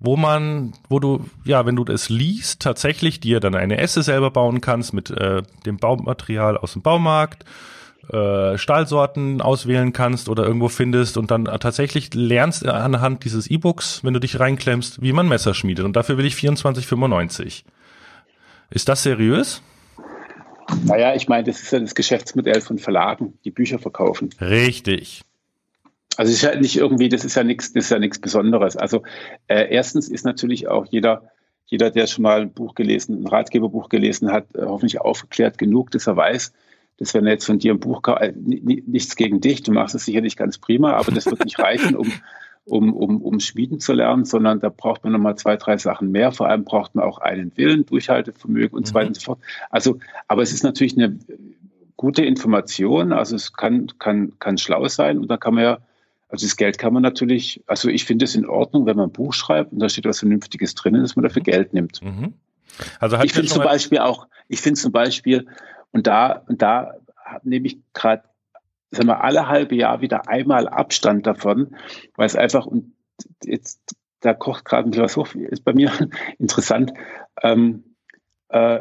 wo 0.00 0.16
man, 0.16 0.72
wo 0.88 1.00
du, 1.00 1.24
ja, 1.44 1.66
wenn 1.66 1.76
du 1.76 1.84
das 1.84 2.08
liest, 2.08 2.60
tatsächlich 2.60 3.20
dir 3.20 3.40
dann 3.40 3.54
eine 3.54 3.78
Esse 3.78 4.02
selber 4.02 4.30
bauen 4.30 4.60
kannst 4.60 4.92
mit 4.92 5.10
äh, 5.10 5.42
dem 5.66 5.76
Baumaterial 5.76 6.56
aus 6.56 6.74
dem 6.74 6.82
Baumarkt, 6.82 7.44
äh, 8.12 8.56
Stahlsorten 8.56 9.40
auswählen 9.40 9.92
kannst 9.92 10.28
oder 10.28 10.44
irgendwo 10.44 10.68
findest 10.68 11.16
und 11.16 11.30
dann 11.30 11.44
tatsächlich 11.44 12.14
lernst 12.14 12.64
anhand 12.64 13.24
dieses 13.24 13.48
E-Books, 13.48 14.04
wenn 14.04 14.14
du 14.14 14.20
dich 14.20 14.38
reinklemmst, 14.38 15.02
wie 15.02 15.12
man 15.12 15.28
Messer 15.28 15.52
schmiedet. 15.52 15.84
Und 15.84 15.96
dafür 15.96 16.16
will 16.16 16.26
ich 16.26 16.34
24,95. 16.34 17.64
Ist 18.70 18.88
das 18.88 19.02
seriös? 19.02 19.62
Naja, 20.84 21.14
ich 21.14 21.28
meine, 21.28 21.44
das 21.44 21.60
ist 21.60 21.72
ja 21.72 21.80
das 21.80 21.94
Geschäftsmodell 21.94 22.60
von 22.60 22.78
Verlagen, 22.78 23.38
die 23.44 23.50
Bücher 23.50 23.78
verkaufen. 23.78 24.30
Richtig. 24.40 25.22
Also 26.18 26.32
es 26.32 26.38
ist 26.38 26.42
ja 26.42 26.58
nicht 26.58 26.76
irgendwie, 26.76 27.08
das 27.08 27.24
ist 27.24 27.36
ja 27.36 27.44
nichts, 27.44 27.72
das 27.72 27.84
ist 27.84 27.90
ja 27.90 28.00
nichts 28.00 28.18
Besonderes. 28.18 28.76
Also 28.76 29.04
äh, 29.46 29.72
erstens 29.72 30.08
ist 30.08 30.24
natürlich 30.24 30.66
auch 30.66 30.84
jeder, 30.86 31.22
jeder, 31.66 31.92
der 31.92 32.08
schon 32.08 32.24
mal 32.24 32.40
ein 32.40 32.52
Buch 32.52 32.74
gelesen, 32.74 33.22
ein 33.22 33.26
Ratgeberbuch 33.28 33.88
gelesen 33.88 34.32
hat, 34.32 34.52
äh, 34.56 34.62
hoffentlich 34.64 35.00
aufgeklärt 35.00 35.58
genug, 35.58 35.92
dass 35.92 36.08
er 36.08 36.16
weiß, 36.16 36.52
dass 36.96 37.14
wenn 37.14 37.24
er 37.24 37.34
jetzt 37.34 37.44
von 37.46 37.60
dir 37.60 37.72
ein 37.72 37.78
Buch, 37.78 38.02
äh, 38.08 38.32
nichts 38.34 39.14
gegen 39.14 39.40
dich, 39.40 39.62
du 39.62 39.70
machst 39.70 39.94
es 39.94 40.06
sicherlich 40.06 40.36
ganz 40.36 40.58
prima, 40.58 40.94
aber 40.94 41.12
das 41.12 41.26
wird 41.26 41.44
nicht 41.44 41.58
reichen, 41.60 41.94
um, 41.94 42.10
um, 42.64 42.94
um, 42.94 43.22
um 43.22 43.38
Schmieden 43.38 43.78
zu 43.78 43.92
lernen, 43.92 44.24
sondern 44.24 44.58
da 44.58 44.70
braucht 44.70 45.04
man 45.04 45.12
nochmal 45.12 45.36
zwei, 45.36 45.56
drei 45.56 45.78
Sachen 45.78 46.10
mehr. 46.10 46.32
Vor 46.32 46.48
allem 46.48 46.64
braucht 46.64 46.96
man 46.96 47.04
auch 47.04 47.18
einen 47.18 47.56
Willen, 47.56 47.86
Durchhaltevermögen 47.86 48.76
und 48.76 48.88
so 48.88 48.94
weiter 48.94 49.06
und 49.06 49.14
so 49.14 49.22
fort. 49.22 49.38
Also, 49.70 50.00
aber 50.26 50.42
es 50.42 50.52
ist 50.52 50.64
natürlich 50.64 50.96
eine 50.96 51.16
gute 51.96 52.24
Information, 52.24 53.12
also 53.12 53.36
es 53.36 53.52
kann, 53.52 53.86
kann, 54.00 54.32
kann 54.40 54.58
schlau 54.58 54.88
sein 54.88 55.18
und 55.18 55.30
da 55.30 55.36
kann 55.36 55.54
man 55.54 55.62
ja 55.62 55.78
Also 56.28 56.46
das 56.46 56.56
Geld 56.56 56.78
kann 56.78 56.92
man 56.92 57.02
natürlich, 57.02 57.62
also 57.66 57.88
ich 57.88 58.04
finde 58.04 58.26
es 58.26 58.34
in 58.34 58.46
Ordnung, 58.46 58.84
wenn 58.86 58.96
man 58.96 59.08
ein 59.08 59.12
Buch 59.12 59.32
schreibt 59.32 59.72
und 59.72 59.78
da 59.78 59.88
steht 59.88 60.04
was 60.04 60.18
Vernünftiges 60.18 60.74
drin, 60.74 60.94
dass 60.94 61.16
man 61.16 61.22
dafür 61.22 61.42
Geld 61.42 61.72
nimmt. 61.72 62.02
Mhm. 62.02 62.34
Also 63.00 63.16
ich 63.22 63.32
finde 63.32 63.48
zum 63.48 63.62
Beispiel 63.62 63.98
auch, 63.98 64.28
ich 64.46 64.60
finde 64.60 64.78
zum 64.78 64.92
Beispiel, 64.92 65.46
und 65.90 66.06
da, 66.06 66.44
und 66.46 66.60
da 66.60 66.94
nehme 67.42 67.66
ich 67.66 67.78
gerade, 67.94 68.24
sagen 68.90 69.08
wir, 69.08 69.24
alle 69.24 69.48
halbe 69.48 69.74
Jahr 69.74 70.00
wieder 70.00 70.28
einmal 70.28 70.68
Abstand 70.68 71.26
davon, 71.26 71.74
weil 72.14 72.26
es 72.26 72.36
einfach, 72.36 72.66
und 72.66 72.92
jetzt, 73.42 73.96
da 74.20 74.34
kocht 74.34 74.64
gerade 74.64 74.88
ein 74.88 74.96
was 74.96 75.16
hoch, 75.16 75.34
ist 75.34 75.64
bei 75.64 75.72
mir 75.72 75.90
interessant, 76.38 76.92
ähm, 77.42 77.84
äh, 78.48 78.80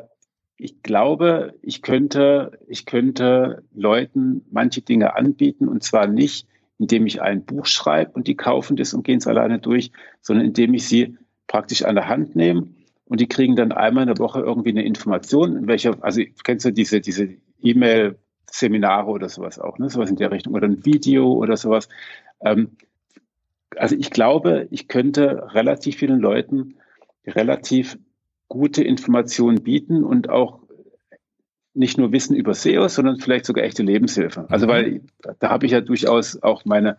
ich 0.60 0.82
glaube, 0.82 1.54
ich 1.62 1.84
könnte, 1.84 2.60
ich 2.68 2.86
könnte 2.86 3.64
Leuten 3.74 4.44
manche 4.50 4.82
Dinge 4.82 5.16
anbieten 5.16 5.68
und 5.68 5.84
zwar 5.84 6.08
nicht, 6.08 6.48
indem 6.80 7.06
ich 7.06 7.22
ein 7.22 7.44
Buch 7.46 7.66
schreibe 7.66 8.12
und 8.12 8.28
die 8.28 8.36
kaufen 8.36 8.76
das 8.76 8.94
und 8.94 9.04
gehen 9.04 9.18
es 9.18 9.28
alleine 9.28 9.60
durch, 9.60 9.92
sondern 10.22 10.46
indem 10.46 10.74
ich 10.74 10.88
sie 10.88 11.18
praktisch 11.48 11.84
an 11.84 11.96
der 11.96 12.08
Hand 12.08 12.36
nehme 12.36 12.68
und 13.06 13.22
die 13.22 13.28
kriegen 13.28 13.56
dann 13.56 13.72
einmal 13.72 14.04
in 14.04 14.14
der 14.14 14.20
Woche 14.20 14.42
irgendwie 14.42 14.70
eine 14.70 14.84
Information, 14.84 15.56
in 15.56 15.68
welcher, 15.68 15.98
also 16.04 16.22
kennst 16.44 16.66
du 16.66 16.72
diese, 16.72 17.00
diese 17.02 17.30
E-Mail-Seminare 17.62 19.10
oder 19.10 19.30
sowas 19.30 19.60
auch, 19.60 19.78
ne? 19.80 19.90
Sowas 19.90 20.10
in 20.10 20.18
der 20.18 20.32
Richtung 20.32 20.54
oder 20.54 20.68
ein 20.68 20.86
Video 20.86 21.32
oder 21.34 21.58
sowas. 21.58 21.88
Ähm, 22.42 22.72
also 23.76 23.96
ich 23.96 24.12
glaube, 24.12 24.68
ich 24.72 24.88
könnte 24.88 25.54
relativ 25.54 25.98
vielen 25.98 26.20
Leuten 26.20 26.76
relativ 27.26 27.98
gute 28.48 28.84
Informationen 28.84 29.64
bieten 29.64 30.04
und 30.04 30.30
auch 30.30 30.60
nicht 31.78 31.98
nur 31.98 32.12
Wissen 32.12 32.36
über 32.36 32.54
SEO, 32.54 32.88
sondern 32.88 33.20
vielleicht 33.20 33.46
sogar 33.46 33.64
echte 33.64 33.84
Lebenshilfe. 33.84 34.46
Also 34.50 34.66
mhm. 34.66 34.72
weil 34.72 35.02
da 35.40 35.50
habe 35.50 35.66
ich 35.66 35.72
ja 35.72 35.82
durchaus 35.82 36.42
auch 36.42 36.66
meine 36.66 36.98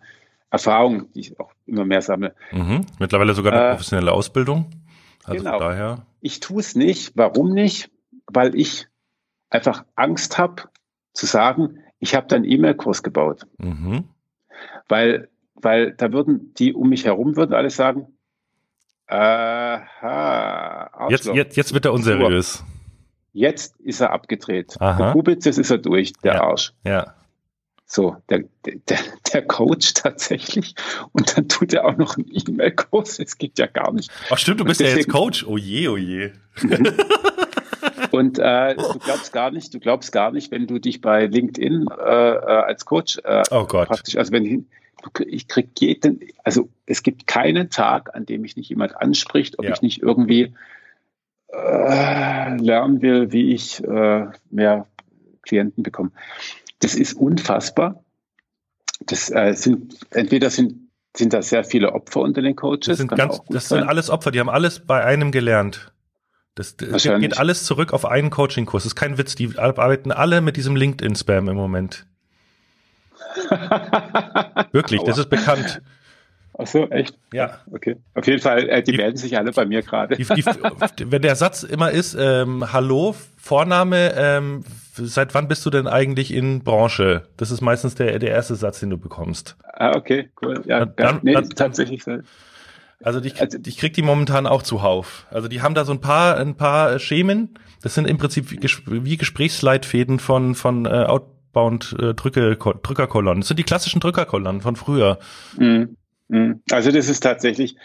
Erfahrungen, 0.49 1.11
die 1.13 1.19
ich 1.19 1.39
auch 1.39 1.51
immer 1.65 1.85
mehr 1.85 2.01
sammle. 2.01 2.33
Mhm. 2.51 2.85
Mittlerweile 2.99 3.33
sogar 3.33 3.53
eine 3.53 3.65
äh, 3.65 3.69
professionelle 3.71 4.11
Ausbildung. 4.11 4.71
Also 5.25 5.43
genau. 5.43 5.59
daher. 5.59 6.05
Ich 6.21 6.39
tue 6.39 6.59
es 6.59 6.75
nicht. 6.75 7.11
Warum 7.15 7.53
nicht? 7.53 7.91
Weil 8.25 8.55
ich 8.55 8.87
einfach 9.49 9.83
Angst 9.95 10.37
habe 10.37 10.63
zu 11.13 11.25
sagen, 11.25 11.79
ich 11.99 12.15
habe 12.15 12.27
da 12.27 12.37
einen 12.37 12.45
E-Mail-Kurs 12.45 13.03
gebaut. 13.03 13.45
Mhm. 13.57 14.05
Weil, 14.87 15.29
weil 15.55 15.93
da 15.93 16.11
würden 16.11 16.53
die 16.57 16.73
um 16.73 16.89
mich 16.89 17.05
herum 17.05 17.35
würden 17.35 17.53
alle 17.53 17.69
sagen, 17.69 18.07
aha, 19.07 21.07
jetzt, 21.09 21.27
jetzt, 21.27 21.57
jetzt 21.57 21.73
wird 21.73 21.85
er 21.85 21.93
unseriös. 21.93 22.63
Jetzt 23.33 23.79
ist 23.79 24.01
er 24.01 24.11
abgedreht. 24.11 24.75
Aha. 24.79 24.97
Der 24.97 25.11
Kubitz, 25.13 25.45
jetzt 25.45 25.59
ist 25.59 25.69
er 25.69 25.77
durch, 25.77 26.13
der 26.23 26.35
ja. 26.35 26.41
Arsch. 26.43 26.73
Ja. 26.83 27.13
So, 27.85 28.17
der, 28.29 28.43
der, 28.65 28.99
der 29.33 29.41
Coach 29.47 29.95
tatsächlich. 29.95 30.75
Und 31.11 31.35
dann 31.35 31.47
tut 31.47 31.73
er 31.73 31.85
auch 31.85 31.97
noch 31.97 32.17
einen 32.17 32.29
E-Mail-Kurs. 32.31 33.17
Das 33.17 33.37
geht 33.37 33.57
ja 33.57 33.65
gar 33.65 33.91
nicht. 33.91 34.11
Ach 34.29 34.37
stimmt, 34.37 34.59
du 34.59 34.65
bist 34.65 34.79
deswegen, 34.79 34.97
ja 34.97 35.01
jetzt 35.01 35.11
Coach. 35.11 35.45
Oh 35.47 35.57
je, 35.57 35.87
oh 35.87 35.97
je. 35.97 36.31
Und 38.11 38.37
äh, 38.39 38.75
du 38.75 38.99
glaubst 38.99 39.33
gar 39.33 39.51
nicht, 39.51 39.73
du 39.73 39.79
glaubst 39.79 40.11
gar 40.11 40.31
nicht, 40.31 40.51
wenn 40.51 40.67
du 40.67 40.79
dich 40.79 41.01
bei 41.01 41.25
LinkedIn 41.25 41.87
äh, 41.87 42.03
äh 42.03 42.63
als 42.63 42.85
Coach 42.85 43.19
äh, 43.23 43.43
oh 43.51 43.65
Gott. 43.65 43.87
praktisch, 43.87 44.17
also 44.17 44.31
wenn 44.31 44.45
ich, 44.45 44.59
ich 45.27 45.47
krieg 45.47 45.69
jeden, 45.79 46.19
also 46.43 46.69
es 46.85 47.03
gibt 47.03 47.27
keinen 47.27 47.69
Tag, 47.69 48.15
an 48.15 48.25
dem 48.25 48.41
mich 48.41 48.55
nicht 48.55 48.69
jemand 48.69 48.97
anspricht, 48.97 49.57
ob 49.59 49.65
ja. 49.65 49.73
ich 49.73 49.81
nicht 49.81 50.01
irgendwie 50.01 50.53
äh, 51.51 52.57
lernen 52.57 53.01
will, 53.01 53.31
wie 53.31 53.53
ich 53.53 53.83
äh, 53.83 54.27
mehr 54.49 54.87
Klienten 55.41 55.83
bekomme. 55.83 56.11
Das 56.79 56.95
ist 56.95 57.13
unfassbar. 57.13 58.03
Das 59.05 59.31
äh, 59.31 59.53
sind 59.53 59.97
entweder 60.11 60.49
sind 60.49 60.89
sind 61.15 61.33
da 61.33 61.41
sehr 61.41 61.63
viele 61.63 61.93
Opfer 61.93 62.21
unter 62.21 62.41
den 62.41 62.55
Coaches. 62.55 62.85
Das 62.85 62.97
sind, 62.99 63.09
ganz, 63.09 63.41
das 63.49 63.67
sind 63.67 63.83
alles 63.83 64.09
Opfer, 64.09 64.31
die 64.31 64.39
haben 64.39 64.49
alles 64.49 64.79
bei 64.79 65.03
einem 65.03 65.31
gelernt. 65.31 65.91
Das, 66.55 66.75
das 66.77 67.03
geht 67.03 67.37
alles 67.37 67.63
zurück 67.65 67.93
auf 67.93 68.05
einen 68.05 68.29
Coaching-Kurs. 68.29 68.83
Das 68.83 68.91
ist 68.91 68.95
kein 68.95 69.17
Witz. 69.17 69.35
Die 69.35 69.57
arbeiten 69.57 70.11
alle 70.11 70.41
mit 70.41 70.57
diesem 70.57 70.75
LinkedIn-Spam 70.75 71.47
im 71.47 71.55
Moment. 71.55 72.05
Wirklich, 74.71 75.01
das 75.03 75.17
ist 75.17 75.29
bekannt. 75.29 75.81
Ach 76.61 76.67
so, 76.67 76.89
echt? 76.89 77.17
Ja. 77.31 77.59
Okay. 77.71 77.95
Auf 78.15 78.27
jeden 78.27 78.41
Fall, 78.41 78.67
äh, 78.67 78.83
die, 78.83 78.91
die, 78.91 78.97
melden 78.97 79.15
sich 79.15 79.37
alle 79.37 79.53
bei 79.53 79.65
mir 79.65 79.81
gerade. 79.81 80.17
wenn 80.17 81.21
der 81.21 81.35
Satz 81.37 81.63
immer 81.63 81.91
ist, 81.91 82.17
ähm, 82.19 82.73
Hallo, 82.73 83.15
Vorname, 83.37 84.13
ähm, 84.17 84.65
seit 84.93 85.33
wann 85.33 85.47
bist 85.47 85.65
du 85.65 85.69
denn 85.69 85.87
eigentlich 85.87 86.33
in 86.33 86.61
Branche? 86.61 87.23
Das 87.37 87.51
ist 87.51 87.61
meistens 87.61 87.95
der, 87.95 88.19
der 88.19 88.31
erste 88.31 88.55
Satz, 88.55 88.81
den 88.81 88.89
du 88.89 88.97
bekommst. 88.97 89.55
Ah, 89.63 89.95
okay, 89.95 90.31
cool. 90.41 90.61
Ja, 90.65 90.85
dann, 90.85 91.21
nee, 91.23 91.33
dann, 91.33 91.49
tatsächlich 91.49 92.03
so. 92.03 92.17
Also 93.01 93.21
ich, 93.21 93.39
also, 93.39 93.57
ich 93.65 93.77
krieg 93.77 93.93
die 93.93 94.01
momentan 94.01 94.45
auch 94.45 94.61
zuhauf. 94.61 95.27
Also 95.31 95.47
die 95.47 95.61
haben 95.61 95.75
da 95.75 95.85
so 95.85 95.93
ein 95.93 96.01
paar, 96.01 96.35
ein 96.35 96.55
paar 96.55 96.99
Schemen. 96.99 97.57
Das 97.81 97.95
sind 97.95 98.05
im 98.05 98.17
Prinzip 98.17 98.51
wie, 98.51 99.15
Gesprächsleitfäden 99.15 100.19
von, 100.19 100.55
von 100.55 100.85
äh, 100.85 100.89
Outbound 100.89 101.95
äh, 101.97 102.13
Drücke. 102.13 102.57
Das 102.57 103.47
sind 103.47 103.57
die 103.57 103.63
klassischen 103.63 104.01
Drückerkolonnen 104.01 104.59
von 104.59 104.75
früher. 104.75 105.19
Mhm. 105.57 105.95
Mhm. 106.29 106.61
Also 106.71 106.91
das 106.91 107.09
ist 107.09 107.19
tatsächlich 107.21 107.75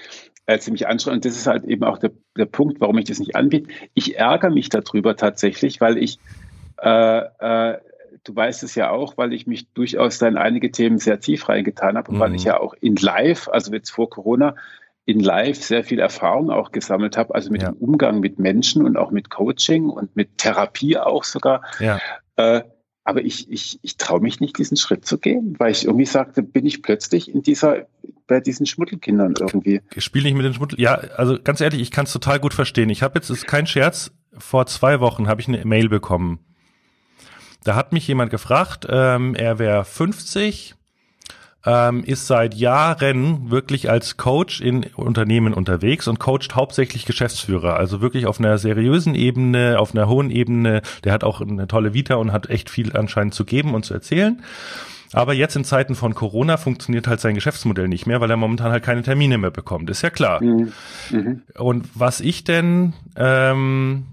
äh, 0.46 0.58
ziemlich 0.58 0.86
anstrengend. 0.86 1.24
Und 1.24 1.30
das 1.30 1.38
ist 1.38 1.46
halt 1.46 1.64
eben 1.64 1.84
auch 1.84 1.98
der, 1.98 2.12
der 2.36 2.46
Punkt, 2.46 2.80
warum 2.80 2.98
ich 2.98 3.06
das 3.06 3.18
nicht 3.18 3.34
anbiete. 3.34 3.68
Ich 3.94 4.16
ärgere 4.16 4.50
mich 4.50 4.68
darüber 4.68 5.16
tatsächlich, 5.16 5.80
weil 5.80 5.98
ich, 5.98 6.18
äh, 6.80 7.18
äh, 7.18 7.78
du 8.22 8.36
weißt 8.36 8.62
es 8.62 8.74
ja 8.74 8.90
auch, 8.90 9.16
weil 9.16 9.32
ich 9.32 9.46
mich 9.46 9.72
durchaus 9.72 10.18
da 10.18 10.28
in 10.28 10.36
einige 10.36 10.70
Themen 10.70 10.98
sehr 10.98 11.20
tief 11.20 11.48
reingetan 11.48 11.96
habe 11.96 12.10
und 12.10 12.16
mhm. 12.16 12.20
weil 12.20 12.34
ich 12.34 12.44
ja 12.44 12.60
auch 12.60 12.74
in 12.80 12.96
Live, 12.96 13.48
also 13.48 13.72
jetzt 13.72 13.90
vor 13.90 14.08
Corona, 14.08 14.54
in 15.06 15.20
Live 15.20 15.62
sehr 15.62 15.84
viel 15.84 15.98
Erfahrung 15.98 16.50
auch 16.50 16.72
gesammelt 16.72 17.18
habe, 17.18 17.34
also 17.34 17.50
mit 17.50 17.62
ja. 17.62 17.70
dem 17.70 17.76
Umgang 17.76 18.20
mit 18.20 18.38
Menschen 18.38 18.84
und 18.84 18.96
auch 18.96 19.10
mit 19.10 19.28
Coaching 19.28 19.90
und 19.90 20.16
mit 20.16 20.38
Therapie 20.38 20.96
auch 20.96 21.24
sogar. 21.24 21.62
Ja. 21.78 21.98
Äh, 22.36 22.62
aber 23.04 23.20
ich, 23.20 23.50
ich, 23.50 23.78
ich 23.82 23.98
traue 23.98 24.20
mich 24.20 24.40
nicht, 24.40 24.56
diesen 24.56 24.78
Schritt 24.78 25.04
zu 25.04 25.18
gehen, 25.18 25.56
weil 25.58 25.72
ich 25.72 25.84
irgendwie 25.84 26.06
sagte, 26.06 26.42
bin 26.42 26.64
ich 26.64 26.82
plötzlich 26.82 27.32
in 27.32 27.42
dieser, 27.42 27.86
bei 28.26 28.40
diesen 28.40 28.66
Schmuddelkindern 28.66 29.34
irgendwie. 29.38 29.82
Ich 29.94 30.04
spiele 30.04 30.24
nicht 30.24 30.34
mit 30.34 30.44
den 30.44 30.54
Schmuddel. 30.54 30.80
Ja, 30.80 30.94
also 30.94 31.38
ganz 31.42 31.60
ehrlich, 31.60 31.80
ich 31.80 31.90
kann 31.90 32.06
es 32.06 32.12
total 32.12 32.40
gut 32.40 32.54
verstehen. 32.54 32.90
Ich 32.90 33.02
habe 33.02 33.18
jetzt, 33.18 33.30
ist 33.30 33.46
kein 33.46 33.66
Scherz, 33.66 34.12
vor 34.36 34.66
zwei 34.66 35.00
Wochen 35.00 35.28
habe 35.28 35.40
ich 35.40 35.48
eine 35.48 35.64
Mail 35.64 35.88
bekommen. 35.88 36.40
Da 37.64 37.74
hat 37.74 37.92
mich 37.92 38.06
jemand 38.06 38.30
gefragt, 38.30 38.86
ähm, 38.90 39.34
er 39.34 39.58
wäre 39.58 39.84
50, 39.84 40.74
ähm, 41.66 42.04
ist 42.04 42.26
seit 42.26 42.54
Jahren 42.54 43.50
wirklich 43.50 43.88
als 43.88 44.18
Coach 44.18 44.60
in 44.60 44.84
Unternehmen 44.96 45.54
unterwegs 45.54 46.06
und 46.08 46.18
coacht 46.18 46.54
hauptsächlich 46.54 47.06
Geschäftsführer, 47.06 47.76
also 47.76 48.02
wirklich 48.02 48.26
auf 48.26 48.38
einer 48.38 48.58
seriösen 48.58 49.14
Ebene, 49.14 49.78
auf 49.78 49.94
einer 49.94 50.08
hohen 50.08 50.30
Ebene. 50.30 50.82
Der 51.04 51.12
hat 51.12 51.24
auch 51.24 51.40
eine 51.40 51.66
tolle 51.66 51.94
Vita 51.94 52.16
und 52.16 52.32
hat 52.32 52.50
echt 52.50 52.68
viel 52.68 52.94
anscheinend 52.94 53.32
zu 53.32 53.46
geben 53.46 53.74
und 53.74 53.84
zu 53.84 53.94
erzählen. 53.94 54.42
Aber 55.14 55.32
jetzt 55.32 55.56
in 55.56 55.64
Zeiten 55.64 55.94
von 55.94 56.14
Corona 56.14 56.56
funktioniert 56.56 57.06
halt 57.06 57.20
sein 57.20 57.34
Geschäftsmodell 57.34 57.88
nicht 57.88 58.06
mehr, 58.06 58.20
weil 58.20 58.30
er 58.30 58.36
momentan 58.36 58.72
halt 58.72 58.84
keine 58.84 59.02
Termine 59.02 59.38
mehr 59.38 59.50
bekommt. 59.50 59.88
Ist 59.90 60.02
ja 60.02 60.10
klar. 60.10 60.42
Mhm. 60.42 60.72
Mhm. 61.10 61.42
Und 61.56 61.88
was 61.94 62.20
ich 62.20 62.44
denn 62.44 62.94
ähm, 63.16 64.06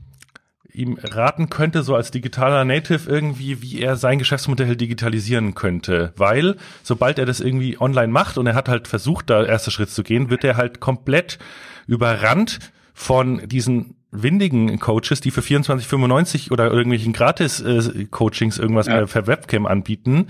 ihm 0.73 0.97
raten 1.01 1.49
könnte, 1.49 1.84
so 1.84 1.95
als 1.95 2.11
digitaler 2.11 2.65
Native 2.65 3.09
irgendwie, 3.09 3.61
wie 3.61 3.81
er 3.81 3.95
sein 3.95 4.19
Geschäftsmodell 4.19 4.76
digitalisieren 4.76 5.55
könnte. 5.55 6.13
Weil, 6.15 6.55
sobald 6.84 7.19
er 7.19 7.26
das 7.26 7.39
irgendwie 7.39 7.80
online 7.80 8.11
macht 8.11 8.38
und 8.38 8.47
er 8.47 8.55
hat 8.55 8.69
halt 8.69 8.88
versucht, 8.88 9.30
da 9.30 9.43
erster 9.43 9.71
Schritt 9.71 9.89
zu 9.89 10.03
gehen, 10.03 10.30
wird 10.30 10.43
er 10.43 10.57
halt 10.57 10.80
komplett 10.80 11.39
überrannt 11.88 12.59
von 12.93 13.47
diesen 13.47 13.95
windigen 14.11 14.77
Coaches, 14.80 15.21
die 15.21 15.31
für 15.31 15.41
24,95 15.41 16.51
oder 16.51 16.69
irgendwelchen 16.69 17.13
Gratis-Coachings 17.13 18.57
äh, 18.57 18.61
irgendwas 18.61 18.88
ja. 18.88 19.05
per 19.05 19.27
Webcam 19.27 19.65
anbieten. 19.65 20.27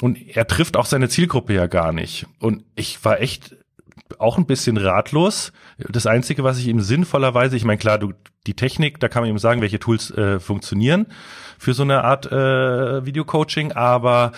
Und 0.00 0.36
er 0.36 0.46
trifft 0.46 0.76
auch 0.76 0.86
seine 0.86 1.08
Zielgruppe 1.08 1.54
ja 1.54 1.66
gar 1.66 1.92
nicht. 1.92 2.26
Und 2.38 2.64
ich 2.76 3.04
war 3.04 3.20
echt 3.20 3.56
auch 4.18 4.38
ein 4.38 4.46
bisschen 4.46 4.76
ratlos. 4.76 5.52
Das 5.76 6.06
Einzige, 6.06 6.44
was 6.44 6.58
ich 6.58 6.68
ihm 6.68 6.80
sinnvollerweise, 6.80 7.56
ich 7.56 7.64
meine, 7.64 7.78
klar, 7.78 7.98
du, 7.98 8.12
die 8.46 8.54
Technik, 8.54 9.00
da 9.00 9.08
kann 9.08 9.22
man 9.22 9.30
ihm 9.30 9.38
sagen, 9.38 9.60
welche 9.60 9.78
Tools 9.78 10.10
äh, 10.12 10.40
funktionieren 10.40 11.06
für 11.58 11.74
so 11.74 11.82
eine 11.82 12.04
Art 12.04 12.30
äh, 12.30 13.04
Videocoaching, 13.04 13.72
aber 13.72 14.32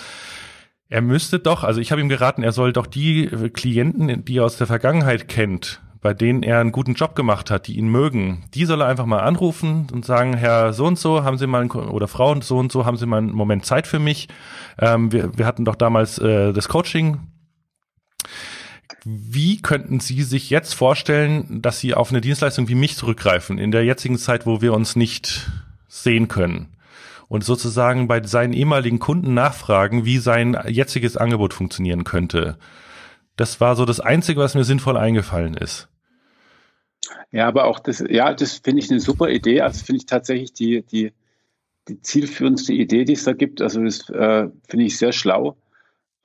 er 0.89 1.03
müsste 1.03 1.39
doch, 1.39 1.63
also 1.63 1.81
ich 1.81 1.93
habe 1.93 2.01
ihm 2.01 2.09
geraten, 2.09 2.43
er 2.43 2.53
soll 2.53 2.73
doch 2.73 2.87
die 2.87 3.27
Klienten, 3.53 4.25
die 4.25 4.39
er 4.39 4.45
aus 4.45 4.57
der 4.57 4.67
Vergangenheit 4.67 5.29
kennt, 5.29 5.81
bei 6.01 6.15
denen 6.15 6.43
er 6.43 6.61
einen 6.61 6.73
guten 6.73 6.95
Job 6.95 7.15
gemacht 7.15 7.51
hat, 7.51 7.67
die 7.67 7.77
ihn 7.77 7.89
mögen, 7.89 8.45
die 8.55 8.65
soll 8.65 8.81
er 8.81 8.89
einfach 8.89 9.07
mal 9.07 9.21
anrufen 9.21 9.89
und 9.93 10.05
sagen, 10.05 10.35
Herr 10.35 10.73
so 10.73 10.87
und 10.87 10.99
so, 10.99 11.25
haben 11.25 11.39
Sie 11.39 11.47
mal 11.47 11.61
einen, 11.61 11.71
oder 11.71 12.09
Frau 12.09 12.41
so 12.41 12.59
und 12.59 12.73
so, 12.73 12.87
haben 12.87 12.97
Sie 12.97 13.07
mal 13.07 13.19
einen 13.19 13.33
Moment 13.33 13.67
Zeit 13.67 13.87
für 13.87 13.99
mich? 13.99 14.29
Ähm, 14.79 15.13
wir, 15.13 15.37
wir 15.37 15.47
hatten 15.47 15.65
doch 15.65 15.77
damals 15.77 16.19
äh, 16.19 16.53
das 16.53 16.69
Coaching 16.69 17.21
wie 19.05 19.61
könnten 19.63 20.01
Sie 20.01 20.23
sich 20.23 20.51
jetzt 20.51 20.75
vorstellen, 20.75 21.63
dass 21.63 21.81
Sie 21.81 21.95
auf 21.95 22.11
eine 22.11 22.21
Dienstleistung 22.21 22.69
wie 22.69 22.75
mich 22.75 22.97
zurückgreifen, 22.97 23.59
in 23.59 23.71
der 23.71 23.85
jetzigen 23.85 24.19
Zeit, 24.19 24.47
wo 24.47 24.61
wir 24.61 24.75
uns 24.75 24.97
nicht 24.97 25.51
sehen 25.89 26.29
können? 26.29 26.69
Und 27.29 27.45
sozusagen 27.45 28.09
bei 28.09 28.23
seinen 28.25 28.53
ehemaligen 28.53 28.99
Kunden 28.99 29.35
nachfragen, 29.35 30.05
wie 30.05 30.19
sein 30.19 30.59
jetziges 30.67 31.17
Angebot 31.17 31.55
funktionieren 31.55 32.05
könnte. 32.05 32.59
Das 33.41 33.59
war 33.59 33.75
so 33.75 33.87
das 33.87 34.01
Einzige, 34.01 34.39
was 34.39 34.55
mir 34.55 34.65
sinnvoll 34.65 34.99
eingefallen 34.99 35.55
ist. 35.55 35.89
Ja, 37.33 37.49
aber 37.49 37.65
auch 37.65 37.79
das, 37.79 38.05
ja, 38.07 38.35
das 38.35 38.59
finde 38.59 38.83
ich 38.83 38.91
eine 38.91 39.01
super 39.01 39.31
Idee. 39.31 39.63
Also 39.63 39.83
finde 39.83 39.97
ich 40.01 40.05
tatsächlich 40.05 40.53
die, 40.53 40.83
die, 40.83 41.15
die 41.89 42.03
zielführendste 42.03 42.75
Idee, 42.75 43.07
die 43.07 43.15
es 43.15 43.25
da 43.25 43.33
gibt. 43.33 43.63
Also 43.63 43.83
das 43.83 44.11
äh, 44.11 44.51
finde 44.69 44.85
ich 44.85 44.99
sehr 44.99 45.13
schlau. 45.13 45.57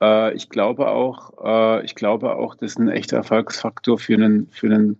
Äh, 0.02 0.34
ich 0.34 0.50
glaube 0.50 0.88
auch, 0.88 1.32
äh, 1.42 1.86
ich 1.86 1.94
glaube 1.94 2.36
auch, 2.36 2.54
das 2.54 2.72
ist 2.72 2.78
ein 2.80 2.90
echter 2.90 3.16
Erfolgsfaktor 3.16 3.98
für 3.98 4.12
einen, 4.12 4.48
für 4.48 4.66
einen 4.66 4.98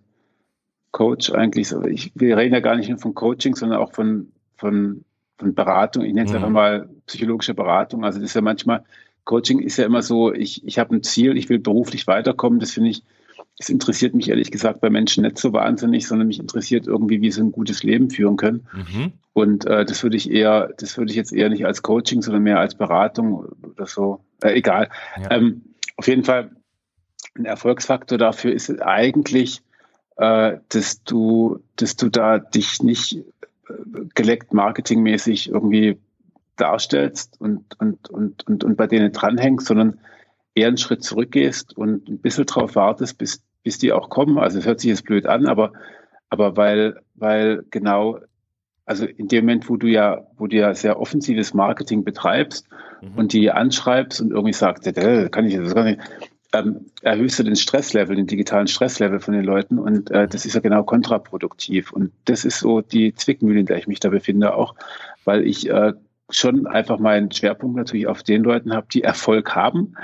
Coach 0.89 1.31
eigentlich. 1.31 1.71
Ich, 1.71 2.13
wir 2.15 2.35
reden 2.35 2.55
ja 2.55 2.61
gar 2.61 2.77
nicht 2.77 2.89
nur 2.89 2.97
von 2.97 3.13
Coaching, 3.13 3.53
sondern 3.53 3.77
auch 3.77 3.93
von, 3.93 4.31
von, 4.55 5.05
von 5.37 5.53
Beratung. 5.53 6.03
Ich 6.03 6.15
nenne 6.15 6.25
es 6.25 6.31
mhm. 6.31 6.37
einfach 6.37 6.49
mal 6.49 6.89
psychologische 7.05 7.53
Beratung. 7.53 8.03
Also 8.03 8.19
das 8.19 8.31
ist 8.31 8.33
ja 8.33 8.41
manchmal, 8.41 8.85
Coaching 9.27 9.59
ist 9.59 9.77
ja 9.77 9.85
immer 9.85 10.01
so, 10.01 10.33
ich, 10.33 10.65
ich 10.65 10.79
habe 10.79 10.95
ein 10.95 11.03
Ziel, 11.03 11.37
ich 11.37 11.49
will 11.49 11.59
beruflich 11.59 12.07
weiterkommen. 12.07 12.59
Das 12.59 12.71
finde 12.71 12.89
ich, 12.89 13.03
es 13.59 13.69
interessiert 13.69 14.15
mich 14.15 14.29
ehrlich 14.29 14.51
gesagt 14.51 14.79
bei 14.79 14.89
Menschen 14.89 15.23
nicht 15.23 15.37
so 15.37 15.51
wahnsinnig, 15.51 16.07
sondern 16.07 16.29
mich 16.29 16.39
interessiert 16.39 16.87
irgendwie, 16.87 17.21
wie 17.21 17.29
sie 17.29 17.41
ein 17.41 17.51
gutes 17.51 17.83
Leben 17.83 18.09
führen 18.09 18.37
können. 18.37 18.67
Mhm. 18.73 19.11
Und 19.33 19.65
äh, 19.65 19.83
das 19.83 20.01
würde 20.01 20.15
ich 20.15 20.31
eher, 20.31 20.71
das 20.77 20.97
würde 20.97 21.11
ich 21.11 21.17
jetzt 21.17 21.33
eher 21.33 21.49
nicht 21.49 21.65
als 21.65 21.83
Coaching, 21.83 22.21
sondern 22.21 22.43
mehr 22.43 22.59
als 22.59 22.75
Beratung 22.75 23.45
oder 23.63 23.85
so. 23.85 24.21
Äh, 24.41 24.53
egal. 24.53 24.89
Ja. 25.21 25.31
Ähm, 25.31 25.61
auf 25.97 26.07
jeden 26.07 26.23
Fall 26.23 26.51
ein 27.35 27.45
Erfolgsfaktor 27.45 28.17
dafür 28.17 28.53
ist 28.53 28.81
eigentlich, 28.81 29.61
äh, 30.15 30.57
dass 30.69 31.03
du, 31.03 31.59
dass 31.75 31.97
du 31.97 32.07
da 32.07 32.39
dich 32.39 32.81
nicht 32.81 33.17
äh, 33.17 33.23
geleckt 34.15 34.53
marketingmäßig 34.53 35.49
irgendwie 35.49 35.97
darstellst 36.57 37.39
und, 37.39 37.79
und, 37.79 38.09
und, 38.09 38.45
und, 38.47 38.63
und 38.63 38.75
bei 38.75 38.87
denen 38.87 39.11
dranhängst, 39.11 39.67
sondern 39.67 39.99
eher 40.55 40.67
einen 40.67 40.77
Schritt 40.77 41.03
zurückgehst 41.03 41.77
und 41.77 42.09
ein 42.09 42.19
bisschen 42.19 42.45
drauf 42.45 42.75
wartest, 42.75 43.17
bis 43.17 43.41
bis 43.67 43.77
die 43.77 43.91
auch 43.91 44.09
kommen. 44.09 44.37
Also 44.37 44.59
es 44.59 44.65
hört 44.65 44.79
sich 44.79 44.91
jetzt 44.91 45.03
blöd 45.03 45.25
an, 45.25 45.45
aber, 45.45 45.73
aber 46.29 46.55
weil, 46.55 47.01
weil 47.15 47.65
genau, 47.69 48.19
also 48.85 49.05
in 49.05 49.27
dem 49.27 49.43
Moment, 49.43 49.67
wo 49.67 49.75
du 49.75 49.87
ja, 49.87 50.25
wo 50.37 50.47
du 50.47 50.55
ja 50.55 50.73
sehr 50.73 51.01
offensives 51.01 51.53
Marketing 51.53 52.05
betreibst 52.05 52.65
mhm. 53.01 53.17
und 53.17 53.33
die 53.33 53.51
anschreibst 53.51 54.21
und 54.21 54.31
irgendwie 54.31 54.53
sagst, 54.53 54.87
äh, 54.87 55.27
kann 55.27 55.45
ich 55.45 55.55
das 55.57 55.75
gar 55.75 55.83
nicht, 55.83 55.99
ähm, 56.53 56.85
erhöhst 57.01 57.39
du 57.39 57.43
den 57.43 57.57
Stresslevel, 57.57 58.15
den 58.15 58.27
digitalen 58.27 58.67
Stresslevel 58.67 59.19
von 59.19 59.33
den 59.33 59.43
Leuten 59.43 59.79
und 59.79 60.11
äh, 60.11 60.29
das 60.29 60.45
ist 60.45 60.53
ja 60.53 60.61
genau 60.61 60.83
kontraproduktiv. 60.83 61.91
Und 61.91 62.13
das 62.23 62.45
ist 62.45 62.59
so 62.59 62.79
die 62.79 63.13
Zwickmühle, 63.15 63.59
in 63.59 63.65
der 63.65 63.79
ich 63.79 63.87
mich 63.87 63.99
da 63.99 64.07
befinde, 64.07 64.55
auch, 64.55 64.75
weil 65.25 65.45
ich 65.45 65.69
äh, 65.69 65.91
schon 66.29 66.67
einfach 66.67 66.99
meinen 66.99 67.31
Schwerpunkt 67.31 67.77
natürlich 67.77 68.07
auf 68.07 68.23
den 68.23 68.43
Leuten 68.43 68.73
habe, 68.73 68.87
die 68.91 69.03
Erfolg 69.03 69.55
haben 69.55 69.95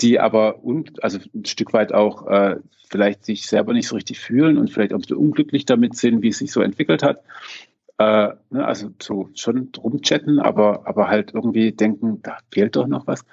die 0.00 0.20
aber 0.20 0.64
und, 0.64 1.02
also 1.02 1.18
ein 1.34 1.44
Stück 1.44 1.72
weit 1.72 1.92
auch 1.92 2.26
äh, 2.26 2.56
vielleicht 2.88 3.24
sich 3.24 3.46
selber 3.46 3.72
nicht 3.72 3.88
so 3.88 3.94
richtig 3.96 4.20
fühlen 4.20 4.58
und 4.58 4.70
vielleicht 4.70 4.92
auch 4.92 4.98
ein 4.98 5.02
bisschen 5.02 5.16
unglücklich 5.16 5.64
damit 5.64 5.96
sind, 5.96 6.22
wie 6.22 6.28
es 6.28 6.38
sich 6.38 6.52
so 6.52 6.60
entwickelt 6.60 7.02
hat. 7.02 7.22
Äh, 7.98 8.34
ne, 8.50 8.64
also 8.66 8.90
so 9.00 9.30
schon 9.34 9.70
rumchatten, 9.78 10.38
aber, 10.38 10.86
aber 10.86 11.08
halt 11.08 11.32
irgendwie 11.34 11.72
denken, 11.72 12.20
da 12.22 12.38
fehlt 12.52 12.76
doch 12.76 12.86
noch 12.86 13.06
was. 13.06 13.24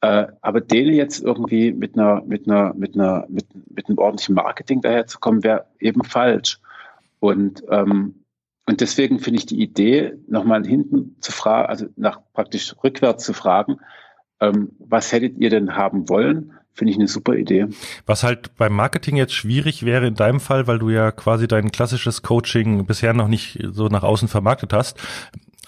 Äh, 0.00 0.26
aber 0.42 0.60
denen 0.60 0.94
jetzt 0.94 1.24
irgendwie 1.24 1.72
mit 1.72 1.98
einer, 1.98 2.22
mit 2.22 2.46
einer, 2.46 2.74
mit 2.74 2.94
einer, 2.94 3.26
mit, 3.28 3.46
mit 3.74 3.88
einem 3.88 3.98
ordentlichen 3.98 4.34
Marketing 4.34 4.80
daherzukommen, 4.80 5.42
wäre 5.42 5.66
eben 5.80 6.04
falsch. 6.04 6.60
Und 7.18 7.64
ähm, 7.70 8.22
und 8.66 8.80
deswegen 8.80 9.20
finde 9.20 9.38
ich 9.38 9.46
die 9.46 9.62
Idee, 9.62 10.14
nochmal 10.26 10.66
hinten 10.66 11.16
zu 11.20 11.32
fragen, 11.32 11.68
also 11.68 11.86
nach 11.96 12.20
praktisch 12.32 12.74
rückwärts 12.82 13.24
zu 13.24 13.32
fragen, 13.32 13.76
ähm, 14.40 14.72
was 14.78 15.12
hättet 15.12 15.38
ihr 15.38 15.50
denn 15.50 15.76
haben 15.76 16.08
wollen? 16.08 16.52
Finde 16.74 16.90
ich 16.90 16.98
eine 16.98 17.08
super 17.08 17.34
Idee. 17.34 17.68
Was 18.04 18.22
halt 18.22 18.54
beim 18.56 18.74
Marketing 18.74 19.16
jetzt 19.16 19.32
schwierig 19.32 19.86
wäre 19.86 20.06
in 20.06 20.14
deinem 20.14 20.40
Fall, 20.40 20.66
weil 20.66 20.78
du 20.78 20.90
ja 20.90 21.10
quasi 21.10 21.48
dein 21.48 21.72
klassisches 21.72 22.20
Coaching 22.20 22.84
bisher 22.84 23.14
noch 23.14 23.28
nicht 23.28 23.58
so 23.70 23.86
nach 23.86 24.02
außen 24.02 24.28
vermarktet 24.28 24.74
hast, 24.74 24.98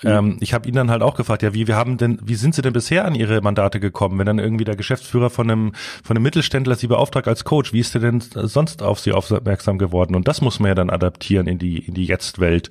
Mhm. 0.02 0.08
Ähm, 0.08 0.36
ich 0.40 0.54
habe 0.54 0.68
ihn 0.68 0.74
dann 0.74 0.90
halt 0.90 1.02
auch 1.02 1.14
gefragt, 1.14 1.42
ja, 1.42 1.54
wie 1.54 1.66
wir 1.66 1.76
haben 1.76 1.96
denn, 1.96 2.18
wie 2.22 2.34
sind 2.34 2.54
Sie 2.54 2.62
denn 2.62 2.72
bisher 2.72 3.04
an 3.04 3.14
Ihre 3.14 3.40
Mandate 3.40 3.80
gekommen? 3.80 4.18
Wenn 4.18 4.26
dann 4.26 4.38
irgendwie 4.38 4.64
der 4.64 4.76
Geschäftsführer 4.76 5.30
von 5.30 5.50
einem 5.50 5.72
von 6.04 6.16
einem 6.16 6.22
Mittelständler 6.22 6.76
Sie 6.76 6.86
beauftragt 6.86 7.28
als 7.28 7.44
Coach, 7.44 7.72
wie 7.72 7.80
ist 7.80 7.94
der 7.94 8.00
denn 8.00 8.20
sonst 8.20 8.82
auf 8.82 9.00
Sie 9.00 9.12
aufmerksam 9.12 9.78
geworden? 9.78 10.14
Und 10.14 10.28
das 10.28 10.40
muss 10.40 10.60
man 10.60 10.68
ja 10.68 10.74
dann 10.74 10.90
adaptieren 10.90 11.46
in 11.46 11.58
die 11.58 11.78
in 11.78 11.94
die 11.94 12.04
Jetzt-Welt. 12.04 12.70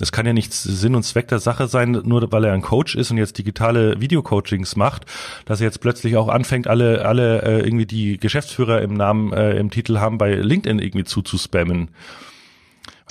Es 0.00 0.12
kann 0.12 0.26
ja 0.26 0.32
nicht 0.32 0.52
Sinn 0.52 0.94
und 0.94 1.04
Zweck 1.04 1.28
der 1.28 1.38
Sache 1.38 1.68
sein, 1.68 1.92
nur 2.04 2.30
weil 2.32 2.44
er 2.44 2.52
ein 2.52 2.62
Coach 2.62 2.96
ist 2.96 3.10
und 3.10 3.18
jetzt 3.18 3.38
digitale 3.38 4.00
Videocoachings 4.00 4.76
macht, 4.76 5.04
dass 5.44 5.60
er 5.60 5.66
jetzt 5.66 5.80
plötzlich 5.80 6.16
auch 6.16 6.28
anfängt, 6.28 6.66
alle 6.66 7.04
alle 7.04 7.42
äh, 7.42 7.60
irgendwie 7.60 7.86
die 7.86 8.18
Geschäftsführer 8.18 8.82
im 8.82 8.94
Namen 8.94 9.32
äh, 9.32 9.56
im 9.58 9.70
Titel 9.70 9.98
haben 9.98 10.18
bei 10.18 10.34
LinkedIn 10.34 10.78
irgendwie 10.78 11.04
zuzuspammen. 11.04 11.90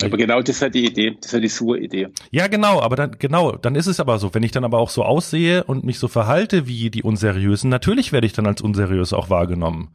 Aber 0.02 0.16
genau 0.16 0.40
das 0.40 0.56
ist 0.56 0.60
ja 0.60 0.68
die 0.68 0.86
Idee, 0.86 1.16
das 1.20 1.26
ist 1.26 1.32
ja 1.32 1.40
die 1.40 1.48
Sur-Idee. 1.48 2.08
Ja, 2.32 2.48
genau, 2.48 2.80
aber 2.80 2.96
dann, 2.96 3.16
genau, 3.18 3.52
dann 3.52 3.76
ist 3.76 3.86
es 3.86 4.00
aber 4.00 4.18
so, 4.18 4.34
wenn 4.34 4.42
ich 4.42 4.50
dann 4.50 4.64
aber 4.64 4.78
auch 4.78 4.90
so 4.90 5.04
aussehe 5.04 5.62
und 5.64 5.84
mich 5.84 6.00
so 6.00 6.08
verhalte 6.08 6.66
wie 6.66 6.90
die 6.90 7.04
Unseriösen, 7.04 7.70
natürlich 7.70 8.10
werde 8.10 8.26
ich 8.26 8.32
dann 8.32 8.46
als 8.46 8.60
unseriös 8.60 9.12
auch 9.12 9.30
wahrgenommen. 9.30 9.94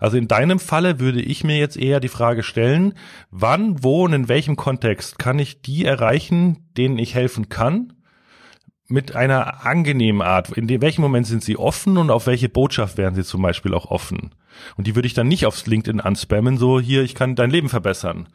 Also 0.00 0.18
in 0.18 0.28
deinem 0.28 0.58
Falle 0.58 1.00
würde 1.00 1.22
ich 1.22 1.44
mir 1.44 1.56
jetzt 1.56 1.78
eher 1.78 1.98
die 1.98 2.08
Frage 2.08 2.42
stellen, 2.42 2.92
wann, 3.30 3.82
wo 3.82 4.04
und 4.04 4.12
in 4.12 4.28
welchem 4.28 4.56
Kontext 4.56 5.18
kann 5.18 5.38
ich 5.38 5.62
die 5.62 5.86
erreichen, 5.86 6.68
denen 6.76 6.98
ich 6.98 7.14
helfen 7.14 7.48
kann? 7.48 7.94
Mit 8.90 9.16
einer 9.16 9.66
angenehmen 9.66 10.22
Art. 10.22 10.50
In 10.56 10.68
welchem 10.80 11.02
Moment 11.02 11.26
sind 11.26 11.44
sie 11.44 11.58
offen 11.58 11.98
und 11.98 12.10
auf 12.10 12.26
welche 12.26 12.48
Botschaft 12.48 12.96
wären 12.96 13.14
sie 13.14 13.24
zum 13.24 13.42
Beispiel 13.42 13.74
auch 13.74 13.90
offen? 13.90 14.34
Und 14.76 14.86
die 14.86 14.94
würde 14.94 15.06
ich 15.06 15.14
dann 15.14 15.28
nicht 15.28 15.46
aufs 15.46 15.66
LinkedIn 15.66 16.00
anspammen, 16.00 16.56
so 16.56 16.80
hier, 16.80 17.02
ich 17.02 17.14
kann 17.14 17.34
dein 17.34 17.50
Leben 17.50 17.68
verbessern 17.68 18.28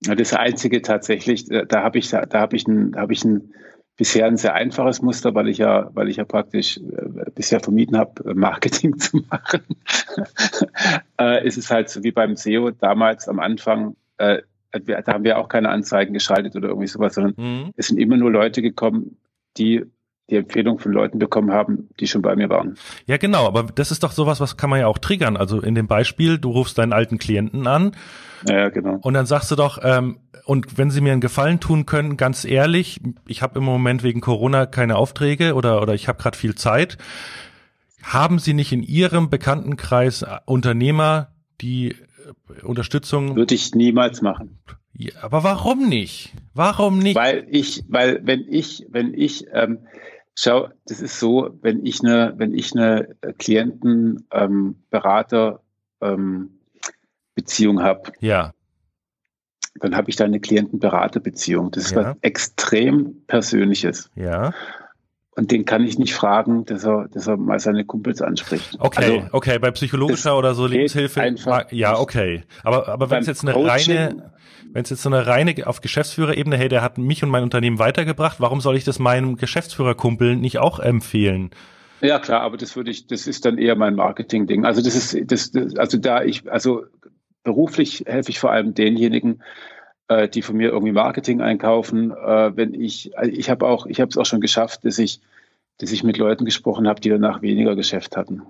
das 0.00 0.34
einzige 0.34 0.82
tatsächlich, 0.82 1.46
da, 1.46 1.64
da 1.64 1.82
habe 1.82 1.98
ich, 1.98 2.10
da, 2.10 2.26
habe 2.32 2.56
ich 2.56 2.66
ein, 2.66 2.92
da 2.92 3.00
habe 3.00 3.12
ich 3.12 3.24
ein 3.24 3.52
bisher 3.96 4.26
ein 4.26 4.36
sehr 4.36 4.54
einfaches 4.54 5.00
Muster, 5.00 5.34
weil 5.34 5.48
ich 5.48 5.58
ja, 5.58 5.90
weil 5.94 6.08
ich 6.08 6.16
ja 6.16 6.24
praktisch 6.24 6.76
äh, 6.76 7.30
bisher 7.34 7.60
vermieden 7.60 7.96
habe, 7.96 8.34
Marketing 8.34 8.98
zu 8.98 9.24
machen. 9.30 9.62
äh, 11.20 11.46
ist 11.46 11.56
es 11.56 11.70
halt 11.70 11.88
so 11.88 12.02
wie 12.04 12.12
beim 12.12 12.36
SEO 12.36 12.70
damals 12.70 13.28
am 13.28 13.40
Anfang, 13.40 13.96
äh, 14.18 14.42
da 14.72 15.12
haben 15.12 15.24
wir 15.24 15.38
auch 15.38 15.48
keine 15.48 15.70
Anzeigen 15.70 16.12
geschaltet 16.12 16.54
oder 16.56 16.68
irgendwie 16.68 16.88
sowas, 16.88 17.14
sondern 17.14 17.34
mhm. 17.36 17.72
es 17.76 17.88
sind 17.88 17.98
immer 17.98 18.18
nur 18.18 18.30
Leute 18.30 18.60
gekommen, 18.60 19.16
die 19.56 19.84
die 20.30 20.36
Empfehlung 20.36 20.78
von 20.78 20.92
Leuten 20.92 21.18
bekommen 21.18 21.52
haben, 21.52 21.88
die 22.00 22.08
schon 22.08 22.22
bei 22.22 22.34
mir 22.34 22.48
waren. 22.48 22.76
Ja, 23.06 23.16
genau, 23.16 23.46
aber 23.46 23.62
das 23.62 23.90
ist 23.90 24.02
doch 24.02 24.10
sowas, 24.10 24.40
was 24.40 24.56
kann 24.56 24.70
man 24.70 24.80
ja 24.80 24.86
auch 24.88 24.98
triggern. 24.98 25.36
Also 25.36 25.60
in 25.60 25.74
dem 25.74 25.86
Beispiel, 25.86 26.38
du 26.38 26.50
rufst 26.50 26.78
deinen 26.78 26.92
alten 26.92 27.18
Klienten 27.18 27.66
an 27.66 27.92
ja, 28.48 28.68
genau. 28.70 28.98
und 29.02 29.14
dann 29.14 29.26
sagst 29.26 29.50
du 29.50 29.56
doch, 29.56 29.78
ähm, 29.82 30.18
und 30.44 30.78
wenn 30.78 30.90
sie 30.90 31.00
mir 31.00 31.12
einen 31.12 31.20
Gefallen 31.20 31.60
tun 31.60 31.86
können, 31.86 32.16
ganz 32.16 32.44
ehrlich, 32.44 33.00
ich 33.26 33.42
habe 33.42 33.58
im 33.58 33.64
Moment 33.64 34.02
wegen 34.02 34.20
Corona 34.20 34.66
keine 34.66 34.96
Aufträge 34.96 35.54
oder, 35.54 35.82
oder 35.82 35.94
ich 35.94 36.08
habe 36.08 36.20
gerade 36.20 36.38
viel 36.38 36.54
Zeit. 36.54 36.98
Haben 38.02 38.38
Sie 38.38 38.54
nicht 38.54 38.72
in 38.72 38.84
Ihrem 38.84 39.30
Bekanntenkreis 39.30 40.24
Unternehmer, 40.44 41.32
die 41.60 41.90
äh, 41.90 42.62
Unterstützung. 42.62 43.34
Würde 43.34 43.56
ich 43.56 43.74
niemals 43.74 44.22
machen. 44.22 44.58
Ja, 44.92 45.12
aber 45.22 45.42
warum 45.42 45.88
nicht? 45.88 46.32
Warum 46.54 47.00
nicht? 47.00 47.16
Weil 47.16 47.46
ich, 47.50 47.82
weil 47.88 48.20
wenn 48.22 48.46
ich, 48.48 48.86
wenn 48.88 49.12
ich, 49.12 49.46
ähm, 49.52 49.80
Schau, 50.38 50.68
das 50.84 51.00
ist 51.00 51.18
so, 51.18 51.56
wenn 51.62 51.84
ich 51.86 52.00
eine, 52.02 52.34
wenn 52.36 52.54
ich 52.54 52.74
eine 52.74 53.16
Klienten, 53.38 54.26
ähm, 54.30 54.76
Berater, 54.90 55.62
ähm, 56.02 56.60
Beziehung 57.34 57.82
habe, 57.82 58.12
ja. 58.20 58.52
dann 59.80 59.96
habe 59.96 60.10
ich 60.10 60.16
da 60.16 60.24
eine 60.24 60.38
Klienten-Berater-Beziehung. 60.38 61.70
Das 61.70 61.84
ist 61.84 61.92
ja. 61.92 62.10
was 62.10 62.16
extrem 62.20 63.22
Persönliches. 63.26 64.10
Ja. 64.14 64.52
Und 65.36 65.50
den 65.50 65.66
kann 65.66 65.84
ich 65.84 65.98
nicht 65.98 66.14
fragen, 66.14 66.64
dass 66.64 66.84
er, 66.84 67.08
dass 67.12 67.26
er 67.26 67.36
mal 67.36 67.60
seine 67.60 67.84
Kumpels 67.84 68.22
anspricht. 68.22 68.78
Okay, 68.78 69.20
also, 69.20 69.28
okay, 69.32 69.58
bei 69.58 69.70
psychologischer 69.70 70.36
oder 70.36 70.54
so 70.54 70.66
Lebenshilfe. 70.66 71.36
Ja, 71.70 71.98
okay. 71.98 72.42
Aber, 72.64 72.88
aber 72.88 73.10
wenn 73.10 73.20
es 73.20 73.26
jetzt 73.26 73.42
eine 73.42 73.52
Coaching, 73.52 73.96
reine, 73.96 74.32
wenn 74.72 74.84
es 74.84 74.90
jetzt 74.90 75.02
so 75.02 75.10
eine 75.10 75.26
reine 75.26 75.54
auf 75.66 75.82
Geschäftsführerebene, 75.82 76.56
hey, 76.56 76.70
der 76.70 76.80
hat 76.80 76.96
mich 76.96 77.22
und 77.22 77.28
mein 77.28 77.42
Unternehmen 77.42 77.78
weitergebracht, 77.78 78.40
warum 78.40 78.62
soll 78.62 78.76
ich 78.76 78.84
das 78.84 78.98
meinem 78.98 79.36
Geschäftsführerkumpel 79.36 80.36
nicht 80.36 80.58
auch 80.58 80.78
empfehlen? 80.80 81.50
Ja, 82.00 82.18
klar, 82.18 82.40
aber 82.40 82.56
das 82.56 82.74
würde 82.74 82.90
ich, 82.90 83.06
das 83.06 83.26
ist 83.26 83.44
dann 83.44 83.58
eher 83.58 83.76
mein 83.76 83.94
Marketing-Ding. 83.94 84.64
Also 84.64 84.80
das 84.80 84.94
ist, 84.94 85.30
das, 85.30 85.50
das, 85.50 85.76
also 85.76 85.98
da 85.98 86.22
ich, 86.22 86.50
also 86.50 86.84
beruflich 87.42 88.04
helfe 88.06 88.30
ich 88.30 88.38
vor 88.38 88.52
allem 88.52 88.72
denjenigen, 88.72 89.42
äh, 90.08 90.28
die 90.28 90.42
von 90.42 90.56
mir 90.56 90.70
irgendwie 90.70 90.92
Marketing 90.92 91.40
einkaufen. 91.40 92.10
Äh, 92.10 92.56
wenn 92.56 92.74
ich, 92.74 93.16
also 93.18 93.30
ich 93.30 93.50
habe 93.50 93.66
auch, 93.66 93.86
ich 93.86 94.00
habe 94.00 94.10
es 94.10 94.16
auch 94.16 94.26
schon 94.26 94.40
geschafft, 94.40 94.84
dass 94.84 94.98
ich, 94.98 95.20
dass 95.78 95.92
ich 95.92 96.04
mit 96.04 96.18
Leuten 96.18 96.44
gesprochen 96.44 96.88
habe, 96.88 97.00
die 97.00 97.10
danach 97.10 97.42
weniger 97.42 97.76
Geschäft 97.76 98.16
hatten. 98.16 98.42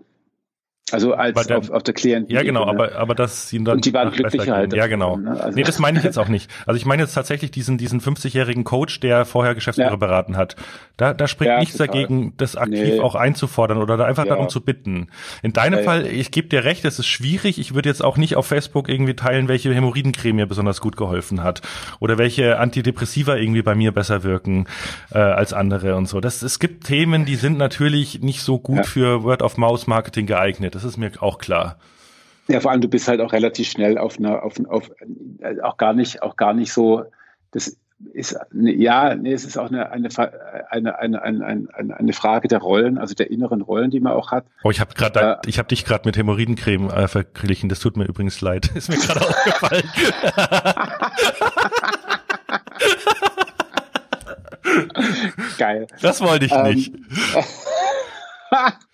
Also 0.92 1.14
als 1.14 1.48
der, 1.48 1.58
auf, 1.58 1.70
auf 1.70 1.82
der 1.82 1.94
Klienten. 1.94 2.32
Ja, 2.32 2.44
genau, 2.44 2.64
aber, 2.64 2.94
aber 2.94 3.16
das 3.16 3.52
ihn 3.52 3.64
dann. 3.64 3.76
Und 3.76 3.84
die 3.84 3.92
waren 3.92 4.12
glücklicher 4.12 4.54
halt. 4.54 4.72
Ja, 4.72 4.86
genau. 4.86 5.16
Ne? 5.16 5.32
Also 5.32 5.56
nee, 5.56 5.64
das 5.64 5.80
meine 5.80 5.98
ich 5.98 6.04
jetzt 6.04 6.16
auch 6.16 6.28
nicht. 6.28 6.48
Also 6.64 6.76
ich 6.76 6.86
meine 6.86 7.02
jetzt 7.02 7.12
tatsächlich 7.12 7.50
diesen, 7.50 7.76
diesen 7.76 8.00
50-jährigen 8.00 8.62
Coach, 8.62 9.00
der 9.00 9.24
vorher 9.24 9.56
Geschäftsführer 9.56 9.90
ja. 9.90 9.96
beraten 9.96 10.36
hat. 10.36 10.54
Da, 10.96 11.12
da 11.12 11.26
spricht 11.26 11.48
ja, 11.48 11.58
nichts 11.58 11.76
total. 11.76 11.88
dagegen, 11.88 12.34
das 12.36 12.54
aktiv 12.54 12.78
nee. 12.78 13.00
auch 13.00 13.16
einzufordern 13.16 13.78
oder 13.78 13.96
da 13.96 14.04
einfach 14.04 14.26
ja. 14.26 14.34
darum 14.34 14.48
zu 14.48 14.60
bitten. 14.60 15.08
In 15.42 15.52
deinem 15.52 15.82
Fall, 15.82 16.06
ich 16.06 16.30
gebe 16.30 16.46
dir 16.46 16.62
recht, 16.62 16.84
es 16.84 17.00
ist 17.00 17.06
schwierig. 17.06 17.58
Ich 17.58 17.74
würde 17.74 17.88
jetzt 17.88 18.04
auch 18.04 18.16
nicht 18.16 18.36
auf 18.36 18.46
Facebook 18.46 18.88
irgendwie 18.88 19.14
teilen, 19.14 19.48
welche 19.48 19.74
Hämorrhoidencreme 19.74 20.36
mir 20.36 20.46
besonders 20.46 20.80
gut 20.80 20.96
geholfen 20.96 21.42
hat 21.42 21.62
oder 21.98 22.16
welche 22.16 22.60
Antidepressiva 22.60 23.34
irgendwie 23.34 23.62
bei 23.62 23.74
mir 23.74 23.90
besser 23.90 24.22
wirken 24.22 24.68
äh, 25.10 25.18
als 25.18 25.52
andere 25.52 25.96
und 25.96 26.06
so. 26.08 26.20
Das, 26.20 26.42
es 26.42 26.60
gibt 26.60 26.84
Themen, 26.84 27.24
die 27.24 27.34
sind 27.34 27.58
natürlich 27.58 28.20
nicht 28.20 28.40
so 28.40 28.60
gut 28.60 28.86
für 28.86 29.24
Word-of-Mouse-Marketing 29.24 30.26
geeignet. 30.26 30.76
Das 30.77 30.85
ist 30.85 30.98
mir 30.98 31.11
auch 31.20 31.39
klar. 31.39 31.78
Ja, 32.48 32.61
vor 32.61 32.70
allem 32.70 32.82
du 32.82 32.89
bist 32.89 33.09
halt 33.09 33.23
auch 33.23 33.32
relativ 33.32 33.66
schnell 33.69 33.97
auf 33.97 34.19
einer, 34.19 34.43
auf, 34.43 34.61
auf 34.69 34.90
äh, 35.40 35.59
auch 35.62 35.78
gar 35.78 35.94
nicht, 35.94 36.23
auch 36.23 36.36
gar 36.36 36.53
nicht 36.53 36.70
so, 36.70 37.05
das 37.51 37.78
ist 38.12 38.36
ja, 38.53 39.15
nee, 39.15 39.32
es 39.32 39.47
ist 39.47 39.57
auch 39.57 39.70
eine, 39.70 39.90
eine, 39.90 40.11
eine, 40.69 40.98
eine, 40.98 41.23
eine, 41.23 41.97
eine 41.97 42.12
Frage 42.12 42.47
der 42.47 42.59
Rollen, 42.59 42.98
also 42.98 43.15
der 43.15 43.31
inneren 43.31 43.62
Rollen, 43.62 43.90
die 43.90 44.01
man 44.01 44.12
auch 44.12 44.32
hat. 44.32 44.44
Oh, 44.65 44.70
ich 44.70 44.81
habe 44.81 44.93
gerade, 44.93 45.39
äh, 45.43 45.48
ich 45.48 45.59
habe 45.59 45.69
dich 45.69 45.86
gerade 45.86 46.07
mit 46.07 46.19
Hämorrhoidencreme 46.19 46.90
äh, 46.90 47.09
verglichen. 47.09 47.70
Das 47.70 47.81
tut 47.81 47.97
mir 47.97 48.05
übrigens 48.05 48.43
leid. 48.43 48.66
Ist 48.74 48.90
mir 48.90 48.98
gerade 48.98 49.23
aufgefallen. 49.23 49.89
Geil. 55.57 55.86
Das 56.03 56.20
wollte 56.20 56.44
ich 56.44 56.53
ähm, 56.53 56.65
nicht. 56.65 56.94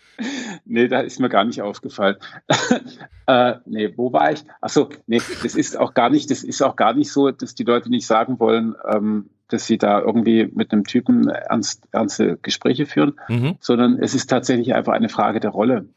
nee, 0.64 0.89
da 0.89 1.01
ist 1.01 1.20
mir 1.20 1.28
gar 1.28 1.44
nicht 1.44 1.62
aufgefallen. 1.62 2.16
äh, 3.26 3.55
nee, 3.66 3.93
wo 3.97 4.12
war 4.12 4.32
ich? 4.32 4.44
Achso, 4.60 4.89
nee, 5.06 5.20
das 5.43 5.55
ist 5.55 5.76
auch 5.76 5.94
gar 5.94 6.10
nicht, 6.10 6.30
das 6.30 6.43
ist 6.43 6.62
auch 6.62 6.76
gar 6.76 6.94
nicht 6.94 7.12
so, 7.12 7.30
dass 7.30 7.55
die 7.55 7.64
Leute 7.64 7.90
nicht 7.90 8.06
sagen 8.06 8.39
wollen, 8.40 8.74
ähm, 8.89 9.30
dass 9.48 9.66
sie 9.66 9.78
da 9.78 10.01
irgendwie 10.01 10.51
mit 10.52 10.72
einem 10.72 10.84
Typen 10.84 11.28
ernst, 11.28 11.86
ernste 11.93 12.39
Gespräche 12.40 12.86
führen, 12.86 13.14
mhm. 13.28 13.56
sondern 13.60 13.98
es 13.98 14.14
ist 14.14 14.28
tatsächlich 14.28 14.74
einfach 14.74 14.94
eine 14.94 15.09
Frage 15.09 15.40
der 15.40 15.51
Rolle. 15.51 15.89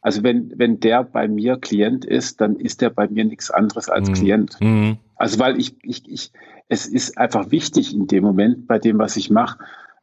Also 0.00 0.22
wenn, 0.22 0.52
wenn 0.56 0.80
der 0.80 1.04
bei 1.04 1.28
mir 1.28 1.56
Klient 1.56 2.04
ist, 2.04 2.40
dann 2.40 2.56
ist 2.56 2.80
der 2.80 2.90
bei 2.90 3.08
mir 3.08 3.24
nichts 3.24 3.50
anderes 3.50 3.88
als 3.88 4.08
mhm. 4.08 4.14
Klient. 4.14 4.60
Mhm. 4.60 4.98
Also 5.14 5.38
weil 5.38 5.58
ich, 5.58 5.76
ich, 5.82 6.08
ich, 6.08 6.32
es 6.68 6.86
ist 6.86 7.18
einfach 7.18 7.50
wichtig 7.50 7.94
in 7.94 8.06
dem 8.06 8.24
Moment 8.24 8.66
bei 8.66 8.78
dem, 8.78 8.98
was 8.98 9.16
ich 9.16 9.30
mache, 9.30 9.58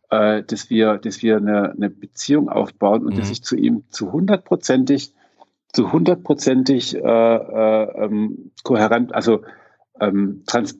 äh, 0.09 0.43
dass 0.43 0.69
wir, 0.69 0.97
dass 0.97 1.21
wir 1.21 1.37
eine, 1.37 1.71
eine 1.71 1.89
Beziehung 1.89 2.49
aufbauen 2.49 3.05
und 3.05 3.15
mhm. 3.15 3.19
dass 3.19 3.29
ich 3.29 3.43
zu 3.43 3.55
ihm 3.55 3.83
zu 3.89 4.11
hundertprozentig, 4.11 5.13
zu 5.71 5.91
hundertprozentig 5.91 6.95
äh, 6.95 6.99
äh, 6.99 8.05
ähm, 8.05 8.51
kohärent, 8.63 9.13
also 9.13 9.43
ähm, 9.99 10.43
trans 10.47 10.77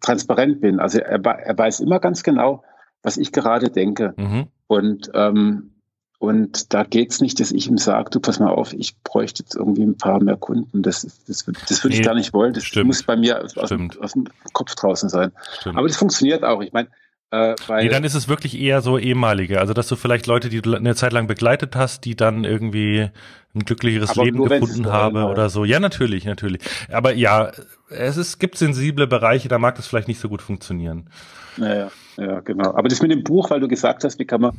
transparent 0.00 0.60
bin. 0.60 0.80
Also 0.80 0.98
er, 0.98 1.24
er 1.24 1.58
weiß 1.58 1.80
immer 1.80 1.98
ganz 2.00 2.22
genau, 2.22 2.62
was 3.02 3.16
ich 3.16 3.32
gerade 3.32 3.70
denke. 3.70 4.14
Mhm. 4.16 4.46
Und 4.66 5.10
ähm, 5.14 5.72
und 6.20 6.74
da 6.74 6.82
geht's 6.82 7.20
nicht, 7.20 7.38
dass 7.38 7.52
ich 7.52 7.68
ihm 7.68 7.78
sage, 7.78 8.10
du 8.10 8.18
pass 8.18 8.40
mal 8.40 8.50
auf, 8.50 8.72
ich 8.72 9.00
bräuchte 9.04 9.44
jetzt 9.44 9.54
irgendwie 9.54 9.84
ein 9.84 9.96
paar 9.96 10.20
mehr 10.20 10.36
Kunden. 10.36 10.82
Das, 10.82 11.02
das, 11.28 11.44
das 11.44 11.84
würde 11.84 11.94
nee, 11.94 12.00
ich 12.00 12.06
gar 12.06 12.14
nicht 12.14 12.32
wollen. 12.32 12.52
Das 12.52 12.64
stimmt. 12.64 12.88
muss 12.88 13.04
bei 13.04 13.16
mir 13.16 13.40
aus, 13.40 13.56
aus, 13.56 13.70
aus, 14.00 14.12
dem 14.12 14.28
Kopf 14.52 14.74
draußen 14.74 15.08
sein. 15.08 15.30
Stimmt. 15.60 15.78
Aber 15.78 15.86
das 15.86 15.96
funktioniert 15.96 16.42
auch. 16.42 16.60
Ich 16.60 16.72
meine, 16.72 16.88
äh, 17.30 17.54
weil 17.66 17.84
nee, 17.84 17.90
dann 17.90 18.04
ist 18.04 18.14
es 18.14 18.28
wirklich 18.28 18.58
eher 18.58 18.80
so 18.80 18.98
ehemalige. 18.98 19.60
Also, 19.60 19.74
dass 19.74 19.88
du 19.88 19.96
vielleicht 19.96 20.26
Leute, 20.26 20.48
die 20.48 20.62
du 20.62 20.74
eine 20.74 20.94
Zeit 20.94 21.12
lang 21.12 21.26
begleitet 21.26 21.76
hast, 21.76 22.04
die 22.06 22.16
dann 22.16 22.44
irgendwie 22.44 23.10
ein 23.54 23.64
glücklicheres 23.64 24.16
Leben 24.16 24.38
nur, 24.38 24.48
gefunden 24.48 24.86
haben 24.86 25.22
oder 25.24 25.50
so. 25.50 25.64
Ja, 25.64 25.78
natürlich, 25.78 26.24
natürlich. 26.24 26.62
Aber 26.90 27.12
ja, 27.14 27.50
es 27.90 28.16
ist, 28.16 28.38
gibt 28.38 28.56
sensible 28.56 29.06
Bereiche, 29.06 29.48
da 29.48 29.58
mag 29.58 29.74
das 29.74 29.86
vielleicht 29.86 30.08
nicht 30.08 30.20
so 30.20 30.28
gut 30.28 30.40
funktionieren. 30.40 31.10
Ja, 31.58 31.90
ja, 32.16 32.40
genau. 32.40 32.74
Aber 32.74 32.88
das 32.88 33.02
mit 33.02 33.10
dem 33.10 33.24
Buch, 33.24 33.50
weil 33.50 33.60
du 33.60 33.68
gesagt 33.68 34.04
hast, 34.04 34.18
wie 34.18 34.24
kann 34.24 34.40
man, 34.40 34.52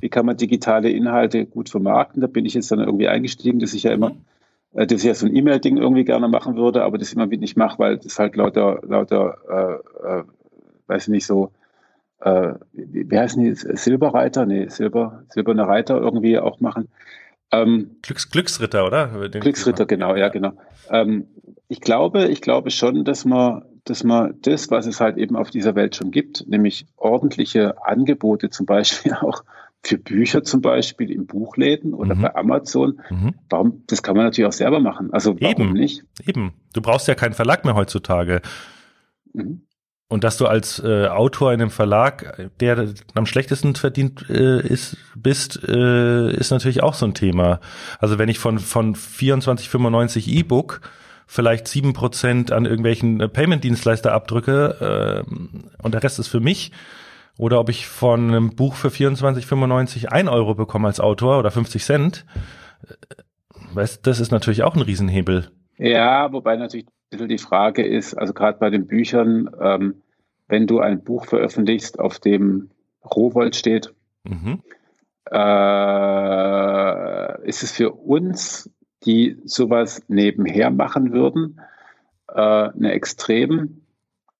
wie 0.00 0.08
kann 0.08 0.26
man 0.26 0.36
digitale 0.36 0.90
Inhalte 0.90 1.46
gut 1.46 1.70
vermarkten, 1.70 2.20
da 2.20 2.26
bin 2.28 2.44
ich 2.44 2.54
jetzt 2.54 2.70
dann 2.70 2.80
irgendwie 2.80 3.08
eingestiegen, 3.08 3.58
dass 3.58 3.74
ich 3.74 3.84
ja 3.84 3.92
immer, 3.92 4.12
äh, 4.74 4.86
dass 4.86 5.00
ich 5.00 5.06
ja 5.06 5.14
so 5.14 5.26
ein 5.26 5.34
E-Mail-Ding 5.34 5.78
irgendwie 5.78 6.04
gerne 6.04 6.28
machen 6.28 6.56
würde, 6.56 6.84
aber 6.84 6.98
das 6.98 7.12
immer 7.12 7.30
wieder 7.30 7.40
nicht 7.40 7.56
mache, 7.56 7.78
weil 7.78 7.98
das 7.98 8.18
halt 8.18 8.36
lauter, 8.36 8.80
lauter, 8.82 9.82
äh, 10.04 10.06
äh, 10.06 10.24
weiß 10.86 11.04
ich 11.04 11.08
nicht, 11.08 11.26
so 11.26 11.50
äh, 12.24 12.54
wie 12.72 13.18
heißen 13.18 13.42
die, 13.42 13.54
Silberreiter? 13.54 14.46
Nee, 14.46 14.68
Silber, 14.68 15.24
silberne 15.28 15.66
Reiter 15.66 16.00
irgendwie 16.00 16.38
auch 16.38 16.60
machen. 16.60 16.88
Ähm, 17.50 17.96
Glücks, 18.02 18.30
Glücksritter, 18.30 18.86
oder? 18.86 19.28
Den 19.28 19.40
Glücksritter, 19.40 19.86
genau, 19.86 20.16
ja, 20.16 20.28
genau. 20.28 20.52
Ähm, 20.88 21.26
ich 21.68 21.80
glaube, 21.80 22.26
ich 22.28 22.40
glaube 22.40 22.70
schon, 22.70 23.04
dass 23.04 23.24
man, 23.24 23.64
dass 23.84 24.04
man 24.04 24.34
das, 24.42 24.70
was 24.70 24.86
es 24.86 25.00
halt 25.00 25.18
eben 25.18 25.36
auf 25.36 25.50
dieser 25.50 25.74
Welt 25.74 25.96
schon 25.96 26.10
gibt, 26.10 26.46
nämlich 26.48 26.86
ordentliche 26.96 27.84
Angebote, 27.84 28.50
zum 28.50 28.66
Beispiel 28.66 29.12
auch 29.20 29.44
für 29.82 29.98
Bücher 29.98 30.44
zum 30.44 30.60
Beispiel 30.60 31.10
in 31.10 31.26
Buchläden 31.26 31.92
oder 31.92 32.14
mhm. 32.14 32.22
bei 32.22 32.34
Amazon. 32.36 33.00
Mhm. 33.10 33.34
Warum, 33.50 33.82
das 33.88 34.02
kann 34.02 34.16
man 34.16 34.26
natürlich 34.26 34.46
auch 34.46 34.52
selber 34.52 34.78
machen. 34.78 35.12
Also 35.12 35.38
warum 35.40 35.62
Eben. 35.68 35.72
nicht? 35.72 36.04
Eben. 36.24 36.52
Du 36.72 36.80
brauchst 36.80 37.08
ja 37.08 37.16
keinen 37.16 37.34
Verlag 37.34 37.64
mehr 37.64 37.74
heutzutage. 37.74 38.42
Mhm. 39.32 39.62
Und 40.12 40.24
dass 40.24 40.36
du 40.36 40.46
als 40.46 40.78
äh, 40.78 41.06
Autor 41.06 41.54
in 41.54 41.62
einem 41.62 41.70
Verlag, 41.70 42.50
der 42.60 42.92
am 43.14 43.24
schlechtesten 43.24 43.74
verdient 43.76 44.28
äh, 44.28 44.60
ist, 44.60 44.98
bist, 45.16 45.66
äh, 45.66 46.30
ist 46.32 46.50
natürlich 46.50 46.82
auch 46.82 46.92
so 46.92 47.06
ein 47.06 47.14
Thema. 47.14 47.60
Also 47.98 48.18
wenn 48.18 48.28
ich 48.28 48.38
von, 48.38 48.58
von 48.58 48.94
24,95 48.94 50.28
E-Book 50.28 50.82
vielleicht 51.26 51.66
sieben 51.66 51.94
Prozent 51.94 52.52
an 52.52 52.66
irgendwelchen 52.66 53.22
äh, 53.22 53.28
Payment-Dienstleister 53.30 54.12
abdrücke 54.12 55.24
äh, 55.26 55.82
und 55.82 55.94
der 55.94 56.02
Rest 56.02 56.18
ist 56.18 56.28
für 56.28 56.40
mich, 56.40 56.72
oder 57.38 57.58
ob 57.58 57.70
ich 57.70 57.86
von 57.86 58.28
einem 58.28 58.54
Buch 58.54 58.74
für 58.74 58.88
24,95 58.88 60.08
ein 60.08 60.28
Euro 60.28 60.54
bekomme 60.54 60.88
als 60.88 61.00
Autor 61.00 61.38
oder 61.38 61.50
50 61.50 61.82
Cent, 61.82 62.26
äh, 62.86 62.92
weißt, 63.72 64.06
das 64.06 64.20
ist 64.20 64.30
natürlich 64.30 64.62
auch 64.62 64.76
ein 64.76 64.82
Riesenhebel. 64.82 65.50
Ja, 65.78 66.30
wobei 66.30 66.56
natürlich 66.56 66.84
bisschen 67.12 67.28
die 67.28 67.38
Frage 67.38 67.84
ist, 67.86 68.14
also 68.14 68.32
gerade 68.32 68.58
bei 68.58 68.70
den 68.70 68.86
Büchern, 68.86 69.50
ähm, 69.60 70.02
wenn 70.48 70.66
du 70.66 70.80
ein 70.80 71.02
Buch 71.02 71.26
veröffentlichst, 71.26 72.00
auf 72.00 72.18
dem 72.18 72.70
Rohwold 73.04 73.54
steht, 73.56 73.94
mhm. 74.24 74.60
äh, 75.30 75.38
ist 77.48 77.62
es 77.62 77.72
für 77.72 77.92
uns, 77.92 78.70
die 79.04 79.38
sowas 79.44 80.02
nebenher 80.08 80.70
machen 80.70 81.12
würden, 81.12 81.60
äh, 82.28 82.40
eine 82.40 82.92
extrem 82.92 83.82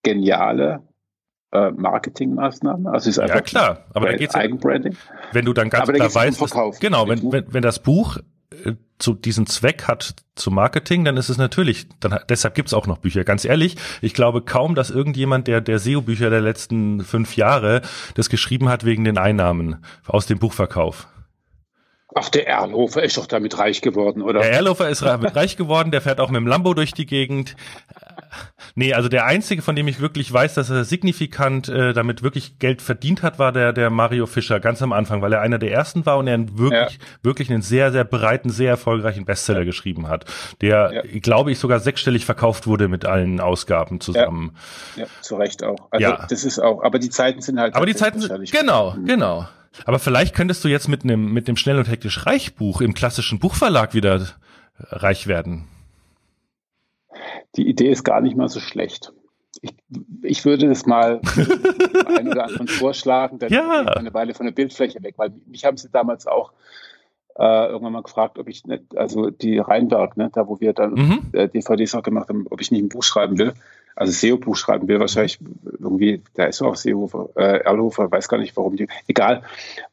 geniale 0.02 0.82
äh, 1.52 1.70
Marketingmaßnahme. 1.70 2.90
Also 2.90 3.10
ist 3.10 3.18
einfach 3.18 3.36
ja 3.36 3.42
klar, 3.42 3.86
aber 3.94 4.06
da 4.06 4.16
geht's 4.16 4.34
Eigenbranding. 4.34 4.96
Wenn 5.32 5.44
du 5.44 5.52
dann 5.52 5.70
ganz 5.70 5.88
klar 5.88 6.14
weißt, 6.14 6.40
dass, 6.40 6.80
genau, 6.80 7.08
wenn, 7.08 7.30
wenn, 7.30 7.52
wenn 7.52 7.62
das 7.62 7.78
Buch 7.80 8.18
zu 8.98 9.14
diesen 9.14 9.46
Zweck 9.46 9.88
hat 9.88 10.14
zu 10.34 10.50
Marketing, 10.50 11.04
dann 11.04 11.16
ist 11.16 11.28
es 11.28 11.36
natürlich, 11.36 11.86
dann 12.00 12.18
deshalb 12.28 12.54
gibt's 12.54 12.72
auch 12.72 12.86
noch 12.86 12.98
Bücher. 12.98 13.24
Ganz 13.24 13.44
ehrlich, 13.44 13.76
ich 14.00 14.14
glaube 14.14 14.42
kaum, 14.42 14.74
dass 14.74 14.90
irgendjemand, 14.90 15.48
der 15.48 15.60
der 15.60 15.78
SEO-Bücher 15.78 16.30
der 16.30 16.40
letzten 16.40 17.02
fünf 17.02 17.36
Jahre 17.36 17.82
das 18.14 18.30
geschrieben 18.30 18.68
hat 18.68 18.84
wegen 18.84 19.04
den 19.04 19.18
Einnahmen 19.18 19.84
aus 20.06 20.26
dem 20.26 20.38
Buchverkauf. 20.38 21.08
Ach, 22.14 22.28
der 22.28 22.46
Erlhofer 22.46 23.02
ist 23.02 23.16
doch 23.16 23.26
damit 23.26 23.58
reich 23.58 23.80
geworden, 23.80 24.22
oder? 24.22 24.40
Der 24.40 24.52
Erlhofer 24.52 24.88
ist 24.90 25.02
damit 25.02 25.34
reich 25.36 25.56
geworden, 25.56 25.90
der 25.90 26.02
fährt 26.02 26.20
auch 26.20 26.30
mit 26.30 26.40
dem 26.40 26.46
Lambo 26.46 26.74
durch 26.74 26.92
die 26.92 27.06
Gegend. 27.06 27.56
Nee, 28.74 28.94
also 28.94 29.08
der 29.08 29.26
einzige, 29.26 29.62
von 29.62 29.76
dem 29.76 29.88
ich 29.88 30.00
wirklich 30.00 30.32
weiß, 30.32 30.54
dass 30.54 30.70
er 30.70 30.84
signifikant 30.84 31.68
äh, 31.68 31.92
damit 31.92 32.22
wirklich 32.22 32.58
Geld 32.58 32.80
verdient 32.82 33.22
hat, 33.22 33.38
war 33.38 33.52
der, 33.52 33.72
der 33.72 33.90
Mario 33.90 34.26
Fischer 34.26 34.60
ganz 34.60 34.82
am 34.82 34.92
Anfang, 34.92 35.22
weil 35.22 35.32
er 35.32 35.40
einer 35.40 35.58
der 35.58 35.72
ersten 35.72 36.06
war 36.06 36.18
und 36.18 36.26
er 36.26 36.38
wirklich, 36.58 36.98
ja. 36.98 37.06
wirklich 37.22 37.50
einen 37.50 37.62
sehr, 37.62 37.92
sehr 37.92 38.04
breiten, 38.04 38.50
sehr 38.50 38.70
erfolgreichen 38.70 39.24
Bestseller 39.24 39.60
ja. 39.60 39.64
geschrieben 39.64 40.08
hat, 40.08 40.24
der, 40.60 40.92
ja. 40.92 41.18
glaube 41.20 41.52
ich, 41.52 41.58
sogar 41.58 41.80
sechsstellig 41.80 42.24
verkauft 42.24 42.66
wurde 42.66 42.88
mit 42.88 43.04
allen 43.04 43.40
Ausgaben 43.40 44.00
zusammen. 44.00 44.56
Ja, 44.96 45.06
zu 45.20 45.36
Recht 45.36 45.62
auch. 45.62 45.88
Also 45.90 46.02
ja. 46.02 46.26
das 46.28 46.44
ist 46.44 46.58
auch, 46.58 46.82
aber 46.82 46.98
die 46.98 47.10
Zeiten 47.10 47.42
sind 47.42 47.58
halt. 47.58 47.74
Aber 47.74 47.86
die 47.86 47.94
Zeiten 47.94 48.20
sind, 48.20 48.50
genau, 48.50 48.92
mhm. 48.92 49.06
genau. 49.06 49.48
Aber 49.84 49.98
vielleicht 49.98 50.34
könntest 50.34 50.64
du 50.64 50.68
jetzt 50.68 50.88
mit 50.88 51.02
einem, 51.02 51.32
mit 51.32 51.48
dem 51.48 51.56
Schnell 51.56 51.78
und 51.78 51.88
Hektisch 51.88 52.26
Reichbuch 52.26 52.80
im 52.80 52.94
klassischen 52.94 53.38
Buchverlag 53.38 53.94
wieder 53.94 54.26
reich 54.90 55.26
werden 55.26 55.68
die 57.56 57.68
Idee 57.68 57.90
ist 57.90 58.04
gar 58.04 58.20
nicht 58.20 58.36
mal 58.36 58.48
so 58.48 58.60
schlecht. 58.60 59.12
Ich, 59.60 59.74
ich 60.22 60.44
würde 60.44 60.68
das 60.68 60.86
mal 60.86 61.20
ein 62.16 62.28
oder 62.28 62.44
anderen 62.44 62.68
vorschlagen, 62.68 63.38
dann 63.38 63.52
ja. 63.52 63.82
eine 63.82 64.14
Weile 64.14 64.34
von 64.34 64.46
der 64.46 64.52
Bildfläche 64.52 65.02
weg, 65.02 65.14
weil 65.18 65.32
mich 65.46 65.64
haben 65.64 65.76
sie 65.76 65.88
damals 65.90 66.26
auch 66.26 66.52
äh, 67.36 67.66
irgendwann 67.66 67.92
mal 67.92 68.02
gefragt, 68.02 68.38
ob 68.38 68.48
ich 68.48 68.64
nicht, 68.64 68.96
also 68.96 69.30
die 69.30 69.58
Rheinberg, 69.58 70.16
ne, 70.16 70.30
da 70.32 70.48
wo 70.48 70.60
wir 70.60 70.72
dann 70.72 70.94
mhm. 70.94 71.20
äh, 71.32 71.48
DVDs 71.48 71.94
auch 71.94 72.02
gemacht 72.02 72.28
haben, 72.28 72.46
ob 72.50 72.60
ich 72.60 72.70
nicht 72.70 72.82
ein 72.82 72.88
Buch 72.88 73.02
schreiben 73.02 73.38
will, 73.38 73.54
also 73.94 74.12
SEO-Buch 74.12 74.56
schreiben 74.56 74.88
will, 74.88 75.00
wahrscheinlich 75.00 75.38
irgendwie, 75.64 76.22
da 76.34 76.44
ist 76.44 76.62
auch 76.62 76.76
SEO, 76.76 77.30
äh, 77.36 77.60
Erlhofer, 77.60 78.10
weiß 78.10 78.28
gar 78.28 78.38
nicht 78.38 78.56
warum 78.56 78.76
die, 78.76 78.88
egal. 79.06 79.42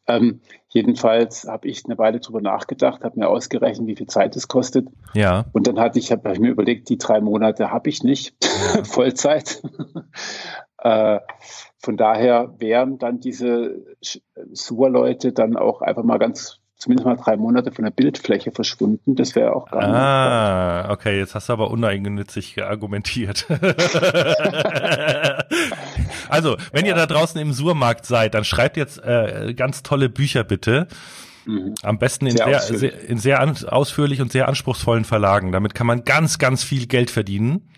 Ähm, 0.07 0.41
Jedenfalls 0.71 1.47
habe 1.47 1.67
ich 1.67 1.85
eine 1.85 1.97
Weile 1.97 2.19
drüber 2.19 2.41
nachgedacht, 2.41 3.03
habe 3.03 3.19
mir 3.19 3.27
ausgerechnet, 3.27 3.87
wie 3.87 3.95
viel 3.95 4.07
Zeit 4.07 4.35
es 4.35 4.47
kostet. 4.47 4.87
Ja. 5.15 5.45
Und 5.51 5.65
dann 5.65 5.79
hatte 5.79 5.97
ich, 5.97 6.11
habe 6.11 6.29
hab 6.29 6.35
ich 6.35 6.39
mir 6.39 6.51
überlegt, 6.51 6.89
die 6.89 6.99
drei 6.99 7.21
Monate 7.21 7.71
habe 7.71 7.89
ich 7.89 8.03
nicht, 8.03 8.35
ja. 8.43 8.83
Vollzeit. 8.83 9.63
äh, 10.77 11.19
von 11.79 11.97
daher 11.97 12.53
wären 12.59 12.99
dann 12.99 13.19
diese 13.19 13.83
SUA-Leute 14.53 15.33
dann 15.33 15.57
auch 15.57 15.81
einfach 15.81 16.03
mal 16.03 16.19
ganz 16.19 16.59
zumindest 16.79 17.05
mal 17.05 17.17
drei 17.17 17.35
Monate 17.35 17.71
von 17.71 17.83
der 17.83 17.91
Bildfläche 17.91 18.51
verschwunden. 18.51 19.15
Das 19.15 19.35
wäre 19.35 19.55
auch 19.55 19.69
gar 19.69 19.85
nicht. 19.85 19.95
Ah, 19.95 20.91
okay, 20.91 21.19
jetzt 21.19 21.35
hast 21.35 21.49
du 21.49 21.53
aber 21.53 21.69
uneigennützig 21.71 22.63
argumentiert. 22.63 23.45
also, 26.29 26.57
wenn 26.71 26.85
ja. 26.85 26.91
ihr 26.91 26.95
da 26.95 27.05
draußen 27.05 27.39
im 27.39 27.53
Surmarkt 27.53 28.05
seid, 28.05 28.33
dann 28.33 28.43
schreibt 28.43 28.77
jetzt 28.77 28.97
äh, 29.03 29.53
ganz 29.55 29.83
tolle 29.83 30.09
Bücher 30.09 30.43
bitte. 30.43 30.87
Mhm. 31.45 31.73
Am 31.83 31.97
besten 31.97 32.27
in 32.27 32.37
sehr, 32.37 32.59
sehr, 32.61 32.77
sehr, 32.77 33.09
in 33.09 33.17
sehr 33.17 33.39
an, 33.39 33.57
ausführlich 33.65 34.21
und 34.21 34.31
sehr 34.31 34.47
anspruchsvollen 34.47 35.05
Verlagen. 35.05 35.51
Damit 35.51 35.73
kann 35.73 35.87
man 35.87 36.03
ganz, 36.03 36.37
ganz 36.37 36.63
viel 36.63 36.87
Geld 36.87 37.09
verdienen. 37.09 37.69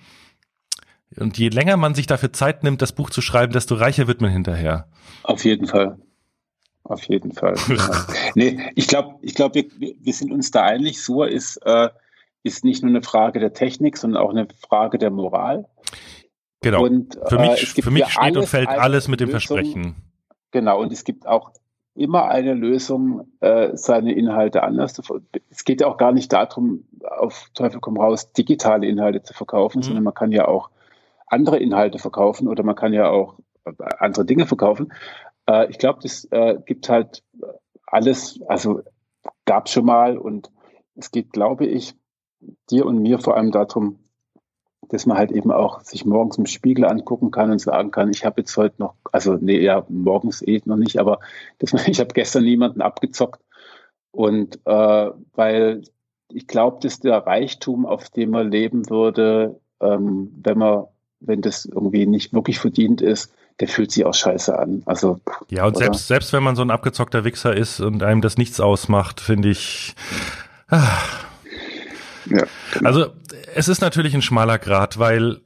Und 1.17 1.37
je 1.37 1.49
länger 1.49 1.77
man 1.77 1.93
sich 1.93 2.07
dafür 2.07 2.31
Zeit 2.31 2.63
nimmt, 2.63 2.81
das 2.81 2.93
Buch 2.93 3.09
zu 3.09 3.21
schreiben, 3.21 3.51
desto 3.51 3.75
reicher 3.75 4.07
wird 4.07 4.21
man 4.21 4.31
hinterher. 4.31 4.87
Auf 5.23 5.43
jeden 5.43 5.67
Fall. 5.67 5.97
Auf 6.83 7.03
jeden 7.03 7.33
Fall. 7.33 7.55
nee, 8.35 8.59
ich 8.75 8.87
glaube, 8.87 9.15
ich 9.21 9.35
glaub, 9.35 9.55
wir, 9.55 9.65
wir 9.77 10.13
sind 10.13 10.31
uns 10.31 10.51
da 10.51 10.63
einig. 10.63 11.01
Sur 11.01 11.27
ist, 11.27 11.57
äh, 11.57 11.89
ist 12.43 12.63
nicht 12.63 12.81
nur 12.81 12.89
eine 12.89 13.03
Frage 13.03 13.39
der 13.39 13.53
Technik, 13.53 13.97
sondern 13.97 14.21
auch 14.21 14.31
eine 14.31 14.47
Frage 14.59 14.97
der 14.97 15.11
Moral. 15.11 15.67
Genau. 16.61 16.83
Und, 16.83 17.19
für 17.27 17.39
mich, 17.39 17.77
äh, 17.77 17.81
für 17.81 17.91
mich 17.91 18.07
steht 18.07 18.37
und 18.37 18.45
fällt 18.45 18.69
alles 18.69 19.07
mit 19.07 19.19
dem 19.19 19.29
Lösung, 19.29 19.57
Versprechen. 19.57 19.95
Genau. 20.51 20.79
Und 20.79 20.91
es 20.91 21.03
gibt 21.03 21.27
auch 21.27 21.51
immer 21.95 22.29
eine 22.29 22.53
Lösung, 22.53 23.27
äh, 23.41 23.75
seine 23.75 24.13
Inhalte 24.13 24.63
anders 24.63 24.93
zu 24.93 25.01
Es 25.49 25.65
geht 25.65 25.81
ja 25.81 25.87
auch 25.87 25.97
gar 25.97 26.11
nicht 26.11 26.31
darum, 26.31 26.85
auf 27.03 27.49
Teufel 27.53 27.79
komm 27.81 27.97
raus, 27.97 28.31
digitale 28.31 28.87
Inhalte 28.87 29.23
zu 29.23 29.33
verkaufen, 29.33 29.79
mhm. 29.79 29.83
sondern 29.83 30.03
man 30.03 30.13
kann 30.13 30.31
ja 30.31 30.47
auch 30.47 30.69
andere 31.27 31.57
Inhalte 31.57 31.97
verkaufen 31.99 32.47
oder 32.47 32.63
man 32.63 32.75
kann 32.75 32.93
ja 32.93 33.09
auch 33.09 33.35
andere 33.99 34.25
Dinge 34.25 34.45
verkaufen. 34.45 34.93
Äh, 35.47 35.69
ich 35.69 35.79
glaube, 35.79 35.99
das 36.01 36.25
äh, 36.25 36.57
gibt 36.65 36.89
halt 36.89 37.23
alles, 37.87 38.39
also 38.47 38.81
gab 39.45 39.69
schon 39.69 39.85
mal 39.85 40.17
und 40.17 40.51
es 40.95 41.11
geht, 41.11 41.31
glaube 41.31 41.65
ich, 41.65 41.95
dir 42.69 42.85
und 42.85 42.99
mir 42.99 43.19
vor 43.19 43.37
allem 43.37 43.51
darum, 43.51 43.99
dass 44.91 45.05
man 45.05 45.17
halt 45.17 45.31
eben 45.31 45.51
auch 45.51 45.81
sich 45.81 46.05
morgens 46.05 46.37
im 46.37 46.45
Spiegel 46.45 46.83
angucken 46.83 47.31
kann 47.31 47.49
und 47.49 47.59
sagen 47.59 47.91
kann, 47.91 48.11
ich 48.11 48.25
habe 48.25 48.41
jetzt 48.41 48.55
heute 48.57 48.75
noch, 48.79 48.95
also 49.13 49.37
nee, 49.39 49.59
ja, 49.59 49.85
morgens 49.87 50.41
eh 50.45 50.61
noch 50.65 50.75
nicht, 50.75 50.99
aber 50.99 51.19
dass 51.59 51.71
man, 51.71 51.83
ich 51.87 51.99
habe 51.99 52.13
gestern 52.13 52.43
niemanden 52.43 52.81
abgezockt. 52.81 53.41
Und 54.11 54.59
äh, 54.65 55.09
weil 55.33 55.83
ich 56.33 56.47
glaube, 56.47 56.79
dass 56.81 56.99
der 56.99 57.25
Reichtum, 57.25 57.85
auf 57.85 58.09
dem 58.09 58.31
man 58.31 58.51
leben 58.51 58.89
würde, 58.89 59.61
ähm, 59.79 60.31
wenn 60.43 60.57
man, 60.57 60.85
wenn 61.21 61.41
das 61.41 61.65
irgendwie 61.65 62.05
nicht 62.05 62.33
wirklich 62.33 62.59
verdient 62.59 63.01
ist, 63.01 63.33
der 63.61 63.69
fühlt 63.69 63.91
sich 63.91 64.03
auch 64.05 64.13
scheiße 64.13 64.57
an. 64.57 64.83
Also 64.85 65.19
ja 65.49 65.65
und 65.65 65.77
selbst 65.77 66.07
selbst 66.07 66.33
wenn 66.33 66.43
man 66.43 66.57
so 66.57 66.63
ein 66.63 66.71
abgezockter 66.71 67.23
Wichser 67.23 67.55
ist 67.55 67.79
und 67.79 68.03
einem 68.03 68.19
das 68.19 68.37
nichts 68.37 68.59
ausmacht, 68.59 69.21
finde 69.21 69.49
ich. 69.49 69.95
Ah. 70.67 70.99
Genau. 72.31 72.87
Also 72.87 73.13
es 73.55 73.67
ist 73.67 73.81
natürlich 73.81 74.13
ein 74.13 74.21
schmaler 74.21 74.57
Grad, 74.57 74.99
weil 74.99 75.41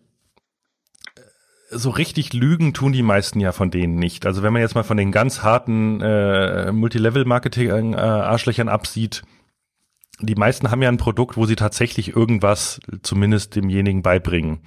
so 1.71 1.89
richtig 1.89 2.33
lügen 2.33 2.73
tun 2.73 2.93
die 2.93 3.03
meisten 3.03 3.39
ja 3.39 3.51
von 3.51 3.71
denen 3.71 3.95
nicht. 3.95 4.25
Also 4.25 4.43
wenn 4.43 4.53
man 4.53 4.61
jetzt 4.61 4.75
mal 4.75 4.83
von 4.83 4.97
den 4.97 5.11
ganz 5.11 5.43
harten 5.43 5.99
äh, 6.01 6.71
Multilevel-Marketing-Arschlöchern 6.71 8.69
absieht, 8.69 9.23
die 10.19 10.35
meisten 10.35 10.71
haben 10.71 10.81
ja 10.81 10.89
ein 10.89 10.97
Produkt, 10.97 11.37
wo 11.37 11.45
sie 11.45 11.55
tatsächlich 11.55 12.15
irgendwas 12.15 12.79
zumindest 13.01 13.55
demjenigen 13.55 14.01
beibringen. 14.01 14.61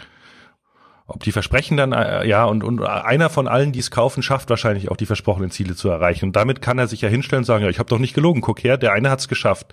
Ob 1.07 1.23
die 1.23 1.33
versprechen 1.33 1.79
dann, 1.79 1.93
äh, 1.93 2.27
ja, 2.27 2.45
und, 2.45 2.63
und 2.63 2.83
einer 2.83 3.31
von 3.31 3.49
allen, 3.49 3.73
die 3.73 3.79
es 3.79 3.91
kaufen, 3.91 4.23
schafft 4.23 4.51
wahrscheinlich 4.51 4.91
auch 4.91 4.97
die 4.97 5.07
versprochenen 5.07 5.51
Ziele 5.51 5.75
zu 5.75 5.89
erreichen. 5.89 6.27
Und 6.27 6.37
damit 6.37 6.61
kann 6.61 6.79
er 6.79 6.87
sich 6.87 7.01
ja 7.01 7.09
hinstellen 7.09 7.41
und 7.41 7.47
sagen, 7.47 7.65
ja, 7.65 7.71
ich 7.71 7.79
habe 7.79 7.89
doch 7.89 7.99
nicht 7.99 8.13
gelogen, 8.13 8.43
guck 8.43 8.63
her, 8.63 8.77
der 8.77 8.93
eine 8.93 9.09
hat 9.11 9.21
es 9.21 9.29
geschafft. 9.29 9.73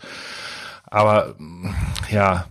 Aber 0.88 1.36
ja, 2.12 2.46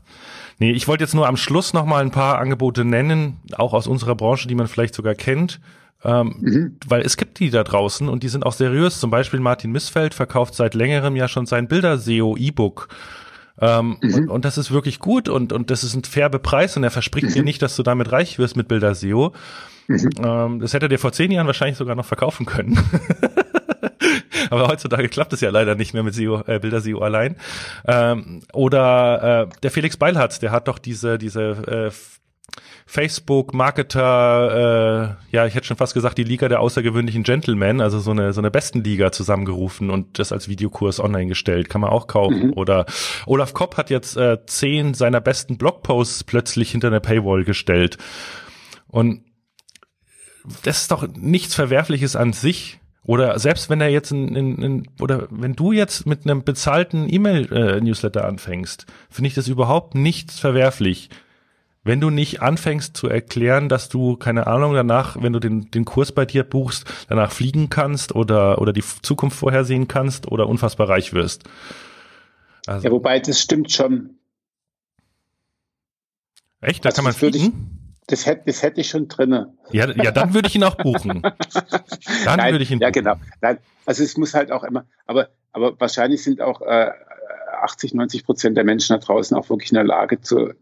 nee, 0.59 0.73
ich 0.73 0.89
wollte 0.89 1.05
jetzt 1.05 1.15
nur 1.15 1.29
am 1.29 1.37
Schluss 1.37 1.73
nochmal 1.73 2.03
ein 2.03 2.11
paar 2.11 2.39
Angebote 2.39 2.85
nennen, 2.85 3.39
auch 3.57 3.73
aus 3.73 3.87
unserer 3.87 4.15
Branche, 4.15 4.49
die 4.49 4.55
man 4.55 4.67
vielleicht 4.67 4.95
sogar 4.95 5.15
kennt. 5.15 5.61
Ähm, 6.05 6.37
mhm. 6.41 6.77
Weil 6.87 7.01
es 7.03 7.17
gibt 7.17 7.41
die 7.41 7.51
da 7.51 7.65
draußen 7.65 8.09
und 8.09 8.23
die 8.23 8.29
sind 8.29 8.45
auch 8.45 8.53
seriös. 8.53 9.01
Zum 9.01 9.11
Beispiel 9.11 9.41
Martin 9.41 9.73
Missfeld 9.73 10.13
verkauft 10.13 10.55
seit 10.55 10.75
längerem 10.75 11.17
ja 11.17 11.29
schon 11.29 11.47
sein 11.47 11.67
Bilder-SEO-E-Book. 11.67 12.89
Ähm, 13.61 13.97
mhm. 14.01 14.15
und, 14.15 14.29
und, 14.29 14.45
das 14.45 14.59
ist 14.59 14.73
wirklich 14.73 14.99
gut 14.99 15.29
und, 15.29 15.53
und 15.53 15.71
das 15.71 15.85
ist 15.85 15.95
ein 15.95 16.03
fairer 16.03 16.41
Preis 16.41 16.77
und 16.77 16.83
er 16.83 16.91
verspricht 16.91 17.29
mhm. 17.29 17.33
dir 17.35 17.45
nicht, 17.45 17.63
dass 17.63 17.77
du 17.77 17.85
damit 17.85 18.11
reich 18.11 18.39
wirst 18.39 18.57
mit 18.57 18.67
Bilder 18.67 18.95
SEO. 18.95 19.33
Mhm. 19.87 20.11
Ähm, 20.19 20.61
das 20.61 20.75
hätte 20.75 20.87
er 20.87 20.89
dir 20.89 20.99
vor 20.99 21.13
zehn 21.13 21.31
Jahren 21.31 21.47
wahrscheinlich 21.47 21.79
sogar 21.79 21.95
noch 21.95 22.05
verkaufen 22.05 22.47
können. 22.47 22.79
Aber 24.51 24.69
heutzutage 24.69 25.09
klappt 25.09 25.33
es 25.33 25.41
ja 25.41 25.51
leider 25.51 25.75
nicht 25.75 25.95
mehr 25.95 26.03
mit 26.03 26.15
SEO, 26.15 26.43
äh, 26.47 26.59
Bilder 26.59 26.81
SEO 26.81 27.01
allein. 27.01 27.37
Ähm, 27.87 28.43
oder 28.53 29.43
äh, 29.43 29.47
der 29.63 29.71
Felix 29.71 29.97
Beilharz, 29.97 30.39
der 30.39 30.53
hat 30.53 30.69
doch 30.69 30.79
diese, 30.79 31.19
diese 31.19 31.91
äh, 31.91 31.93
Facebook-Marketer, 32.87 35.17
äh, 35.31 35.35
ja, 35.35 35.47
ich 35.47 35.55
hätte 35.55 35.67
schon 35.67 35.79
fast 35.79 35.95
gesagt, 35.95 36.19
die 36.19 36.25
Liga 36.25 36.49
der 36.49 36.61
außergewöhnlichen 36.61 37.23
Gentlemen, 37.23 37.81
also 37.81 37.99
so 37.99 38.11
eine, 38.11 38.33
so 38.33 38.41
eine 38.41 38.51
besten 38.51 38.85
Liga 38.85 39.11
zusammengerufen 39.11 39.91
und 39.91 40.19
das 40.19 40.33
als 40.33 40.49
Videokurs 40.49 41.01
online 41.01 41.27
gestellt, 41.27 41.71
kann 41.71 41.81
man 41.81 41.91
auch 41.91 42.07
kaufen. 42.07 42.49
Mhm. 42.49 42.53
Oder 42.55 42.87
Olaf 43.27 43.55
Kopp 43.55 43.77
hat 43.77 43.91
jetzt 43.91 44.17
äh, 44.17 44.39
zehn 44.47 44.95
seiner 44.95 45.21
besten 45.21 45.57
Blogposts 45.57 46.25
plötzlich 46.25 46.71
hinter 46.71 46.89
eine 46.89 47.01
Paywall 47.01 47.45
gestellt. 47.45 47.99
Und 48.87 49.25
das 50.63 50.83
ist 50.83 50.91
doch 50.91 51.09
nichts 51.09 51.55
Verwerfliches 51.55 52.17
an 52.17 52.35
sich. 52.35 52.81
Oder 53.05 53.39
selbst 53.39 53.69
wenn 53.69 53.81
er 53.81 53.89
jetzt 53.89 54.13
in, 54.13 54.35
in, 54.35 54.63
in 54.63 54.89
oder 55.01 55.29
wenn 55.31 55.55
du 55.55 55.73
jetzt 55.73 56.07
mit 56.07 56.25
einem 56.25 56.43
bezahlten 56.43 57.07
E-Mail-Newsletter 57.13 58.25
anfängst, 58.25 58.87
finde 59.11 59.29
ich 59.29 59.35
das 59.35 59.49
überhaupt 59.49 59.95
nichts 59.95 60.39
verwerflich 60.39 61.11
wenn 61.85 62.01
du 62.01 62.11
nicht 62.11 62.41
anfängst 62.41 62.97
zu 62.97 63.09
erklären, 63.09 63.69
dass 63.69 63.91
du, 63.91 64.17
keine 64.17 64.47
Ahnung, 64.47 64.73
danach, 64.73 65.23
wenn 65.23 65.35
du 65.35 65.39
den, 65.39 65.71
den 65.71 65.85
Kurs 65.85 66.13
bei 66.13 66.25
dir 66.25 66.43
buchst, 66.43 66.87
danach 67.09 67.31
fliegen 67.31 67.69
kannst 67.69 68.15
oder, 68.15 68.61
oder 68.61 68.73
die 68.73 68.83
Zukunft 69.03 69.39
vorhersehen 69.39 69.87
kannst 69.87 70.27
oder 70.27 70.49
unfassbar 70.49 70.89
reich 70.89 71.13
wirst. 71.13 71.45
Also, 72.67 72.87
ja, 72.87 72.91
wobei 72.91 73.21
das 73.21 73.41
stimmt 73.41 73.71
schon. 73.71 74.19
Echt? 76.63 76.85
Da 76.85 76.89
also 76.89 76.97
kann 76.97 77.05
man 77.05 77.13
fliegen? 77.13 77.84
Das, 78.07 78.27
hätte, 78.27 78.43
das 78.47 78.63
hätte 78.63 78.81
ich 78.81 78.89
schon 78.89 79.09
drinne. 79.09 79.55
Ja, 79.73 79.91
ja, 79.91 80.11
dann 80.11 80.35
würde 80.35 80.49
ich 80.49 80.55
ihn 80.55 80.65
auch 80.65 80.77
buchen. 80.77 81.23
Dann 82.25 82.39
Nein, 82.39 82.53
würde 82.53 82.63
ich 82.63 82.71
ihn 82.71 82.79
ja, 82.79 82.91
buchen. 82.91 83.05
Ja, 83.05 83.13
genau. 83.15 83.15
Nein, 83.41 83.59
also 83.87 84.03
es 84.03 84.17
muss 84.17 84.35
halt 84.35 84.53
auch 84.53 84.63
immer, 84.65 84.85
aber, 85.07 85.29
aber 85.53 85.79
wahrscheinlich 85.81 86.23
sind 86.23 86.43
auch 86.43 86.61
äh, 86.61 86.91
80, 87.63 87.95
90 87.95 88.25
Prozent 88.25 88.57
der 88.57 88.65
Menschen 88.65 88.95
da 88.95 89.05
draußen 89.05 89.37
auch 89.37 89.49
wirklich 89.49 89.71
in 89.71 89.77
der 89.77 89.85
Lage 89.85 90.21
zu, 90.21 90.53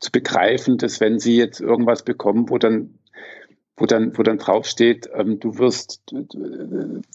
zu 0.00 0.10
begreifen, 0.10 0.78
dass 0.78 1.00
wenn 1.00 1.20
sie 1.20 1.36
jetzt 1.36 1.60
irgendwas 1.60 2.04
bekommen, 2.04 2.50
wo 2.50 2.58
dann 2.58 2.98
wo 3.76 3.86
dann, 3.86 4.16
wo 4.16 4.22
dann 4.22 4.38
draufsteht, 4.38 5.08
ähm, 5.14 5.40
du 5.40 5.58
wirst, 5.58 6.02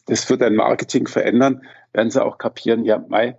das 0.05 0.29
wird 0.29 0.41
dein 0.41 0.55
Marketing 0.55 1.07
verändern, 1.07 1.61
werden 1.93 2.09
sie 2.09 2.23
auch 2.23 2.37
kapieren, 2.37 2.83
ja, 2.83 3.03
Mai, 3.07 3.37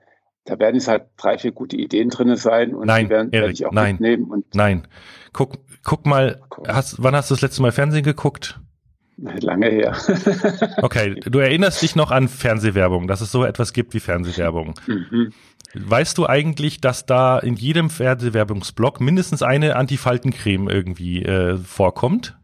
da 0.49 0.59
werden 0.59 0.77
es 0.77 0.89
halt 0.89 1.05
drei, 1.19 1.37
vier 1.37 1.53
gute 1.53 1.77
Ideen 1.77 2.09
drinne 2.09 2.37
sein 2.37 2.75
und 2.75 2.87
nein, 2.87 3.05
die 3.05 3.11
werden, 3.11 3.33
Erik, 3.33 3.53
ich 3.53 3.66
auch 3.66 3.73
nein, 3.73 3.97
mitnehmen. 3.97 4.25
Und 4.25 4.55
nein, 4.55 4.89
guck, 5.33 5.59
guck 5.85 6.07
mal, 6.07 6.41
hast, 6.66 7.03
wann 7.03 7.15
hast 7.15 7.31
du 7.31 7.35
das 7.35 7.43
letzte 7.43 7.61
Mal 7.62 7.73
Fernsehen 7.73 8.03
geguckt? 8.03 8.59
Lange 9.16 9.69
her. 9.69 9.97
okay, 10.83 11.16
du 11.20 11.39
erinnerst 11.39 11.83
dich 11.83 11.97
noch 11.97 12.11
an 12.11 12.29
Fernsehwerbung, 12.29 13.09
dass 13.09 13.20
es 13.20 13.31
so 13.31 13.45
etwas 13.45 13.73
gibt 13.73 13.93
wie 13.93 14.01
Fernsehwerbung. 14.01 14.75
Mhm. 14.87 15.33
Weißt 15.75 16.16
du 16.16 16.27
eigentlich, 16.27 16.81
dass 16.81 17.05
da 17.05 17.39
in 17.39 17.55
jedem 17.55 17.91
Fernsehwerbungsblock 17.91 19.03
mindestens 19.03 19.43
eine 19.43 19.77
Antifaltencreme 19.77 20.70
irgendwie 20.70 21.23
äh, 21.23 21.59
vorkommt? 21.59 22.38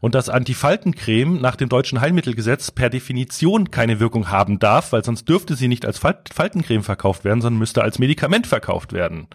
Und 0.00 0.14
dass 0.14 0.30
Antifaltencreme 0.30 1.40
nach 1.40 1.56
dem 1.56 1.68
deutschen 1.68 2.00
Heilmittelgesetz 2.00 2.70
per 2.70 2.88
Definition 2.88 3.70
keine 3.70 4.00
Wirkung 4.00 4.30
haben 4.30 4.58
darf, 4.58 4.92
weil 4.92 5.04
sonst 5.04 5.28
dürfte 5.28 5.56
sie 5.56 5.68
nicht 5.68 5.84
als 5.84 5.98
Faltencreme 5.98 6.82
verkauft 6.82 7.24
werden, 7.24 7.42
sondern 7.42 7.58
müsste 7.58 7.82
als 7.82 7.98
Medikament 7.98 8.46
verkauft 8.46 8.94
werden. 8.94 9.28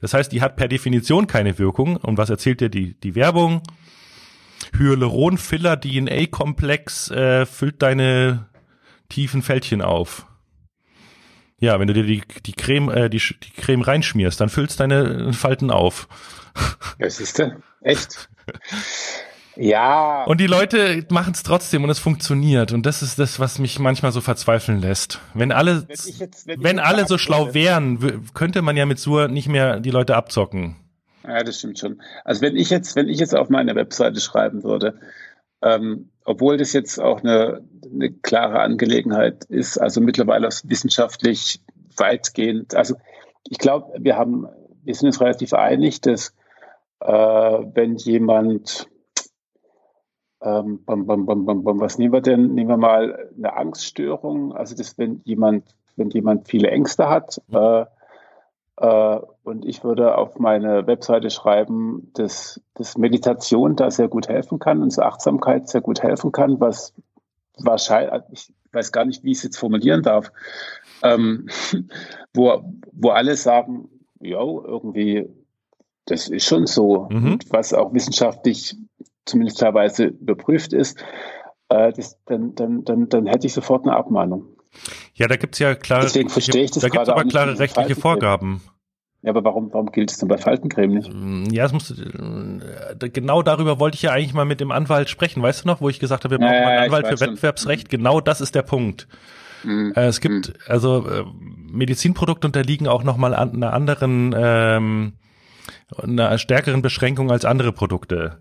Das 0.00 0.14
heißt, 0.14 0.32
die 0.32 0.40
hat 0.40 0.56
per 0.56 0.68
Definition 0.68 1.26
keine 1.26 1.58
Wirkung. 1.58 1.96
Und 1.96 2.16
was 2.16 2.30
erzählt 2.30 2.60
dir 2.60 2.70
die, 2.70 2.98
die 3.00 3.14
Werbung? 3.14 3.62
Hyaluron-Filler 4.76 5.78
DNA-Komplex 5.80 7.10
äh, 7.10 7.46
füllt 7.46 7.82
deine 7.82 8.46
tiefen 9.08 9.42
Fältchen 9.42 9.82
auf. 9.82 10.26
Ja, 11.60 11.80
wenn 11.80 11.88
du 11.88 11.94
dir 11.94 12.04
die, 12.04 12.22
die 12.46 12.52
Creme, 12.52 12.88
äh, 12.90 13.10
die, 13.10 13.18
die 13.18 13.50
Creme 13.60 13.82
reinschmierst, 13.82 14.40
dann 14.40 14.48
füllst 14.48 14.80
deine 14.80 15.32
Falten 15.32 15.70
auf. 15.70 16.08
Ja, 16.98 17.10
siehst 17.10 17.38
du? 17.38 17.60
Echt? 17.82 18.28
Ja. 19.60 20.22
Und 20.24 20.40
die 20.40 20.46
Leute 20.46 21.04
machen 21.10 21.32
es 21.34 21.42
trotzdem 21.42 21.82
und 21.82 21.90
es 21.90 21.98
funktioniert. 21.98 22.72
Und 22.72 22.86
das 22.86 23.02
ist 23.02 23.18
das, 23.18 23.40
was 23.40 23.58
mich 23.58 23.80
manchmal 23.80 24.12
so 24.12 24.20
verzweifeln 24.20 24.80
lässt. 24.80 25.20
Wenn 25.34 25.50
alle, 25.50 25.82
wenn, 25.88 25.96
jetzt, 25.96 26.46
wenn, 26.46 26.62
wenn 26.62 26.78
alle 26.78 27.06
so 27.06 27.18
schlau 27.18 27.54
wären, 27.54 28.30
könnte 28.34 28.62
man 28.62 28.76
ja 28.76 28.86
mit 28.86 29.00
Sur 29.00 29.26
nicht 29.26 29.48
mehr 29.48 29.80
die 29.80 29.90
Leute 29.90 30.14
abzocken. 30.14 30.76
Ja, 31.26 31.42
das 31.42 31.58
stimmt 31.58 31.80
schon. 31.80 32.00
Also 32.24 32.40
wenn 32.42 32.56
ich 32.56 32.70
jetzt, 32.70 32.94
wenn 32.94 33.08
ich 33.08 33.18
jetzt 33.18 33.34
auf 33.34 33.50
meine 33.50 33.74
Webseite 33.74 34.20
schreiben 34.20 34.62
würde, 34.62 34.94
ähm, 35.60 36.10
obwohl 36.24 36.56
das 36.56 36.72
jetzt 36.72 37.00
auch 37.00 37.24
eine, 37.24 37.62
eine 37.92 38.12
klare 38.12 38.60
Angelegenheit 38.60 39.44
ist, 39.46 39.76
also 39.76 40.00
mittlerweile 40.00 40.48
wissenschaftlich 40.62 41.60
weitgehend, 41.96 42.76
also 42.76 42.94
ich 43.48 43.58
glaube, 43.58 43.92
wir 43.98 44.16
haben, 44.16 44.46
wir 44.84 44.94
sind 44.94 45.08
uns 45.08 45.20
relativ 45.20 45.52
einig, 45.52 46.00
dass 46.00 46.32
äh, 47.00 47.08
wenn 47.08 47.96
jemand 47.96 48.88
ähm, 50.40 50.84
bam, 50.84 51.06
bam, 51.06 51.26
bam, 51.26 51.80
was 51.80 51.98
nehmen 51.98 52.12
wir 52.12 52.20
denn? 52.20 52.54
Nehmen 52.54 52.70
wir 52.70 52.76
mal 52.76 53.30
eine 53.36 53.56
Angststörung, 53.56 54.54
also 54.54 54.76
das, 54.76 54.98
wenn 54.98 55.20
jemand, 55.24 55.64
wenn 55.96 56.10
jemand 56.10 56.48
viele 56.48 56.70
Ängste 56.70 57.08
hat, 57.08 57.40
mhm. 57.48 57.56
äh, 57.56 57.84
äh, 58.80 59.20
und 59.42 59.64
ich 59.64 59.82
würde 59.82 60.16
auf 60.16 60.38
meine 60.38 60.86
Webseite 60.86 61.30
schreiben, 61.30 62.10
dass, 62.14 62.60
dass 62.74 62.96
Meditation 62.96 63.76
da 63.76 63.90
sehr 63.90 64.08
gut 64.08 64.28
helfen 64.28 64.58
kann 64.58 64.82
und 64.82 64.92
so 64.92 65.02
Achtsamkeit 65.02 65.68
sehr 65.68 65.80
gut 65.80 66.02
helfen 66.02 66.32
kann, 66.32 66.60
was 66.60 66.94
wahrscheinlich, 67.58 68.22
ich 68.30 68.52
weiß 68.72 68.92
gar 68.92 69.04
nicht, 69.04 69.24
wie 69.24 69.32
ich 69.32 69.38
es 69.38 69.44
jetzt 69.44 69.58
formulieren 69.58 70.02
darf, 70.02 70.30
ähm, 71.02 71.48
wo, 72.34 72.62
wo 72.92 73.10
alle 73.10 73.34
sagen, 73.34 73.88
ja, 74.20 74.40
irgendwie, 74.40 75.28
das 76.04 76.28
ist 76.28 76.46
schon 76.46 76.66
so, 76.66 77.08
mhm. 77.10 77.38
was 77.50 77.74
auch 77.74 77.92
wissenschaftlich 77.92 78.76
zumindest 79.28 79.60
teilweise 79.60 80.06
überprüft 80.06 80.72
ist, 80.72 80.98
äh, 81.68 81.92
das, 81.92 82.18
dann, 82.26 82.54
dann, 82.54 82.84
dann, 82.84 83.08
dann 83.08 83.26
hätte 83.26 83.46
ich 83.46 83.52
sofort 83.52 83.84
eine 83.84 83.96
Abmahnung. 83.96 84.46
Ja, 85.14 85.26
da 85.26 85.36
gibt's 85.36 85.58
ja 85.58 85.74
klare, 85.74 86.02
Deswegen 86.02 86.28
verstehe 86.28 86.64
ich 86.64 86.70
das 86.70 86.82
da 86.82 86.88
gibt's 86.88 87.08
aber 87.08 87.24
klare 87.24 87.58
rechtliche 87.58 87.96
Vorgaben. 87.96 88.62
Ja, 89.22 89.30
aber 89.30 89.42
warum, 89.42 89.72
warum 89.72 89.90
gilt 89.90 90.12
es 90.12 90.18
denn 90.18 90.28
bei 90.28 90.38
Faltencreme 90.38 90.94
nicht? 90.94 91.12
Mm, 91.12 91.46
ja, 91.50 91.64
es 91.64 91.72
muss, 91.72 91.90
äh, 91.90 93.08
genau 93.10 93.42
darüber 93.42 93.80
wollte 93.80 93.96
ich 93.96 94.02
ja 94.02 94.12
eigentlich 94.12 94.32
mal 94.32 94.44
mit 94.44 94.60
dem 94.60 94.70
Anwalt 94.70 95.08
sprechen. 95.08 95.42
Weißt 95.42 95.64
du 95.64 95.68
noch, 95.68 95.80
wo 95.80 95.88
ich 95.88 95.98
gesagt 95.98 96.24
habe, 96.24 96.34
wir 96.34 96.38
brauchen 96.38 96.54
ja, 96.54 96.60
mal 96.60 96.68
einen 96.68 96.84
Anwalt 96.84 97.08
für 97.08 97.20
Wettbewerbsrecht? 97.20 97.90
Schon. 97.90 97.98
Genau 97.98 98.20
das 98.20 98.40
ist 98.40 98.54
der 98.54 98.62
Punkt. 98.62 99.08
Mhm. 99.64 99.92
Äh, 99.96 100.06
es 100.06 100.20
gibt, 100.20 100.48
mhm. 100.48 100.54
also 100.68 101.04
äh, 101.08 101.24
Medizinprodukte 101.34 102.46
unterliegen 102.46 102.86
auch 102.86 103.02
nochmal 103.02 103.34
an 103.34 103.54
einer 103.54 103.72
anderen, 103.72 104.34
ähm, 104.38 105.14
einer 106.00 106.38
stärkeren 106.38 106.82
Beschränkung 106.82 107.32
als 107.32 107.44
andere 107.44 107.72
Produkte. 107.72 108.38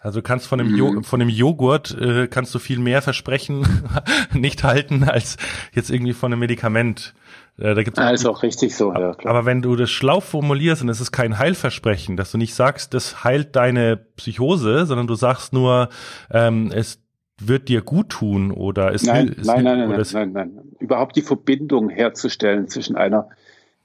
Also 0.00 0.20
du 0.20 0.22
kannst 0.22 0.46
von 0.46 0.58
dem, 0.58 0.74
jo 0.74 0.90
mhm. 0.92 1.04
von 1.04 1.20
dem 1.20 1.28
Joghurt 1.28 1.96
äh, 1.98 2.26
kannst 2.26 2.54
du 2.54 2.58
viel 2.58 2.78
mehr 2.78 3.02
versprechen, 3.02 3.66
nicht 4.34 4.64
halten, 4.64 5.04
als 5.04 5.36
jetzt 5.72 5.90
irgendwie 5.90 6.12
von 6.12 6.32
einem 6.32 6.40
Medikament. 6.40 7.14
Äh, 7.58 7.74
da 7.74 7.82
gibt's 7.82 7.98
ah, 7.98 8.10
ist 8.10 8.26
auch 8.26 8.42
richtig 8.42 8.74
so. 8.74 8.92
Ja, 8.92 9.14
klar. 9.14 9.34
Aber 9.34 9.46
wenn 9.46 9.62
du 9.62 9.76
das 9.76 9.90
schlau 9.90 10.20
formulierst 10.20 10.82
und 10.82 10.88
es 10.88 11.00
ist 11.00 11.12
kein 11.12 11.38
Heilversprechen, 11.38 12.16
dass 12.16 12.32
du 12.32 12.38
nicht 12.38 12.54
sagst, 12.54 12.94
das 12.94 13.24
heilt 13.24 13.54
deine 13.56 13.96
Psychose, 13.96 14.86
sondern 14.86 15.06
du 15.06 15.14
sagst 15.14 15.52
nur, 15.52 15.88
ähm, 16.30 16.70
es 16.74 17.00
wird 17.40 17.68
dir 17.68 17.82
gut 17.82 18.10
tun 18.10 18.50
oder 18.50 18.94
es 18.94 19.02
nein, 19.02 19.34
es 19.38 19.46
nein, 19.46 19.64
nein, 19.64 19.78
nein, 19.78 19.90
nein, 19.90 20.06
nein, 20.12 20.32
nein, 20.32 20.52
nein. 20.54 20.72
Überhaupt 20.78 21.16
die 21.16 21.22
Verbindung 21.22 21.90
herzustellen 21.90 22.68
zwischen 22.68 22.96
einer 22.96 23.28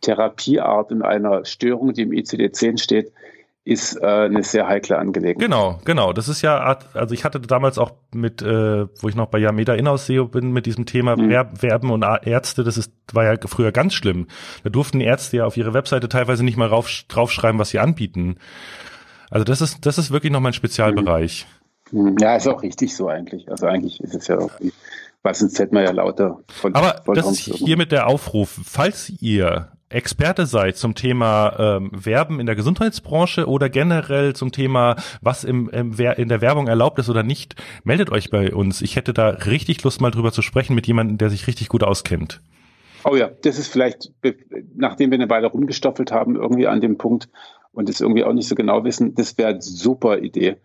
Therapieart 0.01 0.91
und 0.91 1.01
einer 1.01 1.45
Störung, 1.45 1.93
die 1.93 2.03
im 2.03 2.11
ICD-10 2.11 2.81
steht, 2.81 3.11
ist 3.67 4.01
äh, 4.01 4.05
eine 4.05 4.43
sehr 4.43 4.65
heikle 4.65 4.97
Angelegenheit. 4.97 5.43
Genau, 5.43 5.79
genau. 5.83 6.13
Das 6.13 6.29
ist 6.29 6.41
ja, 6.41 6.77
also 6.93 7.13
ich 7.13 7.25
hatte 7.25 7.41
damals 7.41 7.77
auch 7.77 7.91
mit, 8.13 8.41
äh, 8.41 8.87
wo 9.01 9.09
ich 9.09 9.15
noch 9.15 9.27
bei 9.27 9.39
Yameda 9.39 9.73
Inhouse 9.73 10.05
SEO 10.05 10.25
bin, 10.27 10.53
mit 10.53 10.65
diesem 10.65 10.85
Thema 10.85 11.17
mhm. 11.17 11.29
Werben 11.29 11.91
und 11.91 12.03
Ärzte, 12.03 12.63
das 12.63 12.77
ist, 12.77 12.93
war 13.11 13.25
ja 13.25 13.35
früher 13.45 13.73
ganz 13.73 13.93
schlimm. 13.93 14.27
Da 14.63 14.69
durften 14.69 15.01
Ärzte 15.01 15.37
ja 15.37 15.45
auf 15.45 15.57
ihre 15.57 15.73
Webseite 15.73 16.07
teilweise 16.07 16.45
nicht 16.45 16.55
mal 16.55 16.69
rauf, 16.69 16.89
draufschreiben, 17.09 17.59
was 17.59 17.71
sie 17.71 17.79
anbieten. 17.79 18.37
Also 19.29 19.43
das 19.43 19.59
ist, 19.59 19.85
das 19.85 19.97
ist 19.97 20.11
wirklich 20.11 20.31
noch 20.31 20.39
mein 20.39 20.53
Spezialbereich. 20.53 21.45
Mhm. 21.91 22.15
Ja, 22.21 22.37
ist 22.37 22.47
auch 22.47 22.63
richtig 22.63 22.95
so 22.95 23.09
eigentlich. 23.09 23.49
Also 23.51 23.67
eigentlich 23.67 23.99
ist 23.99 24.15
es 24.15 24.27
ja 24.27 24.35
irgendwie, 24.35 24.71
weil 25.23 25.33
sonst 25.33 25.59
hätten 25.59 25.75
wir 25.75 25.83
ja 25.83 25.91
lauter 25.91 26.39
von 26.47 26.73
Aber 26.73 27.01
das 27.13 27.29
ist 27.29 27.39
hier 27.39 27.75
mit 27.75 27.91
der 27.91 28.07
Aufruf, 28.07 28.61
falls 28.63 29.09
ihr 29.21 29.73
Experte 29.89 30.45
seid 30.45 30.75
zum 30.75 30.95
Thema 30.95 31.77
ähm, 31.77 31.91
Werben 31.93 32.41
in 32.41 32.45
der 32.45 32.55
Gesundheitsbranche 32.55 33.47
oder 33.47 33.69
generell 33.69 34.35
zum 34.35 34.51
Thema, 34.51 34.97
was 35.21 35.45
im, 35.45 35.69
im, 35.69 35.93
in 35.93 36.27
der 36.27 36.41
Werbung 36.41 36.67
erlaubt 36.67 36.99
ist 36.99 37.09
oder 37.09 37.23
nicht, 37.23 37.55
meldet 37.85 38.11
euch 38.11 38.29
bei 38.29 38.53
uns. 38.53 38.81
Ich 38.81 38.97
hätte 38.97 39.13
da 39.13 39.29
richtig 39.29 39.83
Lust, 39.83 40.01
mal 40.01 40.11
drüber 40.11 40.33
zu 40.33 40.41
sprechen 40.41 40.75
mit 40.75 40.87
jemandem, 40.87 41.17
der 41.17 41.29
sich 41.29 41.47
richtig 41.47 41.69
gut 41.69 41.83
auskennt. 41.83 42.41
Oh 43.05 43.15
ja, 43.15 43.29
das 43.43 43.57
ist 43.57 43.71
vielleicht, 43.71 44.11
nachdem 44.75 45.11
wir 45.11 45.15
eine 45.17 45.29
Weile 45.29 45.47
rumgestoffelt 45.47 46.11
haben, 46.11 46.35
irgendwie 46.35 46.67
an 46.67 46.81
dem 46.81 46.97
Punkt 46.97 47.29
und 47.71 47.87
es 47.87 48.01
irgendwie 48.01 48.25
auch 48.25 48.33
nicht 48.33 48.49
so 48.49 48.55
genau 48.55 48.83
wissen, 48.83 49.15
das 49.15 49.37
wäre 49.37 49.49
eine 49.49 49.61
super 49.61 50.17
Idee. 50.19 50.57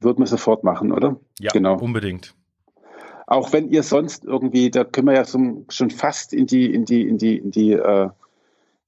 Würden 0.00 0.20
wir 0.20 0.26
sofort 0.26 0.64
machen, 0.64 0.92
oder? 0.92 1.16
Ja, 1.38 1.50
genau. 1.52 1.76
unbedingt. 1.76 2.34
Auch 3.26 3.52
wenn 3.52 3.68
ihr 3.68 3.82
sonst 3.82 4.24
irgendwie, 4.24 4.70
da 4.70 4.84
können 4.84 5.08
wir 5.08 5.14
ja 5.14 5.26
schon 5.26 5.90
fast 5.90 6.32
in 6.32 6.46
die, 6.46 6.72
in 6.72 6.86
die, 6.86 7.06
in 7.06 7.18
die, 7.18 7.36
in 7.36 7.50
die 7.50 7.72
äh, 7.72 8.08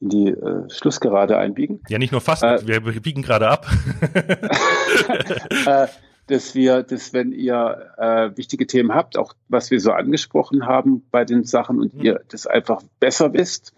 in 0.02 0.08
die 0.08 0.28
äh, 0.28 0.68
Schlussgerade 0.68 1.38
einbiegen. 1.38 1.80
Ja, 1.88 1.98
nicht 1.98 2.12
nur 2.12 2.20
fast, 2.20 2.42
äh, 2.42 2.66
wir 2.66 2.80
biegen 3.00 3.22
gerade 3.22 3.48
ab. 3.48 3.66
äh, 5.66 5.86
dass 6.26 6.54
wir, 6.54 6.82
dass 6.82 7.12
wenn 7.12 7.32
ihr 7.32 7.92
äh, 7.98 8.36
wichtige 8.36 8.66
Themen 8.66 8.94
habt, 8.94 9.16
auch 9.16 9.34
was 9.48 9.70
wir 9.70 9.80
so 9.80 9.92
angesprochen 9.92 10.66
haben 10.66 11.02
bei 11.10 11.24
den 11.24 11.44
Sachen 11.44 11.80
und 11.80 11.94
mhm. 11.94 12.04
ihr 12.04 12.20
das 12.28 12.46
einfach 12.46 12.82
besser 13.00 13.32
wisst 13.32 13.74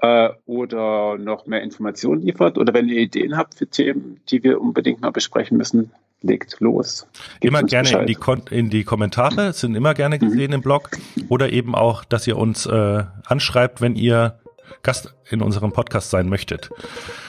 äh, 0.00 0.30
oder 0.46 1.18
noch 1.18 1.46
mehr 1.46 1.62
Informationen 1.62 2.22
liefert 2.22 2.58
oder 2.58 2.72
wenn 2.74 2.88
ihr 2.88 2.98
Ideen 2.98 3.36
habt 3.36 3.54
für 3.54 3.66
Themen, 3.66 4.20
die 4.28 4.42
wir 4.42 4.60
unbedingt 4.60 5.00
mal 5.00 5.12
besprechen 5.12 5.58
müssen, 5.58 5.90
legt 6.22 6.60
los. 6.60 7.06
immer 7.40 7.62
gerne 7.62 7.90
in 8.00 8.06
die, 8.06 8.16
in 8.50 8.70
die, 8.70 8.84
Kommentare, 8.84 9.52
sind 9.52 9.74
immer 9.74 9.94
gerne 9.94 10.18
gesehen 10.18 10.48
mhm. 10.48 10.54
im 10.54 10.62
Blog 10.62 10.90
oder 11.28 11.52
eben 11.52 11.74
auch, 11.74 12.04
dass 12.04 12.26
ihr 12.26 12.36
uns 12.36 12.66
äh, 12.66 13.04
anschreibt, 13.26 13.80
wenn 13.80 13.96
ihr 13.96 14.38
Gast 14.82 15.14
in 15.30 15.42
unserem 15.42 15.72
Podcast 15.72 16.10
sein 16.10 16.28
möchtet. 16.28 16.70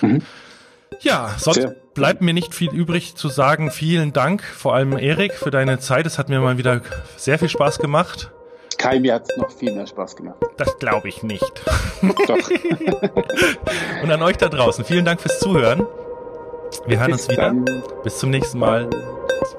Mhm. 0.01 0.21
Ja, 1.01 1.35
sonst 1.37 1.61
Sehr. 1.61 1.75
bleibt 1.93 2.21
mir 2.21 2.33
nicht 2.33 2.55
viel 2.55 2.71
übrig 2.71 3.15
zu 3.15 3.29
sagen. 3.29 3.71
Vielen 3.71 4.13
Dank, 4.13 4.43
vor 4.43 4.73
allem 4.73 4.97
Erik, 4.97 5.33
für 5.33 5.51
deine 5.51 5.79
Zeit. 5.79 6.05
Es 6.05 6.17
hat 6.17 6.29
mir 6.29 6.39
mal 6.39 6.57
wieder 6.57 6.81
sehr 7.17 7.37
viel 7.37 7.49
Spaß 7.49 7.79
gemacht. 7.79 8.31
Kai, 8.77 8.99
mir 8.99 9.15
hat 9.15 9.29
es 9.29 9.37
noch 9.37 9.51
viel 9.51 9.73
mehr 9.73 9.87
Spaß 9.87 10.15
gemacht. 10.15 10.37
Das 10.57 10.77
glaube 10.77 11.07
ich 11.07 11.23
nicht. 11.23 11.61
Doch. 12.27 12.37
Und 14.03 14.11
an 14.11 14.21
euch 14.21 14.37
da 14.37 14.49
draußen, 14.49 14.85
vielen 14.85 15.05
Dank 15.05 15.19
fürs 15.19 15.39
Zuhören. 15.39 15.85
Wir 16.85 16.99
hören 16.99 17.13
uns 17.13 17.27
wieder. 17.27 17.43
Dann. 17.43 17.65
Bis 18.03 18.19
zum 18.19 18.29
nächsten 18.29 18.59
Mal. 18.59 18.89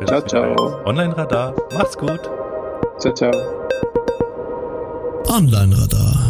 Ciao, 0.07 0.21
ciao. 0.23 0.85
Online 0.85 1.17
Radar. 1.17 1.55
Macht's 1.73 1.97
gut. 1.97 2.21
Ciao, 2.99 3.13
ciao. 3.15 3.33
Online 5.29 5.77
Radar 5.77 6.28